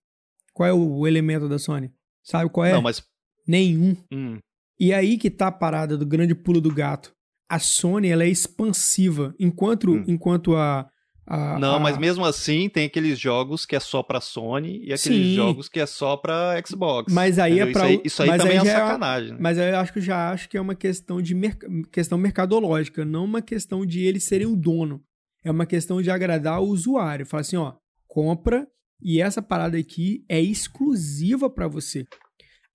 Qual 0.52 0.68
é 0.68 0.72
o 0.72 1.06
elemento 1.06 1.48
da 1.48 1.58
Sony? 1.58 1.92
Sabe 2.22 2.48
qual 2.50 2.64
é? 2.64 2.72
Não, 2.72 2.82
mas... 2.82 3.02
Nenhum. 3.46 3.94
hum, 4.12 4.38
E 4.80 4.92
aí 4.94 5.18
que 5.18 5.30
tá 5.30 5.48
a 5.48 5.52
parada 5.52 5.96
do 5.98 6.06
grande 6.06 6.34
pulo 6.34 6.60
do 6.60 6.72
gato. 6.74 7.12
A 7.48 7.58
Sony, 7.58 8.08
ela 8.08 8.24
é 8.24 8.28
expansiva, 8.28 9.34
enquanto, 9.38 9.90
Hum. 9.92 10.04
enquanto 10.08 10.56
a, 10.56 10.88
a- 11.26 11.58
não, 11.58 11.76
a- 11.76 11.80
mas 11.80 11.96
mesmo 11.98 12.24
assim 12.24 12.68
tem 12.68 12.86
aqueles 12.86 13.18
jogos 13.18 13.64
que 13.64 13.74
é 13.74 13.80
só 13.80 14.02
pra 14.02 14.20
Sony 14.20 14.78
e 14.84 14.92
aqueles 14.92 15.28
Sim. 15.28 15.34
jogos 15.34 15.68
que 15.68 15.80
é 15.80 15.86
só 15.86 16.16
pra 16.16 16.60
Xbox. 16.66 17.12
Mas 17.12 17.38
aí 17.38 17.58
é 17.60 17.62
entendeu? 17.62 17.72
pra- 17.72 17.90
Isso 17.90 18.00
aí, 18.00 18.00
isso 18.04 18.22
aí 18.22 18.38
também 18.38 18.58
aí 18.58 18.66
é 18.66 18.70
é- 18.70 18.74
sacanagem. 18.74 19.30
né? 19.32 19.38
Mas 19.40 19.56
eu 19.58 19.76
acho 19.78 19.92
que 19.92 20.00
já 20.00 20.30
acho 20.30 20.48
que 20.48 20.56
é 20.56 20.60
uma 20.60 20.74
questão 20.74 21.20
de 21.22 21.34
merc- 21.34 21.64
questão 21.90 22.18
mercadológica, 22.18 23.04
não 23.04 23.24
uma 23.24 23.40
questão 23.42 23.84
de 23.86 24.00
eles 24.04 24.24
serem 24.24 24.46
o 24.46 24.54
dono. 24.56 25.02
É 25.42 25.50
uma 25.50 25.66
questão 25.66 26.00
de 26.02 26.10
agradar 26.10 26.60
o 26.60 26.66
usuário. 26.68 27.26
Fala 27.26 27.40
assim, 27.42 27.56
ó, 27.56 27.74
compra 28.06 28.66
e 29.02 29.20
essa 29.20 29.42
parada 29.42 29.76
aqui 29.78 30.24
é 30.28 30.40
exclusiva 30.40 31.48
pra 31.50 31.68
você. 31.68 32.04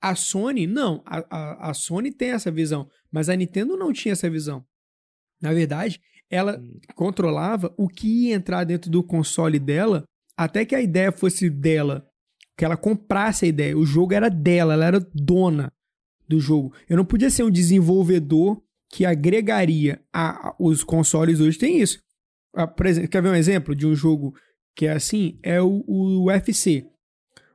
A 0.02 0.16
Sony, 0.16 0.66
não. 0.66 1.02
A, 1.06 1.18
a, 1.30 1.70
a 1.70 1.74
Sony 1.74 2.12
tem 2.12 2.30
essa 2.32 2.50
visão, 2.50 2.88
mas 3.12 3.28
a 3.30 3.36
Nintendo 3.36 3.76
não 3.76 3.92
tinha 3.92 4.14
essa 4.14 4.30
visão. 4.30 4.64
Na 5.42 5.54
verdade, 5.54 6.00
ela 6.30 6.58
Hum. 6.60 6.80
controlava 6.96 7.74
o 7.78 7.88
que 7.88 8.28
ia 8.28 8.36
entrar 8.36 8.64
dentro 8.64 8.90
do 8.90 9.04
console 9.04 9.60
dela, 9.60 10.04
até 10.38 10.64
que 10.66 10.76
a 10.76 10.82
ideia 10.82 11.12
fosse 11.12 11.50
dela, 11.50 12.06
que 12.58 12.64
ela 12.66 12.78
comprasse 12.78 13.46
a 13.46 13.48
ideia. 13.48 13.78
O 13.78 13.86
jogo 13.86 14.14
era 14.14 14.30
dela, 14.30 14.74
ela 14.74 14.86
era 14.86 15.00
dona 15.14 15.72
do 16.28 16.40
jogo. 16.40 16.74
Eu 16.88 16.98
não 16.98 17.06
podia 17.06 17.30
ser 17.30 17.44
um 17.44 17.50
desenvolvedor 17.50 18.62
que 18.92 19.06
agregaria 19.06 20.02
a, 20.14 20.50
a- 20.50 20.56
os 20.60 20.84
consoles 20.84 21.40
hoje 21.40 21.58
tem 21.58 21.80
isso. 21.80 22.00
Ah, 22.56 22.68
por 22.68 22.86
exemplo, 22.86 23.10
quer 23.10 23.22
ver 23.22 23.30
um 23.30 23.36
exemplo 23.36 23.76
de 23.76 23.86
um 23.86 23.96
jogo 23.96 24.34
que 24.76 24.86
é 24.86 24.92
assim, 24.92 25.40
é 25.44 25.62
o, 25.62 25.84
o 25.88 26.26
UFC. 26.26 26.86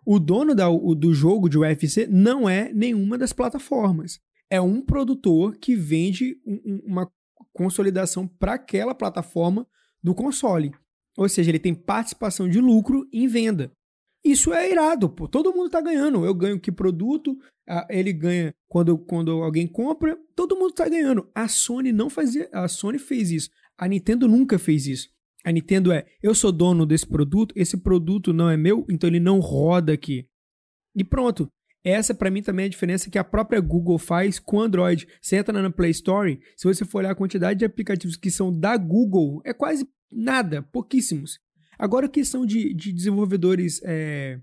O 0.07 0.19
dono 0.19 0.55
da- 0.55 0.69
o- 0.69 0.95
do 0.95 1.15
jogo 1.15 1.49
de 1.49 1.59
UFC 1.59 2.07
não 2.07 2.49
é 2.49 2.73
nenhuma 2.73 3.17
das 3.19 3.33
plataformas. 3.33 4.19
É 4.51 4.61
um 4.61 4.81
produtor 4.83 5.57
que 5.57 5.75
vende 5.75 6.37
um- 6.47 6.61
um- 6.65 6.81
uma 6.87 7.11
consolidação 7.55 8.29
para 8.29 8.55
aquela 8.55 8.95
plataforma 8.95 9.67
do 10.03 10.15
console. 10.15 10.75
Ou 11.17 11.29
seja, 11.29 11.51
ele 11.51 11.59
tem 11.59 11.75
participação 11.75 12.49
de 12.49 12.61
lucro 12.61 13.09
em 13.13 13.27
venda. 13.27 13.73
Isso 14.23 14.53
é 14.53 14.71
irado, 14.71 15.09
pô. 15.09 15.29
Todo 15.29 15.53
mundo 15.53 15.71
tá 15.71 15.81
ganhando. 15.81 16.25
Eu 16.25 16.35
ganho 16.35 16.61
que 16.61 16.73
produto, 16.73 17.39
ele 17.89 18.13
ganha 18.13 18.55
quando, 18.69 18.99
quando 18.99 19.31
alguém 19.43 19.67
compra, 19.67 20.19
todo 20.35 20.57
mundo 20.57 20.73
tá 20.73 20.89
ganhando. 20.89 21.31
A 21.35 21.47
Sony 21.47 21.93
não 21.93 22.11
fazia, 22.11 22.49
a 22.53 22.67
Sony 22.67 22.99
fez 22.99 23.31
isso. 23.31 23.51
A 23.79 23.87
Nintendo 23.87 24.27
nunca 24.27 24.59
fez 24.59 24.87
isso. 24.87 25.09
A 25.45 25.53
Nintendo 25.53 25.93
é, 25.93 26.07
eu 26.23 26.35
sou 26.35 26.51
dono 26.51 26.87
desse 26.87 27.07
produto, 27.07 27.53
esse 27.55 27.77
produto 27.77 28.33
não 28.33 28.49
é 28.49 28.57
meu, 28.57 28.87
então 28.89 29.09
ele 29.09 29.21
não 29.21 29.41
roda 29.41 29.93
aqui. 29.93 30.27
E 30.97 31.05
pronto. 31.05 31.49
Essa 31.85 32.15
pra 32.15 32.31
mim 32.31 32.43
também 32.43 32.65
é 32.65 32.67
a 32.67 32.71
diferença 32.71 33.11
que 33.11 33.19
a 33.19 33.25
própria 33.25 33.61
Google 33.61 33.99
faz 33.99 34.39
com 34.39 34.57
o 34.57 34.61
Android. 34.63 35.07
Você 35.21 35.37
entra 35.37 35.61
na 35.61 35.71
Play 35.71 35.91
Store, 35.91 36.41
se 36.57 36.65
você 36.67 36.83
for 36.85 36.99
olhar 36.99 37.11
a 37.11 37.15
quantidade 37.15 37.59
de 37.59 37.65
aplicativos 37.67 38.17
que 38.17 38.31
são 38.31 38.51
da 38.51 38.75
Google, 38.79 39.43
é 39.45 39.53
quase 39.53 39.87
nada, 40.11 40.63
pouquíssimos. 40.63 41.39
Agora, 41.79 42.07
a 42.07 42.09
questão 42.09 42.47
de, 42.47 42.73
de 42.73 42.91
desenvolvedores 42.93 43.81
é, 43.85 44.41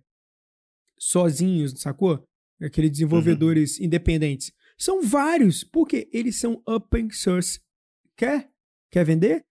sozinhos, 0.99 1.73
sacou? 1.81 2.23
Aqueles 2.61 2.91
desenvolvedores 2.91 3.79
independentes. 3.79 4.51
São 4.77 5.01
vários, 5.01 5.63
porque 5.63 6.07
eles 6.13 6.39
são 6.39 6.61
open 6.67 7.09
source. 7.09 7.59
Quer? 8.15 8.49
Quer 8.91 9.03
vender? 9.03 9.43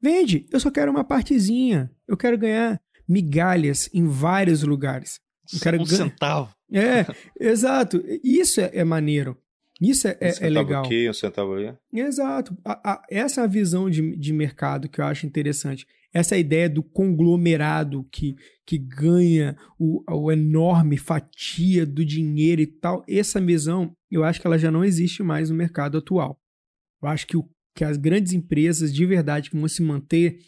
Vende. 0.00 0.46
Eu 0.50 0.58
só 0.60 0.70
quero 0.70 0.90
uma 0.90 1.04
partezinha. 1.04 1.90
Eu 2.08 2.16
quero 2.16 2.38
ganhar 2.38 2.80
migalhas 3.06 3.90
em 3.92 4.06
vários 4.06 4.62
lugares. 4.62 5.20
Eu 5.52 5.60
quero 5.60 5.80
um 5.82 5.84
ganhar- 5.84 6.04
centavo. 6.10 6.55
É, 6.72 7.06
exato. 7.40 8.02
Isso 8.24 8.60
é, 8.60 8.70
é 8.74 8.84
maneiro. 8.84 9.36
Isso 9.80 10.08
é, 10.08 10.12
Um 10.20 10.24
é- 10.26 10.46
é 10.46 10.48
legal. 10.50 10.84
aqui, 10.84 11.08
um 11.08 11.12
centavo 11.12 11.52
ali. 11.54 11.72
Exato. 11.92 12.56
A- 12.64 12.92
a- 12.92 13.02
essa 13.10 13.42
é 13.42 13.48
visão 13.48 13.90
de, 13.90 14.16
de 14.16 14.32
mercado 14.32 14.88
que 14.88 15.00
eu 15.00 15.04
acho 15.04 15.26
interessante. 15.26 15.86
Essa 16.12 16.38
ideia 16.38 16.68
do 16.70 16.82
conglomerado 16.82 18.06
que, 18.10 18.34
que 18.64 18.78
ganha 18.78 19.54
o, 19.78 20.02
o 20.10 20.32
enorme 20.32 20.96
fatia 20.96 21.84
do 21.84 22.04
dinheiro 22.04 22.62
e 22.62 22.66
tal. 22.66 23.04
Essa 23.06 23.38
visão, 23.40 23.92
eu 24.10 24.24
acho 24.24 24.40
que 24.40 24.46
ela 24.46 24.58
já 24.58 24.70
não 24.70 24.82
existe 24.84 25.22
mais 25.22 25.50
no 25.50 25.56
mercado 25.56 25.98
atual. 25.98 26.38
Eu 27.02 27.08
acho 27.08 27.26
que, 27.26 27.36
o, 27.36 27.46
que 27.74 27.84
as 27.84 27.98
grandes 27.98 28.32
empresas 28.32 28.94
de 28.94 29.04
verdade 29.04 29.50
que 29.50 29.56
vão 29.58 29.68
se 29.68 29.82
manter 29.82 30.38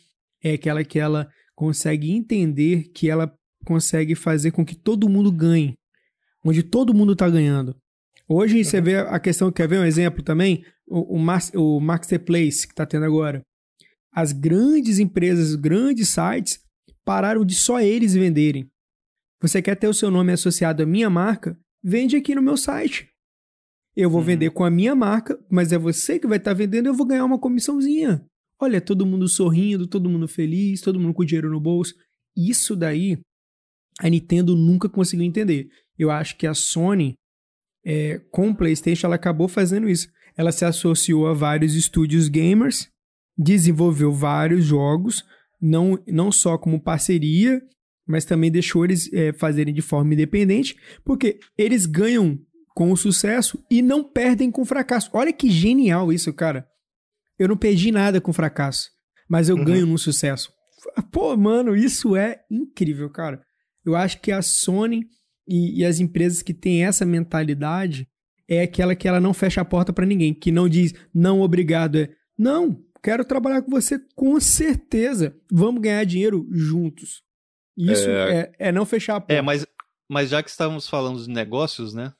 é 0.43 0.53
aquela 0.55 0.83
que 0.83 0.99
ela 0.99 1.31
consegue 1.55 2.11
entender 2.13 2.85
que 2.95 3.11
ela 3.11 3.31
consegue 3.67 4.15
fazer 4.15 4.53
com 4.53 4.65
que 4.65 4.75
todo 4.75 5.09
mundo 5.09 5.31
ganhe. 5.31 5.75
Onde 6.45 6.63
todo 6.63 6.95
mundo 6.95 7.13
está 7.13 7.29
ganhando. 7.29 7.77
Hoje 8.29 8.63
você 8.63 8.81
vê 8.81 8.97
a 8.97 9.19
questão, 9.19 9.51
quer 9.51 9.67
ver 9.67 9.79
um 9.81 9.85
exemplo 9.85 10.23
também? 10.23 10.65
O, 10.87 11.17
o, 11.17 11.81
Marketplace 11.81 12.67
que 12.67 12.73
está 12.73 12.85
tendo 12.85 13.05
agora. 13.05 13.43
As 14.13 14.33
grandes 14.33 14.99
empresas, 14.99 15.51
os 15.51 15.55
grandes 15.57 16.09
sites, 16.09 16.61
pararam 17.05 17.45
de 17.45 17.55
só 17.55 17.81
eles 17.81 18.15
venderem. 18.15 18.69
Você 19.41 19.63
quer 19.63 19.77
ter 19.77 19.89
o 19.89 19.95
seu 19.95 20.11
nome 20.11 20.33
associado 20.33 20.83
à 20.83 20.87
minha 20.87 21.09
marca? 21.09 21.59
Vende 21.83 22.17
aqui 22.17 22.35
no 22.35 22.43
meu 22.43 22.57
site. 22.57 23.09
Eu 23.97 24.11
vou 24.11 24.21
Uhum. 24.21 24.27
vender 24.27 24.51
com 24.51 24.65
a 24.65 24.71
minha 24.71 24.95
marca, 24.95 25.39
mas 25.51 25.73
é 25.73 25.79
você 25.79 26.19
que 26.19 26.27
vai 26.27 26.39
estar 26.39 26.55
vendendo 26.55 26.87
e 26.87 26.89
eu 26.91 26.95
vou 26.95 27.07
ganhar 27.07 27.25
uma 27.25 27.39
comissãozinha. 27.39 28.25
Olha, 28.61 28.81
todo 28.81 29.07
mundo 29.07 29.29
sorrindo, 29.29 29.87
todo 29.87 30.11
mundo 30.11 30.27
feliz, 30.27 30.81
todo 30.81 30.99
mundo 30.99 31.15
com 31.15 31.25
dinheiro 31.25 31.51
no 31.51 31.61
bolso. 31.61 31.95
Isso 32.37 32.75
daí 32.77 33.19
a 34.01 34.09
Nintendo 34.09 34.57
nunca 34.57 34.89
conseguiu 34.89 35.25
entender. 35.25 35.69
Eu 35.99 36.11
acho 36.11 36.37
que 36.37 36.47
a 36.47 36.55
Sony, 36.55 37.15
é, 37.85 38.21
com 38.31 38.51
o 38.51 38.55
PlayStation, 38.57 39.07
ela 39.07 39.17
acabou 39.17 39.49
fazendo 39.49 39.89
isso. 39.89 40.09
Ela 40.37 40.53
se 40.53 40.65
associou 40.65 41.27
a 41.27 41.35
vários 41.35 41.75
estúdios 41.75 42.29
gamers, 42.29 42.89
desenvolveu 43.37 44.13
vários 44.13 44.65
jogos, 44.65 45.25
não, 45.61 45.99
não 46.07 46.31
só 46.31 46.57
como 46.57 46.81
parceria, 46.81 47.61
mas 48.07 48.25
também 48.25 48.51
deixou 48.51 48.85
eles 48.85 49.13
é, 49.13 49.33
fazerem 49.33 49.75
de 49.75 49.83
forma 49.83 50.15
independente, 50.15 50.77
porque 51.05 51.41
eles 51.57 51.85
ganham 51.87 52.39
com 52.75 52.93
o 52.93 52.97
sucesso 52.97 53.63
e 53.71 53.83
não 53.83 54.05
perdem 54.05 54.51
com 54.51 54.63
o 54.63 54.65
fracasso. 54.65 55.11
Olha 55.13 55.33
que 55.33 55.51
genial 55.51 56.13
isso, 56.13 56.33
cara. 56.33 56.67
Eu 57.39 57.49
não 57.49 57.57
perdi 57.57 57.91
nada 57.91 58.21
com 58.21 58.31
o 58.31 58.35
fracasso, 58.35 58.89
mas 59.29 59.49
eu 59.49 59.57
Uhum. 59.57 59.65
ganho 59.65 59.87
no 59.87 59.99
sucesso. 59.99 60.53
Pô, 61.11 61.37
mano, 61.37 61.75
isso 61.77 62.15
é 62.17 62.41
incrível, 62.51 63.11
cara. 63.11 63.43
Eu 63.85 63.97
acho 63.97 64.21
que 64.21 64.31
a 64.31 64.41
Sony 64.43 65.07
e, 65.49 65.81
e 65.81 65.85
as 65.85 65.99
empresas 65.99 66.43
que 66.43 66.53
têm 66.53 66.85
essa 66.85 67.05
mentalidade 67.05 68.07
é 68.47 68.63
aquela 68.63 68.95
que 68.95 69.09
ela 69.09 69.21
não 69.21 69.35
fecha 69.35 69.61
a 69.61 69.65
porta 69.65 69.93
pra 69.93 70.07
ninguém, 70.07 70.33
que 70.35 70.53
não 70.53 70.69
diz 70.69 70.93
não 71.13 71.41
obrigado, 71.41 71.97
é 71.97 72.11
não, 72.39 72.83
quero 73.03 73.25
trabalhar 73.25 73.63
com 73.63 73.71
você 73.71 73.99
com 74.15 74.39
certeza. 74.39 75.37
Vamos 75.51 75.83
ganhar 75.83 76.05
dinheiro 76.05 76.47
juntos. 76.51 77.23
Isso 77.77 78.09
é, 78.09 78.53
é 78.59 78.73
não 78.73 78.87
fechar 78.87 79.17
a 79.17 79.21
porta. 79.21 79.35
É, 79.35 79.43
mas, 79.43 79.67
mas 80.09 80.31
já 80.31 80.43
que 80.43 80.51
estávamos 80.51 80.89
falando 80.89 81.23
de 81.23 81.31
negócios, 81.31 81.95
né? 81.95 82.13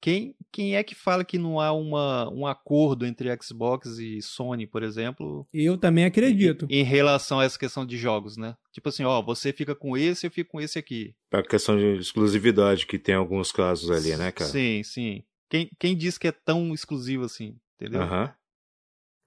Quem, 0.00 0.34
quem 0.52 0.76
é 0.76 0.82
que 0.84 0.94
fala 0.94 1.24
que 1.24 1.38
não 1.38 1.58
há 1.58 1.72
uma, 1.72 2.28
um 2.30 2.46
acordo 2.46 3.06
entre 3.06 3.28
Xbox 3.42 3.98
e 3.98 4.20
Sony, 4.20 4.66
por 4.66 4.82
exemplo, 4.82 5.46
Eu 5.52 5.78
também 5.78 6.04
acredito. 6.04 6.66
em 6.68 6.82
relação 6.84 7.40
a 7.40 7.44
essa 7.44 7.58
questão 7.58 7.86
de 7.86 7.96
jogos, 7.96 8.36
né? 8.36 8.54
Tipo 8.72 8.90
assim, 8.90 9.02
ó, 9.04 9.22
você 9.22 9.52
fica 9.52 9.74
com 9.74 9.96
esse, 9.96 10.26
eu 10.26 10.30
fico 10.30 10.50
com 10.52 10.60
esse 10.60 10.78
aqui. 10.78 11.14
A 11.32 11.42
questão 11.42 11.76
de 11.76 11.96
exclusividade 11.98 12.86
que 12.86 12.98
tem 12.98 13.14
alguns 13.14 13.50
casos 13.50 13.90
ali, 13.90 14.14
né, 14.16 14.30
cara? 14.30 14.50
Sim, 14.50 14.82
sim. 14.84 15.22
Quem, 15.50 15.70
quem 15.78 15.96
diz 15.96 16.18
que 16.18 16.28
é 16.28 16.32
tão 16.32 16.72
exclusivo 16.74 17.24
assim, 17.24 17.56
entendeu? 17.80 18.02
Aham. 18.02 18.32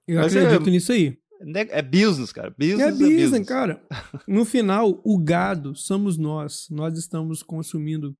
Eu 0.08 0.20
Mas 0.20 0.36
acredito 0.36 0.68
é- 0.68 0.70
nisso 0.70 0.92
aí. 0.92 1.18
Ne- 1.40 1.66
É 1.70 1.82
business, 1.82 2.32
cara. 2.32 2.48
Business 2.56 2.80
É 2.80 2.88
é 2.88 2.90
business, 2.92 3.22
business. 3.30 3.48
cara. 3.48 3.82
No 4.26 4.44
final, 4.44 5.00
o 5.04 5.18
gado 5.18 5.74
somos 5.74 6.16
nós. 6.16 6.66
Nós 6.70 6.96
estamos 6.98 7.42
consumindo. 7.42 8.16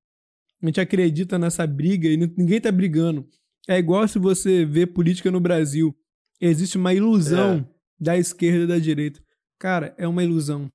A 0.63 0.67
gente 0.67 0.81
acredita 0.81 1.39
nessa 1.39 1.67
briga 1.67 2.09
e 2.09 2.17
ninguém 2.17 2.61
tá 2.61 2.73
brigando. 2.73 3.29
É 3.69 3.79
igual 3.79 4.07
se 4.07 4.19
você 4.19 4.65
vê 4.65 4.87
política 4.87 5.31
no 5.31 5.41
Brasil. 5.41 5.97
Existe 6.41 6.77
uma 6.77 6.95
ilusão 6.95 7.69
da 7.99 8.17
esquerda 8.17 8.65
e 8.65 8.67
da 8.67 8.79
direita. 8.79 9.21
Cara, 9.59 9.95
é 9.99 10.07
uma 10.07 10.23
ilusão. 10.23 10.71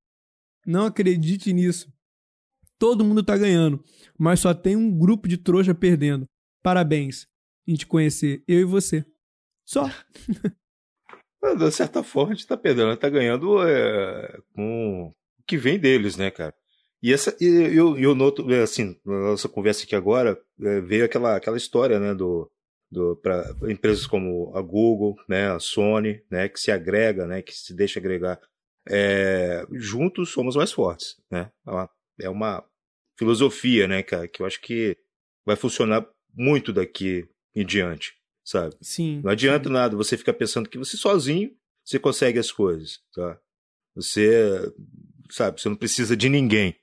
Não 0.65 0.85
acredite 0.85 1.53
nisso. 1.53 1.91
Todo 2.77 3.05
mundo 3.05 3.23
tá 3.23 3.37
ganhando, 3.37 3.83
mas 4.17 4.39
só 4.39 4.53
tem 4.53 4.75
um 4.75 4.97
grupo 4.97 5.27
de 5.27 5.37
trouxa 5.37 5.73
perdendo. 5.73 6.25
Parabéns 6.63 7.27
em 7.67 7.75
te 7.75 7.85
conhecer, 7.85 8.43
eu 8.47 8.59
e 8.59 8.63
você. 8.63 9.05
Só. 9.65 9.85
De 11.57 11.71
certa 11.71 12.03
forma, 12.03 12.33
a 12.33 12.35
gente 12.35 12.47
tá 12.47 12.55
perdendo, 12.55 12.95
tá 12.97 13.09
ganhando 13.09 13.67
é, 13.67 14.39
com 14.53 15.07
o 15.07 15.43
que 15.45 15.57
vem 15.57 15.79
deles, 15.79 16.15
né, 16.15 16.29
cara? 16.29 16.53
E 17.01 17.11
essa, 17.11 17.35
e 17.41 17.45
eu, 17.45 17.97
eu 17.97 18.13
noto, 18.13 18.51
é, 18.51 18.61
assim, 18.61 18.95
na 19.03 19.31
nossa 19.31 19.49
conversa 19.49 19.83
aqui 19.83 19.95
agora, 19.95 20.39
é, 20.61 20.81
veio 20.81 21.05
aquela, 21.05 21.35
aquela 21.35 21.57
história, 21.57 21.99
né, 21.99 22.13
do, 22.13 22.49
do, 22.91 23.15
para 23.17 23.55
empresas 23.69 24.05
como 24.05 24.55
a 24.55 24.61
Google, 24.61 25.15
né, 25.27 25.51
a 25.51 25.59
Sony, 25.59 26.23
né, 26.29 26.47
que 26.47 26.59
se 26.59 26.71
agrega, 26.71 27.25
né, 27.25 27.41
que 27.41 27.53
se 27.53 27.73
deixa 27.73 27.99
agregar. 27.99 28.39
É, 28.87 29.65
juntos 29.73 30.29
somos 30.29 30.55
mais 30.55 30.71
fortes, 30.71 31.15
né? 31.29 31.51
É 31.67 31.71
uma, 31.71 31.89
é 32.21 32.29
uma 32.29 32.65
filosofia, 33.17 33.87
né, 33.87 34.01
cara, 34.01 34.27
que 34.27 34.41
eu 34.41 34.45
acho 34.45 34.59
que 34.61 34.97
vai 35.45 35.55
funcionar 35.55 36.07
muito 36.33 36.73
daqui 36.73 37.27
em 37.55 37.65
diante, 37.65 38.13
sabe? 38.43 38.75
Sim. 38.81 39.21
Não 39.23 39.31
adianta 39.31 39.69
nada 39.69 39.95
você 39.95 40.17
ficar 40.17 40.33
pensando 40.33 40.69
que 40.69 40.77
você 40.77 40.97
sozinho 40.97 41.55
você 41.83 41.99
consegue 41.99 42.39
as 42.39 42.51
coisas, 42.51 42.99
tá? 43.13 43.39
Você, 43.95 44.71
sabe, 45.29 45.59
você 45.59 45.67
não 45.67 45.75
precisa 45.75 46.15
de 46.15 46.29
ninguém. 46.29 46.75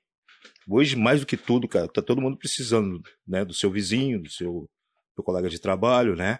Hoje, 0.69 0.97
mais 0.97 1.21
do 1.21 1.27
que 1.27 1.37
tudo, 1.37 1.67
cara, 1.69 1.89
tá 1.89 2.03
todo 2.03 2.21
mundo 2.21 2.37
precisando, 2.37 3.03
né, 3.27 3.45
do 3.45 3.55
seu 3.55 3.71
vizinho, 3.71 4.23
do 4.23 4.31
seu, 4.31 4.67
do 5.17 5.23
colega 5.23 5.49
de 5.49 5.59
trabalho, 5.61 6.15
né? 6.15 6.39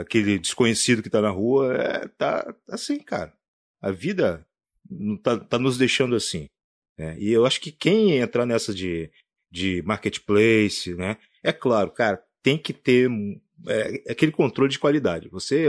Aquele 0.00 0.38
desconhecido 0.38 1.02
que 1.02 1.10
tá 1.10 1.20
na 1.20 1.30
rua, 1.30 1.74
é, 1.74 2.08
tá 2.08 2.54
assim, 2.68 2.98
cara. 2.98 3.32
A 3.80 3.90
vida 3.90 4.46
tá, 5.22 5.38
tá 5.38 5.58
nos 5.58 5.76
deixando 5.76 6.14
assim. 6.14 6.46
né? 6.98 7.16
E 7.18 7.30
eu 7.32 7.44
acho 7.46 7.60
que 7.60 7.72
quem 7.72 8.18
entrar 8.18 8.46
nessa 8.46 8.72
de, 8.74 9.10
de 9.50 9.82
marketplace, 9.82 10.94
né? 10.94 11.16
É 11.42 11.52
claro, 11.52 11.90
cara, 11.90 12.22
tem 12.42 12.56
que 12.58 12.72
ter 12.72 13.10
é, 13.68 14.12
aquele 14.12 14.32
controle 14.32 14.70
de 14.70 14.78
qualidade. 14.78 15.28
Você, 15.30 15.66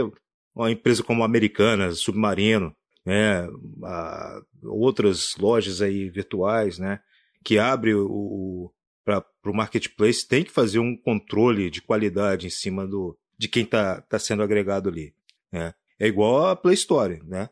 uma 0.54 0.70
empresa 0.70 1.02
como 1.02 1.22
a 1.22 1.26
Americanas, 1.26 1.98
Submarino, 2.00 2.74
né, 3.04 3.46
a- 3.84 4.40
outras 4.62 5.34
lojas 5.36 5.82
aí 5.82 6.08
virtuais, 6.08 6.78
né, 6.78 7.00
que 7.44 7.58
abre 7.58 7.94
o, 7.94 8.06
o 8.08 8.70
para 9.04 9.22
o 9.44 9.54
marketplace, 9.54 10.26
tem 10.26 10.42
que 10.42 10.50
fazer 10.50 10.78
um 10.78 10.96
controle 10.96 11.70
de 11.70 11.82
qualidade 11.82 12.46
em 12.46 12.50
cima 12.50 12.86
do 12.86 13.16
de 13.36 13.48
quem 13.48 13.64
está 13.64 14.00
tá 14.00 14.18
sendo 14.18 14.42
agregado 14.42 14.88
ali. 14.88 15.14
Né? 15.52 15.74
É 15.98 16.06
igual 16.06 16.46
a 16.46 16.56
Play 16.56 16.74
Store, 16.74 17.22
né? 17.24 17.50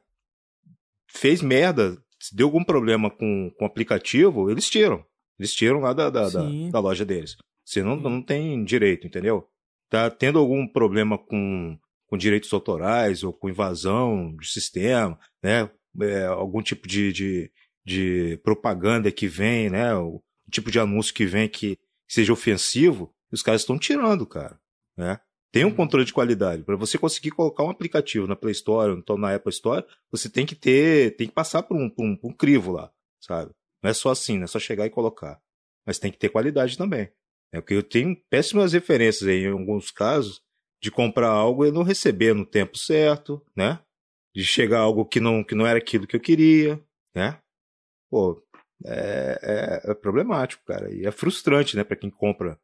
Fez 1.06 1.42
merda, 1.42 1.98
se 2.18 2.34
deu 2.34 2.46
algum 2.46 2.64
problema 2.64 3.10
com, 3.10 3.50
com 3.58 3.64
o 3.64 3.66
aplicativo, 3.66 4.50
eles 4.50 4.70
tiram. 4.70 5.04
Eles 5.38 5.52
tiram 5.52 5.80
lá 5.80 5.92
da, 5.92 6.08
da, 6.08 6.28
da, 6.30 6.48
da 6.70 6.80
loja 6.80 7.04
deles. 7.04 7.36
Você 7.64 7.82
não, 7.82 7.96
não 7.96 8.22
tem 8.22 8.64
direito, 8.64 9.06
entendeu? 9.06 9.46
Tá 9.90 10.08
tendo 10.10 10.38
algum 10.38 10.66
problema 10.66 11.18
com, 11.18 11.78
com 12.06 12.16
direitos 12.16 12.52
autorais 12.52 13.22
ou 13.22 13.32
com 13.32 13.50
invasão 13.50 14.34
de 14.36 14.48
sistema, 14.48 15.18
né? 15.42 15.68
É, 16.00 16.24
algum 16.24 16.62
tipo 16.62 16.88
de, 16.88 17.12
de, 17.12 17.52
de 17.84 18.38
propaganda 18.42 19.10
que 19.10 19.26
vem, 19.26 19.70
né? 19.70 19.94
O 19.94 20.22
tipo 20.50 20.70
de 20.70 20.78
anúncio 20.78 21.14
que 21.14 21.26
vem 21.26 21.48
que 21.48 21.78
seja 22.08 22.32
ofensivo, 22.32 23.14
os 23.30 23.42
caras 23.42 23.62
estão 23.62 23.78
tirando, 23.78 24.26
cara, 24.26 24.60
né? 24.96 25.18
Tem 25.50 25.64
um 25.64 25.74
controle 25.74 26.04
de 26.04 26.12
qualidade. 26.14 26.62
Para 26.62 26.76
você 26.76 26.96
conseguir 26.96 27.30
colocar 27.30 27.62
um 27.62 27.70
aplicativo 27.70 28.26
na 28.26 28.34
Play 28.34 28.52
Store 28.52 28.92
então 28.98 29.18
na 29.18 29.34
Apple 29.34 29.50
Store, 29.50 29.84
você 30.10 30.28
tem 30.28 30.46
que 30.46 30.54
ter, 30.54 31.14
tem 31.16 31.26
que 31.26 31.34
passar 31.34 31.62
por 31.62 31.76
um, 31.76 31.90
por 31.90 32.04
um, 32.04 32.16
por 32.16 32.30
um 32.30 32.34
crivo 32.34 32.72
lá, 32.72 32.90
sabe? 33.20 33.52
Não 33.82 33.90
é 33.90 33.94
só 33.94 34.10
assim, 34.10 34.38
não 34.38 34.44
é 34.44 34.46
só 34.46 34.58
chegar 34.58 34.86
e 34.86 34.90
colocar. 34.90 35.40
Mas 35.86 35.98
tem 35.98 36.10
que 36.10 36.18
ter 36.18 36.30
qualidade 36.30 36.78
também. 36.78 37.10
É 37.52 37.60
porque 37.60 37.74
eu 37.74 37.82
tenho 37.82 38.16
péssimas 38.30 38.72
referências 38.72 39.28
aí, 39.28 39.44
em 39.44 39.50
alguns 39.50 39.90
casos, 39.90 40.40
de 40.82 40.90
comprar 40.90 41.28
algo 41.28 41.66
e 41.66 41.70
não 41.70 41.82
receber 41.82 42.34
no 42.34 42.46
tempo 42.46 42.78
certo, 42.78 43.44
né? 43.54 43.78
De 44.34 44.44
chegar 44.44 44.80
algo 44.80 45.04
que 45.04 45.20
não, 45.20 45.44
que 45.44 45.54
não 45.54 45.66
era 45.66 45.78
aquilo 45.78 46.06
que 46.06 46.16
eu 46.16 46.20
queria, 46.20 46.82
né? 47.14 47.41
Pô, 48.12 48.42
é, 48.84 49.80
é, 49.86 49.90
é 49.90 49.94
problemático, 49.94 50.62
cara. 50.66 50.92
E 50.92 51.06
é 51.06 51.10
frustrante, 51.10 51.74
né, 51.78 51.82
para 51.82 51.96
quem 51.96 52.10
compra 52.10 52.58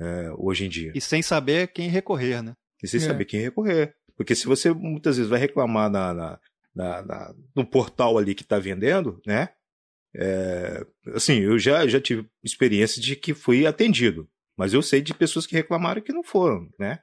é, 0.00 0.30
hoje 0.38 0.64
em 0.64 0.68
dia. 0.70 0.92
E 0.94 1.00
sem 1.02 1.20
saber 1.20 1.68
quem 1.68 1.90
recorrer, 1.90 2.40
né? 2.42 2.54
E 2.82 2.88
sem 2.88 2.98
É. 2.98 3.02
saber 3.02 3.26
quem 3.26 3.38
recorrer. 3.38 3.94
Porque 4.16 4.34
se 4.34 4.46
você 4.46 4.72
muitas 4.72 5.18
vezes 5.18 5.28
vai 5.28 5.38
reclamar 5.38 5.90
na, 5.90 6.14
na, 6.14 6.40
na- 6.74 7.02
na- 7.02 7.34
no 7.54 7.66
portal 7.66 8.16
ali 8.16 8.34
que 8.34 8.42
está 8.42 8.58
vendendo, 8.58 9.20
né? 9.26 9.50
É, 10.16 10.86
assim, 11.14 11.34
eu 11.40 11.58
já, 11.58 11.86
já 11.86 12.00
tive 12.00 12.26
experiência 12.42 13.02
de 13.02 13.14
que 13.14 13.34
fui 13.34 13.66
atendido. 13.66 14.26
Mas 14.56 14.72
eu 14.72 14.80
sei 14.80 15.02
de 15.02 15.12
pessoas 15.12 15.46
que 15.46 15.54
reclamaram 15.54 16.00
que 16.00 16.14
não 16.14 16.24
foram, 16.24 16.66
né? 16.78 17.00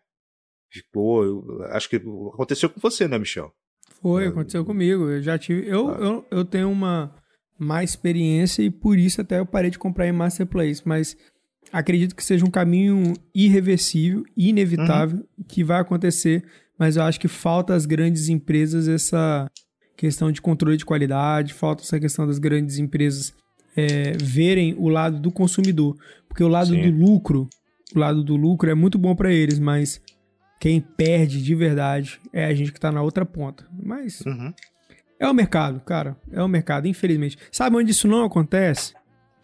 Ficou, 0.73 1.23
eu 1.23 1.63
acho 1.65 1.87
que 1.87 1.97
aconteceu 1.97 2.67
com 2.67 2.79
você, 2.79 3.07
né, 3.07 3.19
Michel? 3.19 3.53
Foi, 4.01 4.25
É, 4.25 4.27
aconteceu 4.29 4.65
comigo. 4.65 5.07
Eu 5.09 5.21
já 5.21 5.37
tive. 5.37 5.67
Eu, 5.69 5.89
Ah. 5.89 5.97
eu, 5.99 6.27
eu 6.31 6.43
tenho 6.45 6.69
uma 6.71 7.15
mais 7.57 7.91
experiência 7.91 8.61
e 8.61 8.69
por 8.69 8.98
isso 8.98 9.22
até 9.22 9.40
eu 9.40 9.45
parei 9.45 9.69
de 9.69 9.80
comprar 9.80 10.07
em 10.07 10.11
Marketplace. 10.11 10.82
Mas 10.86 11.15
acredito 11.72 12.15
que 12.15 12.23
seja 12.23 12.45
um 12.45 12.52
caminho 12.52 13.14
irreversível, 13.34 14.23
inevitável, 14.36 15.26
que 15.48 15.64
vai 15.64 15.80
acontecer. 15.80 16.44
Mas 16.77 16.98
eu 16.98 17.03
acho 17.03 17.19
que 17.19 17.27
falta 17.27 17.73
às 17.73 17.86
grandes 17.86 18.27
empresas 18.30 18.88
essa 18.88 19.49
questão 19.95 20.32
de 20.32 20.41
controle 20.41 20.77
de 20.77 20.86
qualidade, 20.86 21.53
falta 21.53 21.84
essa 21.84 21.99
questão 21.99 22.27
das 22.27 22.38
grandes 22.38 22.77
empresas 22.77 23.34
é, 23.76 24.14
verem 24.22 24.76
o 24.77 24.90
lado 24.90 25.19
do 25.19 25.32
consumidor. 25.32 25.98
Porque 26.27 26.44
o 26.44 26.48
lado 26.48 26.73
Sim. 26.73 26.82
do 26.82 27.06
lucro, 27.06 27.48
o 27.95 27.99
lado 27.99 28.23
do 28.23 28.36
lucro 28.36 28.69
é 28.69 28.73
muito 28.73 28.98
bom 28.98 29.15
para 29.15 29.32
eles, 29.32 29.57
mas 29.57 30.02
quem 30.60 30.82
perde 30.82 31.41
de 31.41 31.56
verdade 31.56 32.19
é 32.34 32.45
a 32.45 32.53
gente 32.53 32.72
que 32.72 32.80
tá 32.80 32.91
na 32.91 33.02
outra 33.02 33.26
ponta. 33.26 33.65
Mas 33.72 34.22
Uhum. 34.22 34.53
É 35.19 35.27
o 35.27 35.33
mercado, 35.33 35.79
cara. 35.81 36.17
É 36.31 36.41
o 36.43 36.47
mercado, 36.47 36.87
infelizmente. 36.87 37.37
Sabe 37.51 37.75
onde 37.77 37.91
isso 37.91 38.07
não 38.07 38.23
acontece? 38.23 38.93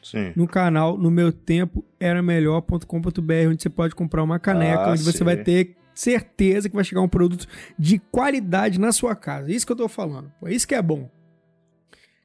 Sim. 0.04 0.34
No 0.36 0.48
canal 0.48 0.98
No 0.98 1.12
Meu 1.12 1.32
Tempo 1.32 1.86
Era 2.00 2.22
Melhor.com.br, 2.24 3.34
onde 3.50 3.62
você 3.62 3.70
pode 3.70 3.94
comprar 3.96 4.24
uma 4.24 4.40
caneca, 4.40 4.86
Ah, 4.86 4.92
onde 4.92 5.04
você 5.04 5.20
sim. 5.20 5.24
vai 5.24 5.38
ter 5.38 5.78
certeza 5.94 6.68
que 6.70 6.76
vai 6.76 6.84
chegar 6.84 7.02
um 7.02 7.08
produto 7.08 7.46
de 7.78 8.00
qualidade 8.00 8.80
na 8.80 8.92
sua 8.92 9.16
casa. 9.16 9.52
Isso 9.52 9.66
que 9.66 9.72
eu 9.72 9.76
tô 9.78 9.88
falando. 9.88 10.32
Pô, 10.40 10.48
isso 10.48 10.68
que 10.68 10.74
é 10.74 10.82
bom. 10.82 11.10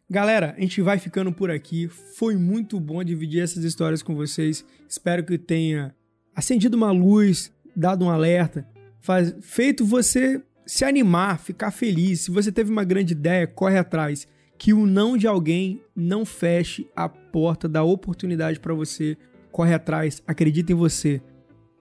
Galera, 0.08 0.54
a 0.56 0.60
gente 0.60 0.80
vai 0.80 0.98
ficando 0.98 1.32
por 1.32 1.50
aqui. 1.50 1.88
Foi 1.88 2.36
muito 2.36 2.78
bom 2.78 3.02
dividir 3.02 3.42
essas 3.42 3.64
histórias 3.64 4.02
com 4.02 4.14
vocês. 4.14 4.64
Espero 4.88 5.24
que 5.24 5.36
tenha 5.36 5.94
acendido 6.34 6.76
uma 6.76 6.92
luz, 6.92 7.52
dado 7.74 8.04
um 8.04 8.10
alerta, 8.10 8.66
faz- 9.00 9.34
feito 9.42 9.84
você 9.84 10.40
se 10.66 10.84
animar, 10.84 11.38
ficar 11.38 11.70
feliz. 11.70 12.22
Se 12.22 12.30
você 12.30 12.50
teve 12.50 12.70
uma 12.70 12.84
grande 12.84 13.12
ideia, 13.12 13.46
corre 13.46 13.78
atrás. 13.78 14.26
Que 14.58 14.72
o 14.72 14.86
não 14.86 15.16
de 15.16 15.26
alguém 15.26 15.82
não 15.94 16.24
feche 16.24 16.90
a 16.96 17.08
porta 17.08 17.68
da 17.68 17.84
oportunidade 17.84 18.58
para 18.58 18.74
você. 18.74 19.16
Corre 19.52 19.72
atrás, 19.72 20.22
acredita 20.26 20.72
em 20.72 20.74
você. 20.74 21.22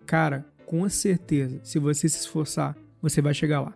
Cara, 0.05 0.45
com 0.65 0.87
certeza, 0.87 1.59
se 1.63 1.79
você 1.79 2.07
se 2.07 2.19
esforçar, 2.19 2.77
você 3.01 3.21
vai 3.21 3.33
chegar 3.33 3.61
lá. 3.61 3.73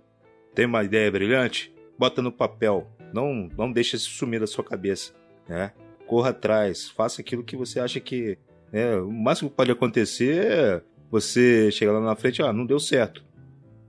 Tem 0.54 0.66
uma 0.66 0.84
ideia 0.84 1.12
brilhante? 1.12 1.74
Bota 1.98 2.22
no 2.22 2.32
papel. 2.32 2.88
Não, 3.14 3.50
não 3.58 3.72
deixa 3.72 3.96
isso 3.96 4.10
sumir 4.10 4.40
da 4.40 4.48
sua 4.48 4.64
cabeça, 4.64 5.14
né? 5.48 5.72
Corra 6.06 6.30
atrás, 6.30 6.90
faça 6.90 7.22
aquilo 7.22 7.44
que 7.44 7.56
você 7.56 7.80
acha 7.80 8.00
que, 8.00 8.38
né, 8.72 8.96
o 8.98 9.12
máximo 9.12 9.50
que 9.50 9.56
pode 9.56 9.72
acontecer 9.72 10.46
é 10.46 10.82
você 11.10 11.72
chegar 11.72 11.92
lá 11.94 12.02
na 12.02 12.16
frente, 12.16 12.42
ah, 12.42 12.54
não 12.54 12.66
deu 12.66 12.80
certo. 12.80 13.24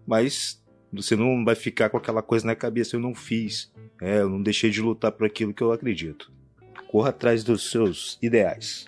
Mas 0.07 0.60
você 0.93 1.15
não 1.17 1.45
vai 1.45 1.55
ficar 1.55 1.89
com 1.91 1.97
aquela 1.97 2.23
coisa 2.23 2.47
na 2.47 2.55
cabeça, 2.55 2.97
eu 2.97 3.01
não 3.01 3.15
fiz, 3.15 3.73
é, 4.01 4.21
eu 4.21 4.29
não 4.29 4.43
deixei 4.43 4.71
de 4.71 4.81
lutar 4.81 5.13
por 5.13 5.27
aquilo 5.27 5.55
que 5.55 5.63
eu 5.63 5.73
acredito. 5.73 6.31
Corra 6.89 7.11
atrás 7.11 7.45
dos 7.45 7.71
seus 7.71 8.19
ideais. 8.21 8.87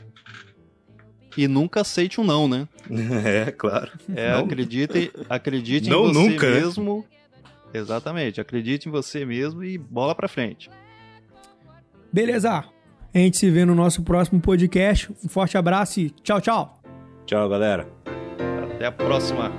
E 1.36 1.48
nunca 1.48 1.80
aceite 1.80 2.20
um 2.20 2.24
não, 2.24 2.46
né? 2.48 2.68
É, 3.24 3.50
claro. 3.50 3.90
É, 4.14 4.32
Não- 4.32 4.40
acredite, 4.44 5.10
acredite 5.30 5.88
Não 5.88 6.04
em 6.08 6.12
você 6.12 6.18
nunca, 6.30 6.50
né? 6.50 6.60
mesmo. 6.60 7.06
Exatamente, 7.72 8.40
acredite 8.40 8.88
em 8.88 8.92
você 8.92 9.24
mesmo 9.24 9.64
e 9.64 9.78
bola 9.78 10.14
pra 10.14 10.28
frente. 10.28 10.68
Beleza? 12.12 12.50
A 13.14 13.18
gente 13.18 13.36
se 13.38 13.48
vê 13.50 13.64
no 13.64 13.74
nosso 13.74 14.02
próximo 14.02 14.40
podcast. 14.40 15.10
Um 15.24 15.28
forte 15.28 15.56
abraço 15.56 16.00
e 16.00 16.10
tchau, 16.10 16.40
tchau. 16.40 16.82
Tchau, 17.24 17.48
galera. 17.48 17.88
Até 18.74 18.86
a 18.86 18.92
próxima. 18.92 19.52